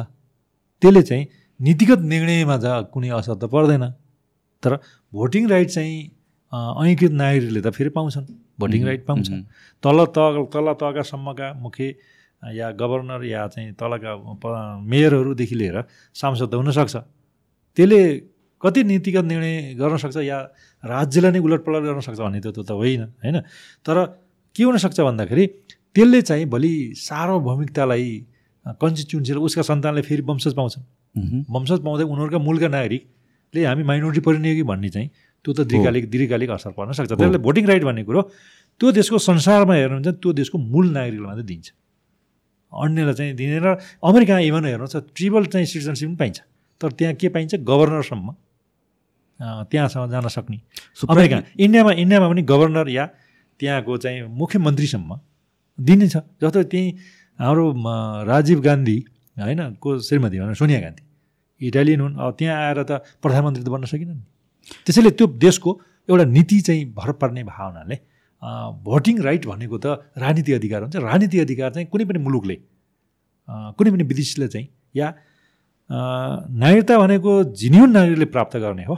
त्यसले 0.82 1.02
चाहिँ 1.02 1.26
नीतिगत 1.60 2.00
निर्णयमा 2.12 2.56
त 2.56 2.90
कुनै 2.92 3.08
असर 3.18 3.34
त 3.34 3.44
पर्दैन। 3.50 3.84
तर 4.62 4.78
भोटिङ 5.12 5.48
राइट 5.48 5.68
चाहिँ 5.70 6.10
अँ, 6.52 6.82
ऐकृत 6.82 7.12
नागरिकले 7.12 7.60
त 7.62 7.70
फेरि 7.70 7.90
पाउँछन्। 7.94 8.26
भोटिङ 8.60 8.84
राइट 8.84 9.06
पाउँछ। 9.06 9.28
तल 9.82 9.98
तह 10.10 10.34
तल 10.50 10.66
तहका 10.74 11.02
सम्मका 11.02 11.52
मुख्य 11.62 11.94
या 12.58 12.70
गभर्नर 12.74 13.24
या 13.24 13.46
चाहिँ 13.46 13.72
तलका 13.78 14.12
मेयरहरूदेखि 14.82 15.54
लिएर 15.54 15.76
सांसद 16.14 16.50
त 16.50 16.54
हुनसक्छ। 16.54 16.96
त्यसले 17.76 18.00
कति 18.62 18.80
नीतिगत 18.84 19.24
निर्णय 19.24 19.74
गर्न 19.80 19.96
सक्छ 19.96 20.16
या 20.20 20.38
राज्यलाई 20.84 21.32
नै 21.32 21.40
उलटपलट 21.40 21.82
गर्न 21.82 22.00
सक्छ 22.00 22.18
भन्ने 22.20 22.40
त्यो 22.40 22.62
त 22.62 22.70
होइन 22.70 23.02
होइन? 23.24 23.36
तर 23.86 23.96
के 24.56 24.62
हुनसक्छ 24.64 25.00
भन्दाखेरि 25.00 25.44
त्यसले 25.94 26.20
चाहिँ 26.22 26.44
भोलि 26.46 26.72
सार्वभौमिकतालाई 26.96 28.08
कन्स्टिट्युन्सीलाई 28.82 29.42
उसका 29.42 29.62
सन्तानले 29.62 30.02
फेरि 30.02 30.22
वंशज 30.22 30.54
पाउँछन्। 30.54 30.84
वंशज 31.48 31.80
पाउँदै 31.80 32.04
उनीहरूका 32.04 32.38
मूलका 32.38 32.68
नागरिकले 32.68 33.64
हामी 33.64 33.82
माइनोरिटी 33.82 34.20
परिने 34.20 34.54
कि 34.54 34.62
भन्ने 34.62 34.88
चाहिँ 34.94 35.08
त्यो 35.44 35.52
त 35.56 35.60
दीर्घकालिक 35.64 36.04
दीर्घकालिक 36.10 36.50
असर 36.50 36.70
पर्न 36.76 36.92
सक्छ। 36.92 37.12
त्यसले 37.16 37.38
भोटिङ 37.40 37.64
राइट 37.66 37.84
भन्ने 37.88 38.04
कुरो 38.04 38.20
त्यो 38.80 38.88
देशको 38.92 39.18
संसारमा 39.18 39.74
हेर्नुहुन्छ 39.74 40.08
त्यो 40.20 40.30
देशको 40.36 40.56
मूल 40.58 40.86
नागरिकलाई 40.92 41.26
मात्रै 41.26 41.46
दिन्छ। 41.48 41.66
अन्यलाई 42.70 43.14
चाहिँ 43.16 43.32
दिँदैन। 43.40 43.66
अमेरिका 44.04 44.38
इभन 44.38 44.64
हेर्नुहोस् 44.68 44.96
ट्रिबल 45.16 45.42
चाहिँ 45.48 45.66
सिटिजनसिप 45.66 46.08
पनि 46.08 46.16
पाइन्छ। 46.20 46.38
तर 46.80 46.90
त्यहाँ 46.92 47.14
के 47.14 47.28
पाइन्छ? 47.28 47.54
गभर्नरसम्म 47.60 48.28
त्यहाँसम्म 49.40 50.10
जान 50.10 50.28
सक्ने। 50.28 50.58
अमेरिका 51.08 51.36
इन्डियामा 51.58 51.92
इन्डियामा 52.02 52.26
पनि 52.28 52.42
गभर्नर 52.42 52.88
या 52.88 53.04
त्यहाँको 53.60 53.96
चाहिँ 53.96 54.22
मुख्यमन्त्रीसम्म 54.32 55.10
दिने 55.78 56.08
छ। 56.08 56.16
जस्तो 56.40 56.62
त्यहीँ 56.72 56.88
हाम्रो 57.38 57.64
राजीव 58.28 58.60
गान्धी 58.60 58.98
होइन 59.36 59.60
को 59.80 59.88
श्रीमती 60.00 60.36
भनौँ 60.40 60.54
सोनिया 60.54 60.80
गान्धी। 60.80 61.02
इटालियन 61.60 62.00
हुन्। 62.00 62.14
अब 62.16 62.34
त्यहाँ 62.38 62.56
आएर 62.56 62.78
त 62.84 62.92
प्रधानमन्त्री 63.20 63.62
त 63.64 63.68
बन्न 63.68 63.84
सकिनन् 63.84 64.16
नि। 64.16 64.24
त्यसैले 64.84 65.10
त्यो 65.16 65.26
देशको 65.40 65.70
एउटा 66.08 66.24
नीति 66.24 66.58
चाहिँ 66.60 66.84
भर 66.92 67.12
पर्ने 67.20 67.42
भावनाले 67.44 67.96
भोटिङ 68.84 69.16
राइट 69.20 69.44
भनेको 69.46 69.76
त 69.78 69.86
राजनीतिक 70.16 70.54
अधिकार 70.56 70.80
हुन्छ। 70.82 70.96
राजनीतिक 70.96 71.40
अधिकार 71.40 71.68
चाहिँ 71.72 71.86
कुनै 71.92 72.04
पनि 72.04 72.18
मुलुकले 72.24 72.56
कुनै 73.76 73.90
पनि 73.92 74.04
विदेशीले 74.04 74.48
चाहिँ 74.48 74.68
या 74.96 75.06
नागरिकता 75.90 76.98
भनेको 76.98 77.32
जिन्युन 77.52 77.90
नागरिकले 77.90 78.26
प्राप्त 78.30 78.56
गर्ने 78.56 78.84
हो। 78.84 78.96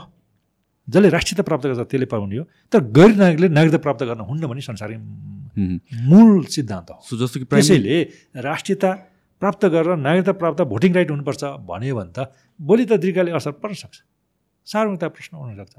जसले 0.87 1.09
राष्ट्रियता 1.09 1.43
प्राप्त 1.43 1.65
गर्छ 1.67 1.79
त्यसले 1.89 2.05
पाउने 2.05 2.37
हो। 2.37 2.43
तर 2.71 2.79
गैर 2.91 3.11
नागरिकले 3.15 3.47
नागरिकता 3.49 3.79
प्राप्त 3.81 4.03
गर्न 4.03 4.21
हुन्न 4.29 4.43
भने 4.47 4.61
संसारै 4.61 4.95
हुँ। 4.95 5.79
मूल 6.09 6.43
सिद्धान्त 6.45 6.89
हो। 6.91 7.17
जस्तो 7.17 7.39
कि 7.39 7.45
त्यसैले 7.45 7.97
राष्ट्रियता 8.37 8.89
प्राप्त 9.41 9.65
गरेर 9.65 9.95
नागरिकता 9.97 10.33
प्राप्त 10.41 10.61
भोटिङ 10.69 10.91
राइट 10.93 11.09
हुनुपर्छ 11.11 11.43
भन्यो 11.65 11.95
भने 11.95 12.11
त 12.13 12.19
भोलि 12.59 12.85
त 12.85 12.93
दीर्घकालीन 12.99 13.35
असर 13.35 13.51
पर्न 13.63 13.73
सक्छ। 13.73 13.97
सार्वजनिकता 14.67 15.07
प्रश्न 15.07 15.33
हुनसक्छ। 15.37 15.75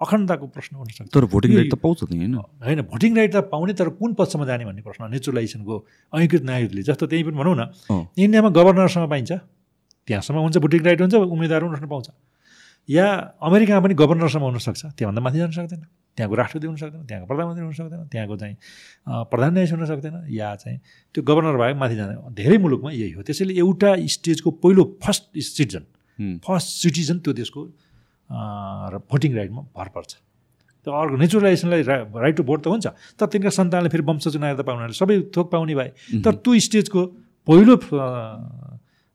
अखण्डताको 0.00 0.46
प्रश्न 0.46 0.72
हुनसक्छ। 0.76 1.08
तर 1.14 1.24
भोटिङ 1.26 1.50
राइट 1.56 1.70
त 1.72 1.76
पाउँछ 1.78 1.98
नि 2.10 2.16
होइन। 2.18 2.34
होइन 2.66 2.80
भोटिङ 2.92 3.10
राइट 3.16 3.32
त 3.32 3.36
पाउने 3.52 3.72
तर 3.72 3.88
कुन 3.98 4.14
पक्षमा 4.14 4.44
जाने 4.46 4.64
भन्ने 4.64 4.82
प्रश्न। 4.82 5.10
नेचुरलाइजेसनको 5.10 5.74
अंगीकृत 6.12 6.42
नागरिकले 6.42 6.82
जस्तो 6.82 7.04
त्यही 7.06 7.22
पनि 7.22 7.36
भनौँ 7.40 7.56
न। 7.56 7.62
इन्डियामा 8.18 8.50
गभर्नरसँग 8.50 9.08
पाइन्छ। 9.08 9.32
त्यहाँसम्म 10.08 10.38
हुन्छ 10.38 10.56
भोटिङ 10.58 10.80
राइट 10.82 11.00
हुन्छ 11.00 11.14
उम्मेदवार 11.14 11.62
उठ्न 11.62 11.86
पाउँछ। 11.86 12.08
या 12.88 13.06
अमेरिकामा 13.38 13.80
पनि 13.84 13.94
गभर्नरसम्म 13.94 14.42
हुनसक्छ 14.42 14.82
त्योभन्दा 14.98 15.20
माथि 15.22 15.38
जान 15.38 15.50
सक्दैन। 15.54 15.82
त्यहाँको 16.18 16.34
राष्ट्रपति 16.34 16.66
हुन 16.66 16.76
सक्दैन 16.76 17.02
त्यहाँको 17.06 17.26
प्रधानमन्त्री 17.30 17.64
हुन 17.64 17.72
सक्दैन 17.72 18.00
त्यहाँको 18.12 18.36
चाहिँ 18.36 18.56
प्रधान 19.30 19.50
न्यायाधीश 19.54 19.72
हुन 19.72 19.84
सक्दैन 19.86 20.14
या 20.34 20.48
चाहिँ 20.58 20.78
त्यो 21.14 21.22
गभर्नर 21.22 21.56
बाहेक 21.56 21.76
माथि 21.78 21.96
जाँदैन। 21.96 22.34
धेरै 22.34 22.58
मुलुकमा 22.58 22.90
यही 22.90 23.12
हो। 23.16 23.22
त्यसैले 23.22 23.54
एउटा 23.54 23.90
स्टेजको 24.02 24.50
पहिलो 24.60 24.82
फर्स्ट 24.98 25.24
सिटिजन। 25.38 25.84
फर्स्ट 26.42 26.68
सिटिजन 26.82 27.16
त्यो 27.22 27.32
देशको 27.32 27.60
र 28.92 28.94
भोटिङ 29.08 29.30
राइटमा 29.36 29.62
भर 29.72 29.88
पर्छ। 29.94 30.10
त्यो 30.84 30.90
अर्को 30.92 31.16
नेचुरलाइजेसनलाई 31.16 31.82
राइट 31.86 32.36
टु 32.36 32.42
भोट 32.42 32.60
त 32.60 32.66
हुन्छ 32.66 32.86
तर 33.14 33.26
तिनका 33.30 33.50
सन्तानले 33.54 33.88
फेरि 33.88 34.02
वंशज 34.02 34.36
नागरिकता 34.36 34.66
पाउनाले 34.66 34.94
सबै 34.98 35.30
थोक 35.30 35.46
पाउने 35.54 35.74
भए। 35.78 36.20
तर 36.20 36.34
त्यो 36.42 36.58
स्टेजको 36.58 37.00
पहिलो 37.46 37.74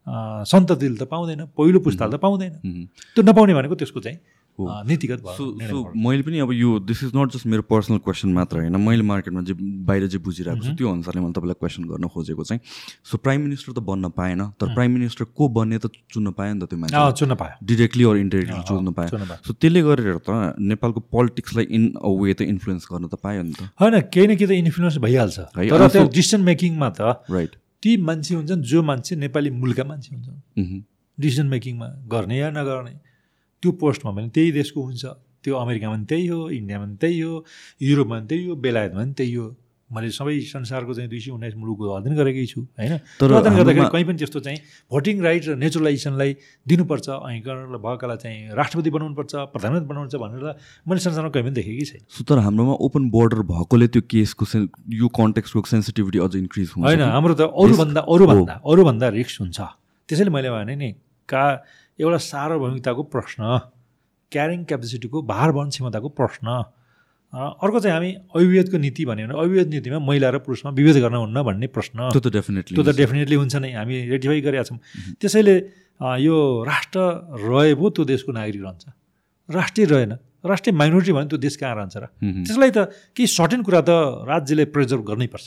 सन्ततिले 0.08 0.98
त 0.98 1.04
पाउँदैन 1.12 1.46
पहिलो 1.52 1.80
पुस्ताले 1.84 2.18
त 2.18 2.20
पाउँदैन। 2.24 2.54
त्यो 3.14 3.22
नपाउने 3.24 3.54
भनेको 3.54 3.76
त्यसको 3.76 4.00
चाहिँ 4.00 4.20
नीतिगत 4.58 5.22
भयो 5.22 5.70
सो। 5.70 5.94
मैले 5.94 6.22
पनि 6.26 6.40
अब 6.42 6.52
यो 6.58 6.80
दिस 6.82 7.04
इज 7.04 7.12
नट 7.14 7.30
जस्ट 7.30 7.46
मेरो 7.46 7.62
पर्सनल 7.70 7.98
क्वेसन 8.02 8.34
मात्र 8.34 8.58
होइन 8.58 8.74
मैले 8.82 9.04
मार्केटमा 9.06 9.42
जे 9.46 9.54
बाहिर 9.54 10.08
जे 10.10 10.18
बुझिरहेको 10.18 10.64
छु 10.66 10.74
त्यो 10.74 10.88
अनुसारले 10.90 11.22
मैले 11.22 11.34
तपाईँलाई 11.38 11.58
क्वेसन 11.62 11.84
गर्न 11.86 12.08
खोजेको 12.10 12.44
चाहिँ 12.44 12.62
सो 13.06 13.18
प्राइम 13.22 13.42
मिनिस्टर 13.42 13.78
त 13.78 13.86
बन्न 13.86 14.10
पाएन 14.18 14.42
तर 14.58 14.74
प्राइम 14.74 14.92
मिनिस्टर 14.98 15.30
को 15.30 15.48
बन्ने 15.54 15.78
त 15.78 15.94
चुन्न 16.10 16.34
पायो 16.34 16.54
नि 16.58 16.60
त 16.66 16.74
त्यो 16.74 16.80
मान्छे? 16.80 16.98
चुन्न 17.22 17.36
पायो। 17.38 17.54
डिरेक्टली 17.68 18.04
अर 18.10 18.18
इन्डाइरेक्टली 18.18 18.64
चुन्न 18.66 18.92
पायो। 18.98 19.10
सो 19.46 19.54
त्यसले 19.54 19.82
गरेर 19.86 20.18
त 20.26 20.58
नेपालको 20.58 21.00
पोलिटिक्सलाई 21.06 21.66
इन 21.70 21.84
अ 22.02 22.10
वे 22.18 22.34
त 22.34 22.42
इन्फ्लुएन्स 22.50 22.90
गर्न 22.90 23.06
त 23.14 23.16
पायो 23.22 23.46
नि 23.46 23.54
त। 23.54 23.70
होइन 23.78 24.10
केही 24.10 24.26
न 24.26 24.42
केही 24.42 24.50
त 24.50 24.58
इन्फ्लुएन्स 24.58 24.98
भइहाल्छ। 25.06 25.38
डिसिसन 26.18 26.42
मेकिङमा 26.50 26.90
त 26.98 27.22
राइट 27.30 27.62
ती 27.84 27.98
मान्छे 27.98 28.36
हुन्छन् 28.36 28.62
जो 28.62 28.84
मान्छे 28.84 29.16
नेपाली 29.16 29.50
मूलका 29.50 29.84
मान्छे 29.84 30.16
हुन्छन्। 30.16 30.82
डिसिसन 31.20 31.48
मेकिङमा 31.48 31.88
गर्ने 32.08 32.38
या 32.38 32.50
नगर्ने 32.52 32.94
त्यो 33.64 33.72
पोस्टमा 33.72 34.12
पनि 34.12 34.30
त्यही 34.30 34.52
देशको 34.52 34.80
हुन्छ। 34.82 35.06
त्यो 35.44 35.56
अमेरिकामा 35.56 35.96
पनि 35.96 36.06
त्यही 36.06 36.28
हो 36.28 36.50
इन्डियामा 36.50 36.86
पनि 36.86 36.98
त्यही 36.98 37.20
हो 37.20 37.46
युरोपमा 37.82 38.18
पनि 38.20 38.28
त्यही 38.28 38.46
हो 38.46 38.56
बेलायतमा 38.56 39.02
पनि 39.02 39.14
त्यही 39.14 39.34
हो। 39.34 39.48
मैले 39.88 40.10
सबै 40.12 40.36
संसारको 40.44 40.94
चाहिँ 40.94 41.10
दुई 41.10 41.20
सय 41.20 41.32
उन्नाइस 41.32 41.56
मुलुकको 41.56 41.84
अध्ययन 41.96 42.16
गरेकै 42.20 42.46
छु 42.52 42.62
होइन? 42.76 42.94
तर 43.20 43.32
अध्ययन 43.40 43.56
गर्दाखेरि 43.56 43.88
कहीँ 43.88 44.06
पनि 44.08 44.18
त्यस्तो 44.20 44.40
चाहिँ 44.44 44.60
भोटिङ 44.92 45.16
राइट 45.24 45.44
र 45.48 45.56
नेचुरलाइजेसनलाई 45.64 46.32
दिनुपर्छ 46.68 47.08
ऐकरण 47.08 47.78
भएकालाई 47.80 48.18
चाहिँ 48.20 48.38
राष्ट्रपति 48.60 48.90
बनाउनुपर्छ 48.92 49.34
प्रधानमन्त्री 49.56 49.88
बनाउनुपर्छ 49.88 50.20
भनेर 50.20 50.44
मैले 50.92 51.00
संसारमा 51.00 51.32
कहीँ 51.32 51.44
पनि 51.48 51.56
देखेकै 51.56 51.86
छैन। 51.88 52.02
तर 52.28 52.38
हाम्रोमा 52.44 52.74
ओपन 52.84 53.10
बोर्डर 53.16 53.42
भएकोले 53.48 53.88
त्यो 53.88 54.02
केसको 54.12 54.44
यो 54.92 55.08
कन्टेक्सको 55.16 55.64
सेन्सिटिभिटी 55.72 56.20
अझ 56.20 56.36
इन्क्रिज 56.36 56.68
हुन्छ 56.76 56.84
होइन? 56.84 57.02
हाम्रो 57.08 57.34
त 57.40 57.48
अरूभन्दा 57.48 58.02
अरूभन्दा 58.04 58.54
अरूभन्दा 58.68 59.08
रिक्स 59.16 59.36
हुन्छ। 59.42 59.58
त्यसैले 60.10 60.32
मैले 60.36 60.50
भने 60.52 60.76
नि 60.76 60.90
का 61.32 61.44
एउटा 62.00 62.20
सार्वभौमिकताको 62.28 63.04
प्रश्न 63.08 63.42
क्यारिङ 64.32 64.64
क्यापेसिटीको 64.68 65.18
भार 65.24 65.52
वहन 65.56 65.70
क्षमताको 65.72 66.10
प्रश्न। 66.12 66.48
अर्को 67.34 67.80
चाहिँ 67.80 67.94
हामी 67.94 68.10
अविवेदको 68.36 68.78
नीति 68.78 69.04
भन्यो 69.06 69.28
भने 69.28 69.36
अविवेद 69.36 69.68
नीतिमा 69.68 70.00
महिला 70.00 70.30
र 70.32 70.38
पुरुषमा 70.48 70.72
विभेद 70.72 70.98
गर्न 71.04 71.16
हुन्न 71.28 71.38
भन्ने 71.44 71.68
प्रश्न। 71.68 72.10
त्यो 72.16 72.22
त 72.24 72.28
डेफिनेटली 72.32 72.76
त्यो 72.76 72.84
त 72.84 72.96
डेफिनेटली 72.96 73.36
हुन्छ 73.36 73.56
नै। 73.60 73.72
हामी 73.76 73.96
रेटिफाई 74.16 74.42
गरेका 74.42 74.64
छौँ। 74.64 74.80
त्यसैले 75.20 75.56
यो 76.24 76.36
राष्ट्र 76.64 77.00
रहे 77.36 77.74
पो 77.76 77.86
त्यो 77.92 78.04
देशको 78.08 78.32
नागरिक 78.32 78.62
रहन्छ। 78.64 78.86
राष्ट्रिय 79.50 79.86
रहेन। 79.86 80.14
राष्ट्रिय 80.48 80.74
माइनोरिटी 80.78 81.12
भने 81.12 81.28
त्यो 81.28 81.40
देश 81.44 81.56
कहाँ 81.60 81.76
रहन्छ 81.76 81.96
र? 81.98 82.06
त्यसलाई 82.48 82.72
त 82.72 82.80
केही 83.12 83.28
सर्टेन 83.28 83.62
कुरा 83.68 83.82
त 83.84 83.92
राज्यले 84.24 84.66
प्रिजर्भ 84.72 85.02
गर्नैपर्छ 85.04 85.46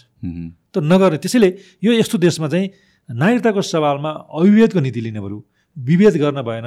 त 0.72 0.74
नगर्ने। 0.84 1.16
त्यसैले 1.16 1.48
यो 1.80 1.90
यस्तो 1.96 2.16
देशमा 2.20 2.48
चाहिँ 2.52 2.66
नागरिकताको 3.08 3.60
सवालमा 3.64 4.10
अविवेदको 4.28 4.80
नीति 4.84 5.00
लिने 5.00 5.20
बरु 5.24 5.38
विभेद 5.76 6.14
गर्न 6.20 6.38
भएन 6.44 6.66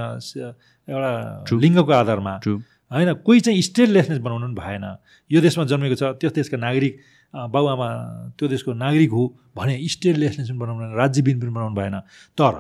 एउटा. 0.90 1.12
लिङ्गको 1.54 1.92
आधारमा। 1.92 2.34
होइन 2.94 3.14
कोही 3.26 3.40
चाहिँ 3.42 3.62
स्टेटलेसनेस 3.62 4.20
बनाउनु 4.20 4.46
पनि 4.48 4.56
भएन। 4.56 4.86
यो 5.32 5.42
देशमा 5.42 5.64
जन्मेको 5.66 5.96
छ 5.96 6.04
त्यस 6.22 6.34
देशका 6.34 6.58
नागरिक 6.58 6.94
बाबुआमा 7.34 7.88
त्यो 8.38 8.48
देशको 8.48 8.74
नागरिक 8.78 9.12
हो 9.12 9.24
भने 9.58 9.76
स्टेटलेसनेस 9.88 10.50
पनि 10.50 10.58
बनाउनु 10.60 10.94
भएन 10.94 11.42
पनि 11.42 11.54
बनाउनु 11.54 11.76
भएन। 11.76 11.96
तर 12.38 12.54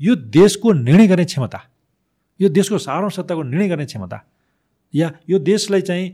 यो 0.00 0.14
देशको 0.30 0.72
निर्णय 0.72 1.06
गर्ने 1.06 1.24
क्षमता 1.24 1.60
यो 2.40 2.48
देशको 2.50 2.78
सार्वसत्ताको 2.78 3.42
निर्णय 3.42 3.68
गर्ने 3.68 3.86
क्षमता 3.86 4.18
या 4.94 5.12
यो 5.30 5.38
देशलाई 5.38 5.80
चाहिँ 5.80 6.06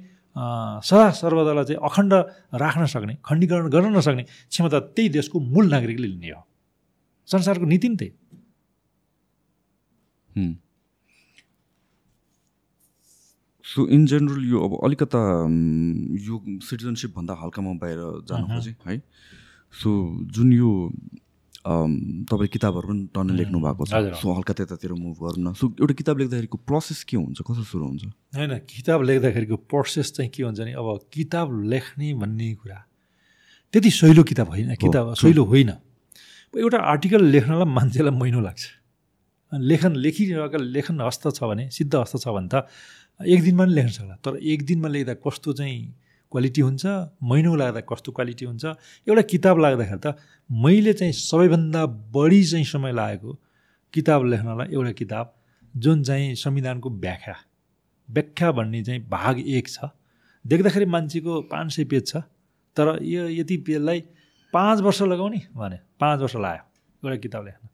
सदा 0.87 1.11
सर्वदालाई 1.11 1.65
चाहिँ 1.65 1.81
अखण्ड 1.83 2.13
राख्न 2.55 2.87
सक्ने 2.87 3.15
खण्डीकरण 3.25 3.69
गर्न 3.69 3.97
नसक्ने 3.97 4.23
क्षमता 4.23 4.79
त्यही 4.97 5.09
देशको 5.09 5.41
मूल 5.41 5.71
नागरिकले 5.71 6.07
लिने 6.07 6.31
हो। 6.31 6.43
संसारको 7.29 7.65
नीति 7.67 7.89
नि 7.89 7.97
त्यही। 7.97 8.13
सो 13.71 13.87
इन 13.87 14.07
जेनरल 14.11 14.45
यो 14.51 14.59
अब 14.67 14.73
अलिकता 14.83 15.21
यो 16.27 16.37
सिटिजनसिपभन्दा 16.67 17.35
हल्का 17.43 17.61
म 17.63 17.79
बाहिर 17.79 17.99
जानु 18.27 18.47
खोजेँ 18.51 18.75
है? 18.87 18.99
सो 19.75 19.89
जुन 20.35 20.53
यो 20.53 20.71
अम, 21.61 22.25
तपाईँले 22.25 22.49
किताबहरू 22.51 22.89
पनि 22.89 23.03
टन्नै 23.15 23.35
लेख्नु 23.37 23.59
भएको 23.61 23.85
छ। 23.85 23.93
सो 24.17 24.27
हल्का 24.33 24.53
त्यतातिर 24.59 24.93
मुभ 24.97 25.17
गरौँ 25.23 25.43
न। 25.45 25.53
सो 25.55 25.77
एउटा 25.77 25.95
किताब 25.95 26.19
लेख्दाखेरिको 26.19 26.57
प्रोसेस 26.67 27.05
के 27.05 27.17
हुन्छ? 27.21 27.39
कसो 27.45 27.63
सुरु 27.63 27.85
हुन्छ? 27.85 28.05
होइन 28.35 28.53
किताब 28.65 28.99
लेख्दाखेरिको 29.07 29.57
प्रोसेस 29.69 30.09
चाहिँ 30.17 30.31
के 30.33 30.43
हुन्छ 30.43 30.61
नि 30.67 30.73
अब 30.73 30.89
किताब 31.13 31.49
लेख्ने 31.69 32.15
भन्ने 32.17 32.49
कुरा 32.65 32.79
त्यति 33.75 33.91
सहिलो 33.93 34.23
किताब 34.25 34.49
होइन 34.57 34.75
किताब 34.81 35.15
सहिलो 35.21 35.45
होइन। 35.45 35.71
एउटा 36.57 36.79
आर्टिकल 36.81 37.23
लेख्नलाई 37.29 37.69
मान्छेलाई 37.77 38.15
महिनो 38.19 38.41
लाग्छ। 38.41 38.63
लेखन 39.53 39.93
लेखिरहेका 40.01 40.59
लेखन 40.59 41.01
हस्त 41.01 41.29
छ 41.37 41.45
भने 41.45 41.69
सिद्ध 41.71 41.95
हस्त 41.95 42.17
छ 42.25 42.27
भने 42.33 42.49
त 42.49 42.67
एक 43.27 43.43
दिनमा 43.43 43.65
पनि 43.65 43.75
लेख्न 43.75 43.91
सक्ला। 43.91 44.15
तर 44.25 44.37
एक 44.37 44.65
दिनमा 44.67 44.89
लेख्दा 44.89 45.15
कस्तो 45.15 45.53
चाहिँ 45.53 45.95
क्वालिटी 46.33 46.61
हुन्छ? 46.61 46.85
महिनो 47.23 47.55
लाग्दा 47.57 47.81
कस्तो 47.85 48.13
क्वालिटी 48.13 48.45
हुन्छ? 48.45 48.65
एउटा 49.09 49.23
किताब 49.23 49.59
लाग्दाखेरि 49.59 50.01
त 50.01 50.17
मैले 50.51 50.93
चाहिँ 50.93 51.13
सबैभन्दा 51.13 51.87
बढी 52.15 52.45
चाहिँ 52.45 52.65
समय 52.65 52.93
लागेको 52.93 53.31
किताब 53.95 54.25
लेख्नलाई 54.25 54.69
एउटा 54.73 54.93
किताब 54.93 55.35
जुन 55.75 56.03
चाहिँ 56.05 56.35
संविधानको 56.35 56.91
व्याख्या। 56.91 57.37
व्याख्या 58.09 58.53
भन्ने 58.53 58.83
चाहिँ 58.85 59.01
भाग 59.09 59.39
एक 59.39 59.69
छ। 59.69 59.91
देख्दाखेरि 60.45 60.85
मान्छेको 60.87 61.41
पाँच 61.51 61.73
सय 61.73 61.85
पेज 61.85 62.07
छ। 62.07 62.17
तर 62.77 63.03
यो 63.03 63.29
यति 63.29 63.57
पेजलाई 63.67 64.01
पाँच 64.53 64.81
वर्ष 64.81 65.03
लगाउने 65.03 65.41
भने 65.55 65.79
पाँच 66.01 66.21
वर्ष 66.21 66.37
लाग्यो 66.37 67.09
एउटा 67.09 67.19
किताब 67.21 67.45
लेख्न। 67.45 67.69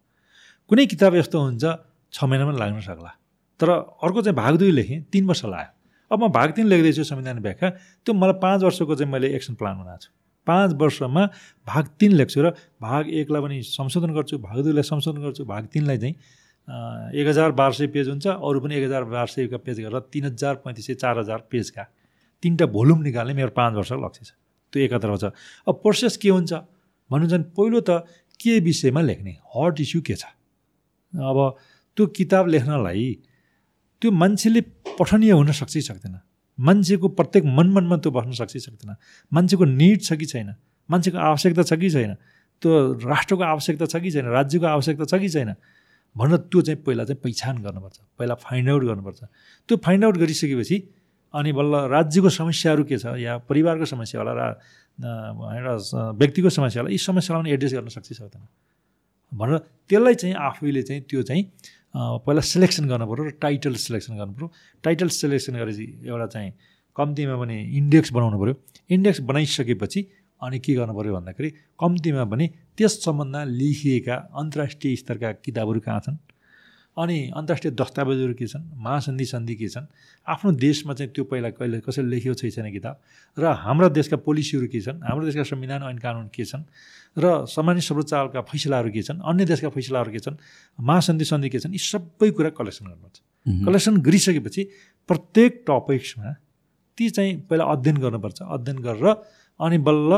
कुनै 0.69 0.87
किताब 0.87 1.15
यस्तो 1.15 1.41
हुन्छ 1.41 1.65
छ 2.13 2.25
महिनामा 2.25 2.53
लाग्न 2.53 2.81
सक्ला। 2.81 3.13
तर 3.61 3.71
अर्को 3.71 4.23
चाहिँ 4.23 4.37
भाग 4.37 4.57
दुई 4.59 4.71
लेखेँ 4.71 5.01
तिन 5.13 5.27
वर्ष 5.27 5.45
लाग्यो। 5.45 5.73
अब 6.11 6.23
म 6.25 6.29
भाग 6.33 6.51
तिन 6.57 6.67
लेख्दैछु 6.67 7.05
संविधान 7.05 7.39
व्याख्या। 7.43 7.71
त्यो 8.05 8.15
मलाई 8.15 8.39
पाँच 8.43 8.63
वर्षको 8.63 8.95
चाहिँ 8.95 9.13
मैले 9.13 9.29
एक्सन 9.37 9.55
प्लान 9.55 9.79
बनाएको 9.79 10.03
छु। 10.03 10.11
पाँच 10.47 10.73
वर्षमा 10.81 11.25
भाग 11.67 11.85
तिन 11.99 12.13
लेख्छु 12.13 12.43
र 12.43 12.51
भाग 12.83 13.09
एकलाई 13.11 13.43
पनि 13.43 13.63
संशोधन 13.67 14.15
गर्छु 14.15 14.39
भाग 14.39 14.59
दुईलाई 14.63 14.83
संशोधन 14.83 15.21
गर्छु 15.23 15.45
भाग 15.45 15.67
तिनलाई 15.73 15.99
चाहिँ 15.99 16.15
एक 17.15 17.27
हजार 17.29 17.51
बाह्र 17.59 17.73
सय 17.73 17.87
पेज 17.95 18.09
हुन्छ 18.09 18.27
अरू 18.27 18.61
पनि 18.61 18.75
एक 18.77 18.85
हजार 18.85 19.05
बाह्र 19.11 19.27
सयका 19.27 19.59
पेज 19.67 19.81
गरेर 19.81 20.01
तिन 20.13 20.25
हजार 20.25 20.55
पैँतिस 20.63 20.87
सय 20.87 20.95
चार 20.95 21.19
हजार 21.19 21.43
पेजका 21.51 21.83
तिनवटा 22.43 22.67
भोल्युम 22.67 23.03
निकाल्ने 23.03 23.35
मेरो 23.35 23.51
पाँच 23.57 23.75
वर्षको 23.75 24.05
लक्ष्य 24.07 24.25
छ। 24.25 24.31
त्यो 24.73 24.83
एकातर्फ 24.85 25.21
छ 25.21 25.25
अब 25.67 25.75
प्रोसेस 25.83 26.17
के 26.17 26.29
हुन्छ? 26.29 26.53
भन्नु 27.11 27.27
चाहिँ 27.29 27.45
पहिलो 27.57 27.81
त 27.81 28.07
के 28.41 28.59
विषयमा 28.61 29.01
लेख्ने? 29.01 29.33
हट 29.57 29.81
इस्यु 29.81 30.01
के 30.03 30.15
छ? 30.15 30.25
अब 31.15 31.39
त्यो 31.97 32.07
किताब 32.07 32.49
लेख्नलाई 32.49 33.07
त्यो 34.01 34.11
मान्छेले 34.11 34.61
पठनीय 34.99 35.33
हुन 35.33 35.53
सक्छ 35.53 35.79
सक्दैन। 35.79 36.21
मान्छेको 36.59 37.09
प्रत्येक 37.09 37.45
मन 37.45 37.69
मनमा 37.77 37.97
त्यो 38.03 38.11
बस्न 38.13 38.33
सक्छ 38.33 38.57
सक्दैन। 38.57 38.97
मान्छेको 39.33 39.65
निड 39.65 40.01
छ 40.03 40.13
कि 40.21 40.27
छैन? 40.27 40.55
मान्छेको 40.89 41.19
आवश्यकता 41.19 41.63
छ 41.63 41.73
कि 41.81 41.91
छैन? 41.91 42.15
त्यो 42.63 42.71
राष्ट्रको 43.05 43.43
आवश्यकता 43.45 43.87
छ 43.87 43.97
कि 44.01 44.11
छैन? 44.11 44.27
राज्यको 44.33 44.67
आवश्यकता 44.67 45.05
छ 45.05 45.21
कि 45.21 45.29
छैन? 45.29 45.55
भनेर 46.17 46.37
त्यो 46.49 46.61
चाहिँ 46.63 46.81
पहिला 46.81 47.05
चाहिँ 47.05 47.21
पहिचान 47.21 47.57
गर्नुपर्छ। 47.61 47.97
पहिला 48.19 48.35
फाइन्ड 48.41 48.69
आउट 48.71 48.83
गर्नुपर्छ। 48.85 49.21
त्यो 49.69 49.77
फाइन्ड 49.85 50.05
आउट 50.05 50.17
गरिसकेपछि 50.17 50.77
अनि 51.35 51.53
बल्ल 51.53 51.75
राज्यको 51.93 52.29
समस्याहरू 52.33 52.85
के 52.89 52.97
छ 52.97 53.21
या 53.21 53.37
परिवारको 53.45 53.85
समस्या 53.85 54.21
होला 54.21 54.33
र 54.33 55.77
व्यक्तिको 56.17 56.49
समस्या 56.49 56.83
होला 56.83 56.93
यी 56.93 56.99
समस्यालाई 56.99 57.43
पनि 57.43 57.53
एड्रेस 57.53 57.73
गर्न 57.77 57.89
सक्छ 57.93 58.13
सक्दैन। 58.13 58.43
भनेर 59.37 59.59
त्यसलाई 59.89 60.15
चाहिँ 60.15 60.35
आफैले 60.35 60.83
चाहिँ 60.83 61.03
त्यो 61.05 61.23
चाहिँ 61.29 61.43
पहिला 61.97 62.41
सिलेक्सन 62.53 62.85
गर्नु 62.89 63.07
पऱ्यो 63.11 63.25
र 63.25 63.31
टाइटल 63.41 63.75
सिलेक्सन 63.87 64.17
गर्नु 64.21 64.33
पऱ्यो 64.37 64.49
टाइटल 64.85 65.09
सिलेक्सन 65.17 65.55
गरेपछि 65.57 65.87
एउटा 66.07 66.27
चाहिँ 66.35 66.53
कम्तीमा 66.97 67.37
पनि 67.41 67.57
इन्डेक्स 67.79 68.13
बनाउनु 68.13 68.39
पऱ्यो 68.43 68.55
इन्डेक्स 68.91 69.21
बनाइसकेपछि 69.31 70.01
अनि 70.43 70.59
के 70.65 70.75
गर्नु 70.75 70.95
पऱ्यो 70.99 71.13
भन्दाखेरि 71.17 71.51
कम्तीमा 71.81 72.25
पनि 72.33 72.47
त्यस 72.77 72.93
सम्बन्धमा 73.05 73.43
लेखिएका 73.61 74.17
अन्तर्राष्ट्रिय 74.41 74.97
स्तरका 74.97 75.33
किताबहरू 75.45 75.81
कहाँ 75.87 76.01
छन्? 76.07 76.17
अनि 76.97 77.31
अन्तर्राष्ट्रिय 77.37 77.73
दस्तावेजहरू 77.77 78.35
के 78.35 78.47
छन्? 78.47 78.65
महासन्धि 78.77 79.25
सन्धि 79.25 79.55
के 79.55 79.69
छन्? 79.69 79.87
आफ्नो 80.29 80.53
देशमा 80.53 80.95
चाहिँ 80.95 81.13
त्यो 81.13 81.25
पहिला 81.25 81.51
कहिले 81.53 81.81
कसैले 81.85 82.09
लेखेको 82.09 82.35
छै 82.35 82.51
छैन 82.51 82.73
किताब? 82.73 82.97
र 83.39 83.45
हाम्रा 83.53 83.89
देशका 83.93 84.17
पोलिसीहरू 84.17 84.67
के 84.73 84.81
छन्? 84.81 85.05
हाम्रो 85.05 85.25
देशका 85.29 85.45
संविधान 85.45 85.83
ऐन 85.93 85.99
कानुन 86.01 86.27
के 86.33 86.45
छन्? 86.45 86.65
र 87.21 87.45
सामान्य 87.45 87.81
सर्वोच्चका 87.85 88.41
फैसलाहरू 88.49 88.91
के 88.97 89.03
छन्? 89.03 89.21
अन्य 89.21 89.45
देशका 89.45 89.69
फैसलाहरू 89.77 90.11
के 90.13 90.21
छन्? 90.25 90.37
महासन्धि 90.81 91.25
सन्धि 91.25 91.49
के 91.53 91.59
छन्? 91.61 91.73
यी 91.77 91.83
सबै 91.85 92.31
कुरा 92.33 92.51
कलेक्सन 92.57 92.85
गर्नुपर्छ 92.89 93.17
कलेक्सन 93.47 93.95
गरिसकेपछि 94.01 94.63
प्रत्येक 95.09 95.65
टपिक्समा 95.69 96.33
ती 96.99 97.05
चाहिँ 97.13 97.33
पहिला 97.45 97.65
अध्ययन 97.65 97.97
गर्नुपर्छ। 98.01 98.39
अध्ययन 98.43 98.79
गरेर 98.81 99.07
अनि 99.61 99.79
बल्ल 99.85 100.11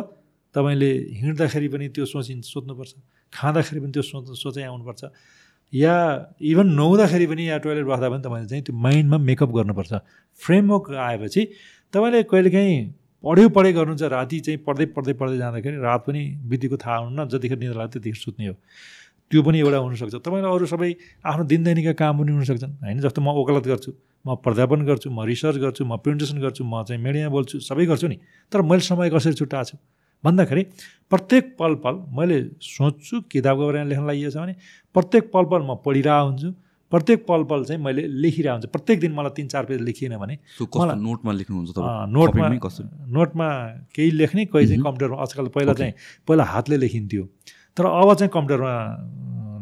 तपाईँले 0.55 0.90
हिँड्दाखेरि 1.20 1.68
पनि 1.68 1.88
त्यो 1.90 2.05
सोचिन् 2.06 2.40
सोध्नुपर्छ। 2.42 2.92
खाँदाखेरि 3.34 3.80
पनि 3.82 3.92
त्यो 3.92 4.02
सोच 4.02 4.24
सोचाइ 4.38 4.64
आउनुपर्छ। 4.64 5.02
या 5.73 5.95
इभन 6.40 6.66
नुहाउँदाखेरि 6.66 7.27
पनि 7.27 7.49
या 7.49 7.59
टोइलेट 7.59 7.86
बस्दा 7.86 8.09
पनि 8.09 8.23
तपाईँले 8.23 8.49
चाहिँ 8.49 8.62
त्यो 8.65 8.77
माइन्डमा 8.77 9.19
मेकअप 9.19 9.51
गर्नुपर्छ। 9.57 9.93
फ्रेमवर्क 10.40 10.90
आएपछि 10.97 11.43
तपाईँले 11.93 12.23
कहिलेकाहीँ 12.23 12.78
पढ्यो 13.24 13.49
पढे 13.49 13.73
गर्नुहुन्छ 13.73 14.03
राति 14.03 14.39
चाहिँ 14.40 14.59
पढ्दै 14.66 14.86
पढ्दै 14.97 15.12
पढ्दै 15.20 15.36
जाँदाखेरि 15.39 15.77
रात 15.77 16.01
पनि 16.07 16.23
बितेको 16.49 16.77
थाहा 16.77 16.97
हुन्न 16.97 17.28
जतिखेर 17.28 17.59
निद्रा 17.59 17.78
लाग्छ 17.78 17.93
त्यतिखेर 17.93 18.20
सुत्ने 18.24 18.47
हो। 18.49 18.55
त्यो 19.31 19.43
पनि 19.43 19.59
एउटा 19.61 19.78
हुनसक्छ। 19.85 20.15
तपाईँलाई 20.24 20.53
अरू 20.57 20.66
सबै 20.66 20.90
आफ्नो 21.20 21.45
दिनदैनिकका 21.45 21.93
काम 22.01 22.15
पनि 22.19 22.32
हुनसक्छन्। 22.32 22.73
होइन 22.81 23.01
जस्तो 23.05 23.20
म 23.20 23.28
ओकलत 23.36 23.66
गर्छु 23.69 23.90
म 24.24 24.35
प्राध्यापन 24.40 24.81
गर्छु 24.89 25.11
म 25.11 25.20
रिसर्च 25.28 25.57
गर्छु 25.61 25.85
म 25.85 25.97
प्रेजेन्टेसन 26.01 26.39
गर्छु 26.40 26.62
म 26.65 26.82
चाहिँ 26.89 27.03
मिडियामा 27.03 27.32
बोल्छु 27.35 27.61
सबै 27.61 27.85
गर्छु 27.86 28.09
नि। 28.09 28.16
तर 28.53 28.62
मैले 28.62 28.81
समय 28.89 29.11
कसरी 29.11 29.35
छुट्टाएको 29.36 29.69
छु? 29.69 29.77
भन्दाखेरि 30.24 30.62
प्रत्येक 31.11 31.45
पल 31.59 31.74
पल 31.85 31.95
मैले 32.16 32.39
सोच्छु 32.61 33.20
किताबको 33.32 33.66
बारेमा 33.66 33.89
लेख्न 33.89 34.07
लागि 34.07 34.31
छ 34.31 34.36
भने 34.36 34.55
प्रत्येक 34.95 35.31
पल 35.35 35.45
पल 35.53 35.62
म 35.62 35.74
पढिरहेको 35.85 36.27
हुन्छु 36.28 36.51
प्रत्येक 36.93 37.24
पल 37.28 37.43
पल 37.45 37.65
चाहिँ 37.65 37.81
मैले 37.85 38.03
लेखिरहेको 38.24 38.55
हुन्छु। 38.55 38.69
प्रत्येक 38.73 39.01
दिन 39.01 39.12
मलाई 39.12 39.32
तिन 39.36 39.47
चार 39.49 39.65
पेज 39.69 39.81
लेखिएन 39.89 40.16
भने 40.19 40.35
नोटमा 40.59 41.32
लेख्नुहुन्छ 41.40 41.78
नोटमा 42.16 42.49
नोटमा 43.16 43.49
केही 43.95 44.11
लेख्ने 44.11 44.45
कोही 44.53 44.66
चाहिँ 44.66 44.82
कम्प्युटरमा 44.82 45.23
आजकल 45.23 45.47
पहिला 45.57 45.73
चाहिँ 45.81 45.93
पहिला 46.28 46.45
हातले 46.45 46.77
लेखिन्थ्यो। 46.77 47.24
तर 47.77 47.85
अब 47.86 48.15
चाहिँ 48.15 48.31
कम्प्युटरमा 48.35 48.74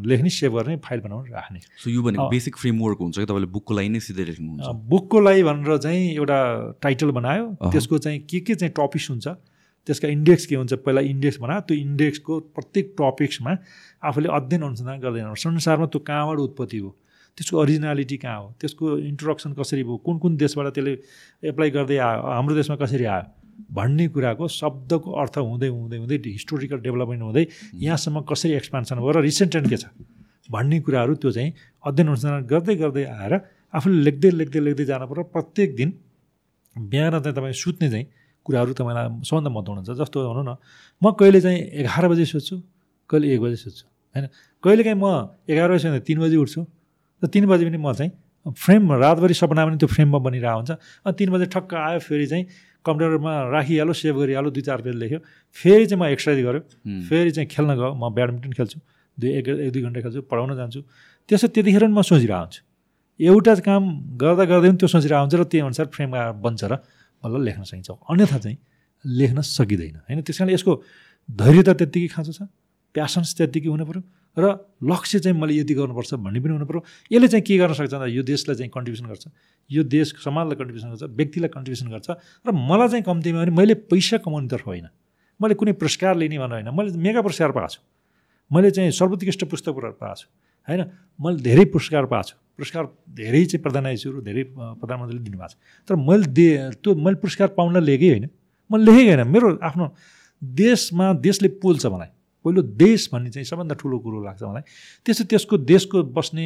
लेख्ने 0.07 0.31
सेभ 0.31 0.53
गर्ने 0.55 0.77
फाइल 0.87 1.01
बनाउनु 1.03 1.33
राख्ने। 1.35 1.61
सो 1.83 1.91
यो 1.91 2.03
भने 2.03 2.31
बेसिक 2.31 2.57
फ्रेमवर्क 2.57 2.99
हुन्छ 3.01 3.19
कि 3.19 3.27
तपाईँले 3.27 3.49
बुकको 3.51 3.75
लागि 3.75 3.89
नै 3.91 4.01
सिधै 4.07 4.25
लेख्नुहुन्छ। 4.31 4.67
बुकको 4.87 5.21
लागि 5.21 5.43
भनेर 5.43 5.77
चाहिँ 5.83 6.03
एउटा 6.15 6.39
टाइटल 6.83 7.11
बनायो। 7.19 7.45
त्यसको 7.75 7.99
चाहिँ 7.99 8.19
के 8.31 8.41
के 8.47 8.55
चाहिँ 8.55 8.73
टपिक्स 8.79 9.11
हुन्छ 9.11 9.27
त्यसका 9.87 10.09
इन्डेक्स 10.09 10.47
के 10.47 10.55
हुन्छ? 10.57 10.73
पहिला 10.85 11.01
इन्डेक्स 11.15 11.39
बनायो 11.41 11.61
त्यो 11.67 11.77
इन्डेक्सको 11.77 12.39
प्रत्येक 12.57 12.95
टपिक्समा 12.99 13.53
आफूले 14.03 14.29
अध्ययन 14.39 14.63
अनुसन्धान 14.63 14.99
गर्दै 15.01 15.21
जानु 15.21 15.35
संसारमा 15.47 15.87
त्यो 15.87 16.01
कहाँबाट 16.09 16.39
उत्पत्ति 16.47 16.79
हो 16.79 16.91
त्यसको 17.39 17.57
अरिजिनालिटी 17.63 18.17
कहाँ 18.17 18.39
हो? 18.41 18.47
त्यसको 18.61 18.85
इन्ट्रोडक्सन 18.99 19.53
कसरी 19.61 19.83
भयो? 19.85 19.97
कुन 20.07 20.19
कुन 20.19 20.37
देशबाट 20.37 20.67
त्यसले 20.75 20.93
एप्लाई 21.53 21.71
गर्दै 21.71 21.97
आयो? 22.01 22.21
हाम्रो 22.37 22.55
देशमा 22.57 22.77
कसरी 22.83 23.05
आयो? 23.05 23.25
भन्ने 23.73 24.07
कुराको 24.13 24.49
शब्दको 24.49 25.11
अर्थ 25.21 25.37
हुँदै 25.39 25.69
हुँदै 25.69 25.97
हुँदै 25.97 26.17
हिस्टोरिकल 26.27 26.79
डेभलपमेन्ट 26.87 27.23
हुँदै 27.23 27.45
यहाँसम्म 27.85 28.21
कसरी 28.31 28.53
एक्सपान्सन 28.61 28.97
भयो 29.01 29.13
र 29.17 29.21
रिसेन्ट 29.23 29.51
ट्रेन्ड 29.53 29.69
के 29.69 29.77
छ? 29.77 29.85
भन्ने 30.51 30.81
कुराहरू 30.81 31.15
त्यो 31.21 31.31
चाहिँ 31.37 31.53
अध्ययन 31.85 32.09
अनुसन्धान 32.09 32.43
गर्दै 32.53 32.75
गर्दै 32.77 33.05
आएर 33.05 33.33
आफूले 33.75 34.01
लेख्दै 34.07 34.31
लेख्दै 34.41 34.61
लेख्दै 34.67 34.85
जानु 34.91 35.07
पर्यो 35.11 35.25
प्रत्येक 35.37 35.77
दिन 35.77 35.89
बिहान 36.77 37.21
चाहिँ 37.21 37.37
तपाईँ 37.37 37.53
सुत्ने 37.53 37.91
चाहिँ 37.91 38.07
कुराहरू 38.47 38.73
तपाईँलाई 38.79 39.07
सबभन्दा 39.27 39.51
महत्त्वपूर्ण 39.51 39.79
हुन्छ 39.83 39.91
जस्तो 40.01 40.17
भनौँ 40.31 40.45
न 40.47 40.53
म 41.03 41.05
कहिले 41.19 41.41
चाहिँ 41.43 41.59
एघार 41.83 42.05
बजी 42.09 42.25
सुत्छु 42.33 42.57
कहिले 43.11 43.27
एक 43.35 43.41
बजी 43.43 43.57
सुत्छु 43.65 43.85
होइन? 44.15 44.27
कहिलेकाहीँ 44.65 44.99
म 45.03 45.07
एघार 45.51 45.69
बजी 45.75 45.99
तिन 46.07 46.19
बजी 46.23 46.37
उठ्छु 46.39 46.61
र 47.23 47.27
तिन 47.27 47.45
बजी 47.51 47.65
पनि 47.67 47.79
म 47.79 47.93
चाहिँ 47.93 48.13
फ्रेम 48.47 48.93
रातभरि 49.03 49.35
सपना 49.35 49.63
पनि 49.67 49.77
त्यो 49.83 49.89
फ्रेममा 49.91 50.19
बनिरहेको 50.23 50.57
हुन्छ। 50.57 50.71
अनि 51.03 51.15
तिन 51.19 51.29
बजी 51.35 51.47
ठक्क 51.51 51.75
आयो 51.75 51.99
फेरि 51.99 52.27
चाहिँ 52.31 52.45
कम्प्युटरमा 52.87 53.33
राखिहाल्यो 53.51 53.95
सेभ 53.99 54.15
गरिहाल्यो 54.23 54.51
दुई 54.55 54.63
चार 54.63 54.81
पेज 54.87 54.95
लेख्यो 55.03 55.19
फेरि 55.57 55.87
चाहिँ 55.91 55.99
म 55.99 56.07
एक्सर्साइज 56.15 56.39
गऱ्यो 56.47 56.61
फेरि 57.11 57.31
चाहिँ 57.35 57.49
खेल्न 57.51 57.71
गयो 57.75 57.91
म 57.99 58.15
ब्याडमिन्टन 58.15 58.53
खेल्छु 58.55 58.79
दुई 59.19 59.31
एक 59.43 59.49
एक 59.49 59.71
दुई 59.75 59.83
घन्टा 59.83 60.01
खेल्छु 60.07 60.23
पढाउन 60.31 60.55
जान्छु। 60.55 60.81
त्यसो 61.29 61.47
त्यतिखेर 61.51 61.83
पनि 61.83 61.95
म 61.99 62.03
सोचिरहेको 62.07 62.39
हुन्छु। 62.47 62.61
एउटा 63.21 63.53
काम 63.67 63.83
गर्दा 64.23 64.45
गर्दै 64.47 64.69
पनि 64.71 64.79
त्यो 64.79 64.89
सोचिरहेको 64.95 65.23
हुन्छ 65.27 65.35
र 65.35 65.45
त्यही 65.51 65.63
अनुसार 65.67 65.87
फ्रेम 65.91 66.11
बन्छ 66.47 66.63
र 66.71 66.75
बल्ल 67.27 67.45
लेख्न 67.45 67.63
सकिन्छ। 67.63 67.91
अन्यथा 67.91 68.39
चाहिँ 68.39 68.59
लेख्न 69.05 69.41
सकिँदैन। 69.41 69.97
होइन 70.07 70.21
त्यस 70.23 70.39
कारणले 70.39 70.55
यसको 70.55 70.73
धैर्यता 71.29 71.73
त्यत्तिकै 71.75 72.09
खाँचो 72.15 72.33
छ 72.33 72.43
प्यासन्स 72.95 73.35
त्यत्तिकै 73.37 73.69
पऱ्यो 73.69 74.03
र 74.37 74.45
लक्ष्य 74.85 75.19
चाहिँ 75.19 75.37
मैले 75.37 75.53
यति 75.61 75.75
गर्नुपर्छ 75.75 76.15
भन्ने 76.23 76.41
पनि 76.41 76.65
पऱ्यो 76.65 76.81
यसले 77.13 77.29
चाहिँ 77.29 77.45
के 77.45 77.57
गर्न 77.59 77.73
सक्छ 77.73 77.93
भन्दा 77.93 78.07
यो 78.07 78.23
देशलाई 78.23 78.57
चाहिँ 78.57 78.71
कन्ट्रिब्युसन 78.71 79.07
गर्छ 79.09 79.25
यो 79.71 79.83
देश 79.85 80.15
समाजलाई 80.23 80.57
कन्ट्रिब्युसन 80.57 80.89
गर्छ 80.93 81.03
व्यक्तिलाई 81.03 81.51
कन्ट्रिब्युसन 81.51 81.89
गर्छ 81.91 82.09
र 82.47 82.51
मलाई 82.53 82.89
चाहिँ 82.89 83.05
कम्तीमा 83.05 83.39
भने 83.43 83.53
मैले 83.57 83.75
पैसा 83.91 84.17
कमाउनेतर्फ 84.23 84.67
होइन। 84.67 84.87
मैले 85.41 85.55
कुनै 85.55 85.73
पुरस्कार 85.73 86.17
लिने 86.17 86.39
भनेर 86.39 86.63
होइन। 86.63 86.69
मैले 86.73 86.97
मेगा 86.97 87.21
पुरस्कार 87.21 87.51
पाएको 87.53 87.69
छु। 87.69 87.81
मैले 88.51 88.71
चाहिँ 88.71 88.91
सर्वोत्कृष्ट 88.93 89.45
पुस्तक 89.45 89.73
पाएको 90.01 90.15
छु। 90.15 90.27
होइन 90.69 90.81
मैले 91.21 91.39
धेरै 91.43 91.65
पुरस्कार 91.73 92.07
पाएको 92.07 92.29
छु। 92.29 92.37
पुरस्कार 92.57 92.85
धेरै 93.13 93.45
चाहिँ 93.45 93.63
प्रधानमन्त्रीहरू 93.63 94.21
धेरै 94.25 94.43
प्रधानमन्त्रीले 94.81 95.23
दिनुभएको 95.25 95.49
छ। 95.49 95.55
तर 95.89 95.95
मैले 96.01 96.27
दे 96.33 96.49
त्यो 96.83 96.95
मैले 96.97 97.17
पुरस्कार 97.21 97.49
पाउन 97.57 97.77
लेखेँ 97.85 98.11
होइन। 98.11 98.27
मैले 98.71 98.85
लेखेँ 98.85 99.07
होइन। 99.07 99.23
मेरो 99.29 99.49
आफ्नो 99.61 99.85
देशमा 100.43 101.07
देशले 101.21 101.49
पोल्छ 101.61 101.87
मलाई। 101.87 102.11
पहिलो 102.45 102.63
देश 102.63 103.11
भन्ने 103.13 103.31
चाहिँ 103.35 103.45
सबभन्दा 103.45 103.75
ठुलो 103.75 103.99
कुरो 103.99 104.23
लाग्छ 104.25 104.43
मलाई। 104.43 104.65
त्यसो 105.05 105.25
त्यसको 105.27 105.55
देशको 105.67 106.03
बस्ने 106.15 106.45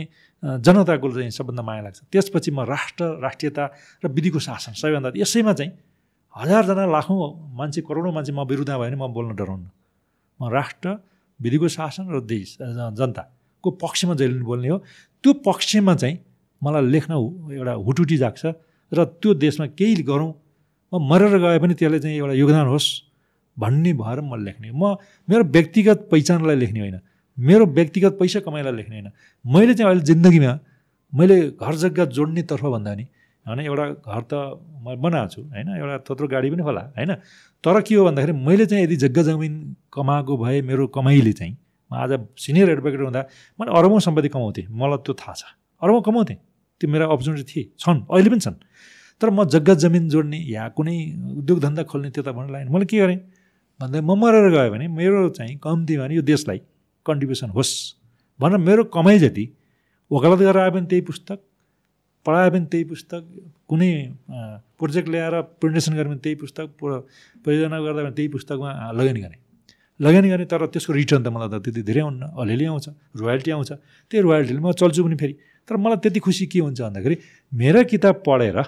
जनताको 0.65 1.07
चाहिँ 1.13 1.31
सबभन्दा 1.31 1.63
माया 1.63 1.83
लाग्छ। 1.87 1.99
त्यसपछि 2.09 2.51
म 2.51 2.65
राष्ट्र 2.65 3.21
राष्ट्रियता 3.21 3.65
र 4.03 4.07
विधिको 4.09 4.39
शासन 4.41 4.73
सबैभन्दा 4.81 5.13
यसैमा 5.21 5.53
चाहिँ 5.53 5.73
हजारजना 6.35 6.85
लाखौँ 6.89 7.19
मान्छे 7.53 7.81
करोडौँ 7.85 8.13
मान्छे 8.17 8.33
म 8.33 8.49
विरुद्ध 8.49 8.71
भयो 8.71 8.81
भने 8.81 8.97
म 8.97 9.13
बोल्न 9.13 9.37
डराउनु 9.37 9.69
म 10.41 10.43
राष्ट्र 10.49 10.89
विधिको 11.41 11.69
शासन 11.69 12.09
र 12.09 12.21
देश 12.25 12.57
जनताको 12.97 13.69
पक्षमा 13.77 14.15
जहिले 14.17 14.41
बोल्ने 14.41 14.69
हो। 14.73 14.79
त्यो 15.25 15.33
पक्षमा 15.33 15.95
चाहिँ 15.95 16.19
मलाई 16.63 16.83
लेख्न 16.87 17.13
एउटा 17.53 17.73
हुटुटी 17.73 18.17
जाग्छ 18.17 18.43
र 18.93 19.05
त्यो 19.05 19.35
देशमा 19.35 19.67
केही 19.79 20.03
गरौँ 20.03 20.33
म 20.93 20.99
मरेर 21.11 21.39
गए 21.39 21.59
पनि 21.59 21.75
त्यसले 21.75 21.99
चाहिँ 22.01 22.17
एउटा 22.17 22.33
योगदान 22.33 22.67
होस् 22.67 22.89
भन्ने 23.59 23.93
भएर 23.93 24.21
म 24.21 24.35
लेख्ने 24.45 24.71
म 24.71 24.97
मेरो 25.29 25.45
व्यक्तिगत 25.45 26.09
पहिचानलाई 26.11 26.57
लेख्ने 26.57 26.81
होइन। 26.81 26.99
मेरो 27.39 27.67
व्यक्तिगत 27.67 28.17
पैसा 28.21 28.41
कमाइलाई 28.41 28.73
लेख्ने 28.73 28.97
होइन। 28.97 29.11
मैले 29.45 29.75
चाहिँ 29.75 29.91
अहिले 29.91 30.05
जिन्दगीमा 30.05 30.59
मैले 31.13 31.37
घर 31.51 31.75
जग्गा 31.75 32.05
जोड्नेतर्फ 32.05 32.65
भन्दा 32.65 32.95
नि 32.95 33.05
होइन 33.47 33.61
एउटा 33.61 33.87
घर 33.89 34.23
त 34.23 34.33
म 34.83 34.97
बनाएको 34.97 35.29
छु 35.29 35.41
होइन? 35.43 35.69
एउटा 35.77 35.97
त्यत्रो 35.99 36.27
गाडी 36.29 36.51
पनि 36.51 36.63
होला 36.63 36.81
होइन? 36.97 37.15
तर 37.65 37.81
के 37.81 37.95
हो 37.95 38.05
भन्दाखेरि 38.05 38.33
मैले 38.33 38.67
चाहिँ 38.67 38.85
यदि 38.85 38.97
जग्गा 38.97 39.23
जमिन 39.23 39.55
कमाएको 39.93 40.37
भए 40.37 40.61
मेरो 40.63 40.87
कमाइले 40.87 41.33
चाहिँ 41.33 41.55
म 41.91 41.97
आज 41.97 42.13
सिनियर 42.39 42.71
एडभोकेट 42.71 43.01
हुँदा 43.01 43.23
मैले 43.59 43.71
अरबौँ 43.79 44.01
सम्पत्ति 44.01 44.29
कमाउँथेँ। 44.31 44.67
मलाई 44.71 44.99
त्यो 45.05 45.15
थाहा 45.15 45.35
छ। 45.35 45.43
अरबौँ 45.83 46.03
कमाउँथेँ। 46.07 46.39
त्यो 46.81 46.91
मेरो 46.91 47.05
अपर्च्युनिटी 47.11 47.45
थिए। 47.51 47.65
छन्। 47.79 47.99
अहिले 48.09 48.31
पनि 48.31 48.41
छन्। 48.41 48.57
तर 49.21 49.31
म 49.31 49.45
जग्गा 49.45 49.75
जमिन 49.75 50.09
जोड्ने 50.09 50.39
या 50.49 50.69
कुनै 50.73 50.97
उद्योग 51.41 51.59
धन्दा 51.61 51.83
खोल्ने 51.91 52.11
त्यो 52.11 52.23
त 52.23 52.29
भन्नु 52.33 52.53
लाग्यो 52.53 52.73
मैले 52.73 52.87
के 52.87 52.97
गरेँ? 52.99 53.19
भन्दा 53.81 54.01
म 54.01 54.13
मरेर 54.17 54.49
गयो 54.55 54.71
भने 54.71 54.87
मेरो 54.89 55.29
चाहिँ 55.37 55.57
कम्तीमा 55.59 56.05
भने 56.05 56.15
यो 56.15 56.23
देशलाई 56.23 56.59
कन्ट्रिब्युसन 57.07 57.51
होस् 57.57 57.73
भनेर 58.41 58.59
मेरो 58.61 58.85
कमाइ 58.93 59.19
जति 59.19 59.45
वकालत 60.11 60.39
गरेर 60.39 60.59
आयो 60.59 60.71
भने 60.71 60.87
त्यही 60.87 61.03
पुस्तक 61.11 61.39
पढायो 62.27 62.51
भने 62.51 62.67
त्यही 62.73 62.85
पुस्तक 62.93 63.23
कुनै 63.69 63.91
प्रोजेक्ट 64.81 65.09
ल्याएर 65.09 65.35
प्रेजेन्टेसन 65.61 65.93
गऱ्यो 65.97 66.11
भने 66.11 66.21
त्यही 66.25 66.37
पुस्तक 66.45 66.67
परियोजना 67.45 67.79
गर्दा 67.81 68.01
भने 68.05 68.15
त्यही 68.17 68.29
पुस्तकमा 68.37 68.71
लगानी 68.93 69.21
गर्ने 69.21 69.39
लगानी 70.01 70.29
गर्ने 70.29 70.45
तर 70.49 70.67
त्यसको 70.73 70.93
रिटर्न 70.93 71.23
त 71.25 71.29
मलाई 71.29 71.49
त 71.49 71.63
त्यति 71.65 71.83
धेरै 71.85 72.01
आउन्न 72.01 72.23
अलिअलि 72.41 72.65
आउँछ 72.73 72.87
रोयल्टी 73.21 73.51
आउँछ। 73.51 73.71
त्यही 74.11 74.23
रोयल्टीले 74.25 74.61
म 74.61 74.73
चल्छु 74.73 75.01
पनि 75.05 75.17
फेरि। 75.21 75.35
तर 75.69 75.77
मलाई 75.77 75.99
त्यति 76.03 76.21
खुसी 76.25 76.45
के 76.49 76.59
हुन्छ 76.65 76.81
भन्दाखेरि 76.81 77.17
मेरो 77.53 77.81
किताब 77.85 78.15
पढेर 78.27 78.59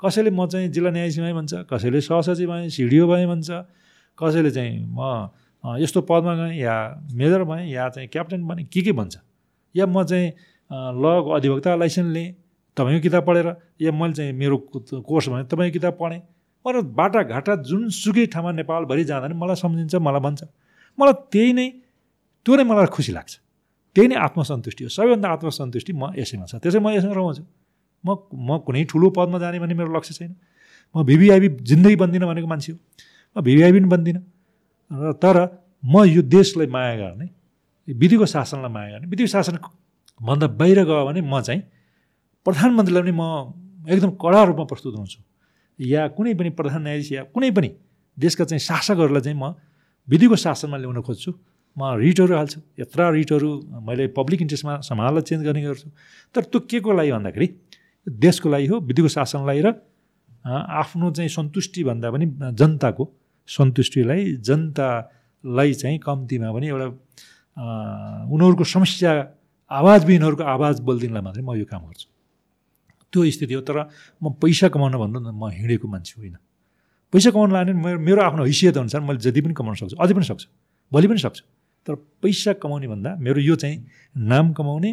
कसैले 0.00 0.30
म 0.32 0.46
चाहिँ 0.48 0.68
जिल्ला 0.72 0.90
न्यायाधीश 0.90 1.18
भन्छ 1.36 1.52
कसैले 1.68 2.00
सहसचिव 2.00 2.48
भएँ 2.48 2.68
सिडिओ 2.72 3.04
भएँ 3.06 3.26
भन्छ 3.28 3.48
कसैले 4.18 4.50
चाहिँ 4.50 4.88
म 4.88 5.28
यस्तो 5.84 6.00
पदमा 6.08 6.34
गएँ 6.40 6.56
या 6.56 6.74
मेजर 7.12 7.44
भएँ 7.44 7.68
या 7.68 7.88
चाहिँ 7.92 8.08
क्याप्टेन 8.08 8.40
बने 8.48 8.64
के 8.72 8.80
के 8.80 8.92
भन्छ? 8.96 9.16
या 9.74 9.86
म 9.86 10.04
चाहिँ 10.08 10.28
लको 10.96 11.30
अधिवक्ता 11.36 11.74
लाइसेन्स 11.76 12.12
लिएँ 12.16 12.32
तपाईँको 12.76 13.02
किताब 13.04 13.22
पढेर 13.28 13.46
या 13.84 13.92
मैले 13.92 14.14
चाहिँ 14.16 14.32
मेरो 14.32 14.56
कोर्स 15.04 15.28
भने 15.28 15.44
तपाईँको 15.44 15.72
किताब 15.76 15.94
पढेँ। 16.00 16.20
मलाई 16.64 16.82
बाटाघाटा 16.96 17.54
जुनसुकै 17.68 18.26
ठाउँमा 18.32 18.50
नेपालभरि 18.52 19.04
जाँदा 19.04 19.28
पनि 19.28 19.36
मलाई 19.36 19.56
सम्झिन्छ 19.60 19.94
मलाई 20.00 20.20
भन्छ। 20.20 20.40
मलाई 21.00 21.16
त्यही 21.32 21.52
नै 21.58 21.66
त्यो 22.46 22.52
नै 22.56 22.64
मलाई 22.70 22.90
खुसी 22.96 23.12
लाग्छ। 23.12 23.32
त्यही 23.96 24.08
नै 24.08 24.16
आत्मसन्तुष्टि 24.26 24.82
हो। 24.84 24.90
सबैभन्दा 24.96 25.28
आत्मसन्तुष्टि 25.34 25.92
म 25.92 26.12
यसैमा 26.20 26.46
छ। 26.50 26.52
त्यसै 26.62 26.78
म 26.78 26.88
यसमा 26.96 27.14
रहन्छु। 27.16 27.42
म 28.04 28.08
म 28.32 28.48
कुनै 28.64 28.84
ठुलो 28.90 29.10
पदमा 29.16 29.38
जाने 29.42 29.58
भन्ने 29.62 29.74
मेरो 29.74 29.90
लक्ष्य 29.96 30.14
छैन। 30.18 30.32
म 30.94 31.02
भिभिआइबी 31.04 31.48
जिन्दगी 31.68 31.96
बन्दिनँ 32.02 32.26
भनेको 32.30 32.48
मान्छे 32.52 32.72
हो। 32.72 32.78
म 33.36 33.42
भिभिआइबी 33.42 33.78
पनि 33.80 33.88
बन्दिनँ। 33.94 34.22
र 34.90 35.12
तर 35.22 35.36
म 35.84 36.04
यो 36.06 36.22
देशलाई 36.22 36.66
माया 36.66 36.94
गर्ने 36.96 37.26
विधिको 37.88 38.26
शासनलाई 38.26 38.72
माया 38.72 38.88
गर्ने 38.94 39.06
विधिको 39.10 39.30
शासनभन्दा 39.34 40.46
बाहिर 40.60 40.78
गयो 40.84 41.04
भने 41.06 41.20
म 41.20 41.40
चाहिँ 41.40 41.62
प्रधानमन्त्रीलाई 42.46 43.02
पनि 43.02 43.14
म 43.14 43.22
एकदम 43.90 44.10
कडा 44.22 44.40
रूपमा 44.44 44.64
प्रस्तुत 44.70 44.94
हुन्छु। 44.94 45.20
या 45.80 46.08
कुनै 46.16 46.34
पनि 46.34 46.50
प्रधान 46.58 46.82
न्यायाधीश 46.82 47.12
या 47.12 47.22
कुनै 47.34 47.50
पनि 47.50 47.70
देशका 48.18 48.44
चाहिँ 48.44 48.60
शासकहरूलाई 48.60 49.22
चाहिँ 49.22 49.38
म 49.38 49.54
विधिको 50.08 50.36
शासनमा 50.36 50.76
ल्याउन 50.76 51.00
खोज्छु। 51.02 51.30
म 51.76 51.80
रिटहरू 52.02 52.34
हाल्छु। 52.34 52.60
यत्र 52.78 53.00
रिटहरू 53.14 53.50
मैले 53.86 54.04
पब्लिक 54.16 54.40
इन्ट्रेस्टमा 54.42 54.74
समाजलाई 54.82 55.22
चेन्ज 55.22 55.42
गर्ने 55.46 55.62
गर्छु। 55.62 55.88
तर 56.34 56.42
त्यो 56.50 56.60
के 56.70 56.78
को 56.80 56.90
लागि 56.92 57.10
भन्दाखेरि 57.12 57.46
देशको 58.06 58.48
लागि 58.50 58.66
हो 58.66 58.76
विधिको 58.80 59.08
शासनलाई 59.08 59.60
र 59.60 59.68
आफ्नो 60.46 61.10
चाहिँ 61.14 61.30
सन्तुष्टि 61.30 61.84
भन्दा 61.84 62.10
पनि 62.10 62.26
जनताको 62.58 63.04
सन्तुष्टिलाई 63.48 64.40
जनतालाई 64.40 65.70
चाहिँ 65.74 65.98
कम्तीमा 66.00 66.48
पनि 66.52 66.66
एउटा 66.68 66.88
उनीहरूको 68.26 68.64
समस्या 68.64 69.10
आवाजविहीनहरूको 69.70 70.42
आवाज 70.42 70.80
बोलिदिनलाई 70.80 71.22
मात्रै 71.22 71.42
म 71.44 71.54
यो 71.54 71.64
काम 71.70 71.82
गर्छु। 71.86 72.08
त्यो 73.12 73.20
स्थिति 73.30 73.54
हो। 73.54 73.62
तर 73.62 73.76
म 74.22 74.34
पैसा 74.42 74.68
कमाउन 74.74 74.94
भन्नु 74.98 75.18
म 75.30 75.50
हिँडेको 75.54 75.86
मान्छे 75.86 76.14
होइन। 76.18 76.36
पैसा 77.12 77.30
कमाउनु 77.30 77.52
लाने 77.54 77.72
मेरो 77.72 77.98
मेरो 77.98 78.20
आफ्नो 78.22 78.44
हैसियत 78.44 78.76
अनुसार 78.78 79.00
मैले 79.00 79.18
जति 79.26 79.40
पनि 79.40 79.54
कमाउन 79.54 79.76
सक्छु 79.82 79.96
अझै 79.98 80.14
पनि 80.14 80.26
सक्छु 80.30 80.48
भोलि 80.92 81.06
पनि 81.08 81.20
सक्छु। 81.26 81.42
तर 81.86 81.94
पैसा 82.22 82.52
कमाउने 82.62 82.88
भन्दा 82.88 83.10
मेरो 83.18 83.40
यो 83.40 83.56
चाहिँ 83.56 83.76
नाम 84.30 84.52
कमाउने 84.52 84.90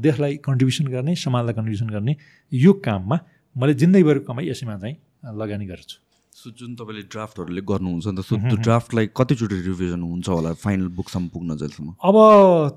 देशलाई 0.00 0.36
कन्ट्रिब्युसन 0.46 0.86
गर्ने 0.94 1.14
समाजलाई 1.18 1.54
कन्ट्रिब्युसन 1.54 1.88
गर्ने 1.96 2.16
यो 2.52 2.72
काममा 2.86 3.18
मैले 3.56 3.74
जिन्दगीभर 3.82 4.18
कमाइ 4.28 4.48
यसैमा 4.50 4.78
चाहिँ 4.78 4.96
लगानी 5.40 5.66
गर्छु। 5.66 5.96
सो 6.34 6.50
जुन 6.58 6.74
तपाईँले 6.74 7.02
ड्राफ्टहरूले 7.14 7.62
गर्नुहुन्छ 7.62 8.06
नि 8.06 8.16
त 8.18 8.24
सो 8.26 8.34
त्यो 8.36 8.56
ड्राफ्टलाई 8.66 9.06
कतिचोटि 9.16 9.56
रिभिजन 9.68 10.02
हुन्छ 10.02 10.28
होला? 10.28 10.52
फाइनल 10.64 10.88
बुकसम्म 10.98 11.26
पुग्न 11.30 11.50
जहिलेसम्म? 11.60 11.88
अब 12.02 12.16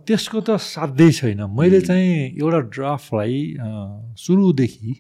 त्यसको 0.08 0.40
त 0.46 0.50
साध्यै 0.62 1.12
छैन। 1.18 1.42
मैले 1.58 1.82
चाहिँ 1.82 2.38
एउटा 2.38 2.60
ड्राफ्टलाई 2.78 3.38
सुरुदेखि 4.14 4.92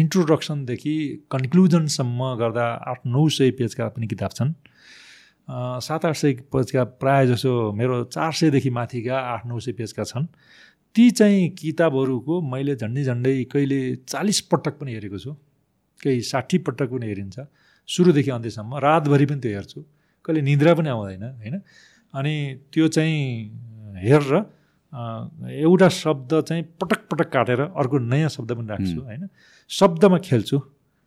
इन्ट्रोडक्सनदेखि 0.00 0.94
कन्क्लुजनसम्म 1.30 2.34
गर्दा 2.40 2.66
आठ 2.90 3.06
नौ 3.06 3.28
सय 3.36 3.50
पेजका 3.58 3.88
पनि 3.96 4.06
किताब 4.06 4.30
छन्। 4.30 4.52
सात 5.82 6.04
आठ 6.04 6.16
सय 6.16 6.32
पेजका 6.52 6.84
प्रायः 7.02 7.24
जसो 7.32 7.52
मेरो 7.72 8.02
चार 8.14 8.32
सयदेखि 8.32 8.70
माथिका 8.70 9.18
आठ 9.34 9.46
नौ 9.46 9.58
सय 9.58 9.72
पेजका 9.72 10.04
छन्। 10.04 10.26
ती 10.94 11.10
चाहिँ 11.10 11.48
किताबहरूको 11.58 12.40
मैले 12.52 12.74
झन्डै 12.76 13.04
झन्डै 13.04 13.34
कहिले 13.52 13.80
चालिस 14.08 14.40
पटक 14.50 14.78
पनि 14.80 14.92
हेरेको 14.94 15.18
छु। 15.18 15.32
केही 16.00 16.20
साठी 16.22 16.58
पटक 16.66 16.88
पनि 16.92 17.06
हेरिन्छ। 17.06 17.36
सुरुदेखि 17.88 18.30
अन्त्यसम्म 18.30 18.76
रातभरि 18.76 19.26
पनि 19.26 19.40
त्यो 19.40 19.52
हेर्छु। 19.56 19.80
कहिले 20.24 20.40
निद्रा 20.42 20.74
पनि 20.74 20.88
आउँदैन 20.88 21.24
होइन? 21.40 21.56
अनि 22.14 22.34
त्यो 22.72 22.88
चाहिँ 22.88 23.20
हेरेर 24.04 24.34
एउटा 24.92 25.88
शब्द 25.88 26.30
चाहिँ 26.48 26.62
पटक 26.80 27.00
पटक 27.10 27.28
काटेर 27.32 27.60
अर्को 27.76 27.98
नयाँ 27.98 28.28
शब्द 28.28 28.52
पनि 28.56 28.68
राख्छु 28.68 29.00
होइन? 29.04 29.28
शब्दमा 29.70 30.18
खेल्छु। 30.18 30.58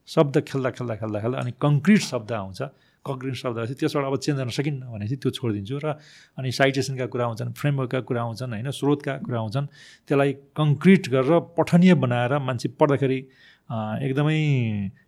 शब्द 0.10 0.36
खेल्दा 0.48 0.70
खेल्दा 0.78 0.96
खेल्दा 1.02 1.20
खेल्दा 1.22 1.38
अनि 1.40 1.52
कङ्क्रिट 1.58 2.02
शब्द 2.02 2.32
आउँछ। 2.32 2.62
कङ्क्रिट 3.06 3.36
शब्द 3.36 3.58
आएपछि 3.58 3.74
त्यसबाट 3.82 4.06
अब 4.06 4.16
चेन्ज 4.22 4.38
गर्न 4.38 4.50
सकिन्न 4.54 4.82
भनेपछि 4.94 5.16
त्यो 5.18 5.30
छोडिदिन्छु 5.34 5.78
र 5.82 5.98
अनि 6.38 6.50
साइटेसनका 6.54 7.06
कुरा 7.10 7.26
आउँछन् 7.26 7.54
फ्रेमवर्कका 7.58 8.00
कुरा 8.06 8.22
आउँछन् 8.22 8.52
होइन? 8.54 8.70
स्रोतका 8.70 9.14
कुरा 9.26 9.38
आउँछन् 9.42 9.68
त्यसलाई 10.06 10.32
कङ्क्रिट 10.54 11.04
गरेर 11.10 11.34
पठनीय 11.58 11.94
बनाएर 11.98 12.38
मान्छे 12.38 12.68
पढ्दाखेरि 12.78 13.20
एकदमै 14.06 14.38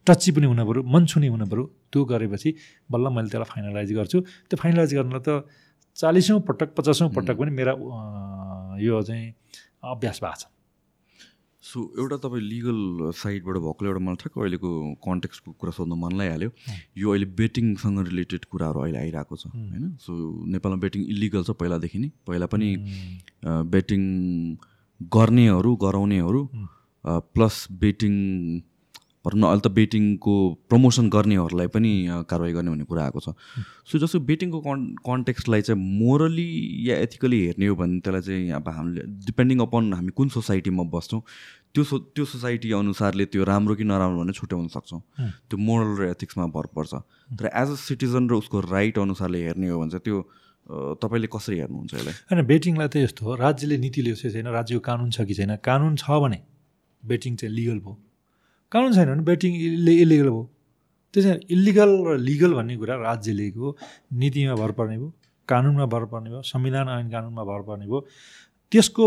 टच्ची 0.08 0.30
पनि 0.34 0.46
हुनु 0.50 0.64
पऱ्यो 0.66 0.82
मन 0.82 1.06
छुने 1.06 1.28
हुनु 1.30 1.46
पऱ्यो 1.46 1.64
त्यो 1.94 2.02
गरेपछि 2.10 2.50
बल्ल 2.90 3.06
मैले 3.14 3.30
त्यसलाई 3.30 3.50
फाइनलाइज 3.54 3.90
गर्छु। 3.94 4.18
त्यो 4.50 4.58
फाइनलाइज 4.58 4.92
गर्न 4.98 5.14
त 5.22 5.46
चालिसौँ 5.98 6.40
पटक 6.48 6.74
पचासौँ 6.78 7.10
पटक 7.16 7.38
पनि 7.38 7.52
मेरा 7.52 7.74
यो 8.82 9.02
चाहिँ 9.04 9.34
अभ्यास 9.84 10.20
भएको 10.24 10.36
छ। 10.40 10.52
सो 11.64 11.80
एउटा 12.00 12.18
तपाईँ 12.24 12.42
लिगल 12.44 12.80
साइडबाट 13.16 13.58
भएको 13.64 13.86
एउटा 13.86 14.00
मलाई 14.00 14.16
ठ्याक्क 14.22 14.38
अहिलेको 14.40 14.70
कन्टेक्सको 15.06 15.52
कुरा 15.60 15.72
सोध्नु 15.78 15.96
मन 15.96 16.12
लगाइहाल्यो 16.20 16.50
यो 16.98 17.08
अहिले 17.12 17.28
बेटिङसँग 17.38 18.00
रिलेटेड 18.08 18.46
कुराहरू 18.52 18.80
अहिले 18.84 19.00
आइरहेको 19.00 19.36
छ 19.36 19.48
होइन? 19.48 19.86
सो 20.02 20.12
नेपालमा 20.56 20.80
बेटिङ 20.84 21.02
इलिगल 21.14 21.44
छ 21.44 21.56
पहिलादेखि 21.62 22.00
नै। 22.00 22.10
पहिला 22.28 22.46
पनि 22.54 22.70
बेटिङ 23.76 24.02
गर्नेहरू 25.18 25.76
गराउनेहरू 25.86 26.42
प्लस 27.06 27.56
बेटिङ 27.80 28.14
भनौँ 29.26 29.40
न 29.40 29.44
अहिले 29.48 29.62
त 29.64 29.72
बेटिङको 29.72 30.34
प्रमोसन 30.70 31.10
गर्नेहरूलाई 31.10 31.68
पनि 31.72 31.92
कारवाही 32.28 32.54
गर्ने 32.54 32.70
भन्ने 32.72 32.86
कुरा 32.92 33.04
आएको 33.04 33.20
छ। 33.20 33.30
सो 33.88 34.00
जस्तो 34.00 34.20
बेटिङको 34.20 34.60
कन् 34.60 34.84
कन्टेक्स्टलाई 35.00 35.62
चाहिँ 35.64 35.80
मोरली 35.80 36.50
या 36.90 36.98
एथिकली 37.08 37.40
हेर्ने 37.46 37.68
हो 37.68 37.76
भने 37.80 38.00
त्यसलाई 38.04 38.22
चाहिँ 38.22 38.52
अब 38.60 38.68
हामीले 38.68 39.02
डिपेन्डिङ 39.32 39.60
अपन 39.64 39.94
हामी 39.94 40.12
कुन 40.12 40.28
सोसाइटीमा 40.36 40.84
बस्छौँ 40.92 41.22
त्यो 41.74 41.84
सो 41.84 41.98
त्यो 42.12 42.26
सोसाइटी 42.26 42.72
अनुसारले 42.76 43.26
त्यो 43.32 43.44
राम्रो 43.48 43.76
कि 43.76 43.84
नराम्रो 43.84 44.20
भनेर 44.22 44.36
छुट्याउन 44.36 44.68
सक्छौँ। 44.76 45.02
त्यो 45.50 45.58
मोरल 45.58 45.92
र 45.98 46.02
एथिक्समा 46.12 46.46
भर 46.54 46.66
पर्छ। 46.76 46.94
तर 47.40 47.50
एज 47.50 47.70
अ 47.72 47.76
सिटिजन 47.80 48.30
र 48.30 48.34
उसको 48.44 48.60
राइट 48.60 49.00
अनुसारले 49.00 49.40
हेर्ने 49.46 49.68
हो 49.70 49.80
भने 49.80 49.90
चाहिँ 49.90 50.04
त्यो 50.06 50.18
तपाईँले 51.00 51.28
कसरी 51.34 51.58
हेर्नुहुन्छ 51.60 51.94
यसलाई? 51.96 52.14
होइन 52.30 52.46
बेटिङलाई 52.46 52.88
त 52.88 52.96
यस्तो 53.08 53.26
हो 53.26 53.36
राज्यले 53.36 53.78
नीति 53.78 54.02
ल्याउँछ 54.04 54.36
छैन 54.36 54.48
राज्यको 54.54 54.82
कानुन 54.84 55.10
छ 55.10 55.26
कि 55.26 55.34
छैन? 55.34 55.56
कानुन 55.64 55.96
छ 55.98 56.06
भने 56.24 56.40
बेटिङ 57.04 57.36
चाहिँ 57.36 57.56
लिगल 57.56 57.80
भयो। 57.80 57.98
कानुन 58.74 58.94
छैन 58.94 59.08
भने 59.14 59.24
बेटिङ 59.30 59.52
इलि 59.56 59.94
इलिगल 60.04 60.30
भयो 60.30 60.44
त्यसै 61.14 61.34
इलिगल 61.56 61.92
र 62.06 62.18
लिगल 62.28 62.54
भन्ने 62.58 62.76
कुरा 62.82 62.96
राज्यलेको 63.08 63.76
नीतिमा 64.22 64.56
भर 64.62 64.72
पर्ने 64.78 64.98
भयो 64.98 65.10
कानुनमा 65.50 65.86
भर 65.94 66.06
पर्ने 66.12 66.30
भयो 66.30 66.42
संविधान 66.52 66.90
ऐन 66.90 67.10
कानुनमा 67.14 67.44
भर 67.50 67.62
पर्ने 67.68 67.86
भयो। 67.86 68.00
त्यसको 68.72 69.04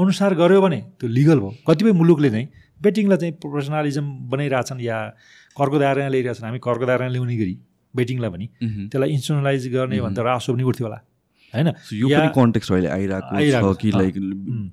अनुसार 0.00 0.34
गऱ्यो 0.40 0.60
भने 0.64 0.80
त्यो 0.98 1.08
लिगल 1.08 1.38
भयो। 1.40 1.52
कतिपय 1.68 1.92
मुलुकले 2.00 2.30
चाहिँ 2.30 2.48
बेटिङलाई 2.80 3.18
चाहिँ 3.18 3.34
प्रोफेसनलिजम 3.42 4.06
बनाइरहेछन् 4.32 4.80
या 4.80 4.96
करको 5.58 5.76
दायरामा 5.78 6.08
ल्याइरहेछन्। 6.08 6.46
हामी 6.48 6.58
करको 6.66 6.84
दायरामा 6.86 7.12
ल्याउने 7.12 7.36
गरी 7.36 7.54
बेटिङलाई 7.94 8.30
पनि 8.30 8.46
त्यसलाई 8.88 9.10
इन्सुनलाइज 9.16 9.68
गर्ने 9.74 10.00
भन्दा 10.06 10.22
रासो 10.22 10.52
पनि 10.54 10.64
उठ्थ्यो 10.70 10.86
होला। 10.86 10.98
होइन? 11.54 11.68
यो 11.92 12.08
पनि 12.08 12.28
कन्टेक्स्ट 12.34 12.72
अहिले 12.72 12.88
आइरहेको 12.88 13.72
छ 13.72 13.78
कि 13.80 13.90
लाइक 13.92 14.14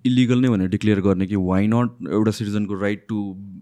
इलिगल 0.05 0.39
नै 0.41 0.49
भनेर 0.49 0.69
डिक्लेयर 0.69 1.01
गर्ने 1.01 1.25
कि 1.27 1.35
वाइ 1.35 1.67
नट 1.67 1.89
एउटा 2.11 2.31
सिटिजनको 2.31 2.81
राइट 2.81 3.05
टु 3.09 3.17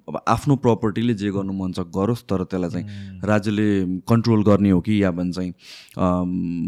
अब 0.09 0.21
आफ्नो 0.27 0.55
प्रपर्टीले 0.63 1.13
जे 1.13 1.29
गर्नु 1.31 1.53
मन 1.53 1.71
छ 1.73 1.85
गरोस् 1.97 2.23
तर 2.29 2.43
त्यसलाई 2.43 2.69
चाहिँ 2.71 3.19
राज्यले 3.25 3.67
कन्ट्रोल 4.09 4.43
गर्ने 4.43 4.69
हो 4.69 4.79
कि 4.81 5.03
या 5.03 5.11
भने 5.11 5.31
चाहिँ 5.31 5.51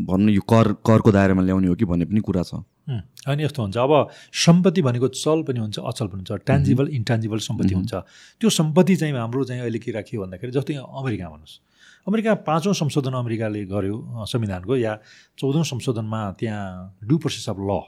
भन्नु 0.05 0.31
यो 0.31 0.41
कर 0.53 0.71
करको 0.85 1.11
दायरामा 1.11 1.41
ल्याउने 1.43 1.67
हो 1.67 1.75
कि 1.75 1.85
भन्ने 1.85 2.05
पनि 2.05 2.19
कुरा 2.21 2.43
छ। 2.43 2.63
अनि 2.83 3.43
यस्तो 3.43 3.61
हुन्छ। 3.63 3.77
अब 3.77 4.09
सम्पत्ति 4.45 4.81
भनेको 4.81 5.07
चल 5.07 5.43
पनि 5.47 5.59
हुन्छ 5.59 5.79
अचल 5.79 6.07
पनि 6.07 6.19
हुन्छ। 6.21 6.43
ट्यान्जिबल 6.45 6.87
इन्ट्यान्जिबल 6.93 7.39
सम्पत्ति 7.39 7.73
हुन्छ। 7.73 7.93
त्यो 8.41 8.49
सम्पत्ति 8.49 8.95
चाहिँ 8.95 9.13
हाम्रो 9.15 9.43
चाहिँ 9.43 9.61
अहिले 9.61 9.79
के 9.79 9.91
राखियो 9.91 10.21
भन्दाखेरि 10.21 10.51
जस्तै 10.51 10.73
अमेरिका 10.75 11.29
भन्नुहोस्। 11.29 11.59
अमेरिका 12.07 12.33
पाँचौँ 12.47 12.73
संशोधन 12.73 13.13
अमेरिकाले 13.15 13.63
गर्यो 13.65 14.25
संविधानको 14.27 14.75
या 14.75 14.93
चौधौँ 15.39 15.63
संशोधनमा 15.63 16.19
त्यहाँ 16.39 16.97
डु 17.07 17.17
प्रोसेस 17.17 17.49
अफ 17.49 17.57
ल 17.59 17.79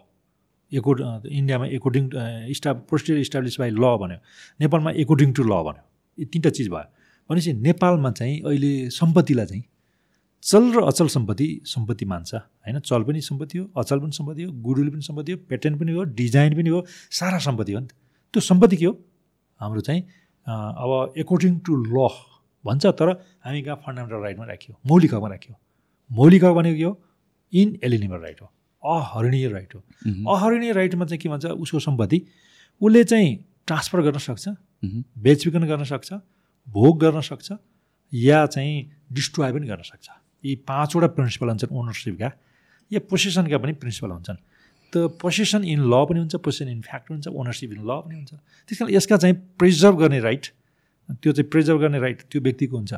एकोर्ड 0.72 1.26
इन्डियामा 1.28 1.66
according 1.78 2.06
esta 2.50 2.74
procedure 2.90 3.20
establish 3.20 3.60
by 3.60 3.70
law 3.70 3.86
भन्यो। 4.02 4.18
नेपालमा 4.60 4.92
एकोर्डिङ 5.04 5.34
टु 5.34 5.44
ल 5.44 5.54
भन्यो। 5.68 5.84
यी 6.18 6.26
तिनवटा 6.26 6.50
चिज 6.50 6.68
भयो। 6.70 6.88
भनेपछि 7.30 7.54
नेपालमा 7.54 8.12
चाहिँ 8.12 8.36
अहिले 8.42 8.72
सम्पत्तिलाई 8.90 9.46
चाहिँ 9.46 9.64
चल 10.44 10.64
र 10.74 10.82
अचल 10.86 11.08
सम्पत्ति 11.08 11.48
सम्पत्ति 11.66 12.06
मान्छ। 12.06 12.34
होइन 12.36 12.80
चल 12.80 13.04
पनि 13.04 13.22
सम्पत्ति 13.22 13.58
हो 13.58 13.66
अचल 13.78 14.00
पनि 14.00 14.12
सम्पत्ति 14.12 14.44
हो 14.44 14.52
गुडुल 14.66 14.90
पनि 14.90 15.02
सम्पत्ति 15.02 15.32
हो 15.32 15.38
पेटेन्ट 15.50 15.80
पनि 15.80 15.92
हो 15.92 16.04
डिजाइन 16.20 16.56
पनि 16.56 16.70
हो 16.70 16.86
सारा 17.20 17.38
सम्पत्ति 17.48 17.74
हो 17.74 17.80
नि 17.80 17.88
त। 17.88 17.92
त्यो 18.34 18.42
सम्पत्ति 18.42 18.78
के 18.78 18.86
हो? 18.86 18.94
हाम्रो 19.60 19.82
चाहिँ 19.82 20.02
अब 20.48 21.14
एकोर्डिङ 21.18 21.60
टु 21.66 21.76
ल 21.84 22.08
भन्छ 22.66 22.86
तर 23.00 23.10
हामी 23.46 23.62
कहाँ 23.62 23.76
फन्डामेन्टल 23.86 24.22
राइटमा 24.24 24.46
राख्यो 24.46 24.76
मौलिक 24.88 25.14
हकमा 25.14 25.30
राख्यो। 25.30 25.56
मौलिक 26.10 26.44
हक 26.44 26.54
भनेको 26.56 26.78
के 26.78 26.84
हो 26.84 26.94
इन 27.54 27.78
एलिनिबल 27.84 28.20
राइट 28.20 28.42
हो 28.42 28.48
अहरणीय 28.84 29.48
राइट 29.50 29.76
हो। 29.76 29.82
अहरणीय 30.34 30.72
राइटमा 30.74 31.06
चाहिँ 31.06 31.20
के 31.22 31.30
भन्छ 31.30 31.46
उसको 31.46 31.80
सम्पत्ति 31.80 32.22
उसले 32.82 33.04
चाहिँ 33.04 33.36
ट्रान्सफर 33.68 34.02
गर्न 34.02 34.18
सक्छ 34.20 34.48
बेचबिखन 35.26 35.64
गर्न 35.68 35.84
सक्छ 35.84 36.14
भोग 36.68 37.00
गर्न 37.02 37.22
सक्छ 37.22 37.52
या 38.14 38.46
चाहिँ 38.46 38.74
डिस्ट्रोय 39.14 39.52
पनि 39.54 39.68
गर्न 39.68 39.82
सक्छ। 39.84 40.10
यी 40.44 40.56
पाँचवटा 40.68 41.08
प्रिन्सिपल 41.18 41.48
हुन्छन् 41.50 41.74
ओनरसिपका। 41.74 42.32
या 42.92 43.00
पोसेसनका 43.10 43.58
पनि 43.58 43.74
प्रिन्सिपल 43.82 44.10
हुन्छन्। 44.12 44.38
त 44.94 45.10
पोसेसन 45.22 45.64
इन 45.66 45.80
ल 45.90 46.06
पनि 46.06 46.20
हुन्छ 46.20 46.36
पोसेसन 46.36 46.70
इन 46.70 46.82
फ्याक्ट 46.82 47.12
हुन्छ 47.12 47.28
ओनरसिप 47.28 47.72
इन 47.74 47.82
ल 47.82 47.92
पनि 48.06 48.16
हुन्छ। 48.16 48.34
त्यस 48.70 48.78
कारण 48.80 48.94
यसका 48.94 49.18
चाहिँ 49.18 49.36
प्रिजर्भ 49.58 49.96
गर्ने 50.00 50.20
राइट 50.20 50.46
त्यो 51.12 51.32
चाहिँ 51.32 51.50
प्रिजर्भ 51.50 51.80
गर्ने 51.82 52.00
राइट 52.00 52.22
त्यो 52.32 52.42
व्यक्तिको 52.42 52.76
हुन्छ। 52.78 52.94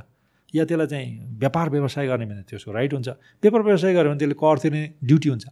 या 0.54 0.64
त्यसलाई 0.66 0.88
चाहिँ 0.88 1.08
व्यापार 1.40 1.70
व्यवसाय 1.70 2.08
गर्ने 2.08 2.26
भने 2.26 2.42
त्यसको 2.48 2.72
राइट 2.72 2.94
हुन्छ। 2.94 3.08
व्यापार 3.44 3.62
व्यवसाय 3.62 3.94
गऱ्यो 3.94 4.10
भने 4.10 4.20
त्यसले 4.20 4.38
कर 4.40 4.58
तिर्ने 4.64 4.84
ड्युटी 5.04 5.30
हुन्छ। 5.30 5.46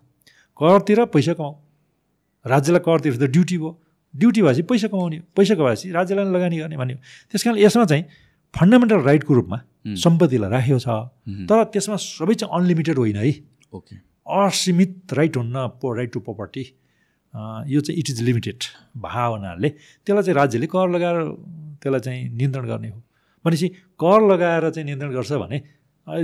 करतिर 0.59 0.99
पैसा 1.11 1.33
कमाऊ। 1.35 1.53
राज्यलाई 2.45 2.81
कर 2.85 2.99
तिर्छ 3.03 3.17
त 3.19 3.23
ड्युटी 3.27 3.57
भयो। 3.57 3.71
ड्युटी 4.13 4.41
भएपछि 4.41 4.61
पैसा 4.71 4.87
कमाउने 4.87 5.17
पैसा 5.35 5.55
कमाएपछि 5.55 5.91
राज्यलाई 5.91 6.25
लगानी 6.31 6.57
गर्ने 6.63 6.77
भन्यो। 6.77 6.97
त्यस 7.31 7.43
कारण 7.43 7.57
यसमा 7.59 7.85
चाहिँ 7.85 8.03
फन्डामेन्टल 8.53 8.99
राइटको 9.03 9.33
रूपमा 9.33 9.57
सम्पत्तिलाई 9.99 10.49
राखेको 10.49 10.79
छ. 10.79 10.87
तर 11.49 11.63
त्यसमा 11.75 11.95
सबै 11.99 12.33
चाहिँ 12.39 12.51
अनलिमिटेड 12.55 12.95
होइन 12.95 13.17
है। 13.19 13.31
ओके। 13.75 13.95
असीमित 14.25 15.13
राइट 15.13 15.37
हुन्न 15.37 15.67
पो 15.83 15.93
राइट 15.93 16.11
टु 16.13 16.19
प्रपर्टी 16.23 16.63
यो 17.67 17.79
चाहिँ 17.83 17.99
इट 17.99 18.09
इज 18.09 18.21
लिमिटेड 18.23 18.59
भए 18.95 19.27
हुनाले 19.27 19.69
त्यसलाई 20.07 20.23
चाहिँ 20.23 20.35
राज्यले 20.39 20.67
कर 20.71 20.87
लगाएर 20.89 21.17
त्यसलाई 21.85 22.01
चाहिँ 22.01 22.29
नियन्त्रण 22.33 22.65
गर्ने 22.67 22.89
हो 22.89 22.99
भनेपछि 23.45 23.67
कर 24.01 24.19
लगाएर 24.31 24.69
चाहिँ 24.73 24.85
नियन्त्रण 24.85 25.11
गर्छ 25.13 25.31
भने 25.45 25.57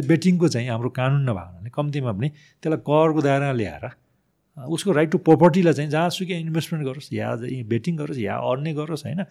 बेटिङको 0.10 0.48
चाहिँ 0.48 0.68
हाम्रो 0.70 0.90
कानुन 1.00 1.22
नभए 1.30 1.44
हुनाले 1.48 1.70
कम्तीमा 1.70 2.12
पनि 2.18 2.30
त्यसलाई 2.64 2.80
करको 2.90 3.22
दायरामा 3.22 3.54
ल्याएर 3.62 3.86
उसको 4.58 4.92
राइट 4.92 5.10
टु 5.12 5.18
प्रपर्टीलाई 5.28 5.74
चाहिँ 5.74 5.90
जहाँसुकै 5.90 6.38
इन्भेस्टमेन्ट 6.40 6.86
गरोस् 6.88 7.08
या 7.14 7.30
बेटिङ 7.72 7.98
गरोस् 7.98 8.20
या 8.20 8.36
अर्ने 8.50 8.74
गरोस् 8.74 9.06
होइन 9.06 9.22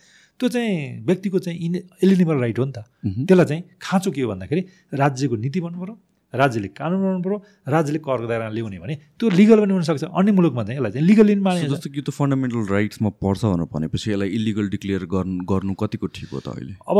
त्यो 0.40 0.48
चाहिँ 0.48 1.05
व्यक्तिको 1.07 1.39
चाहिँ 1.39 1.59
इन 1.66 1.74
एलिनेबल 2.02 2.36
राइट 2.40 2.59
हो 2.59 2.65
नि 2.65 2.73
त. 2.73 2.78
त्यसलाई 3.27 3.47
चाहिँ 3.47 3.62
खाँचो 3.82 4.11
के 4.11 4.23
हो 4.23 4.28
भन्दाखेरि 4.31 4.62
राज्यको 4.94 5.36
नीति 5.36 5.61
बन्नु 5.61 5.78
पऱ्यो 5.82 5.94
राज्यले 6.35 6.69
कानुन 6.78 6.98
बनाउनु 7.02 7.23
पऱ्यो 7.23 7.39
राज्यले 7.74 7.98
करको 7.98 8.27
दायरामा 8.31 8.52
ल्याउने 8.55 8.78
भने 8.78 8.94
त्यो 9.19 9.27
लिगल 9.31 9.59
पनि 9.61 9.73
हुनसक्छ। 9.74 10.05
अन्य 10.05 10.32
मुलुकमा 10.32 10.62
चाहिँ 10.65 10.78
यसलाई 10.78 10.93
चाहिँ 10.93 11.07
लिगली 11.07 11.35
So 11.35 11.43
मानिन्छ 11.43 11.70
जस्तो 11.73 11.90
कि 11.90 12.01
त्यो 12.07 12.12
फन्डामेन्टल 12.15 12.61
राइट्समा 12.70 13.11
पर्छ 13.19 13.43
भनेर 13.44 13.66
भनेपछि 13.74 14.11
यसलाई 14.11 14.28
इलिगल 14.39 14.69
डिक्लेयर 14.70 15.05
गर्नु 15.11 15.44
गर्नु 15.51 15.74
कतिको 15.74 16.07
ठिक 16.07 16.31
हो 16.31 16.40
त 16.40 16.48
अहिले? 16.55 16.74
अब 16.86 16.98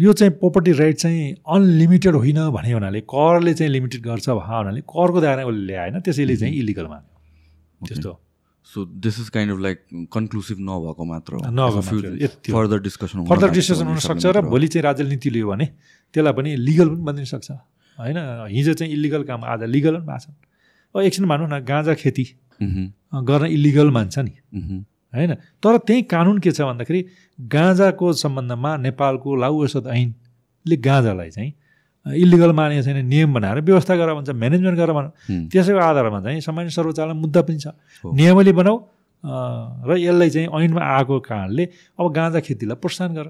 यो 0.00 0.12
चाहिँ 0.14 0.32
प्रपर्टी 0.38 0.72
राइट 0.78 0.96
चाहिँ 1.02 1.34
अनलिमिटेड 1.50 2.14
होइन 2.14 2.40
भन्यो 2.54 2.76
हुनाले 2.78 3.00
करले 3.10 3.52
चाहिँ 3.58 3.72
लिमिटेड 3.72 4.02
गर्छ 4.06 4.28
भए 4.30 4.54
हुनाले 4.54 4.80
करको 4.86 5.18
दायरा 5.20 5.42
उसले 5.50 5.66
ल्याएन 5.66 6.00
त्यसैले 6.06 6.36
चाहिँ 6.36 6.54
इलिगल 6.54 6.86
मान्यो। 6.86 7.86
त्यस्तो 7.88 8.12
so 8.66 8.84
this 9.02 9.16
is 9.20 9.28
kind 9.34 9.52
of 9.52 9.58
like 9.66 9.78
conclusive 10.14 10.58
नभएको 10.62 11.04
मात्र। 11.10 11.32
फर्दर 12.54 12.78
डिस्कसन 12.86 13.26
फर्दर 13.26 13.50
डिसिसन 13.50 13.86
हुनसक्छ 13.86 14.26
र 14.26 14.40
भोलि 14.46 14.68
चाहिँ 14.68 14.84
राज्यले 14.84 15.10
नीति 15.10 15.30
लियो 15.30 15.48
भने 15.50 15.66
त्यसलाई 16.14 16.32
पनि 16.38 16.50
लिगल 16.56 16.88
पनि 16.88 17.02
बनिन 17.02 17.24
सक्छ। 17.34 17.50
होइन 18.00 18.18
हिजो 18.50 18.72
चाहिँ 18.74 18.92
इलिगल 18.92 19.22
काम 19.24 19.44
आज 19.44 19.62
लिगल 19.68 19.96
पनि 19.96 20.06
भएको 20.06 20.18
छ। 20.18 20.28
अब 20.94 21.00
एकछिन 21.00 21.26
भनौँ 21.28 21.48
न 21.48 21.64
गाँजा 21.64 21.94
खेती 21.94 22.24
गर्न 22.60 23.46
इलिगल 23.46 23.90
मान्छ 23.90 24.18
नि। 24.18 24.32
होइन 25.12 25.34
तर 25.62 25.76
त्यही 25.78 26.02
कानुन 26.08 26.38
के 26.38 26.50
छ 26.52 26.60
भन्दाखेरि 26.62 27.00
गाँजाको 27.38 28.12
सम्बन्धमा 28.16 28.76
नेपालको 28.76 29.36
लागु 29.36 29.62
औषध 29.64 29.86
ऐनले 29.86 30.76
गाँजालाई 30.78 31.30
चाहिँ 31.30 31.52
इलिगल 32.06 32.52
मानेको 32.52 32.82
छैन 32.82 33.06
नियम 33.06 33.34
बनाएर 33.34 33.60
व्यवस्था 33.60 33.96
गरेर 33.96 34.14
भन्छ 34.14 34.30
म्यानेजमेन्ट 34.32 34.78
गरेर 34.78 34.92
भनौँ। 34.92 35.12
त्यसैको 35.48 35.78
आधारमा 35.80 36.20
चाहिँ 36.20 36.40
सामान्य 36.40 36.70
सर्वोच्चलाई 36.70 37.14
मुद्दा 37.14 37.40
पनि 37.42 37.58
छ। 37.58 37.76
नियमले 38.04 38.52
बनाऊ 38.52 38.76
र 39.84 39.96
यसलाई 39.98 40.30
चाहिँ 40.30 40.48
ऐनमा 40.48 40.80
आएको 40.80 41.18
कारणले 41.20 41.64
अब 42.00 42.12
गाँजा 42.12 42.40
खेतीलाई 42.40 42.76
प्रोत्साहन 42.80 43.12
गर। 43.14 43.28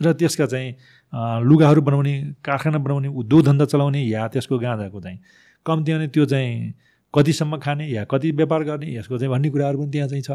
र 0.00 0.12
त्यसका 0.12 0.46
चाहिँ 0.46 0.70
लुगाहरू 1.12 1.80
बनाउने 1.82 2.14
कारखाना 2.44 2.78
बनाउने 2.78 3.08
उद्योग 3.08 3.44
धन्दा 3.44 3.64
चलाउने 3.64 4.00
या 4.02 4.28
त्यसको 4.28 4.58
गाँजाको 4.58 5.00
चाहिँ 5.00 5.18
कम्ती 5.66 5.92
भने 5.92 6.08
त्यो 6.08 6.24
चाहिँ 6.24 6.74
कतिसम्म 7.14 7.56
खाने 7.58 7.86
या 7.88 8.04
कति 8.04 8.30
व्यापार 8.32 8.62
गर्ने 8.64 8.94
यसको 8.96 9.18
चाहिँ 9.18 9.30
भन्ने 9.30 9.50
कुराहरू 9.50 9.78
पनि 9.78 9.90
त्यहाँ 9.92 10.08
चाहिँ 10.08 10.22
छ। 10.22 10.30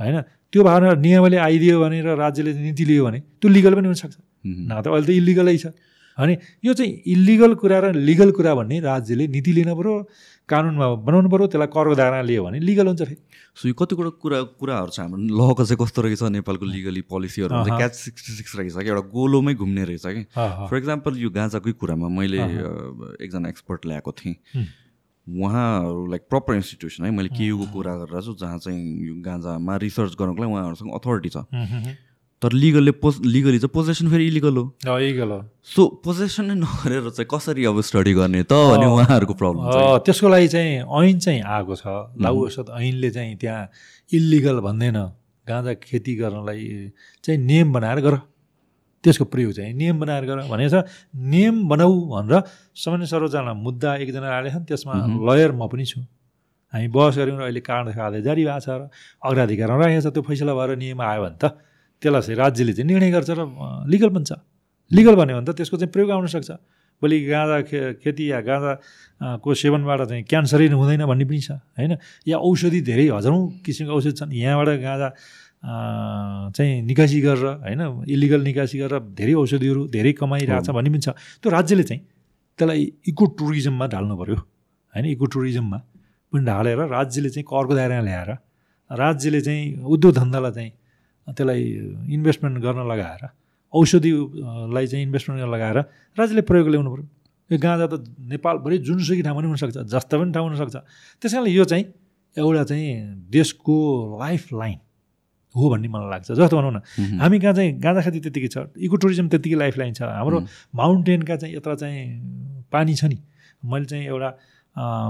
होइन? 0.00 0.20
त्यो 0.52 0.62
भावना 0.64 0.92
नियमले 0.98 1.36
आइदियो 1.36 1.80
भने 1.80 2.00
र 2.02 2.16
राज्यले 2.18 2.52
नीति 2.52 2.84
लियो 2.84 3.04
भने 3.06 3.18
त्यो 3.40 3.48
लिगल 3.50 3.74
पनि 3.74 3.86
हुनसक्छ। 3.86 4.16
न 4.46 4.82
त 4.82 4.86
अहिले 4.88 5.06
त 5.06 5.10
इलिगलै 5.10 5.56
छ। 5.58 5.66
अनि 6.18 6.36
यो 6.64 6.72
चाहिँ 6.74 6.92
इलिगल 7.06 7.54
कुरा 7.54 7.78
र 7.78 7.92
लिगल 7.94 8.30
कुरा 8.32 8.54
भन्ने 8.54 8.80
राज्यले 8.80 9.26
नीति 9.28 9.52
लिनु 9.52 9.74
पऱ्यो। 9.76 9.94
कानुनमा 10.48 10.86
बनाउनु 11.02 11.28
पऱ्यो 11.28 11.46
त्यसलाई 11.50 11.70
करको 11.74 11.94
दायरा 11.98 12.22
लियो 12.22 12.42
भने 12.44 12.58
लिगल 12.62 12.86
हुन्छ 12.86 13.02
फेरि। 13.02 13.16
सो 13.58 13.68
यो 13.68 13.74
कतिवटा 13.74 14.10
कुरा 14.22 14.38
कुराहरू 14.62 14.90
छ 14.94 14.98
हाम्रो 15.02 15.18
लको 15.18 15.64
चाहिँ 15.66 15.78
कस्तो 15.82 16.02
रहेछ 16.06 16.22
नेपालको 16.38 16.64
लिगली 16.70 17.02
पोलिसीहरू। 17.10 17.66
क्याच 17.66 17.94
सिक्सटी 17.94 18.32
सिक्स 18.38 18.56
रहेछ 18.56 18.78
कि 18.78 18.88
एउटा 18.88 19.02
गोलोमै 19.10 19.54
घुम्ने 19.58 19.84
रहेछ 19.90 20.06
कि। 20.06 20.22
फर 20.70 20.76
इक्जाम्पल 20.76 21.12
यो 21.18 21.30
गाँजाकै 21.34 21.72
कुरामा 21.82 22.08
मैले 22.08 22.38
एकजना 23.26 23.48
एक्सपर्ट 23.48 23.86
ल्याएको 23.90 24.12
थिएँ। 24.22 24.36
उहाँहरू 25.26 26.06
लाइक 26.06 26.22
प्रपर 26.30 26.54
इन्स्टिट्युसन 26.54 27.04
है 27.04 27.10
मैले 27.10 27.34
केयुको 27.34 27.66
कुरा 27.74 27.94
गरेर 28.06 28.22
छु 28.22 28.34
जहाँ 28.38 28.58
चाहिँ 28.62 28.78
यो 29.02 29.14
गाँजामा 29.18 29.76
रिसर्च 29.82 30.14
गर्नुको 30.14 30.42
लागि 30.42 30.52
उहाँहरूसँग 30.54 30.90
अथोरिटी 30.94 31.30
छ। 31.34 31.42
तर 32.42 32.52
लिगलले 32.52 32.92
पोज 33.00 33.14
लिगली 33.24 33.58
चाहिँ 33.58 33.72
पोजेसन 33.72 34.08
फेरि 34.12 34.26
इलिगल 34.26 34.56
हो। 34.56 34.64
इलिगल 34.84 35.30
हो। 35.30 35.40
सो 35.64 35.82
पोजेसन 36.04 36.44
नै 36.52 36.54
नगरेर 36.60 37.08
चाहिँ 37.16 37.28
कसरी 37.32 37.64
अब 37.64 37.80
स्टडी 37.80 38.12
गर्ने 38.12 38.42
त 38.44 38.52
भने 38.52 38.86
उहाँहरूको 38.86 39.34
प्रब्लम 39.40 39.62
छ 39.72 40.04
त्यसको 40.04 40.28
लागि 40.28 40.48
चाहिँ 40.52 40.84
ऐन 40.84 41.18
चाहिँ 41.18 41.40
आएको 41.40 41.74
छ। 41.74 41.84
लागु 42.20 42.38
औषध 42.44 42.68
ऐनले 42.76 43.10
चाहिँ 43.10 43.36
त्यहाँ 43.40 43.62
इलिगल 44.12 44.60
भन्दैन। 44.60 44.98
गाँजा 45.46 45.72
खेती 45.80 46.12
गर्नलाई 46.16 46.92
चाहिँ 47.24 47.38
नियम 47.40 47.72
बनाएर 47.72 48.00
गर। 48.04 48.16
त्यसको 49.04 49.24
प्रयोग 49.32 49.52
चाहिँ 49.56 49.72
नियम 49.72 49.96
बनाएर 50.00 50.24
गर 50.26 50.36
भनेको 50.50 50.70
छ। 50.74 50.84
नियम 51.14 51.56
बनाऊ 51.72 51.94
भनेर 52.12 52.42
सामान्य 52.76 53.06
सर्वोच्चमा 53.06 53.52
मुद्दा 53.54 53.94
एकजना 54.02 54.28
आएका 54.28 54.50
छन् 54.52 54.64
त्यसमा 54.68 54.94
लयर 55.24 55.52
म 55.56 55.70
पनि 55.72 55.84
छु। 55.86 56.04
हामी 56.74 56.88
बहस 56.92 57.16
गऱ्यौँ 57.16 57.38
र 57.38 57.42
अहिले 57.46 57.60
कारण 57.62 57.92
खाँदै 57.96 58.20
जारी 58.26 58.44
भएको 58.44 58.60
छ 58.60 58.68
र 58.68 58.90
अग्राधिकारमा 59.24 59.78
राखेको 59.80 60.02
छ। 60.04 60.12
त्यो 60.12 60.22
फैसला 60.26 60.52
भएर 60.52 60.76
नियम 60.76 61.00
आयो 61.00 61.22
भने 61.22 61.38
त 61.38 61.44
त्यसलाई 62.02 62.22
चाहिँ 62.22 62.38
राज्यले 62.38 62.72
चाहिँ 62.72 62.86
निर्णय 62.86 63.10
गर्छ 63.10 63.30
र 63.30 63.42
लिगल 63.88 64.10
बन्छ 64.16 64.30
लिगल 64.90 65.14
भन्यो 65.14 65.36
भने 65.36 65.46
त 65.46 65.56
त्यसको 65.56 65.76
चाहिँ 65.76 65.92
प्रयोग 65.92 66.10
आउन 66.10 66.26
सक्छ। 66.26 66.50
भोलि 67.02 67.16
गाँजा 67.28 67.60
खे 67.68 67.78
खेती 68.00 68.24
या 68.30 68.40
गाँजा 68.40 68.72
अँ, 69.20 69.38
को 69.42 69.54
सेवनबाट 69.54 70.00
चाहिँ 70.08 70.22
क्यान्सरै 70.24 70.66
हुँदैन 70.72 71.04
भन्ने 71.04 71.24
पनि 71.24 71.40
छ 71.40 71.50
होइन? 71.76 71.96
या 72.24 72.36
औषधि 72.38 72.80
धेरै 72.80 73.06
हजारौँ 73.12 73.42
किसिमको 73.64 73.92
औषधि 73.92 74.12
छन्। 74.16 74.32
यहाँबाट 74.32 74.68
गाँजा 74.80 75.08
चाहिँ 76.56 76.82
निकासी 76.86 77.20
गरेर 77.20 77.46
होइन? 77.66 77.82
इलिगल 78.06 78.40
निकासी 78.48 78.78
गरेर 78.78 79.00
धेरै 79.12 79.34
औषधिहरू 79.34 79.80
धेरै 79.92 80.12
कमाइरहेको 80.16 80.64
छ 80.64 80.70
भन्ने 80.72 80.90
पनि 80.90 81.00
छ। 81.04 81.08
त्यो 81.42 81.48
राज्यले 81.52 81.82
चाहिँ 81.82 82.00
त्यसलाई 82.58 82.80
इको 83.10 83.24
टुरिज्ममा 83.36 83.86
ढाल्नु 83.92 84.14
पऱ्यो 84.16 84.36
होइन? 84.94 85.04
इको 85.12 85.26
टुरिज्ममा 85.26 85.78
पनि 86.32 86.42
ढालेर 86.46 86.80
राज्यले 86.96 87.28
चाहिँ 87.34 87.44
करको 87.44 87.72
दायरामा 87.74 88.04
ल्याएर 88.08 88.30
राज्यले 88.90 89.40
चाहिँ 89.40 89.84
उद्योग 89.84 90.12
धन्दालाई 90.14 90.52
चाहिँ 90.56 90.70
त्यसलाई 91.34 91.62
इन्भेस्टमेन्ट 92.16 92.56
गर्न 92.62 92.86
लगाएर 92.92 93.22
औषधिलाई 93.74 94.86
चाहिँ 94.86 95.04
इन्भेस्टमेन्ट 95.06 95.42
गर्न 95.42 95.52
लगाएर 95.52 95.78
राज्यले 96.18 96.42
प्रयोग 96.46 96.68
ल्याउनु 96.68 96.90
पऱ्यो 96.94 97.06
यो 97.50 97.58
गाँजा 97.58 97.86
त 97.86 97.94
नेपालभरि 98.32 98.78
जुनसुकै 98.86 99.22
ठाउँमा 99.22 99.40
पनि 99.40 99.48
हुनसक्छ 99.50 99.78
जस्ता 99.86 100.14
पनि 100.18 100.32
ठाउँ 100.34 100.46
हुनसक्छ। 100.50 100.76
त्यस 101.22 101.32
कारणले 101.32 101.50
यो 101.50 101.64
चाहिँ 101.64 101.84
एउटा 102.36 102.62
चाहिँ 102.70 102.86
देशको 103.30 103.76
लाइफ 104.20 104.52
लाइन 104.52 104.78
हो 105.54 105.70
भन्ने 105.70 105.88
मलाई 105.88 106.10
लाग्छ। 106.10 106.32
जस्तो 106.36 106.56
भनौँ 106.58 106.72
न। 106.74 106.78
हामी 107.22 107.38
कहाँ 107.40 107.54
चाहिँ 107.54 107.72
गाँजा 107.80 108.00
खेती 108.02 108.20
त्यत्तिकै 108.20 108.48
छ 108.50 108.56
इको 108.76 108.96
टुरिज्म 108.98 109.28
त्यत्तिकै 109.30 109.56
लाइफ 109.56 109.78
लाइन 109.78 109.92
छ। 109.94 110.02
हाम्रो 110.02 110.38
माउन्टेनका 110.74 111.36
चाहिँ 111.36 111.54
यत्र 111.56 111.74
चाहिँ 111.74 112.66
पानी 112.72 112.94
छ 112.94 113.04
नि 113.08 113.18
मैले 113.64 113.86
चाहिँ 113.86 114.04
एउटा 114.06 114.30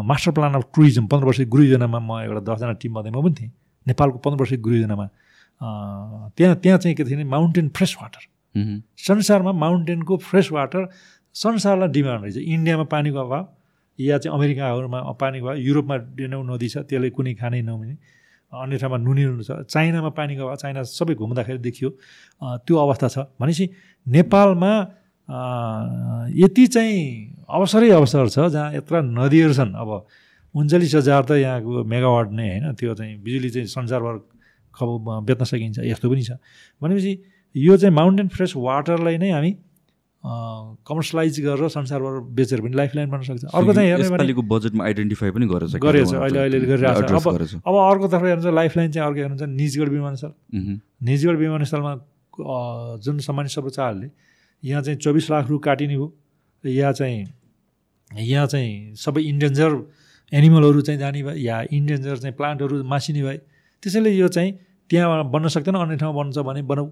मास्टर 0.06 0.30
प्लान 0.36 0.54
अफ 0.54 0.64
टुरिज्म 0.76 1.06
पन्ध्र 1.10 1.26
वर्ष 1.26 1.40
गुरु 1.50 1.62
योजनामा 1.64 1.98
म 1.98 2.10
एउटा 2.24 2.40
दसजना 2.46 2.72
टिममध्ये 2.78 3.10
म 3.10 3.18
पनि 3.24 3.34
थिएँ। 3.34 3.50
नेपालको 3.86 4.18
पन्ध्र 4.22 4.38
वर्ष 4.44 4.52
गुरु 4.60 4.76
योजनामा 4.76 5.04
अँ, 5.04 5.10
त्यहाँ 5.60 6.54
त्यहाँ 6.62 6.78
चाहिँ 6.78 6.94
के 6.96 7.04
थियो 7.04 7.16
भने 7.16 7.24
माउन्टेन 7.24 7.68
फ्रेस 7.76 7.96
वाटर। 8.02 8.22
संसारमा 8.98 9.52
माउन्टेनको 9.52 10.16
फ्रेस 10.16 10.48
वाटर 10.52 10.88
संसारलाई 11.34 11.88
डिमान्ड 11.88 12.22
रहेछ। 12.24 12.36
इन्डियामा 12.36 12.84
पानीको 12.88 13.18
अभाव 13.18 13.44
या 13.98 14.18
चाहिँ 14.18 14.34
अमेरिकाहरूमा 14.36 15.00
पानीको 15.20 15.46
अभाव 15.46 15.58
युरोपमा 15.60 15.96
डेनौ 16.16 16.42
नदी 16.42 16.68
छ 16.68 16.76
त्यसले 16.88 17.10
कुनै 17.12 17.34
खानै 17.40 17.62
नहुने। 17.62 17.96
अन्य 18.52 18.76
ठाउँमा 18.78 18.98
नुनिलो 19.00 19.42
छ। 19.42 19.50
चाइनामा 19.68 20.10
पानीको 20.16 20.42
अभाव 20.44 20.56
चाइना 20.56 20.82
सबै 20.82 21.14
घुम्दाखेरि 21.20 21.58
देखियो। 21.58 21.88
त्यो 22.64 22.74
अवस्था 22.76 23.08
छ। 23.08 23.16
भनेपछि 23.40 23.66
नेपालमा 24.06 24.72
यति 26.32 26.64
चाहिँ 26.66 27.00
अवसरै 27.48 27.90
अवसर 27.90 28.28
छ 28.28 28.38
जहाँ 28.54 28.68
यत्र 28.76 29.02
नदीहरू 29.02 29.52
छन्। 29.52 29.72
अब 29.74 29.90
उन्चालिस 30.54 30.94
हजार 30.94 31.22
त 31.28 31.30
यहाँको 31.36 31.84
मेगावाट 31.84 32.28
नै 32.32 32.46
होइन। 32.48 32.64
त्यो 32.78 32.94
चाहिँ 32.94 33.20
बिजुली 33.20 33.50
चाहिँ 33.50 33.68
संसारभर 33.68 34.14
खब 34.76 34.88
बेच्न 35.28 35.44
सकिन्छ 35.44 35.78
यस्तो 35.84 36.10
पनि 36.10 36.22
छ 36.22 36.40
भनेपछि 36.82 37.12
यो 37.54 37.76
चाहिँ 37.76 37.94
माउन्टेन 37.94 38.28
फ्रेस 38.28 38.52
वाटरलाई 38.56 39.18
नै 39.18 39.30
हामी 39.30 39.52
कमर्सलाइज 40.24 41.40
गरेर 41.40 41.68
संसारभर 41.68 42.20
बेचेर 42.34 42.60
पनि 42.60 42.74
लाइफ 42.76 42.94
लाइन 42.96 43.10
बन्न 43.10 43.22
सक्छ 43.22 43.44
अर्को 43.44 43.72
चाहिँ 43.72 43.90
हेर्ने 43.90 44.34
बजेटमा 44.50 44.84
आइडेन्टिफाई 44.84 45.30
पनि 45.30 45.46
गरेछ 45.46 45.70
क्या 45.70 45.90
गरेछ। 45.90 46.14
अहिले 46.14 46.38
अहिले 46.38 46.60
गरिरहेको 46.66 47.02
छ 47.46 47.62
अब 47.62 47.74
अर्कोतर्फ 47.82 48.22
हेर्नुहुन्छ 48.24 48.54
लाइफ 48.54 48.76
लाइन 48.76 48.90
चाहिँ 48.92 49.06
अर्को 49.06 49.20
हेर्नुहुन्छ 49.20 49.50
निजगढ 49.60 49.88
विमानस्थल। 49.88 50.32
निजगढ 51.10 51.36
विमानस्थलमा 51.38 51.94
जुन 53.06 53.18
सामान्य 53.28 53.48
सर्वोच्चले 53.48 54.10
यहाँ 54.62 54.82
चाहिँ 54.82 54.98
चौबिस 54.98 55.30
लाख 55.30 55.50
रु 55.50 55.58
काटिने 55.68 55.96
र 55.96 56.68
यहाँ 56.68 56.92
चाहिँ 56.92 57.24
यहाँ 58.12 58.46
चाहिँ 58.46 58.94
सबै 58.96 59.22
इन्डेन्जर 59.22 59.70
एनिमलहरू 60.32 60.80
चाहिँ 60.80 61.00
जाने 61.00 61.22
भए 61.22 61.38
या 61.40 61.64
इन्डेन्जर 61.72 62.16
चाहिँ 62.16 62.36
प्लान्टहरू 62.36 62.82
मासिने 62.84 63.22
भए 63.22 63.36
त्यसैले 63.82 64.10
यो 64.10 64.28
चाहिँ 64.28 64.52
त्यहाँ 64.90 65.30
बन्न 65.30 65.48
सक्दैन 65.48 65.74
अन्य 65.76 65.96
ठाउँमा 65.96 66.22
बन्छ 66.22 66.38
भने 66.48 66.62
बनाऊ। 66.62 66.90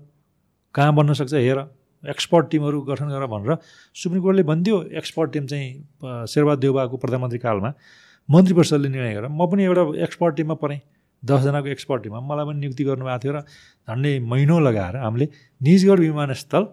कहाँ 0.74 0.94
बन्न 0.94 1.12
सक्छ 1.14 1.34
हेर 1.34 1.58
एक्सपर्ट 2.04 2.50
टिमहरू 2.50 2.80
गठन 2.88 3.08
गर 3.08 3.26
भनेर 3.26 3.56
सुप्रिम 3.96 4.22
कोर्टले 4.22 4.42
भनिदियो 4.44 4.82
एक्सपर्ट 5.00 5.32
टिम 5.32 5.46
चाहिँ 5.46 5.68
शेरबहादुर 6.28 6.60
देउबाको 6.60 6.96
प्रधानमन्त्री 6.96 7.38
कालमा। 7.38 7.72
मन्त्री 8.28 8.54
परिषदले 8.54 8.88
निर्णय 8.88 9.14
गरेर 9.14 9.28
म 9.30 9.46
पनि 9.50 9.64
एउटा 9.64 9.82
एक्सपर्ट 10.04 10.36
टिममा 10.36 10.54
परेँ 10.62 10.80
दसजनाको 11.22 11.68
एक्सपर्ट 11.68 12.02
टिममा 12.02 12.20
मलाई 12.28 12.44
पनि 12.46 12.58
नियुक्ति 12.60 12.84
गर्नुभएको 12.84 13.18
थियो 13.24 13.32
र 13.32 13.40
झन्डै 13.88 14.12
महिनौ 14.32 14.58
लगाएर 14.60 14.96
हामीले 14.96 15.26
निजगढ 15.60 15.98
विमानस्थल 16.00 16.66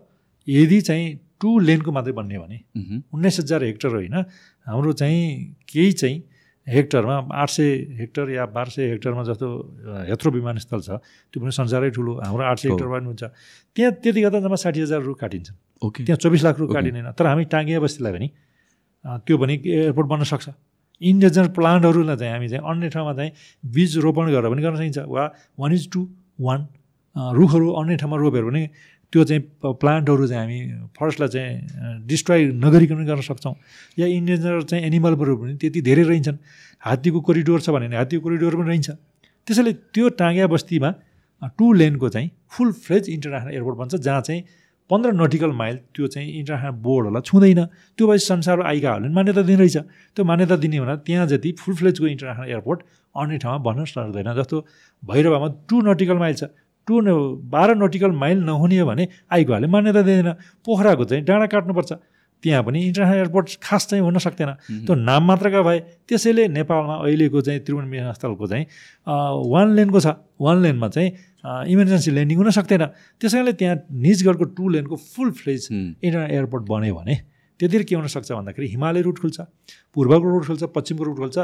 यदि 0.47 0.79
चाहिँ 0.87 1.07
टु 1.41 1.49
लेनको 1.59 1.91
मात्रै 1.91 2.13
बन्ने 2.13 2.37
भने 2.39 2.57
उन्नाइस 3.13 3.39
हजार 3.39 3.63
हेक्टर 3.63 3.95
होइन 3.95 4.15
हाम्रो 4.67 4.93
चाहिँ 5.01 5.23
केही 5.71 5.91
चाहिँ 6.01 6.17
हेक्टरमा 6.67 7.15
आठ 7.33 7.49
सय 7.49 7.69
हेक्टर 7.99 8.29
या 8.29 8.45
बाह्र 8.55 8.69
सय 8.69 8.89
हेक्टरमा 8.89 9.23
जस्तो 9.23 9.47
हेत्रो 10.09 10.31
विमानस्थल 10.31 10.79
छ 10.81 10.89
त्यो 11.33 11.37
पनि 11.41 11.51
संसारै 11.51 11.89
ठुलो 11.91 12.11
हाम्रो 12.21 12.43
आठ 12.45 12.57
सय 12.59 12.69
हो। 12.69 12.75
हेक्टर 12.75 12.87
पनि 12.93 13.05
हुन्छ। 13.05 13.23
त्यहाँ 13.75 13.91
त्यति 14.03 14.21
गर्दा 14.21 14.39
जम्मा 14.45 14.57
साठी 14.61 14.79
हजार 14.81 15.01
रुख 15.01 15.17
काटिन्छ 15.19 15.49
ओके। 15.81 16.03
त्यहाँ 16.05 16.17
चौबिस 16.21 16.43
लाख 16.43 16.59
रुख। 16.59 16.73
काटिँदैन। 16.73 17.11
तर 17.17 17.25
हामी 17.25 17.43
टाङ्गिया 17.49 17.79
बस्तीलाई 17.81 18.13
भने 18.13 18.27
अ, 19.05 19.17
त्यो 19.25 19.37
भने 19.41 19.53
एयरपोर्ट 19.65 20.07
बन्न 20.07 20.23
सक्छ। 20.29 20.47
इन्डेन्जर 21.01 21.47
प्लान्टहरूलाई 21.57 22.17
चाहिँ 22.21 22.33
हामी 22.33 22.47
चाहिँ 22.49 22.63
अन्य 22.69 22.89
ठाउँमा 22.93 23.13
चाहिँ 23.17 23.31
बीज 23.65 23.97
रोपण 24.05 24.25
गरेर 24.29 24.49
पनि 24.53 24.61
गर्न 24.61 24.75
सकिन्छ। 24.77 24.97
वा 25.09 25.23
वान 25.57 25.71
इज 25.73 25.89
टू 25.91 26.01
वान 26.39 26.59
रुखहरू 27.17 27.67
अन्य 27.81 27.95
ठाउँमा 27.97 28.17
रोप्यो 28.21 28.41
भने 28.47 28.63
त्यो 29.11 29.23
चाहिँ 29.23 29.41
प्लान्टहरू 29.81 30.27
चाहिँ 30.27 30.41
हामी 30.41 30.59
फरेस्टलाई 30.95 31.29
चाहिँ 31.35 32.07
डिस्ट्रोय 32.07 32.41
नगरिकन 32.63 33.05
गर्न 33.05 33.21
सक्छौँ। 33.21 33.55
या 33.99 34.07
इन्डेन्जर 34.07 34.61
चाहिँ 34.71 34.83
एनिमलहरू 34.87 35.35
पनि 35.37 35.53
त्यति 35.61 35.81
धेरै 35.81 36.03
रहन्छन्। 36.03 36.37
हात्तीको 36.83 37.19
कोरिडोर 37.27 37.59
छ 37.61 37.69
भने 37.75 37.95
हात्तीको 37.95 38.23
कोरिडोर 38.23 38.55
पनि 38.55 38.67
रहन्छ। 38.71 38.89
त्यसैले 39.47 39.73
त्यो 39.91 40.05
टाङ्ग्या 40.15 40.47
बस्तीमा 40.47 40.89
टु 41.57 41.65
लेनको 41.73 42.07
चाहिँ 42.09 42.29
फुल 42.47 42.71
फ्लेज 42.71 43.09
इन्टरनेसनल 43.09 43.51
एयरपोर्ट 43.51 43.77
बन्छ 43.77 43.95
जहाँ 43.99 44.21
चाहिँ 44.21 44.41
पन्ध्र 44.89 45.11
नटिकल 45.11 45.51
माइल 45.59 45.75
त्यो 45.95 46.07
चाहिँ 46.07 46.29
इन्टरनेसनल 46.39 46.71
बोर्डहरूलाई 46.85 47.21
छुँदैन। 47.27 47.61
त्यो 47.97 48.07
भएपछि 48.07 48.25
संसारको 48.25 48.63
आइकाहरूले 48.63 49.09
मान्यता 49.11 49.41
दिइरहेछ 49.49 49.77
त्यो 50.15 50.23
मान्यता 50.23 50.55
दिने 50.55 50.77
हुँदा 50.77 50.95
त्यहाँ 51.07 51.27
जति 51.27 51.51
फुल 51.59 51.75
फ्लेजको 51.75 52.07
इन्टरनेसनल 52.07 52.47
एयरपोर्ट 52.47 52.79
अन्य 53.15 53.37
ठाउँमा 53.43 53.59
बन्न 53.67 53.85
सक्दैन 53.91 54.29
जस्तो 54.39 54.57
भैरवामा 55.03 55.47
टु 55.67 55.75
नटिकल 55.81 56.17
माइल 56.23 56.35
छ। 56.35 56.43
टु 56.91 57.15
बाह्र 57.47 57.75
नटिकल 57.79 58.11
माइल 58.11 58.37
नहुने 58.43 58.77
हो 58.79 58.85
भने 58.85 59.07
आइकाहरूले 59.31 59.67
मान्यता 59.71 60.01
दिँदैन। 60.01 60.31
पोखराको 60.65 61.03
चाहिँ 61.07 61.23
डाँडा 61.23 61.47
काट्नुपर्छ। 61.47 61.91
त्यहाँ 62.43 62.63
पनि 62.65 62.79
इन्टरनेसनल 62.81 63.17
एयरपोर्ट 63.17 63.47
खास 63.61 63.85
चाहिँ 63.87 64.03
हुन 64.03 64.17
सक्दैन। 64.17 64.51
त्यो 64.85 64.93
नाम 64.97 65.23
मात्रका 65.29 65.61
भए 65.61 65.79
त्यसैले 66.09 66.47
नेपालमा 66.57 66.95
अहिलेको 67.05 67.41
चाहिँ 67.41 67.59
त्रिभुवन 67.61 67.85
विमानस्थलको 67.85 68.45
चाहिँ 68.49 68.65
वान 69.05 69.67
लेनको 69.77 69.99
छ। 70.01 70.07
वान 70.41 70.57
लेनमा 70.61 70.87
चाहिँ 70.89 71.09
इमर्जेन्सी 71.69 72.11
ल्यान्डिङ 72.11 72.37
हुन 72.41 72.49
सक्दैन। 72.49 72.83
त्यस 73.21 73.33
कारणले 73.33 73.53
त्यहाँ 73.61 73.75
निजगढको 73.93 74.45
टु 74.57 74.69
लेनको 74.73 74.95
फुल 74.97 75.29
फ्लेज। 75.37 75.69
इन्टरनेसनल 75.71 76.33
एयरपोर्ट 76.33 76.63
बन्यो 76.65 76.95
भने 76.97 77.15
त्यतिर 77.61 77.83
के 77.85 77.93
हुनसक्छ 77.95 78.31
भन्दाखेरि 78.33 78.67
हिमालय 78.73 79.01
रुट 79.05 79.17
खुल्छ 79.21 79.37
पूर्वको 79.93 80.27
रुट 80.33 80.45
खुल्छ 80.49 80.63
पश्चिमको 80.73 81.03
रुट 81.05 81.17
खुल्छ। 81.21 81.37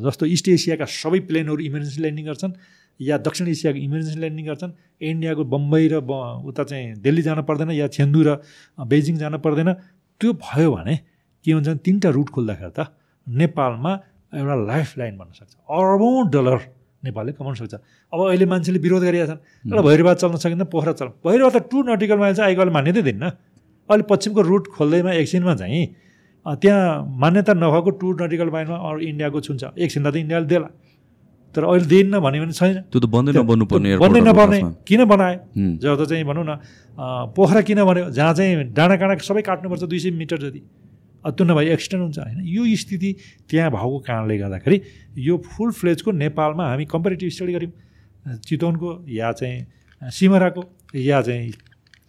जस्तो 0.00 0.24
इस्ट 0.32 0.48
एसियाका 0.48 0.88
सबै 0.88 1.20
प्लेनहरू 1.28 1.60
इमर्जेन्सी 1.60 2.00
ल्यान्डिङ 2.00 2.24
गर्छन्। 2.24 2.52
या 3.00 3.18
दक्षिण 3.18 3.46
एसियाको 3.48 3.78
इमर्जेन्सी 3.78 4.18
ल्यान्डिङ 4.20 4.44
गर्छन्। 4.46 4.72
इन्डियाको 5.00 5.42
बम्बई 5.44 5.84
र 5.88 5.94
उता 6.02 6.62
चाहिँ 6.64 6.98
दिल्ली 6.98 7.22
जान 7.22 7.42
पर्दैन 7.48 7.70
या 7.78 7.86
छेन्दु 7.88 8.20
र 8.26 8.28
बेजिङ 8.76 9.16
जान 9.22 9.38
पर्दैन। 9.38 9.70
त्यो 10.20 10.32
भयो 10.34 10.70
भने 10.74 10.94
के 11.44 11.50
हुन्छ 11.52 11.68
भने 11.68 11.78
तिनवटा 11.86 12.08
रुट 12.10 12.28
खोल्दाखेरि 12.34 12.72
त 12.74 12.90
नेपालमा 13.26 13.92
एउटा 14.34 14.54
लाइफ 14.66 14.88
लाइन 14.98 15.14
बन्न 15.18 15.32
सक्छ। 15.38 15.52
अरबौँ 15.70 16.26
डलर 16.34 16.60
नेपालले 17.06 17.32
कमाउन 17.38 17.54
सक्छ। 17.54 17.74
अब 18.12 18.18
अहिले 18.26 18.46
मान्छेले 18.50 18.78
विरोध 18.82 19.02
गरिरहेका 19.06 19.34
छन् 19.34 19.70
एउटा 19.70 19.82
भैरवा 19.86 20.12
चल्न 20.18 20.36
सकिँदैन 20.42 20.66
पोखरा 20.66 20.92
चल्न। 20.98 21.10
भैरवा 21.22 21.50
त 21.54 21.58
टु 21.70 21.76
नटिकल 21.86 22.18
माइल 22.18 22.34
चाहिँ 22.34 22.50
आइकाले 22.50 22.70
मान्यतै 22.74 23.02
दिन्न। 23.06 23.24
अहिले 23.88 24.04
पश्चिमको 24.10 24.40
रुट 24.42 24.64
खोल्दैमा 24.74 25.10
एकछिनमा 25.22 25.54
चाहिँ 25.54 25.84
त्यहाँ 26.46 26.82
मान्यता 27.22 27.52
नभएको 27.54 27.90
टु 28.00 28.06
नटिकल 28.18 28.48
माइलमा 28.50 28.76
अरू 28.76 28.98
इन्डियाको 29.06 29.38
छुन्छ। 29.46 29.62
एकछिनमा 29.78 30.10
त 30.10 30.16
इन्डियाले 30.18 30.46
देला। 30.50 30.68
तर 31.58 31.64
अहिले 31.66 31.86
दिन्न 31.90 32.14
भन्यो 32.22 32.42
भने 32.46 32.54
छैन। 32.54 32.86
त्यो 32.86 32.98
त 33.02 33.06
बन्दै 33.10 33.32
नबन्नु 33.34 33.64
पर्ने 33.66 33.98
बन्दै 33.98 34.20
नपर्ने। 34.22 34.58
किन 34.86 35.00
बनाए? 35.10 35.34
जस्तो 35.82 36.04
चाहिँ 36.06 36.22
भनौँ 36.22 36.46
न 36.46 36.52
पोखरा 37.34 37.60
किन 37.66 37.82
भन्यो 37.82 38.14
जहाँ 38.14 38.34
चाहिँ 38.38 38.70
डाँडा 38.70 38.94
काँडा 38.94 39.14
सबै 39.26 39.42
काट्नुपर्छ 39.42 39.82
दुई 39.90 39.98
सय 39.98 40.10
मिटर 40.14 40.38
जति। 40.38 40.60
त्यो 41.26 41.44
नभए 41.44 41.66
एक्सिडेन्ट 41.74 42.02
हुन्छ 42.04 42.18
होइन? 42.18 42.38
यो 42.46 42.62
स्थिति 42.78 43.10
त्यहाँ 43.50 43.70
भएको 43.74 43.98
कारणले 44.06 44.38
गर्दाखेरि 44.38 44.78
यो 45.18 45.34
फुल 45.42 45.70
फ्लेजको 45.74 46.10
नेपालमा 46.14 46.64
हामी 46.70 46.84
कम्पेरिटिभ 46.86 47.28
स्टडी 47.28 47.52
गऱ्यौँ। 47.58 47.74
चितवनको 48.38 48.90
या 49.10 49.32
चाहिँ 49.34 49.58
सिमराको 50.14 50.62
या 50.94 51.20
चाहिँ 51.26 51.52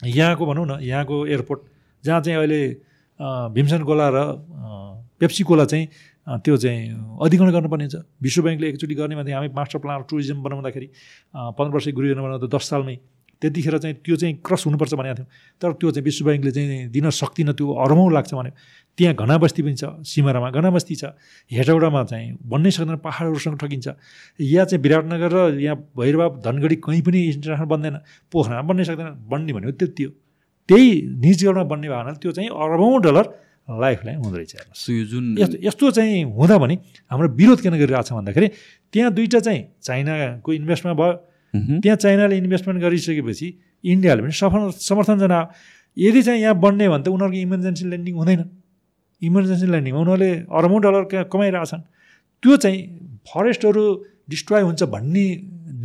यहाँको 0.06 0.46
भनौँ 0.46 0.66
न 0.68 0.78
यहाँको 0.86 1.26
एयरपोर्ट 1.26 1.60
जहाँ 2.04 2.22
चाहिँ 2.22 2.38
अहिले 2.38 2.62
भीमसेन 3.50 3.82
गोला 3.84 4.08
र 4.14 4.20
पेप्सी 5.20 5.44
कोला 5.44 5.66
चाहिँ 5.66 5.88
त्यो 6.30 6.56
चाहिँ 6.58 7.18
अधिग्रहण 7.26 7.52
गर्नुपर्ने 7.52 7.86
हुन्छ 7.86 7.98
विश्व 8.22 8.42
ब्याङ्कले 8.44 8.68
एकचोटि 8.70 8.96
गर्ने 8.96 9.16
भने 9.16 9.32
हामी 9.34 9.50
मास्टर 9.58 9.80
प्लान 9.82 10.04
टुरिज्म 10.10 10.38
बनाउँदाखेरि 10.46 10.88
पन्ध्र 11.58 11.74
वर्ष 11.74 11.88
गुरु 11.98 12.16
बनाउँदा 12.16 12.48
दस 12.58 12.70
सालमै। 12.70 12.98
त्यतिखेर 13.42 13.78
चाहिँ 13.80 13.96
त्यो 14.04 14.16
चाहिँ 14.20 14.36
क्रस 14.44 14.66
हुनुपर्छ 14.68 14.94
भनेको 15.00 15.16
थियौँ। 15.16 15.28
तर 15.62 15.72
त्यो 15.80 15.92
चाहिँ 15.92 16.04
विश्व 16.04 16.26
ब्याङ्कले 16.26 16.52
चाहिँ 16.52 16.88
दिन 16.92 17.10
सक्दिनँ 17.10 17.54
त्यो 17.56 17.66
अरमौँ 17.72 18.12
लाग्छ 18.12 18.34
भने 18.36 18.52
त्यहाँ 18.98 19.16
घना 19.16 19.38
बस्ती 19.40 19.62
पनि 19.64 19.76
छ 19.80 19.84
सिमरामा 20.04 20.50
घना 20.52 20.70
बस्ती 20.76 20.96
छ। 21.00 21.16
हेटौडामा 21.48 22.04
चाहिँ 22.04 22.36
बन्नै 22.36 22.72
सक्दैन 22.76 23.00
पाहाडहरूसँग 23.00 23.58
ठकिन्छ 23.64 23.88
या 24.44 24.66
चाहिँ 24.68 24.82
विराटनगर 24.84 25.32
र 25.32 25.38
यहाँ 25.56 25.78
भैरवा 25.96 26.26
धनगढी 26.46 26.76
कहीँ 26.84 27.02
पनि 27.02 27.20
इन्टरनेसनल 27.40 27.70
बन्दैन। 27.74 27.96
पोखरामा 28.28 28.62
बन्नै 28.70 28.84
सक्दैन। 28.92 29.08
बन्ने 29.32 29.52
भनेको 29.56 29.72
त्यति 29.80 30.04
हो 30.04 30.12
त्यही 30.70 30.90
निजगढमा 31.24 31.64
बन्ने 31.64 31.88
भयो 31.88 32.04
भने 32.04 32.20
त्यो 32.20 32.32
चाहिँ 32.36 32.50
अरबौँ 32.52 33.00
डलर 33.08 33.26
लाइफ 33.70 34.00
लाइन 34.06 34.18
हुँदो 34.20 34.38
रहेछ 34.38 34.54
हेर्नुहोस्। 34.56 34.82
सो 34.82 34.94
यो 34.94 35.06
जुन 35.06 35.24
यस्तो 35.62 35.92
चाहिँ 35.92 36.24
हुँदा 36.24 36.58
भने 36.58 36.76
हाम्रो 37.12 37.28
विरोध 37.38 37.60
किन 37.62 37.74
गरिरहेको 37.78 38.08
छ 38.10 38.14
भन्दाखेरि 38.14 38.48
त्यहाँ 38.94 39.12
दुईवटा 39.14 39.40
चाहिँ 39.40 39.62
चाइनाको 39.84 40.50
इन्भेस्टमेन्ट 40.54 40.98
भयो। 41.00 41.14
त्यहाँ 41.82 41.98
चाइनाले 41.98 42.38
इन्भेस्टमेन्ट 42.38 42.82
गरिसकेपछि 42.82 43.48
इन्डियाले 43.84 44.22
पनि 44.22 44.34
सफल 44.34 44.62
समर्थन 44.78 45.18
जनायो। 45.20 45.46
यदि 45.98 46.22
चाहिँ 46.22 46.42
यहाँ 46.42 46.56
बन्ने 46.60 46.88
भने 46.90 47.04
त 47.04 47.08
उनीहरूको 47.10 47.38
इमर्जेन्सी 47.38 47.84
ल्यान्डिङ 47.86 48.16
हुँदैन। 48.16 48.42
इमर्जेन्सी 49.22 49.66
ल्यान्डिङमा 49.68 50.00
उनीहरूले 50.00 50.32
अरबौँ 50.48 50.80
डलर 50.82 51.04
कमाइरहेछन् 51.30 51.82
त्यो 52.44 52.56
चाहिँ 52.64 52.80
फरेस्टहरू 53.28 53.84
डिस्ट्रोय 54.30 54.62
हुन्छ 54.62 54.82
भन्ने 54.84 55.26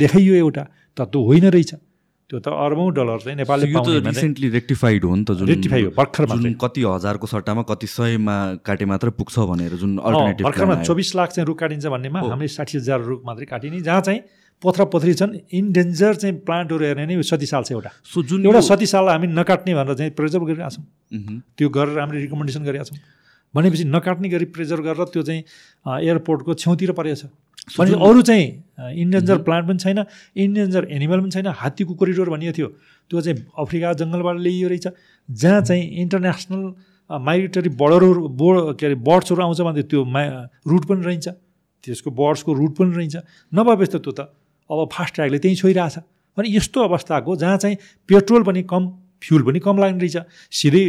देखाइयो 0.01 0.33
एउटा 0.35 0.63
तत्त्व 0.97 1.19
होइन 1.29 1.45
रहेछ। 1.51 1.71
त्यो 2.29 2.39
त 2.41 2.47
अरबौँ 2.49 2.89
डलर 2.97 3.19
चाहिँ 3.21 3.37
नेपालले 3.37 3.65
यो 3.69 3.79
त 3.85 4.01
रिसेन्टली 4.01 4.47
रेक्टिफाइड 4.49 5.03
हो 5.05 5.13
नि 5.15 5.23
त 5.29 5.31
जुन 5.37 5.47
रेक्टिफाई 5.47 5.81
हो 5.85 5.89
भर्खर 5.93 6.25
मात्रै। 6.25 6.41
जुन 6.41 6.53
कति 6.57 6.81
हजारको 6.89 7.27
सट्टामा 7.29 7.61
कति 7.69 7.87
सयमा 7.87 8.35
काटे 8.65 8.85
मात्र 8.89 9.09
पुग्छ 9.13 9.35
भनेर 9.51 9.73
जुन 9.77 9.91
अल्टरनेटिभ 10.01 10.45
भर्खरमा 10.47 10.75
चौबिस 10.89 11.09
लाख 11.15 11.29
चाहिँ 11.37 11.45
रुख 11.45 11.57
काटिन्छ 11.59 11.85
भन्नेमा। 11.85 12.19
हामीले 12.25 12.49
साठी 12.49 12.77
हजार 12.81 12.99
रुख 13.05 13.21
मात्रै 13.25 13.45
काटिने 13.45 13.81
जहाँ 13.85 14.01
चाहिँ 14.01 14.19
पोथ्रा 14.63 14.85
पोथरी 14.89 15.13
छन् 15.21 15.33
इन्डेन्जर 15.53 16.13
चाहिँ 16.15 16.35
प्लान्टहरू 16.41 16.83
हेर्ने 16.85 17.05
नै 17.05 17.21
सतीसाल 17.21 17.63
छ 17.69 17.71
एउटा। 17.77 17.91
सो 18.09 18.23
जुन 18.25 18.39
एउटा 18.49 18.57
यो- 18.57 18.67
सतीसाललाई 18.73 19.13
हामी 19.15 19.27
नकाट्ने 19.29 19.71
भनेर 19.77 19.93
चाहिँ 19.93 20.11
प्रेजर 20.17 20.39
गरिरहेको 20.49 20.73
छौँ। 20.73 20.85
त्यो 21.57 21.67
गरेर 21.69 21.99
हामीले 22.01 22.19
रिकमेन्डेसन 22.25 22.63
गरेका 22.65 22.85
छौँ। 22.89 22.97
भनेपछि 23.55 23.83
नकाट्ने 23.95 24.29
गरी 24.29 24.45
प्रेजर 24.55 24.81
गरेर 24.85 25.09
त्यो 25.15 25.23
चाहिँ 25.23 25.41
एयरपोर्टको 26.05 26.53
छेउतिर 26.53 26.91
परेको 26.99 27.15
छ 27.15 27.31
भने 27.77 27.97
अरू 27.97 28.21
चाहिँ 28.21 28.45
इन्डेन्जर 29.01 29.37
प्लान्ट 29.41 29.67
पनि 29.67 29.79
छैन 29.81 29.99
इन्डेन्जर 30.37 30.87
एनिमल 30.91 31.19
पनि 31.21 31.31
छैन 31.31 31.47
हात्तीको 31.61 31.93
कोरिडोर 31.97 32.29
भनिएको 32.29 32.53
थियो। 32.57 32.67
त्यो 33.09 33.21
चाहिँ 33.21 33.37
अफ्रिका 33.57 33.93
जङ्गलबाट 34.01 34.37
ल्याइयो 34.37 34.67
रहेछ। 34.69 34.87
जहाँ 35.29 35.61
चाहिँ 35.61 35.83
इन्टरनेसनल 36.03 36.61
माइग्रेटरी 37.09 37.69
बर्डरहरू 37.81 38.27
बोर्ड 38.37 38.77
के 38.77 38.85
अरे 38.85 38.95
बर्ड्सहरू 39.01 39.41
आउँछ 39.41 39.61
भने 39.65 39.83
त्यो 39.89 40.03
मा 40.05 40.21
रुट 40.61 40.85
पनि 40.85 41.01
रहन्छ। 41.05 41.27
त्यसको 41.83 42.09
बर्ड्सको 42.11 42.53
रुट 42.53 42.73
पनि 42.77 42.91
रहन्छ। 42.95 43.15
नभएपछि 43.53 43.97
त 43.97 44.01
त्यो 44.03 44.13
त 44.13 44.29
अब 44.69 44.89
फास्ट 44.93 45.13
ट्र्याकले 45.15 45.39
त्यहीँ 45.41 45.57
छोइरहेछ। 45.57 45.97
भने 46.37 46.47
यस्तो 46.53 46.77
अवस्थाको 46.81 47.35
जहाँ 47.35 47.57
चाहिँ 47.57 47.77
पेट्रोल 48.09 48.43
पनि 48.45 48.61
कम 48.69 48.83
फ्युल 49.25 49.41
पनि 49.43 49.59
कम 49.65 49.77
लाग्ने 49.81 49.99
रहेछ। 50.05 50.17
सिधै 50.61 50.85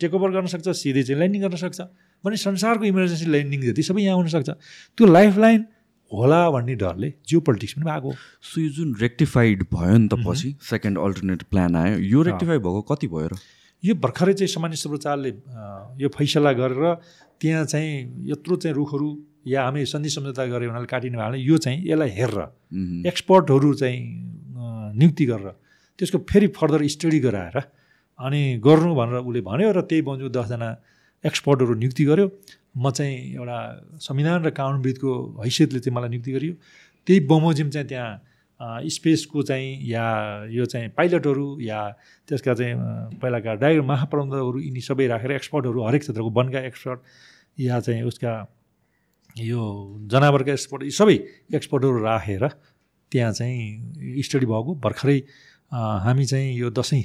टेक 0.00 0.14
ओभर 0.14 0.30
गर्न 0.36 0.46
सक्छ 0.54 0.68
सिधै 0.82 1.02
चाहिँ 1.02 1.18
ल्यान्डिङ 1.18 1.42
गर्न 1.42 1.56
सक्छ। 1.64 1.80
भने 2.24 2.36
संसारको 2.36 2.84
इमर्जेन्सी 2.84 3.26
ल्यान्डिङ 3.30 3.60
जति 3.70 3.82
सबै 3.88 4.02
यहाँ 4.02 4.16
हुनसक्छ 4.16 4.50
त्यो 4.98 5.06
लाइफ 5.06 5.38
लाइन 5.38 5.60
होला 6.12 6.40
भन्ने 6.50 6.74
डरले 6.80 7.08
जियो 7.28 7.40
पोलिटिक्स 7.46 7.72
पनि 7.76 7.84
भएको 7.84 8.08
हो। 8.08 8.16
सो 8.42 8.60
यो 8.60 8.68
जुन 8.76 8.94
रेक्टिफाइड 9.00 9.62
भयो 9.72 9.96
नि 9.96 10.08
त 10.08 10.18
पछि 10.26 10.48
सेकेन्ड 10.70 10.98
अल्टरनेट 10.98 11.42
प्लान 11.52 11.76
आयो 11.76 11.96
यो 12.12 12.22
रेक्टिफाई 12.28 12.58
भएको 12.58 12.82
कति 12.90 13.06
भयो 13.14 13.28
र? 13.28 13.36
यो 13.82 13.94
भर्खरै 13.94 14.32
चाहिँ 14.34 14.50
सामान्य 14.50 14.76
सर्वोच्चारले 14.76 15.30
अँ, 15.30 15.94
यो 16.00 16.08
फैसला 16.10 16.52
गरेर 16.58 16.82
त्यहाँ 17.40 17.64
चाहिँ 17.64 17.92
यत्रो 18.32 18.56
चाहिँ 18.56 18.74
रुखहरू 18.74 19.08
या 19.46 19.62
हामी 19.64 19.84
सन्धि 19.86 20.10
सम्झौता 20.10 20.44
गरे 20.50 20.66
हुनाले 20.66 20.86
काटिने 20.90 21.16
भने 21.18 21.38
यो 21.38 21.56
चाहिँ 21.62 21.78
यसलाई 21.86 22.10
हेरेर 22.10 23.06
एक्सपर्टहरू 23.06 23.72
चाहिँ 23.78 24.00
नियुक्ति 24.98 25.24
गरेर 25.30 25.52
त्यसको 25.98 26.18
फेरि 26.30 26.46
फर्दर 26.58 26.86
स्टडी 26.94 27.20
गराएर 27.20 27.56
अनि 28.18 28.42
गर्नु 28.64 28.94
भनेर 28.94 29.18
उसले 29.26 29.40
भन्यो 29.50 29.70
र 29.72 29.80
त्यही 29.90 30.02
बन्जु 30.08 30.28
दसजना 30.34 30.68
एक्सपर्टहरू 31.24 31.74
नियुक्ति 31.74 32.04
गर्यो। 32.04 32.26
म 32.78 32.90
चाहिँ 32.90 33.34
एउटा 33.34 33.58
संविधान 34.06 34.44
र 34.46 34.50
कानुनविदको 34.54 35.10
हैसियतले 35.42 35.80
चाहिँ 35.80 35.94
मलाई 35.96 36.08
नियुक्ति 36.08 36.32
गरियो। 36.32 36.54
त्यही 37.06 37.20
बमोजिम 37.26 37.70
चाहिँ 37.70 37.88
त्यहाँ 37.88 38.86
स्पेसको 38.90 39.42
चाहिँ 39.42 39.70
या 39.86 40.04
यो 40.50 40.64
चाहिँ 40.66 40.88
पाइलटहरू 40.98 41.46
या 41.62 41.78
त्यसका 42.28 42.54
चाहिँ 42.54 42.74
पहिलाका 43.22 43.54
डाइर 43.62 43.80
महाप्रबन्धकहरू 43.82 44.58
यिनी 44.60 44.80
सबै 44.82 45.06
राखेर 45.06 45.32
एक्सपर्टहरू 45.32 45.78
हरेक 45.86 46.02
क्षेत्रको 46.02 46.30
वनका 46.30 46.60
एक्सपर्ट 46.66 47.00
या 47.58 47.80
चाहिँ 47.80 48.02
उसका 48.02 48.32
यो 49.36 49.62
जनावरका 50.10 50.52
एक्सपर्ट 50.52 50.82
यी 50.82 50.90
सबै 50.90 51.16
एक्सपर्टहरू 51.54 52.02
राखेर 52.02 52.46
त्यहाँ 53.12 53.32
चाहिँ 53.32 54.22
स्टडी 54.26 54.46
भएको 54.46 54.74
भर्खरै 54.82 55.18
हामी 55.72 56.24
चाहिँ 56.24 56.54
यो 56.58 56.70
दसैँ 56.70 57.02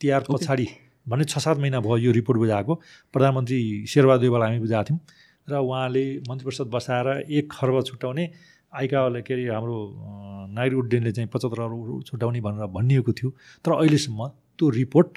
तिहार. 0.00 0.24
पछाडि 0.30 0.66
भने 1.08 1.24
छ 1.24 1.38
सात 1.38 1.58
महिना 1.58 1.80
भयो 1.80 1.96
यो 1.98 2.12
रिपोर्ट 2.12 2.38
बुझाएको। 2.38 2.74
प्रधानमन्त्री 3.14 3.86
शेरबहादुर 3.86 4.22
देवाल 4.22 4.42
हामी 4.42 4.58
बुझाएको 4.60 4.84
थियौँ 4.88 5.00
र 5.48 5.58
उहाँले 5.58 6.04
मन्त्री 6.28 6.44
परिषद 6.46 6.68
बसाएर 6.70 7.06
एक 7.30 7.52
खर्ब 7.52 7.82
छुट्याउने 7.82 8.24
आइकाले 8.72 9.22
के 9.22 9.34
अरे 9.34 9.44
हाम्रो 9.50 9.76
नागरिक 10.50 10.78
उड्डयनले 10.78 11.12
चाहिँ 11.12 11.28
पचहत्तर 11.28 11.60
अर्ब 11.62 12.02
छुट्याउने 12.06 12.40
भनेर 12.40 12.66
भनिएको 12.70 13.12
थियो। 13.12 13.30
तर 13.64 13.70
अहिलेसम्म 13.72 14.20
त्यो 14.58 14.68
रिपोर्ट 14.70 15.10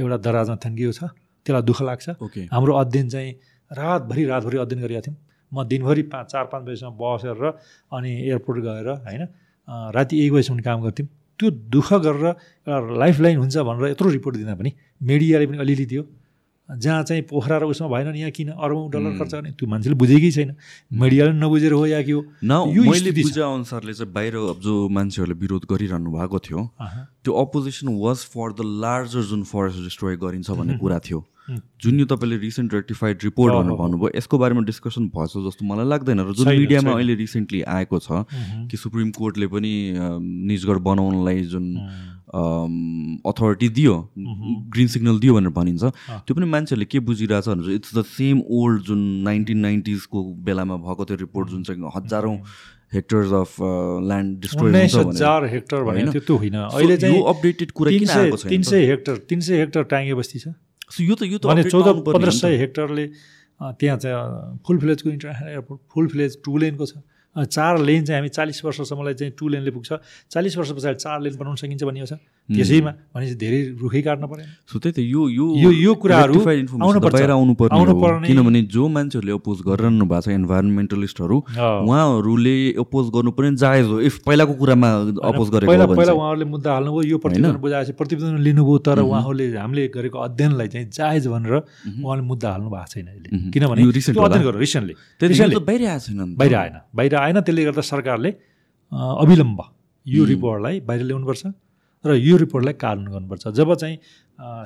एउटा 0.00 0.16
दराजमा 0.24 0.56
थन्किएको 0.64 0.92
छ 0.92 1.12
त्यसलाई 1.46 1.62
दुःख 1.62 1.80
लाग्छ। 1.82 2.08
ओके। 2.20 2.40
हाम्रो 2.52 2.72
अध्ययन 2.74 3.08
चाहिँ 3.08 3.32
रातभरि 3.70 4.24
रातभरि 4.24 4.58
अध्ययन 4.58 4.80
गरिरहेको 4.82 5.06
थियौँ। 5.06 5.16
म 5.52 5.64
दिनभरि 5.68 6.02
पाँच 6.12 6.26
चार 6.32 6.44
पाँच 6.52 6.62
बजीसम्म 6.64 6.92
बसेर 6.96 7.44
अनि 7.92 8.10
एयरपोर्ट 8.26 8.58
गएर 8.64 8.88
होइन 9.04 9.22
राति 9.94 10.14
एक 10.24 10.32
बजीसम्म 10.32 10.60
काम 10.64 10.80
गर्थ्यौँ। 10.82 11.08
त्यो 11.38 11.50
दुःख 11.74 11.92
गरेर 12.04 12.26
एउटा 12.26 12.94
लाइफ 12.98 13.20
लाइन 13.20 13.36
हुन्छ 13.38 13.56
भनेर 13.68 13.90
यत्रो 13.90 14.10
रिपोर्ट 14.10 14.36
दिँदा 14.36 14.54
पनि 14.54 14.70
मिडियाले 15.02 15.46
पनि 15.46 15.58
अलिअलि 15.64 15.86
दियो 15.86 16.04
जहाँ 16.68 17.02
चाहिँ 17.08 17.22
पोखरा 17.24 17.56
र 17.58 17.64
उसमा 17.72 17.88
भएन 17.88 18.08
नि 18.12 18.20
यहाँ 18.20 18.30
किन 18.36 18.48
अरबौँ 18.52 18.90
डलर 18.92 19.12
खर्च 19.18 19.32
गर्ने 19.34 19.50
त्यो 19.56 19.68
मान्छेले 19.72 19.96
बुझेकै 19.96 20.30
छैन 20.36 20.50
मिडियाले 20.92 21.32
नबुझेर 21.40 21.72
हो 21.72 21.86
या 21.86 22.02
के 22.04 22.12
हो 22.12 22.20
न 22.44 22.52
मैले। 22.76 23.10
बुझे 23.16 23.40
अनुसारले 23.40 23.92
चाहिँ 23.96 24.12
बाहिर 24.12 24.34
जो 24.60 24.74
मान्छेहरूले 24.92 25.36
विरोध 25.40 25.64
गरिरहनु 25.64 26.10
भएको 26.12 26.38
थियो। 26.44 26.60
त्यो 27.24 27.32
opposition 27.32 27.88
was 27.88 28.18
for 28.28 28.52
the 28.52 28.68
larger 28.84 29.22
जुन 29.32 29.42
फरेस्ट 29.48 29.78
डिस्ट्रोय 29.88 30.16
गरिन्छ 30.20 30.50
भन्ने 30.50 30.76
कुरा 30.76 30.98
थियो। 31.08 31.24
जुन 31.48 32.00
यो 32.00 32.06
तपाईँले 32.06 32.36
रिसेन्ट 32.38 32.74
रेक्टिफाइड 32.74 33.16
रिपोर्ट 33.24 33.54
भनेर। 33.54 33.76
भन्नुभयो 33.78 34.10
यसको 34.16 34.38
बारेमा 34.38 34.62
डिस्कसन 34.68 35.08
भएछ 35.08 35.32
जस्तो 35.48 35.64
मलाई 35.64 35.86
लाग्दैन 35.88 36.20
र 36.20 36.32
जुन 36.36 36.48
मिडियामा। 36.48 36.92
अहिले 36.92 37.14
रिसेन्टली 37.24 37.62
आएको 37.64 37.98
छ। 37.98 38.28
कि 38.68 38.76
सुप्रिम 38.76 39.10
कोर्टले 39.16 39.46
पनि 39.48 39.72
निजगढ 40.44 40.78
बनाउनलाई 40.84 41.40
जुन। 41.48 41.66
अथोरिटी 43.24 43.68
दियो 43.72 43.94
ग्रिन 44.68 44.88
सिग्नल 44.92 45.18
दियो 45.18 45.34
भनेर 45.34 45.52
भनिन्छ। 45.56 45.84
त्यो 46.28 46.34
पनि 46.36 46.46
मान्छेहरूले 46.46 46.84
के 46.84 47.00
बुझिरहेछ 47.00 47.48
भने 47.48 47.74
इट्स 47.74 47.96
द 47.96 48.04
सेम 48.04 48.44
ओल्ड 48.44 48.82
जुन 48.84 49.00
नाइन्टिन 49.24 49.58
नाइन्टिजको 49.58 50.18
बेलामा 50.44 50.76
भएको 50.84 51.04
त्यो 51.04 51.16
रिपोर्ट 51.16 51.48
जुन 51.48 51.62
चाहिँ 51.64 51.80
हजारौँ 51.96 52.36
हेक्टर्स 52.94 53.32
अफ 53.32 53.56
ल्यान्ड 54.04 54.40
डिस्ट्रोय 54.40 54.72
भनेर 54.72 55.48
हेक्टर? 55.48 55.80
थियो 56.12 56.20
त्यो 56.20 56.36
होइन 56.36 56.56
अहिले 56.60 56.96
चाहिँ 56.96 57.24
अपडेटेड 57.24 57.70
कुरा 57.72 57.90
तिन? 58.44 58.62
सय 58.62 58.86
हेक्टर 58.86 59.16
तिन 59.28 59.40
सय 59.40 59.56
हेक्टर 59.60 59.82
टाङ्गे 59.88 60.14
बस्ती 60.14 60.38
छ 60.38 60.52
So, 60.88 61.02
यो 61.04 61.14
त 61.14 61.22
यो 61.28 61.38
त 61.38 61.68
चौध 61.68 61.86
पन्ध्र। 62.06 62.30
सय 62.32 62.56
हेक्टरले 62.64 63.06
त्यहाँ 63.60 63.98
चाहिँ 63.98 64.58
full 64.66 64.78
फ्लेजको 64.78 65.08
international 65.10 65.48
airport 65.50 65.80
full 65.92 66.06
fledge 66.08 66.36
two 66.44 66.56
लेनको 66.58 66.86
छ 66.86 67.02
चार 67.36 67.78
लेन 67.78 68.04
चाहिँ 68.04 68.18
हामी 68.18 68.28
चालिस 68.28 68.64
वर्षसम्मलाई 68.64 69.14
चाहिँ 69.14 69.32
टु 69.38 69.48
लेनले 69.48 69.70
पुग्छ। 69.70 69.92
चालिस 70.32 70.56
वर्ष 70.58 70.70
पछाडि 70.74 70.98
चार 70.98 71.20
लेन 71.22 71.36
बनाउन 71.38 71.56
सकिन्छ 71.56 71.82
भनिएको 71.84 72.06
छ। 72.06 72.18
त्यसैमा 72.48 72.92
भनेपछि 73.14 73.34
धेरै 73.36 73.60
रुखै 73.78 74.00
काट्न 74.02 74.24
परेन 74.26 74.46
सो 74.64 74.78
त्यही 74.80 74.92
त 74.96 74.98
यो 75.04 75.28
यो 75.28 75.70
यो 75.70 75.92
कुराहरू। 75.94 76.40
बाहिर 76.40 77.30
आउनु 77.30 77.54
पर्ने 77.54 78.26
किनभने 78.26 78.60
जो 78.72 78.88
मान्छेहरूले 78.88 79.32
अपोज 79.38 79.56
गरिरहनु 79.68 80.04
भएको 80.08 80.20
छ 80.24 80.28
इन्भाइरोमेन्टलिस्टहरू। 80.34 81.36
उहाँहरूले 81.84 82.56
अपोज 82.80 83.04
गर्नु 83.14 83.30
पनि 83.36 83.54
जायज 83.54 83.86
हो। 83.86 84.00
इफ 84.00 84.14
पहिलाको 84.26 84.52
कुरामा 84.58 84.88
अपोज 85.30 85.46
गरेको 85.54 85.68
पहिला 85.68 85.86
पहिला। 85.92 86.12
उहाँहरूले 86.18 86.46
मुद्दा 86.48 86.70
हाल्नुभयो 86.72 87.04
यो 87.12 87.18
प्रतिवेदन 87.20 87.60
बुझाएपछि 87.60 87.92
प्रतिवेदन 88.00 88.40
लिनुभयो 88.48 88.78
तर 88.88 88.98
उहाँहरूले 89.04 89.46
हामीले 89.60 89.84
गरेको 89.94 90.18
अध्ययनलाई 90.18 90.68
चाहिँ 90.72 90.88
जायज 90.88 91.28
भनेर 91.28 91.54
उहाँले 92.02 92.22
मुद्दा 92.24 92.48
हाल्नु 92.48 92.70
भएको 92.72 92.88
छैन 92.88 93.06
अहिले। 93.12 93.28
किनभने 93.52 93.84
बाहिर 95.68 95.84
आएको 95.84 96.00
छैन 96.00 96.18
नि 96.18 96.34
त। 96.34 96.40
बाहिर 96.98 97.14
आएन। 97.14 97.27
आएन 97.28 97.40
त्यसले 97.44 97.64
गर्दा 97.68 97.82
सरकारले 97.84 98.30
अविलम्ब 98.92 99.60
यो 100.06 100.24
रिपोर्टलाई 100.24 100.80
बाहिर 100.88 101.02
ल्याउनुपर्छ 101.04 101.44
र 102.04 102.14
यो 102.14 102.36
रिपोर्टलाई 102.40 102.74
कानुन 102.80 103.06
गर्नुपर्छ। 103.12 103.44
जब 103.58 103.74
चाहिँ 103.74 103.96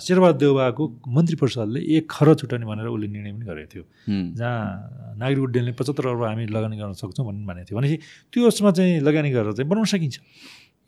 शेरबहादुर 0.04 0.38
देउवाको 0.38 0.84
मन्त्री 1.16 1.36
परिषदले 1.40 1.80
एक 1.96 2.04
खर 2.04 2.28
छुट्याउने 2.38 2.66
भनेर 2.68 2.86
उसले 2.92 3.08
निर्णय 3.08 3.32
पनि 3.32 3.44
गरेको 3.48 3.68
थियो। 3.72 3.84
जहाँ 4.36 5.16
नागरिक 5.16 5.42
उड्डयनले 5.42 5.72
पचहत्तर 5.72 6.06
अर्ब 6.12 6.22
हामी 6.22 6.44
लगानी 6.52 6.76
गर्न 6.76 6.92
सक्छौँ 6.92 7.24
भन्ने 7.26 7.44
भनेको 7.48 7.66
थियो। 7.72 7.76
भनेपछि 7.80 7.96
त्यसमा 8.36 8.70
चाहिँ 8.76 9.00
लगानी 9.00 9.30
गरेर 9.32 9.52
चाहिँ 9.56 9.68
बनाउन 9.68 9.88
सकिन्छ। 9.88 10.16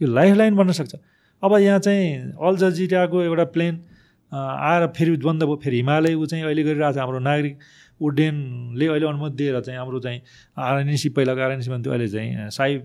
यो 0.01 0.06
लाइफ 0.06 0.36
लाइन 0.36 0.55
बन्न 0.55 0.72
सक्छ। 0.76 0.94
अब 1.42 1.52
यहाँ 1.64 1.78
चाहिँ 1.80 2.36
अल 2.36 2.55
जजिराको 2.60 3.16
एउटा 3.24 3.44
प्लेन 3.56 3.74
आएर 4.32 4.86
फेरि 4.92 5.16
बन्द 5.24 5.42
भयो 5.48 5.56
फेरि 5.64 5.76
हिमालय 5.80 6.14
ऊ 6.14 6.24
चाहिँ 6.28 6.44
अहिले 6.44 6.62
गरिरहेको 6.62 6.92
छ। 6.92 6.98
हाम्रो 7.01 7.18
नागरिक 7.24 7.55
उड्डयनले 8.00 8.86
अहिले 8.86 9.06
अनुमति 9.06 9.36
दिएर 9.36 9.60
चाहिँ 9.60 9.78
हाम्रो 9.78 10.00
चाहिँ 10.00 10.20
आरएनएसी 10.58 11.08
पहिलाको 11.16 11.40
आरएनएसी 11.40 11.70
भन्थ्यो 11.70 11.92
अहिले 11.92 12.08
चाहिँ 12.08 12.50
साई 12.50 12.78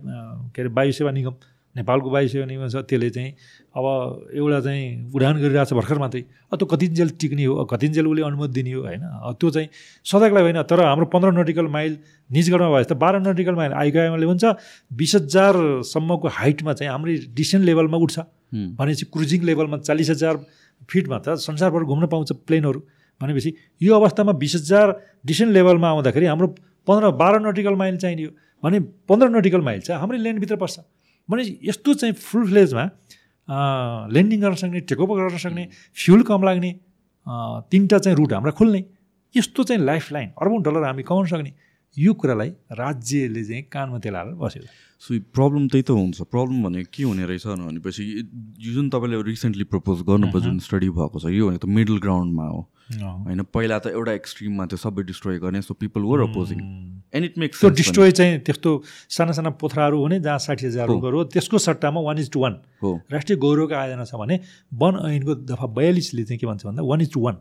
के 0.53 0.61
अरे 0.61 0.69
वायु 0.69 0.91
सेवा 0.91 1.11
निगम 1.11 1.35
नेपालको 1.75 2.09
वायु 2.09 2.27
सेवा 2.27 2.45
निगम 2.45 2.67
छ 2.67 2.75
त्यसले 2.89 3.09
चाहिँ 3.09 3.31
अब 3.77 3.85
एउटा 4.35 4.59
चाहिँ 4.59 5.11
उडान 5.15 5.35
गरिरहेको 5.37 5.65
छ 5.69 5.73
भर्खर 5.73 5.97
मात्रै 5.99 6.21
अब 6.49 6.57
त्यो 6.57 6.65
कतिन्जेल 6.65 7.09
टिक्ने 7.21 7.45
हो? 7.45 7.65
कतिन्जेल 7.65 8.07
उसले 8.07 8.21
अनुमति 8.25 8.53
दिने 8.53 8.71
हो? 8.73 8.81
होइन। 8.81 9.01
त्यो 9.39 9.49
चाहिँ 9.49 9.67
सधैँको 10.05 10.35
लागि 10.35 10.43
होइन 10.49 10.61
तर 10.65 10.81
हाम्रो 10.81 11.05
पन्ध्र 11.13 11.29
नटिकल 11.39 11.67
माइल 11.69 11.97
निजगढमा 12.29 12.69
भयो 12.73 12.83
त 12.89 12.93
बाह्र 12.97 13.19
नटिकल 13.21 13.55
माइल 13.55 13.71
आइकाएमाले 13.73 14.25
हुन्छ 14.25 14.45
बिस 14.91 15.15
हजारसम्मको 15.15 16.27
हाइटमा 16.27 16.73
चाहिँ 16.73 16.91
हाम्रै 16.91 17.15
डिसेन्ट 17.37 17.65
लेभलमा 17.65 17.97
उठ्छ। 17.97 18.17
भनेपछि 18.49 19.05
क्रुजिङ 19.13 19.41
लेभलमा 19.45 19.77
चालिस 19.85 20.09
हजार 20.09 20.35
फिटमा 20.89 21.17
त 21.21 21.37
संसारभर 21.37 21.83
घुम्न 21.85 22.07
पाउँछ 22.09 22.31
प्लेनहरू। 22.49 22.79
भनेपछि 23.21 23.53
यो 23.81 23.95
अवस्थामा 23.95 24.31
बिस 24.41 24.55
हजार 24.55 24.87
डिसेन्ट 25.25 25.51
लेभलमा 25.53 25.89
आउँदाखेरि 25.89 26.25
हाम्रो 26.25 26.47
पन्ध्र 26.87 27.11
बाह्र 27.21 27.39
नटिकल 27.47 27.75
माइल 27.75 27.97
चाहिने 27.97 28.23
हो। 28.23 28.31
भने 28.63 28.79
पन्ध्र 29.09 29.27
नटिकल 29.29 29.61
माइल 29.61 29.79
चाहिँ 29.81 29.99
हाम्रै 29.99 30.17
ल्यान्डभित्र 30.19 30.55
पर्छ। 30.55 30.79
भनेपछि 31.29 31.59
यस्तो 31.63 31.93
चाहिँ 31.93 32.13
फुल 32.13 32.47
फ्लेजमा 32.49 32.83
ल्यान्डिङ 34.13 34.39
गर्न 34.41 34.55
सक्ने 34.55 34.79
टेकओभर 34.89 35.15
गर्न 35.19 35.37
सक्ने 35.37 35.67
फ्युल 35.95 36.21
कम 36.29 36.43
लाग्ने 36.43 36.71
तिनवटा 37.71 37.97
चाहिँ 37.99 38.17
रुट 38.17 38.33
हाम्रा 38.33 38.51
खुल्ने। 38.57 38.83
यस्तो 39.35 39.63
चाहिँ 39.63 39.81
लाइफ 39.83 40.11
लाइन 40.11 40.29
अर्बौँ 40.41 40.61
डलर 40.63 40.83
हामी 40.83 41.03
कमाउन 41.03 41.25
सक्ने। 41.27 41.53
यो 41.97 42.13
कुरालाई 42.13 42.49
राज्यले 42.71 43.43
चाहिँ 43.43 43.63
कानमा 43.73 43.99
तेलाएर 43.99 44.33
बस्यो। 44.37 44.63
सो 45.01 45.19
प्रब्लम 45.33 45.67
त्यही 45.67 45.83
त 45.83 45.91
हुन्छ। 45.91 46.21
प्रब्लम 46.29 46.63
भनेको 46.63 46.89
के 46.93 47.03
हुने 47.03 47.25
रहेछ 47.25 47.45
भनेपछि 47.47 48.03
यो 48.61 48.71
जुन 48.73 48.89
तपाईँले 48.89 49.21
रिसेन्टली 49.25 49.63
प्रपोज 49.69 50.01
गर्नुभयो 50.09 50.41
जुन 50.41 50.59
स्टडी 50.59 50.89
भएको 50.89 51.17
छ 51.19 51.25
यो 51.33 51.47
भनेको 51.49 51.65
त 51.65 51.69
मिडल 51.69 51.97
ग्राउन्डमा 51.99 52.45
हो। 52.45 52.61
होइन 52.89 53.43
पहिला 53.53 53.79
त 53.79 53.87
एउटा 53.87 54.11
एक्सट्रिममा 54.13 54.65
त्यो 54.65 54.77
सबै 54.77 55.03
डिस्ट्रोय 55.03 55.37
गर्ने 55.39 55.61
so 55.61 55.73
people 55.73 56.01
were 56.01 56.19
opposing 56.21 56.59
and 57.13 57.25
it 57.25 57.37
makes 57.37 57.59
त्यो 57.61 57.69
डिस्ट्रोय 57.69 58.11
चाहिँ 58.11 58.39
त्यस्तो 58.39 58.71
साना 59.17 59.31
साना 59.31 59.49
पोथराहरू 59.61 60.01
हुने 60.01 60.19
जहाँ 60.19 60.39
साठी 60.39 60.65
हजार 60.65 60.89
हो। 60.89 61.23
त्यसको 61.23 61.57
सट्टामा 61.57 62.01
वान 62.01 62.17
इज 62.19 62.31
टू 62.31 62.39
वान 62.41 62.57
हो। 62.83 62.95
राष्ट्रिय 63.11 63.37
गौरवको 63.39 63.75
आयोजना 63.75 64.05
छ 64.05 64.15
भने 64.15 64.39
वन 64.73 64.93
ऐनको 65.11 65.35
दफा 65.53 65.67
बयालिसले 65.77 66.23
चाहिँ 66.23 66.39
के 66.39 66.47
भन्छ 66.47 66.65
भन्दा 66.65 66.83
वान 66.83 67.01
इज 67.01 67.13
टू 67.13 67.21
वान 67.21 67.37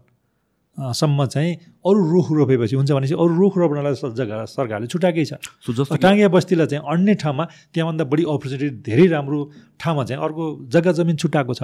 सम्म 0.78 1.26
चाहिँ 1.26 1.55
अरू 1.82 2.00
रुख 2.12 2.26
रोपेपछि 2.32 2.76
हुन्छ 2.76 2.90
भनेपछि 2.92 3.14
अरू 3.14 3.34
रुख 3.34 3.55
रोप्नलाई 3.59 3.94
जग्गा 4.14 4.44
सरकारले 4.46 4.86
छुट्याएकै 4.86 5.24
छ। 5.24 5.32
सो 5.42 5.72
जस्तो 5.74 5.94
कि- 5.94 6.02
टाङ्गे 6.02 6.28
बस्तीलाई 6.30 6.66
चाहिँ 6.66 6.84
अन्य 6.86 7.14
ठाउँमा 7.18 7.44
त्यहाँभन्दा 7.74 8.05
बढी 8.06 8.22
अपर्च्युनिटी 8.22 8.68
धेरै 8.86 9.06
राम्रो 9.10 9.38
ठाउँमा 9.80 10.02
चाहिँ 10.05 10.22
अर्को 10.22 10.44
जग्गा 10.70 10.92
जमिन 10.98 11.16
छुट्याएको 11.18 11.55
छ। 11.55 11.62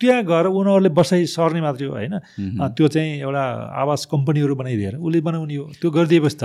त्यहाँ 0.00 0.22
गएर 0.24 0.46
उनीहरूले 0.48 0.88
बसाइ 0.96 1.26
सर्ने 1.28 1.60
मात्रै 1.60 1.86
हो 1.86 1.92
होइन? 1.92 2.14
त्यो 2.76 2.88
चाहिँ 2.88 3.20
एउटा 3.20 3.44
आवास 3.84 4.00
कम्पनीहरू 4.08 4.54
बनाइदिएर 4.56 4.94
उसले 4.96 5.20
बनाउने 5.20 5.56
हो। 5.56 5.64
त्यो 5.80 5.88
गरिदिएपछि 5.90 6.36
त 6.40 6.44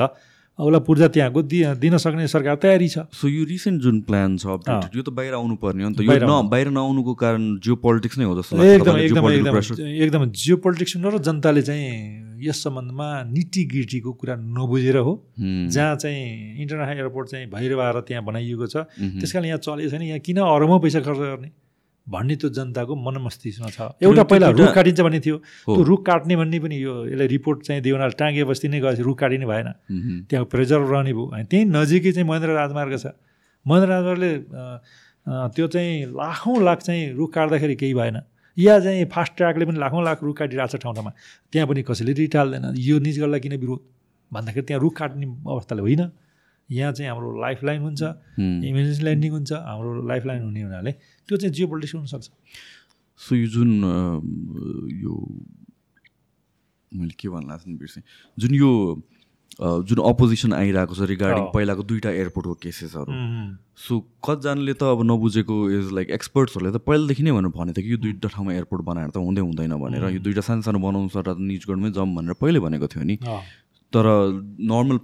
उसलाई 0.59 0.83
पूर्जा 0.83 1.07
त्यहाँको 1.07 1.41
दिन 1.79 1.97
सक्ने 1.97 2.27
सरकार 2.27 2.55
तयारी 2.59 2.87
छ। 2.87 3.07
सो 3.15 3.27
यो 3.27 3.43
रिसेन्ट 3.47 3.81
जुन 3.81 4.01
प्लान 4.03 4.37
छ 4.37 4.45
updated, 4.45 4.95
यो 4.95 5.01
त 5.01 5.09
बाहिर 5.09 5.33
आउनु 5.33 5.55
पर्ने 5.55 5.83
हो 5.83 5.89
नि 5.89 5.95
त। 5.95 6.01
यो 6.03 6.07
बाहिर 6.07 6.23
न 6.23 6.29
आउनु। 6.29 6.49
बाहिर 6.49 6.67
नआउनुको 6.75 7.13
कारण 7.15 7.41
जियो 7.63 7.75
पोलिटिक्स 7.79 8.17
नै 8.19 8.25
हो 8.27 8.35
जस्तो 8.39 8.59
एकदम 8.59 8.97
एकदम 8.99 9.23
एकदम 9.79 10.25
जियो 10.29 10.57
पोलिटिक्स 10.59 10.93
र 10.99 11.17
जनताले 11.23 11.61
चाहिँ 11.63 12.43
यस 12.43 12.63
सम्बन्धमा 12.63 13.07
निटी 13.31 13.63
गिटीको 13.71 14.11
कुरा 14.19 14.35
नबुझेर 14.35 14.97
हो। 15.03 15.13
जहाँ 15.39 15.95
चाहिँ 15.95 16.61
इन्टरनेसनल 16.61 16.97
एयरपोर्ट 16.97 17.27
चाहिँ 17.29 17.45
भैरवाएर 17.51 17.99
त्यहाँ 18.07 18.23
बनाइएको 18.23 18.67
छ। 18.67 18.87
त्यस 18.99 19.31
कारण 19.31 19.45
यहाँ 19.45 19.59
चलेको 19.59 19.89
छैन। 19.91 20.01
यहाँ 20.01 20.19
किन 20.19 20.37
अरबौँ 20.39 20.79
पैसा 20.79 20.99
खर्च 21.03 21.19
गर्ने? 21.19 21.49
भन्ने 22.09 22.35
त्यो 22.35 22.49
जनताको 22.49 22.93
मनमस्तिष्कमा 22.95 23.69
छ। 23.69 23.79
एउटा 24.01 24.23
पहिला 24.25 24.49
रुख 24.49 24.73
काटिन्छ 24.73 24.99
भन्ने 25.01 25.19
थियो। 25.19 25.37
त्यो 25.37 25.81
रुख 25.83 26.01
काट्ने 26.05 26.35
भन्ने 26.35 26.59
पनि 26.59 26.75
यो 26.81 26.93
यसलाई 27.13 27.27
रिपोर्ट 27.27 27.57
चाहिँ 27.63 27.81
देवनाल 27.81 28.11
टाँगे 28.17 28.43
बस्ती 28.49 28.67
नै 28.67 28.79
गएपछि 28.81 29.03
रुख 29.05 29.17
काटिने 29.19 29.45
भएन। 29.45 29.69
त्यहाँ 30.29 30.45
प्रेजर 30.49 30.79
रहने 30.89 31.13
भयो। 31.13 31.25
अनि 31.29 31.43
त्यहीँ 31.45 31.65
नजिकै 31.69 32.11
चाहिँ 32.11 32.27
महेन्द्र 32.27 32.49
राजमार्ग 32.57 32.97
छ। 32.97 33.13
महेन्द्र 33.65 33.89
राजमार्गले 33.89 34.31
त्यो 35.53 35.65
चाहिँ 35.69 36.05
लाखौँ 36.09 36.57
लाख 36.63 36.79
चाहिँ 36.81 37.13
रुख 37.13 37.29
काट्दाखेरि 37.33 37.75
केही 37.75 37.93
भएन। 37.93 38.17
या 38.57 38.79
चाहिँ 38.79 39.05
फास्ट 39.13 39.33
ट्र्याकले 39.37 39.65
पनि 39.65 39.79
लाखौँ 39.79 40.03
लाख 40.03 40.23
रुख 40.23 40.35
काटिरहेको 40.37 40.77
छ 40.77 40.81
ठाउँ 40.81 40.93
ठाउँमा। 40.95 41.11
त्यहाँ 41.53 41.67
पनि 41.69 41.81
कसैले 41.85 42.13
रिटाल्दैन। 42.13 42.73
यो 42.75 42.99
निजगढलाई 42.99 43.39
किन 43.39 43.55
विरोध? 43.61 43.79
भन्दाखेरि 44.31 44.65
त्यहाँ 44.65 44.81
रुख 44.81 44.93
काट्ने 44.97 45.25
अवस्थाले 45.45 45.81
होइन। 45.81 46.01
यहाँ 46.71 46.91
चाहिँ 46.93 47.09
हाम्रो 47.09 47.29
लाइफ 47.41 47.59
लाइन 47.63 47.81
हुन्छ। 47.81 48.01
इमर्जेन्सी 48.39 49.03
ल्यान्डिङ 49.03 49.31
हुन्छ 49.31 49.51
हाम्रो 49.53 50.07
लाइफ 50.07 50.23
लाइन 50.25 50.41
हुने 50.43 50.61
हुनाले 50.61 50.91
त्यो 51.27 51.37
चाहिँ 51.37 51.53
जियो 51.53 51.67
पोलिटिक्स 51.67 51.95
हुनसक्छ। 51.95 52.29
सो 53.19 53.35
यो 53.35 53.47
जुन 53.47 53.69
यो 55.03 55.13
मैले 56.91 57.13
के 57.19 57.27
भन्नु 57.29 57.49
लाग्छ 57.49 57.63
बिर्सेँ। 57.67 58.03
जुन 58.37 58.53
यो 58.55 58.71
जुन 59.59 59.99
अपोजिसन 59.99 60.53
आइरहेको 60.53 60.93
छ 60.95 61.01
रिगार्डिङ। 61.09 61.43
पहिलाको 61.51 61.83
दुईवटा 61.83 62.09
एयरपोर्टको 62.09 62.53
केसेसहरू 62.63 63.11
सो 63.75 63.93
कतिजनाले 64.23 64.73
त 64.77 64.83
अब 64.93 65.03
नबुझेको 65.03 65.55
इज 65.73 65.91
लाइक 65.97 66.07
एक्सपर्ट्सहरूले 66.15 66.71
त 66.71 66.79
पहिलादेखि 66.85 67.23
नै 67.27 67.31
भनेर 67.33 67.51
भने 67.57 67.73
थियो 67.73 67.83
कि 67.83 67.91
यो 67.91 67.99
दुईवटा 67.99 68.29
ठाउँमा 68.29 68.53
एयरपोर्ट 68.53 68.81
बनाएर 68.87 69.09
त 69.09 69.17
हुँदै 69.19 69.41
हुँदैन 69.41 69.73
भनेर। 69.83 70.05
यो 70.15 70.21
दुईवटा 70.21 70.43
सानो 70.47 70.61
सानो 70.63 70.79
बनाउनु 70.79 71.09
त 71.11 71.35
निजगढमै 71.35 71.91
जाउँ 71.91 72.07
भनेर 72.15 72.33
पहिले 72.39 72.59
भनेको 72.61 72.87
थियो 72.87 73.03
नि। 73.03 73.15
तर 73.91 74.05
नर्मल 74.69 74.97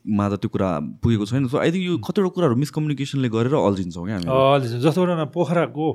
पब्लिकमा 0.00 0.28
त 0.28 0.40
त्यो 0.40 0.48
कुरा 0.50 0.68
पुगेको 1.02 1.24
छैन। 1.26 1.48
सो 1.48 1.58
आई 1.58 1.70
थिङ्क 1.72 1.84
यो 1.84 1.98
कतिवटा 1.98 2.30
कुराहरू 2.34 2.56
मिसकम्युनिकेसनले 2.56 3.28
गरेर 3.28 3.54
अल्झिन्छौँ 3.54 4.04
क्या 4.06 4.16
अहिले 4.16 4.80
जस्तो 4.80 5.00
एउटा 5.06 5.24
पोखराको 5.34 5.86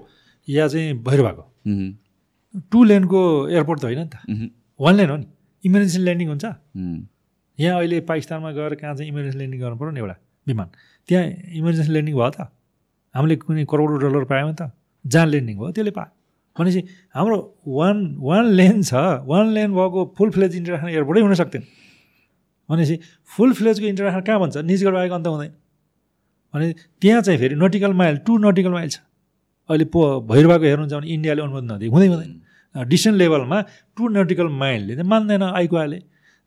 या 0.48 0.68
चाहिँ 0.68 0.94
भैरवाको। 1.02 1.44
टु 2.72 2.84
लेनको 2.84 3.20
एयरपोर्ट 3.50 3.80
त 3.82 3.86
होइन 3.86 4.00
नि 4.00 4.10
त। 4.10 4.16
वान 4.80 4.96
लेन 4.96 5.10
हो 5.10 5.18
नि। 5.18 5.26
इमर्जेन्सी 5.64 6.00
ल्यान्डिङ 6.06 6.28
हुन्छ। 6.30 6.46
यहाँ 7.60 7.78
अहिले 7.80 8.00
पाकिस्तानमा 8.06 8.52
गएर 8.52 8.76
कहाँ 8.76 8.96
चाहिँ 8.96 9.10
इमर्जेन्सी 9.12 9.38
ल्यान्डिङ 9.38 9.60
गर्नु 9.62 9.78
पऱ्यो 9.80 9.92
नि 9.92 10.00
एउटा 10.00 10.16
विमान। 10.48 10.68
त्यहाँ 11.10 11.26
इमर्जेन्सी 11.60 11.92
ल्यान्डिङ 11.92 12.16
भयो 12.16 12.30
त। 12.30 12.40
हामीले 13.16 13.36
कुनै 13.42 13.66
करोडौँ 13.66 14.00
डलर 14.00 14.24
पायौँ 14.30 14.54
त। 14.54 14.72
जहाँ 15.06 15.28
ल्यान्डिङ 15.28 15.56
भयो 15.58 15.72
त्यसले 15.74 15.92
पायो। 15.98 16.12
भनेपछि 16.56 16.82
हाम्रो 17.16 17.38
वान 17.68 17.98
वान 18.22 18.46
लेन 18.54 18.78
छ। 18.84 18.94
वान 19.26 19.46
लेन 19.56 19.70
भएको 19.74 20.00
फुल 20.18 20.30
फ्लेज 20.36 20.52
इन्टरनेसनल 20.56 20.92
एयरपोर्टै 20.94 21.22
हुन 21.26 21.34
सक्दैन 21.42 21.64
भनेपछि 22.70 22.96
फुल 23.30 23.54
फ्लेजको 23.54 23.86
इन्टरनेसनल 23.86 24.22
कहाँ 24.22 24.40
भन्छ? 24.40 24.58
निजगढ 24.58 24.94
बाहेक 24.94 25.12
अन्त 25.12 25.28
हुँदैन। 25.28 25.52
भने 26.54 26.66
त्यहाँ 27.02 27.22
चाहिँ 27.22 27.40
फेरि 27.40 27.56
nautical 27.56 27.94
mile 27.94 28.16
two 28.26 28.38
nautical 28.38 28.72
mile 28.72 28.90
छ। 28.90 28.98
अहिले 29.70 29.86
पो 29.92 30.00
भैरवाको 30.30 30.66
हेर्नुहुन्छ 30.66 30.94
भने 30.94 31.08
इन्डियाले 31.14 31.42
अनुमोदन 31.42 31.72
नदिए 31.72 31.90
हुँदै 31.90 32.08
हुँदैन। 32.08 32.34
डिसेन्ट 32.76 33.18
लेभलमा 33.18 33.58
टु 33.96 34.08
नटिकल 34.08 34.48
माइलले 34.52 34.94
चाहिँ 34.96 35.10
मान्दैन 35.10 35.44
आइकुवाले 35.44 36.00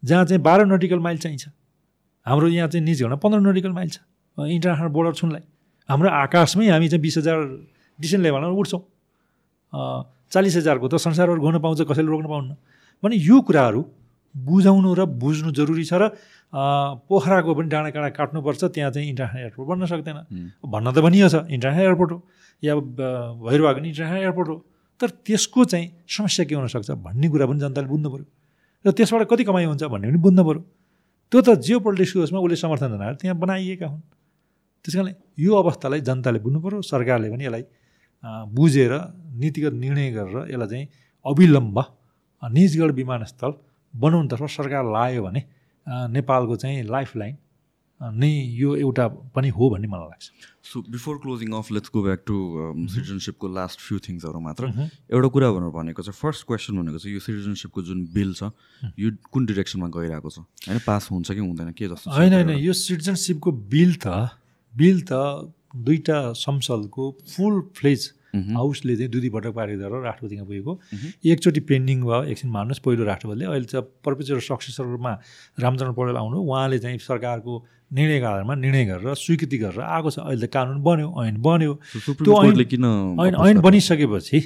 जहाँ 0.03 0.25
चाहिँ 0.25 0.43
बाह्र 0.43 0.65
नटिकल 0.67 0.99
माइल 0.99 1.19
चाहिन्छ। 1.19 1.45
हाम्रो 2.27 2.47
यहाँ 2.49 2.69
चाहिँ 2.69 2.85
निजगढमा 2.85 3.17
पन्ध्र 3.17 3.39
नटिकल 3.49 3.73
माइल 3.73 3.91
छ। 3.91 3.99
इन्टरनेसनल 4.39 4.89
बोर्डर 4.95 5.13
छुनलाई। 5.19 5.43
हाम्रो 5.89 6.09
आकाशमै 6.09 6.69
हामी 6.69 6.89
चाहिँ 6.89 7.03
बिस 7.03 7.17
हजार 7.19 7.39
डिसेन्ट 7.99 8.23
लेभलमा 8.23 8.49
उठ्छौँ। 8.55 8.83
चालिस 10.31 10.57
हजारको 10.57 10.87
त 10.89 10.95
संसारभर 11.01 11.39
घुम्न 11.41 11.59
पाउँछ 11.59 11.81
कसैले 11.89 12.09
रोक्न 12.09 12.27
पाउन्न। 12.29 12.51
भने 13.03 13.17
यो 13.17 13.41
कुराहरू 13.41 13.81
बुझाउनु 14.35 14.95
र 14.95 15.05
बुझ्नु 15.07 15.51
जरुरी 15.53 15.85
छ 15.85 15.95
र 15.95 16.13
पोखराको 17.09 17.55
पनि 17.55 17.69
डाँडा 17.69 17.91
काँडा 17.91 18.11
काट्नुपर्छ 18.17 18.65
त्यहाँ 18.65 18.91
चाहिँ 18.93 19.09
इन्टरनेसनल 19.09 19.41
एयरपोर्ट 19.41 19.69
बन्न 19.69 19.87
सक्दैन। 19.87 20.19
भन्न 20.65 20.87
त 20.93 20.99
भनियो 21.05 21.29
छ 21.29 21.37
इन्टरनेसनल 21.49 21.85
एयरपोर्ट 21.85 22.11
हो 22.13 22.19
या 22.63 22.75
भैरवाको 22.75 23.79
पनि 23.79 23.89
इन्टरनेसनल 23.89 24.23
एयरपोर्ट 24.23 24.49
हो। 24.49 24.57
तर 25.01 25.09
त्यसको 25.23 25.65
चाहिँ 25.65 25.87
समस्या 26.09 26.45
के 26.49 26.55
हुनसक्छ 26.55 26.91
भन्ने 26.91 27.29
कुरा 27.29 27.47
पनि 27.47 27.59
जनताले 27.61 27.89
बुझ्नु 27.89 28.09
पऱ्यो 28.11 28.27
र 28.85 28.91
त्यसबाट 28.97 29.23
कति 29.31 29.45
कमाइ 29.45 29.65
हुन्छ 29.71 29.85
भन्ने 29.93 30.09
पनि 30.09 30.19
बुझ्नु 30.19 30.43
पऱ्यो 30.45 30.63
त्यो 31.33 31.41
त 31.43 31.49
जियो 31.61 31.79
पोलिटिक्सको 31.85 32.19
उसमा 32.25 32.39
उसले 32.41 32.57
समर्थन 32.57 32.89
जनाएर 32.97 33.15
त्यहाँ 33.21 33.37
बनाइएका 33.39 33.87
हुन्। 33.87 34.03
त्यस 34.85 34.95
कारणले 34.95 35.15
यो 35.45 35.53
अवस्थालाई 35.55 36.01
जनताले 36.09 36.39
बुझ्नु 36.41 36.59
पऱ्यो 36.65 36.83
सरकारले 36.83 37.29
पनि 37.31 37.45
यसलाई 37.45 37.65
बुझेर 38.51 38.93
नीतिगत 39.39 39.75
निर्णय 39.79 40.11
गरेर 40.17 40.37
यसलाई 40.51 40.69
चाहिँ 40.69 40.87
अविलम्ब 41.27 41.79
निजगढ 42.43 42.91
विमानस्थल 42.95 43.53
बनाउनुतर्फ 43.95 44.51
सरकार 44.51 44.85
लाग्यो 44.93 45.23
भने 45.23 45.43
नेपालको 45.89 46.57
चाहिँ 46.57 46.83
लाइफ 46.85 47.17
लाइन 47.17 47.37
नै 48.01 48.31
यो 48.31 48.75
एउटा 48.77 49.07
पनि 49.35 49.49
हो 49.49 49.69
भन्ने 49.71 49.89
मलाई 49.91 50.07
लाग्छ। 50.07 50.27
So 50.63 50.83
before 50.87 51.17
closing 51.19 51.53
of 51.59 51.71
let's 51.73 51.91
go 51.95 52.03
back 52.03 52.23
to 52.27 52.37
सिटिजनसिपको 52.95 53.49
last 53.49 53.81
few 53.81 53.99
थिङ्सहरू 53.99 54.41
मात्र। 54.41 54.67
मह्म। 54.67 54.87
एउटा 55.11 55.29
कुरा 55.35 55.51
भनेर 55.51 55.71
भनेको 55.75 56.03
छ 56.03 56.15
फर्स्ट 56.15 56.47
क्वेसन 56.47 56.79
भनेको 56.79 56.99
चाहिँ 56.99 57.15
यो 57.15 57.21
सिटिजनसिपको 57.27 57.83
जुन 57.83 58.07
बिल 58.15 58.35
छ 58.39 58.55
यो 58.99 59.11
कुन 59.33 59.47
डिरेक्सनमा 59.47 59.89
गइरहेको 59.91 60.31
छ? 60.31 60.39
होइन 60.69 60.79
पास 60.87 61.11
हुन्छ 61.11 61.33
कि 61.33 61.43
हुँदैन 61.43 61.73
के 61.75 61.89
जस्तो 61.91 62.11
होइन 62.15 62.33
होइन 62.39 62.51
यो 62.63 62.73
सिटिजनसिपको 62.73 63.51
बिल 63.67 63.95
त 63.99 64.31
बिल 64.75 65.03
त 65.03 65.13
दुईवटा 65.75 66.19
संसदको 66.39 67.05
फुल 67.35 67.61
फ्लेज 67.75 68.01
हाउसले 68.35 68.97
चाहिँ 68.97 69.11
दुई 69.11 69.21
दुईपटक 69.21 69.53
पारित 69.55 69.79
गरेर 69.79 70.03
राष्ट्रपतिमा 70.05 70.45
पुगेको। 70.45 70.73
एकचोटि 71.25 71.61
पेन्डिङ 71.65 71.99
भयो 72.05 72.23
एकछिन 72.33 72.51
मान्नुहोस् 72.51 72.83
पहिलो 72.85 73.05
राष्ट्रपतिले। 73.05 73.45
अहिले 73.45 73.67
चाहिँ 73.73 73.85
पर्पेचुअल 74.05 74.41
सक्सेसरमा 74.41 75.13
रामचरण 75.61 75.93
पौडेल 75.93 76.17
आउनु। 76.17 76.37
उहाँले 76.39 76.79
चाहिँ 76.79 76.99
सरकारको 76.99 77.53
निर्णयको 77.89 78.27
आधारमा 78.27 78.55
निर्णय 78.55 78.85
गरेर 78.85 79.15
स्वीकृति 79.17 79.59
गरेर 79.59 79.81
आएको 79.81 80.11
छ। 80.11 80.19
अहिले 80.21 80.47
त 80.47 80.51
कानुन 80.53 80.79
बन्यो 80.85 81.09
ऐन 81.25 81.37
बन्यो। 81.41 81.73
त्यो 82.21 82.35
किन 82.69 82.85
ऐन 83.17 83.35
ऐन? 83.35 83.61
बनिसकेपछि 83.65 84.39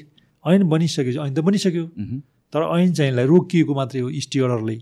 ऐन 0.45 0.63
बनिसकेपछि 0.69 1.19
ऐन 1.19 1.35
त 1.35 1.39
बनिसक्यो। 1.43 1.85
मह्म, 1.85 2.19
तर 2.53 2.61
ऐन 2.63 2.93
चाहिँलाई 2.93 3.27
रोकिएको 3.27 3.73
मात्रै 3.75 4.01
हो 4.01 4.09
स्टे 4.11 4.39
अर्डरले। 4.39 4.77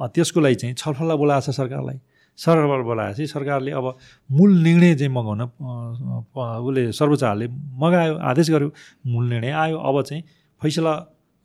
त्यसको 0.00 0.40
लागि 0.40 0.54
चाहिँ 0.54 0.74
छलफललाई 0.74 1.16
बोलाएको 1.16 1.44
छ 1.46 1.56
सरकारलाई। 1.56 1.98
सरकारबाट 2.38 2.84
बोलाएपछि 2.84 3.26
सरकारले 3.26 3.70
अब 3.70 3.86
मूल 4.30 4.50
निर्णय 4.62 4.94
चाहिँ 4.94 5.12
मगाउन 5.14 5.42
उसले 5.42 6.82
सर्वोच्चले 6.92 7.46
मगायो 7.82 8.14
आदेश 8.30 8.50
गर्यो 8.50 8.70
मूल 9.06 9.24
निर्णय 9.30 9.50
आयो। 9.50 9.78
अब 9.78 10.02
चाहिँ 10.02 10.22
फैसला 10.60 10.92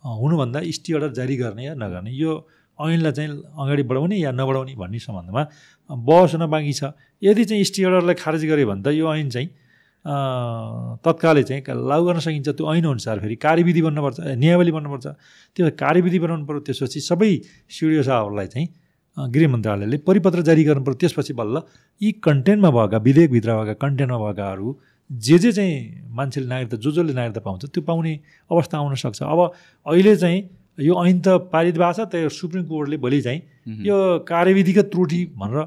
हुनुभन्दा 0.03 0.59
स्टे 0.71 0.93
अर्डर 0.93 1.11
जारी 1.13 1.35
गर्ने 1.37 1.65
या 1.65 1.73
नगर्ने 1.75 2.11
यो 2.11 2.31
ऐनलाई 2.79 3.11
चाहिँ 3.11 3.29
अगाडि 3.59 3.83
बढाउने 3.83 4.17
या 4.17 4.31
नबढाउने 4.31 4.73
भन्ने 4.79 4.99
सम्बन्धमा 4.99 5.43
बहस 5.89 6.33
हुन 6.33 6.45
बाँकी 6.47 6.73
छ। 6.73 6.83
यदि 7.21 7.43
चाहिँ 7.45 7.63
स्टे 7.63 7.83
अर्डरलाई 7.83 8.15
खारेज 8.15 8.45
गर्यो 8.49 8.67
भने 8.67 8.81
त 8.83 8.95
यो 8.95 9.05
ऐन 9.13 9.29
चाहिँ 9.29 9.47
तत्कालै 11.05 11.43
चाहिँ 11.43 11.61
लागू 11.67 12.03
गर्न 12.07 12.19
सकिन्छ। 12.23 12.49
त्यो 12.49 12.65
ऐनअनुसार 12.73 13.19
फेरि 13.19 13.35
कार्यविधि 13.35 13.81
बन्नुपर्छ 13.83 14.19
ए, 14.19 14.35
नियमावली 14.35 14.71
बन्नुपर्छ। 14.71 15.07
त्यो 15.55 15.63
कार्यविधि 15.75 16.19
बनाउनु 16.23 16.45
पऱ्यो 16.47 16.59
त्यसपछि 16.65 16.99
सबै 17.03 17.31
सिडिओ 17.67 18.01
साहबहरूलाई 18.07 18.47
चाहिँ 18.47 18.67
गृह 19.27 19.47
मन्त्रालयले 19.49 19.97
परिपत्र 20.07 20.41
जारी 20.49 20.63
गर्नु 20.63 20.83
पऱ्यो 20.83 20.97
त्यसपछि 21.01 21.33
बल्ल 21.33 21.61
यी 22.01 22.11
कन्टेन्टमा 22.23 22.69
भएका 22.71 22.97
विधेयकभित्र 23.07 23.55
भएका 23.57 23.73
कन्टेन्टमा 23.83 24.17
भएकाहरू 24.19 24.67
जे 25.09 25.37
जे 25.39 25.51
चाहिँ 25.51 25.75
मान्छेले 26.15 26.47
नागरिकता 26.47 26.77
जो 26.77 26.91
जसले 26.91 27.13
नागरिकता 27.13 27.41
पाउँछ 27.41 27.65
त्यो 27.65 27.81
पाउने 27.83 28.13
अवस्था 28.51 28.77
आउन 28.77 28.95
सक्छ। 28.95 29.21
अब 29.23 29.39
अहिले 29.85 30.15
चाहिँ 30.15 30.39
यो 30.79 30.93
ऐन 31.05 31.19
त 31.19 31.27
पारित 31.51 31.77
भएको 31.77 31.93
छ 31.93 32.07
त्यो 32.13 32.29
सुप्रिम 32.29 32.63
कोर्टले 32.69 32.97
भोलि 32.97 33.21
चाहिँ 33.21 33.41
यो 33.85 33.97
कार्यविधिगत 34.29 34.85
त्रुटि 34.93 35.21
भनेर 35.35 35.65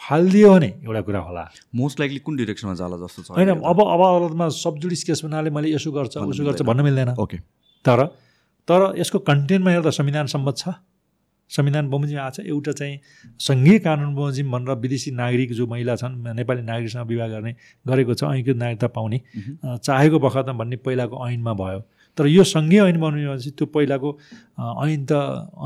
फालिदियो 0.00 0.50
भने 0.52 0.70
एउटा 0.82 1.00
कुरा 1.04 1.20
होला। 1.20 1.44
मोस्ट 1.74 2.00
लाइकली 2.00 2.18
कुन 2.24 2.36
डिरेक्सनमा 2.36 2.74
जाला 2.74 2.96
जस्तो 2.96 3.22
छ? 3.22 3.30
होइन 3.36 3.48
अब 3.48 3.78
अब 3.78 4.00
अदालतमा 4.00 4.48
सबजुडिस 4.56 5.04
केस 5.04 5.20
बनाले 5.24 5.50
मैले 5.50 5.68
यसो 5.74 5.92
गर्छ 5.92 6.16
उसो 6.16 6.44
गर्छ। 6.44 6.62
भन्न 6.62 6.80
मिल्दैन। 6.86 7.08
ओके 7.18 7.36
तर 7.84 8.04
तर 8.68 8.94
यसको 8.98 9.18
कन्टेन्टमा 9.20 9.70
हेर्दा 9.70 9.90
संविधान 9.90 10.26
सम्मत 10.26 10.56
छ। 10.56 10.68
संविधान 11.50 11.88
बमोजिम 11.90 12.18
आएको 12.18 12.30
छ 12.36 12.46
एउटा 12.46 12.72
चाहिँ 12.72 12.98
सङ्घीय 13.40 13.78
कानुन 13.86 14.14
बमोजिम 14.14 14.50
भनेर 14.52 14.76
विदेशी 14.84 15.10
नागरिक 15.20 15.52
जो 15.52 15.66
महिला 15.66 15.96
छन् 15.96 16.14
नेपाली 16.36 16.62
नागरिकसँग 16.62 17.06
विवाह 17.08 17.28
गर्ने 17.28 17.52
गरेको 17.88 18.14
छ 18.14 18.22
ऐकृत 18.36 18.56
नागरिकता 18.56 18.88
पाउने 18.96 19.18
चाहेको 19.64 20.18
बखतमा 20.18 20.52
भन्ने 20.60 20.76
पहिलाको 20.84 21.28
ऐनमा 21.28 21.52
भयो। 21.62 21.80
तर 22.18 22.26
यो 22.26 22.44
सङ्घीय 22.44 22.80
ऐन 22.82 22.96
बनिएपछि 23.00 23.50
त्यो 23.58 23.66
पहिलाको 23.74 24.08
ऐन 24.60 25.04
त 25.06 25.12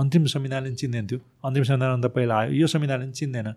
अन्तिम 0.00 0.24
संविधानले 0.32 0.74
चिन्दैन 0.80 1.06
थियो। 1.06 1.20
अन्तिम 1.44 1.64
संविधान 1.64 2.00
त 2.00 2.06
पहिला 2.14 2.34
आयो 2.38 2.52
यो 2.62 2.66
संविधानले 2.66 3.10
चिन्दैन। 3.10 3.48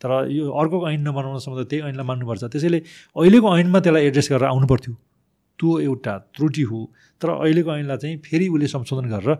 तर 0.00 0.10
यो 0.30 0.50
अर्को 0.50 0.76
ऐन 0.88 1.00
नबनाउनसम्म 1.08 1.54
त 1.62 1.66
त्यही 1.70 1.82
ऐनलाई 1.90 2.06
मान्नुपर्छ। 2.06 2.44
त्यसैले 2.54 2.78
अहिलेको 3.16 3.48
ऐनमा 3.58 3.78
त्यसलाई 3.80 4.02
एड्रेस 4.06 4.28
गरेर 4.32 4.48
आउनु 4.54 4.66
पर्थ्यो 4.72 4.94
त्यो 5.58 5.78
एउटा 5.80 6.14
त्रुटि 6.34 6.62
हो। 6.70 6.78
तर 7.20 7.28
अहिलेको 7.42 7.70
ऐनलाई 7.74 7.98
चाहिँ 8.02 8.16
फेरि 8.24 8.46
उसले 8.54 8.66
संशोधन 8.74 9.06
गरेर 9.14 9.34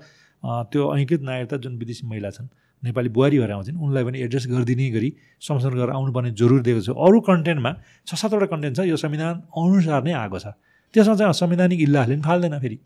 त्यो 0.44 0.82
ऐकृत 0.96 1.22
नागरिकता 1.22 1.56
जुन 1.64 1.76
विदेशी 1.78 2.06
महिला 2.06 2.30
छन् 2.36 2.48
नेपाली 2.82 3.08
बुहारी 3.16 3.38
भएर 3.38 3.50
आउँछन् 3.50 3.78
उनलाई 3.80 4.04
पनि 4.04 4.18
एड्रेस 4.22 4.46
गरिदिने 4.52 4.90
गरी 4.90 5.10
संशोधन 5.40 5.74
गरेर 5.76 5.90
आउनुपर्ने 5.96 6.30
जरुरी 6.36 6.62
दिएको 6.62 6.80
छ। 6.84 6.90
अरू 6.92 7.20
कन्टेन्टमा 7.28 7.72
छ 8.06 8.14
सातवटा 8.14 8.46
कन्टेन्ट 8.52 8.76
छ 8.76 8.80
यो 8.92 8.96
संविधान 9.00 9.34
अनुसार 9.56 10.04
नै 10.04 10.12
आएको 10.12 10.38
छ। 10.38 10.46
त्यसमा 10.94 11.14
चाहिँ 11.16 11.32
संवैधानिक 11.32 11.80
इल्लाहरूले 11.80 12.16
पनि 12.16 12.24
फाल्दैन 12.28 12.58
फेरि। 12.60 12.76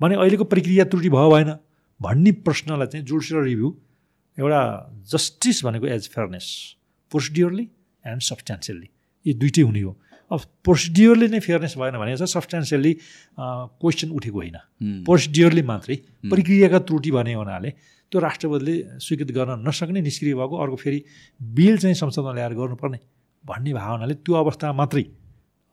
भने 0.00 0.14
अहिलेको 0.22 0.44
प्रक्रिया 0.54 0.84
त्रुटि 0.86 1.10
भयो 1.10 1.30
भएन 1.34 1.50
भन्ने 2.00 2.32
प्रश्नलाई 2.46 2.86
चाहिँ 2.86 3.04
जुडिसियल 3.06 3.42
रिभ्यू 3.44 3.68
एउटा 4.38 4.60
जस्टिस 5.12 5.64
भनेको 5.66 5.86
as 5.96 6.08
fairness 6.14 6.46
procedurally 7.12 7.66
and 8.04 8.20
substantially 8.22 8.88
यी 9.26 9.32
दुइटै 9.34 9.62
हुने 9.62 9.82
हो। 9.82 9.92
अब 10.30 10.40
प्रोसिडियरली 10.64 11.26
नै 11.28 11.40
फेयरनेस 11.40 11.74
भएन 11.78 11.96
भने 11.98 12.16
चाहिँ 12.16 12.30
सब्सटेन्सियल्ली 12.30 12.92
क्वेसन 13.82 14.10
उठेको 14.14 14.38
होइन। 14.38 14.58
प्रोसिडियरली 15.04 15.62
मात्रै। 15.62 15.96
प्रक्रियाका 16.30 16.78
त्रुटि 16.86 17.10
भने 17.10 17.34
हुनाले 17.34 17.70
त्यो 18.12 18.18
राष्ट्रपतिले 18.20 18.74
स्वीकृत 18.98 19.30
गर्न 19.34 19.50
नसक्ने 19.66 20.00
निष्क्रिय 20.00 20.34
भएको 20.34 20.56
अर्को 20.56 20.76
फेरि 20.76 20.98
बिल 21.40 21.78
चाहिँ 21.78 21.94
संसदमा 21.94 22.32
ल्याएर 22.34 22.54
गर्नुपर्ने 22.54 22.98
भन्ने 23.44 23.72
भावनाले 23.74 24.14
त्यो 24.22 24.34
अवस्था 24.34 24.72
मात्रै 24.72 25.04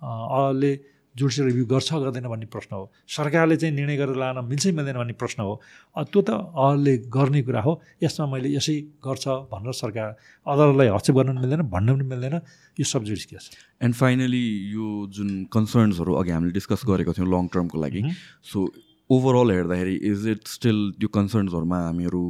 अहिले 0.01 0.71
जुडिसियल 1.17 1.47
रिभ्यू 1.47 1.65
गर्छ 1.65 1.93
गर्दैन 1.93 2.27
भन्ने 2.29 2.45
प्रश्न 2.53 2.75
हो। 2.75 2.85
सरकारले 3.09 3.57
चाहिँ 3.57 3.73
निर्णय 3.75 3.97
गरेर 3.97 4.15
लान 4.15 4.37
मिल्छ 4.45 4.67
मिल्दैन 4.77 4.97
भन्ने 4.97 5.13
प्रश्न 5.17 5.41
हो। 5.41 5.53
त्यो 5.97 6.21
त 6.21 6.29
अहिले 6.29 6.93
गर्ने 7.09 7.41
कुरा 7.41 7.61
हो। 7.61 7.73
यसमा 8.03 8.25
मैले 8.29 8.53
यसै 8.53 8.75
गर्छ 9.01 9.25
भनेर 9.51 9.73
सरकार 9.73 10.09
अदालतलाई 10.45 10.87
हस्तक्षेप 10.93 11.15
गर्न 11.17 11.29
पनि 11.33 11.41
मिल्दैन 11.41 11.61
भन्न 11.73 11.87
पनि 11.95 12.05
मिल्दैन। 12.05 12.35
यो 12.77 12.85
sub 12.85 13.03
judice 13.03 13.25
case. 13.25 13.49
And 13.81 13.95
finally 13.95 14.45
यो 14.73 14.87
जुन 15.09 15.29
कन्सर्न्सहरू 15.49 16.13
अघि 16.13 16.31
हामीले 16.31 16.53
डिस्कस 16.53 16.81
गरेको 16.85 17.13
थियौँ 17.17 17.29
लङ 17.33 17.47
टर्मको 17.49 17.77
लागि 17.81 18.01
सो 18.45 18.69
ओभरअल 19.09 19.51
हेर्दाखेरि 19.51 19.95
इज 20.11 20.27
इट 20.27 20.47
स्टिल 20.47 20.79
यो 21.01 21.07
कन्सर्न्सहरूमा 21.09 21.79
हामीहरू 21.81 22.23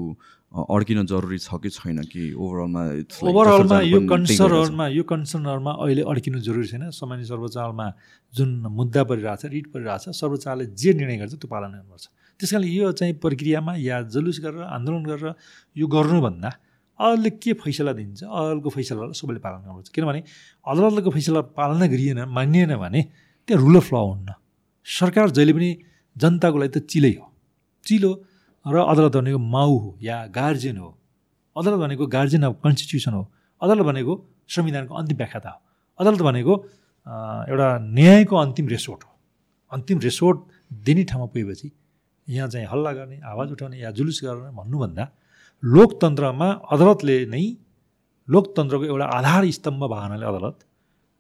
अड्किन 0.51 1.05
जरुरी 1.05 1.37
छ 1.37 1.59
कि 1.59 1.69
छैन 1.69 2.01
कि 2.07 2.33
ओभरअलमा 2.33 2.83
ओभरअलमा 3.19 3.79
यो 3.83 3.99
कन्सर्नहरूमा 4.07 4.85
यो 4.87 5.03
कन्सर्नहरूमा 5.03 5.71
अहिले 5.83 6.01
अड्किनु 6.07 6.39
जरुरी 6.39 6.67
छैन। 6.67 6.89
सामान्य 6.89 7.25
सर्वोच्चमा 7.27 7.87
जुन 8.33 8.49
मुद्दा 8.71 9.03
परिरहेछ 9.03 9.45
रिट 9.45 9.67
परिरहेछ 9.75 10.15
सर्वोच्चले 10.15 10.65
जे 10.71 10.93
निर्णय 10.93 11.17
गर्छ 11.17 11.33
त्यो 11.35 11.47
पालन 11.51 11.69
गर्नुपर्छ। 11.77 12.05
त्यस 12.39 12.51
कारणले 12.51 12.67
यो 12.73 12.91
चाहिँ 12.91 13.13
प्रक्रियामा 13.19 13.73
या 13.75 14.01
जुलुस 14.07 14.39
गरेर 14.39 14.61
आन्दोलन 14.71 15.03
गरेर 15.05 15.33
यो 15.75 15.85
गर्नुभन्दा 15.85 16.49
अदालतले 16.99 17.29
के 17.43 17.53
फैसला 17.61 17.91
दिन्छ 17.93 18.23
अदालतको 18.23 18.69
फैसलालाई 18.71 19.13
सबैले 19.13 19.39
पालन 19.43 19.59
गर्नुपर्छ। 19.67 19.89
किनभने 19.93 20.21
अदालतको 20.65 21.09
फैसला 21.11 21.41
पालना 21.53 21.85
गरिएन 21.93 22.19
मानिएन 22.23 22.73
भने 22.81 23.01
त्यहाँ 23.45 23.61
रुल 23.61 23.75
अफ 23.77 23.89
ल 23.93 23.95
हुन्न। 23.99 24.29
सरकार 24.87 25.27
जहिले 25.37 25.53
पनि 25.53 25.69
जनताको 26.15 26.57
लागि 26.57 26.71
त 26.71 26.77
चिलै 26.87 27.13
हो। 27.19 27.25
चिलो 27.85 28.11
र 28.73 28.75
अदालत 28.91 29.15
भनेको 29.15 29.39
माउ 29.55 29.71
हो 29.77 29.89
या 30.01 30.17
गार्जियन 30.37 30.77
हो। 30.77 30.89
अदालत 31.55 31.79
भनेको 31.79 32.07
गार्जियन 32.15 32.43
अफ 32.43 32.55
कन्स्टिट्युसन 32.63 33.13
हो। 33.13 33.23
अदालत 33.61 33.85
भनेको 33.89 34.13
संविधानको 34.55 34.93
अन्तिम 34.99 35.17
व्याख्याता 35.17 35.49
हो। 35.49 35.59
अदालत 35.99 36.21
भनेको 36.29 36.53
एउटा 37.51 37.67
न्यायको 37.97 38.35
अन्तिम 38.35 38.67
रेसोर्ट 38.67 39.01
हो। 39.03 39.11
अन्तिम 39.71 39.97
रेसोर्ट 39.99 40.37
दिने 40.85 41.03
ठाउँमा 41.09 41.27
पुगेपछि 41.33 41.71
यहाँ 42.27 42.47
चाहिँ 42.49 42.67
हल्ला 42.67 42.91
गर्ने 42.91 43.17
आवाज 43.31 43.51
उठाउने 43.51 43.77
या 43.79 43.91
जुलुस 43.97 44.19
गर्ने 44.23 44.51
भन्नुभन्दा 44.59 45.03
लोकतन्त्रमा 45.63 46.47
अदालतले 46.73 47.15
नै 47.33 47.43
लोकतन्त्रको 48.27 48.83
एउटा 48.91 49.05
आधार 49.17 49.43
स्तम्भ 49.57 49.83
भावनाले 49.93 50.25
अदालत 50.25 50.57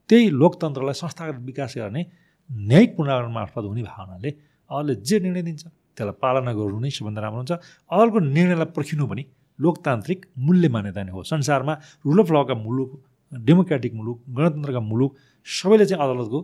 त्यही 0.09 0.25
लोकतन्त्रलाई 0.41 0.95
संस्थागत 1.03 1.37
विकास 1.49 1.73
गर्ने 1.77 2.01
न्यायिक 2.49 2.91
पुनरावरण 2.97 3.31
मार्फत 3.31 3.63
हुने 3.71 3.83
भावनाले 3.83 4.29
अदालतले 4.69 4.95
जे 5.07 5.19
निर्णय 5.19 5.41
दिन्छ 5.47 5.63
त्यसलाई 5.97 6.15
पालना 6.21 6.51
गर्नु 6.53 6.79
नै 6.85 6.89
सबभन्दा 6.93 7.19
राम्रो 7.25 7.39
हुन्छ। 7.41 7.53
अर्को 7.89 8.17
निर्णयलाई 8.37 8.69
पर्खिनु 8.77 9.03
पनि 9.11 9.23
लोकतान्त्रिक 9.59 10.19
मूल्य 10.37 10.67
मान्यता 10.69 11.01
नै 11.03 11.11
हो। 11.11 11.21
संसारमा 11.25 11.73
रुल 12.05 12.19
अफ 12.21 12.29
लका 12.31 12.55
मुलुक 12.65 12.89
डेमोक्रेटिक 13.31 13.93
मुलुक 13.99 14.17
गणतन्त्रका 14.37 14.81
मुलुक 14.91 15.11
सबैले 15.45 15.85
चाहिँ 15.89 16.01
अदालतको 16.03 16.39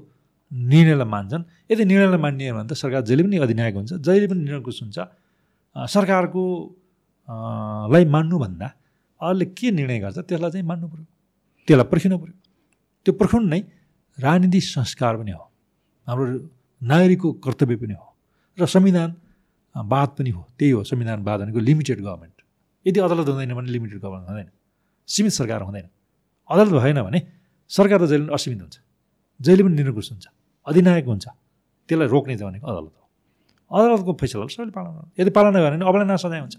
निर्णयलाई 0.51 1.07
मान्छन्। 1.15 1.43
यदि 1.71 1.83
निर्णयलाई 1.85 2.19
मान्ने 2.25 2.51
भने 2.57 2.67
त 2.69 2.73
सरकार 2.73 3.01
जहिले 3.07 3.23
पनि 3.23 3.37
अधिनायक 3.45 3.75
हुन्छ। 3.75 3.91
जहिले 4.01 4.27
पनि 4.31 4.41
निर्णयको 4.43 4.71
सुन्छ 4.71 4.97
सरकारको 5.75 6.43
लाई 7.93 8.05
मान्नुभन्दा 8.15 8.67
अरूले 9.21 9.45
के 9.57 9.71
निर्णय 9.71 9.99
गर्छ 10.03 10.17
त्यसलाई 10.29 10.51
चाहिँ 10.51 10.65
मान्नु 10.67 10.87
पऱ्यो 10.91 11.05
त्यसलाई 11.67 11.87
पर्खिनु 11.93 12.15
पऱ्यो 12.21 12.35
त्यो 13.05 13.13
पर्खाउनु 13.19 13.47
नै 13.53 13.59
राजनीतिक 14.17 14.63
संस्कार 14.63 15.13
पनि 15.17 15.31
हो। 15.31 15.43
हाम्रो 16.07 16.23
नागरिकको 16.81 17.29
कर्तव्य 17.45 17.75
पनि 17.81 17.93
हो। 17.93 18.07
र 18.57 18.65
संविधान 18.65 19.09
वाद 19.75 20.09
पनि 20.17 20.29
हो 20.29 20.41
त्यही 20.57 20.71
हो 20.71 20.83
संविधानवाद 20.83 21.39
भनेको 21.41 21.59
लिमिटेड 21.59 21.99
गभर्मेन्ट 22.01 22.37
यदि 22.85 22.99
अदालत 22.99 23.27
हुँदैन 23.27 23.53
भने 23.53 23.71
लिमिटेड 23.71 23.99
गभर्मेन्ट 23.99 24.29
हुँदैन 24.29 24.49
सीमित 25.07 25.33
सरकार 25.33 25.61
हुँदैन। 25.61 25.87
अदालत 26.49 26.71
भएन 26.73 27.01
भने 27.01 27.19
सरकार 27.71 27.99
त 28.01 28.07
जहिले 28.09 28.25
पनि 28.25 28.33
असीमित 28.33 28.61
हुन्छ 28.61 28.77
जहिले 29.39 29.63
पनि 29.63 29.75
निरङ्कुश 29.75 30.09
हुन्छ 30.11 30.25
अधिनायक 30.67 31.05
हुन्छ 31.05 31.25
त्यसलाई 31.89 32.07
रोक्ने 32.07 32.33
चाहिँ 32.37 32.49
भनेको 32.51 32.67
अदालत 32.67 32.93
हो। 32.97 33.03
अदालतको 33.71 34.11
फैसला 34.21 34.45
सबैले 34.47 34.71
पालना 34.77 35.01
यदि 35.19 35.31
पालना 35.37 35.59
गरेन 35.59 35.79
भने 35.79 35.85
अवहेलना 35.89 36.15
सजाय 36.15 36.39
हुन्छ। 36.45 36.55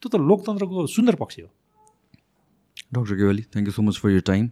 त्यो 0.00 0.08
त 0.08 0.14
लोकतन्त्रको 0.30 0.86
सुन्दर 0.86 1.14
पक्ष 1.22 1.36
हो। 1.42 1.50
Doctor 2.94 3.14
Kewali 3.16 3.42
thank 3.42 3.68
you 3.68 3.72
so 3.72 3.82
much 3.82 3.98
for 4.02 4.10
your 4.10 4.20
time 4.26 4.48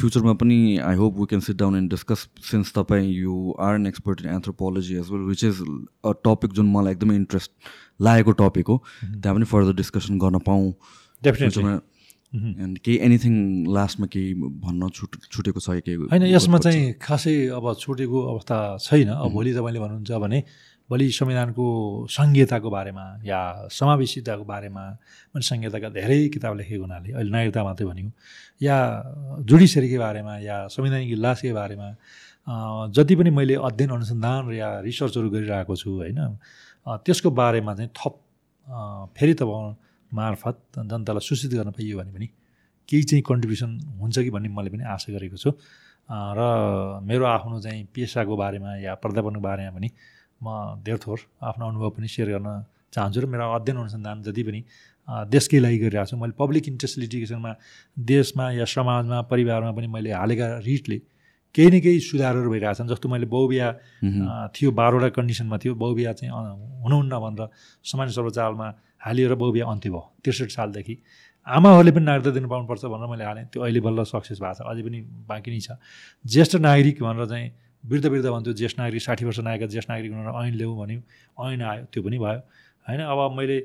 फ्युचरमा 0.00 0.32
पनि 0.40 0.58
I 0.88 0.96
hope 0.96 1.18
we 1.20 1.26
can 1.26 1.40
sit 1.46 1.56
down 1.56 1.76
and 1.76 1.90
discuss 1.90 2.28
since 2.50 2.72
तपाईँ 2.72 3.12
you 3.12 3.54
are 3.60 3.74
an 3.74 3.86
expert 3.86 4.24
in 4.24 4.28
anthropology 4.34 4.96
as 4.96 5.10
well 5.12 5.22
which 5.28 5.44
is 5.44 5.62
a 6.04 6.12
topic 6.24 6.52
जुन 6.58 6.72
मलाई 6.72 6.92
एकदमै 6.92 7.16
इन्ट्रेस्ट 7.16 7.50
लागेको 8.00 8.32
topic 8.40 8.66
हो। 8.68 8.82
त्यहाँ 9.04 9.36
पनि 9.36 9.44
फर्दर 9.52 9.74
डिस्कसन 9.76 10.18
गर्न 10.18 10.38
पाऊँ। 10.46 10.74
एन्ड 12.32 12.78
केही 12.78 12.96
एनिथिङ 13.04 13.34
लास्टमा 13.74 14.06
केही 14.06 14.34
भन्न 14.64 14.88
छुट 14.94 15.16
छुटेको 15.32 15.60
छ 15.60 15.70
केही 15.86 15.96
होइन 16.02 16.22
यसमा 16.26 16.58
चाहिँ 16.58 16.92
खासै 17.02 17.34
अब 17.56 17.64
छुटेको 17.80 18.20
अवस्था 18.32 18.58
छैन। 18.78 19.08
अब 19.10 19.30
भोलि 19.32 19.52
तपाईँले 19.54 19.80
भन्नुहुन्छ 19.80 20.20
भने 20.24 20.38
भोलि 20.90 21.10
संविधानको 21.10 21.64
सङ्घीयताको 22.10 22.70
बारेमा 22.70 23.04
या 23.24 23.40
समावेशिताको 23.70 24.44
बारेमा 24.44 24.84
मैले 25.32 25.46
सङ्घीयताका 25.46 25.88
धेरै 25.88 26.18
किताब 26.28 26.56
लेखेको 26.56 26.82
हुनाले 26.82 27.12
अहिले 27.12 27.30
नागरिकता 27.30 27.62
मात्रै 27.64 27.86
भनेको 27.86 28.10
या 28.62 28.76
जुडिसियरीकै 29.46 29.98
बारेमा 29.98 30.34
या 30.38 30.56
संवैधानिक 30.68 31.10
इलासकै 31.10 31.52
बारेमा 31.52 31.88
जति 32.90 33.14
पनि 33.16 33.30
मैले 33.30 33.54
अध्ययन 33.62 33.90
अनुसन्धान 33.90 34.52
या 34.52 34.68
रिसर्चहरू 34.80 35.30
गरिरहेको 35.30 35.76
छु 35.76 35.90
होइन 35.90 36.20
त्यसको 37.06 37.30
बारेमा 37.30 37.74
चाहिँ 37.74 37.90
थप 37.94 38.14
फेरि 39.14 39.34
तपाईँ 39.34 39.74
मार्फत 40.10 40.58
जनतालाई 40.90 41.20
सूचित 41.20 41.50
गर्न 41.50 41.70
पाइयो 41.70 41.98
भने 41.98 42.12
पनि 42.12 42.26
केही 42.88 43.02
चाहिँ 43.02 43.22
कन्ट्रिब्युसन 43.22 43.70
हुन्छ 44.00 44.18
कि 44.18 44.30
भन्ने 44.30 44.48
मैले 44.48 44.70
पनि 44.70 44.84
आशा 44.84 45.12
गरेको 45.12 45.36
छु। 45.36 45.50
र 46.10 47.00
मेरो 47.04 47.24
आफ्नो 47.26 47.60
चाहिँ 47.60 47.84
पेसाको 47.94 48.36
बारेमा 48.36 48.76
या 48.76 48.94
प्राध्यापनको 48.94 49.40
बारेमा 49.40 49.70
पनि 49.70 49.90
म 50.42 50.82
धेर 50.84 50.98
थोर 51.06 51.18
आफ्नो 51.42 51.68
अनुभव 51.68 51.90
पनि 51.96 52.08
सेयर 52.08 52.28
गर्न 52.34 52.48
चाहन्छु 52.94 53.20
र 53.20 53.26
मेरो 53.26 53.52
अध्ययन 53.54 53.76
अनुसन्धान 53.76 54.22
जति 54.22 54.42
पनि 54.48 54.60
देशकै 55.08 55.58
लागि 55.58 55.78
गरिरहेको 55.78 56.10
छु 56.10 56.16
मैले 56.16 56.34
पब्लिक 56.38 56.68
इन्ट्रेस्ट 56.68 56.98
लिटिगेसनमा 56.98 57.52
देशमा 57.96 58.50
या 58.58 58.64
समाजमा 58.64 59.20
परिवारमा 59.30 59.72
पनि 59.78 59.86
मैले 59.94 60.10
हालेका 60.12 60.46
रिटले 60.66 60.98
केही 61.54 61.70
न 61.70 61.80
केही 61.84 62.00
सुधारहरू 62.08 62.50
भइरहेछन् 62.50 62.88
जस्तो 62.88 63.08
मैले 63.08 63.26
बहुबिहा 63.26 63.68
थियो 64.54 64.70
बाह्रवटा 64.80 65.08
कन्डिसनमा 65.18 65.56
थियो 65.62 65.74
बहुबिहा 65.82 66.12
चाहिँ 66.18 66.32
हुनुहुन्न 66.32 67.18
भनेर 67.24 67.48
सामान्य 67.90 68.12
सर्वचालमा 68.18 68.68
हालियो 69.06 69.28
र 69.30 69.34
बहुबिहा 69.34 69.66
अन्त्य 69.70 69.90
भयो 69.90 70.02
त्रिसठी 70.24 70.54
सालदेखि। 70.54 70.94
आमाहरूले 71.46 71.92
पनि 71.96 72.04
नागरिकता 72.04 72.30
दिनु 72.30 72.48
पाउनुपर्छ 72.48 72.84
भनेर 72.94 73.08
मैले 73.10 73.24
हालेँ 73.24 73.44
त्यो 73.50 73.62
अहिले 73.66 73.80
बल्ल 73.82 74.04
सक्सेस 74.06 74.38
भएको 74.38 74.54
छ 74.54 74.66
अझै 74.70 74.82
पनि 74.86 74.98
बाँकी 75.26 75.50
नै 75.50 75.60
छ। 75.66 75.68
ज्येष्ठ 76.24 76.56
नागरिक 76.62 77.02
भनेर 77.02 77.26
चाहिँ 77.26 77.48
वृद्ध 77.84 78.06
वृद्ध 78.06 78.26
भन्थ्यो 78.26 78.52
ज्येष्ठ 78.52 78.78
नागरिक 78.78 79.02
साठी 79.02 79.24
वर्ष 79.24 79.38
नआएका 79.40 79.66
ज्येष्ठ 79.66 79.90
नागरिक 79.90 80.12
भनेर 80.12 80.46
ऐन 80.46 80.54
ल्याउँ 80.54 80.76
भन्यो। 80.78 81.00
ऐन 81.44 81.62
आयो 81.62 81.84
त्यो 81.92 82.02
पनि 82.02 82.18
भयो। 82.18 82.40
होइन 82.86 83.00
अब 83.00 83.20
मैले 83.36 83.58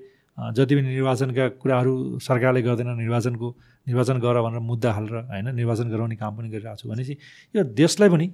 जति 0.56 0.76
पनि 0.76 0.88
निर्वाचनका 0.88 1.48
कुराहरू 1.64 2.20
सरकारले 2.20 2.62
गर्दैन 2.62 2.90
निर्वाचनको 2.98 3.48
निर्वाचन 3.88 4.18
गर 4.20 4.42
भनेर 4.42 4.60
मुद्दा 4.60 4.92
हालेर 4.94 5.16
होइन 5.32 5.48
निर्वाचन 5.56 5.88
गराउने 5.90 6.16
काम 6.16 6.32
पनि 6.38 6.50
गरिरहेको 6.50 6.76
छु 6.82 6.90
भनेपछि 6.90 7.14
यो 7.56 7.64
देशलाई 7.76 8.10
पनि 8.10 8.28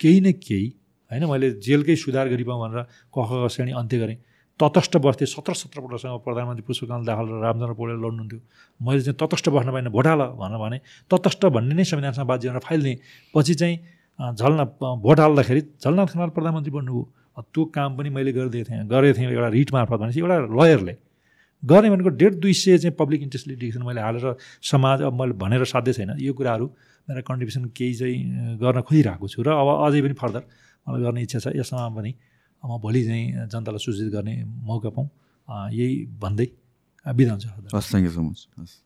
केही 0.00 0.20
न 0.20 0.32
केही 0.36 0.68
होइन 1.10 1.24
मैले 1.30 1.50
जेलकै 1.64 1.96
सुधार 1.96 2.28
गरिपाउँ 2.28 2.60
भनेर 2.60 2.82
कख 3.14 3.30
श्रेणी 3.52 3.72
अन्त्य 3.72 3.98
गरेँ। 3.98 4.18
तटस्थ 4.60 4.96
बस्थेँ 5.04 5.28
सत्र 5.28 5.52
सत्र 5.52 5.80
पटकसँग 5.80 6.20
प्रधानमन्त्री 6.24 6.64
पुष्पकमल 6.64 7.04
दाहाल 7.06 7.26
र 7.28 7.40
रामचन्द्र 7.44 7.74
पौडेल 7.76 7.96
लड्नुहुन्थ्यो। 7.96 8.40
मैले 8.80 9.00
चाहिँ 9.04 9.16
तटस्थ 9.20 9.48
बस्न 9.52 9.68
पाइनँ 9.72 9.90
भोटाल 9.92 10.20
भनेर 10.40 10.58
भने 10.58 10.78
तटस्थ 11.10 11.44
भन्ने 11.56 11.74
नै 11.76 11.84
संविधानसँग 11.84 12.26
बाध्य 12.26 12.48
भनेर 12.48 12.64
फाइल 12.64 12.82
दिएँ। 12.82 12.98
पछि 13.34 13.54
चाहिँ 13.54 13.76
झल्ना 14.18 14.64
भोट 15.04 15.20
हाल्दाखेरि 15.20 15.60
झलनाथ 15.82 16.06
खनाल 16.12 16.30
प्रधानमन्त्री 16.36 16.72
बन्नुभयो। 16.72 17.02
त्यो 17.52 17.64
काम 17.74 17.96
पनि 17.96 18.08
मैले 18.10 18.32
गरिदिएको 18.32 18.70
थिएँ 18.70 18.84
गरेको 18.88 19.18
थिएँ 19.18 19.28
एउटा 19.30 19.48
रिट 19.52 19.72
मार्फत 19.72 19.98
भनेपछि 20.00 20.20
एउटा 20.20 20.36
लयरले 20.56 20.94
गर्ने 21.62 21.88
भनेको 21.90 22.10
डेढ 22.20 22.34
दुई 22.40 22.52
सय 22.52 22.78
चाहिँ 22.78 22.96
पब्लिक 22.96 23.22
इन्ट्रेस्ट 23.22 23.46
लिटिगेसन 23.48 23.82
मैले 23.82 24.00
हालेर 24.00 24.36
समाज 24.62 25.02
अब 25.02 25.20
मैले 25.20 25.32
भनेर 25.36 25.64
साध्य 25.64 25.92
छैन। 25.92 26.16
यो 26.16 26.32
कुराहरू 26.32 26.66
मेरो 27.08 27.22
कन्ट्रिब्युसन 27.28 27.64
केही 27.76 27.94
चाहिँ 27.94 28.16
गर्न 28.56 28.80
खोजिरहेको 28.88 29.26
छु 29.28 29.42
र 29.42 29.48
अब 29.52 29.68
अझै 29.84 30.00
पनि 30.00 30.14
फर्दर 30.16 30.42
मलाई 30.86 31.02
गर्ने 31.04 31.20
इच्छा 31.22 31.38
छ। 31.38 31.46
यसमा 31.56 31.88
पनि 31.92 32.12
म 32.64 32.80
भोलि 32.80 33.02
चाहिँ 33.04 33.52
जनतालाई 33.52 33.80
सूचित 33.84 34.08
गर्ने 34.16 34.34
मौका 34.64 34.90
पाऊँ। 34.96 35.08
यही 35.76 36.16
भन्दै 36.16 36.46
बिदा 37.06 37.32
हुन्छ। 37.32 37.46
हस् 37.74 37.88
थ्याङ्क 37.92 38.04
यू 38.08 38.12
सो 38.16 38.22
मच 38.22 38.48
हस्। 38.58 38.85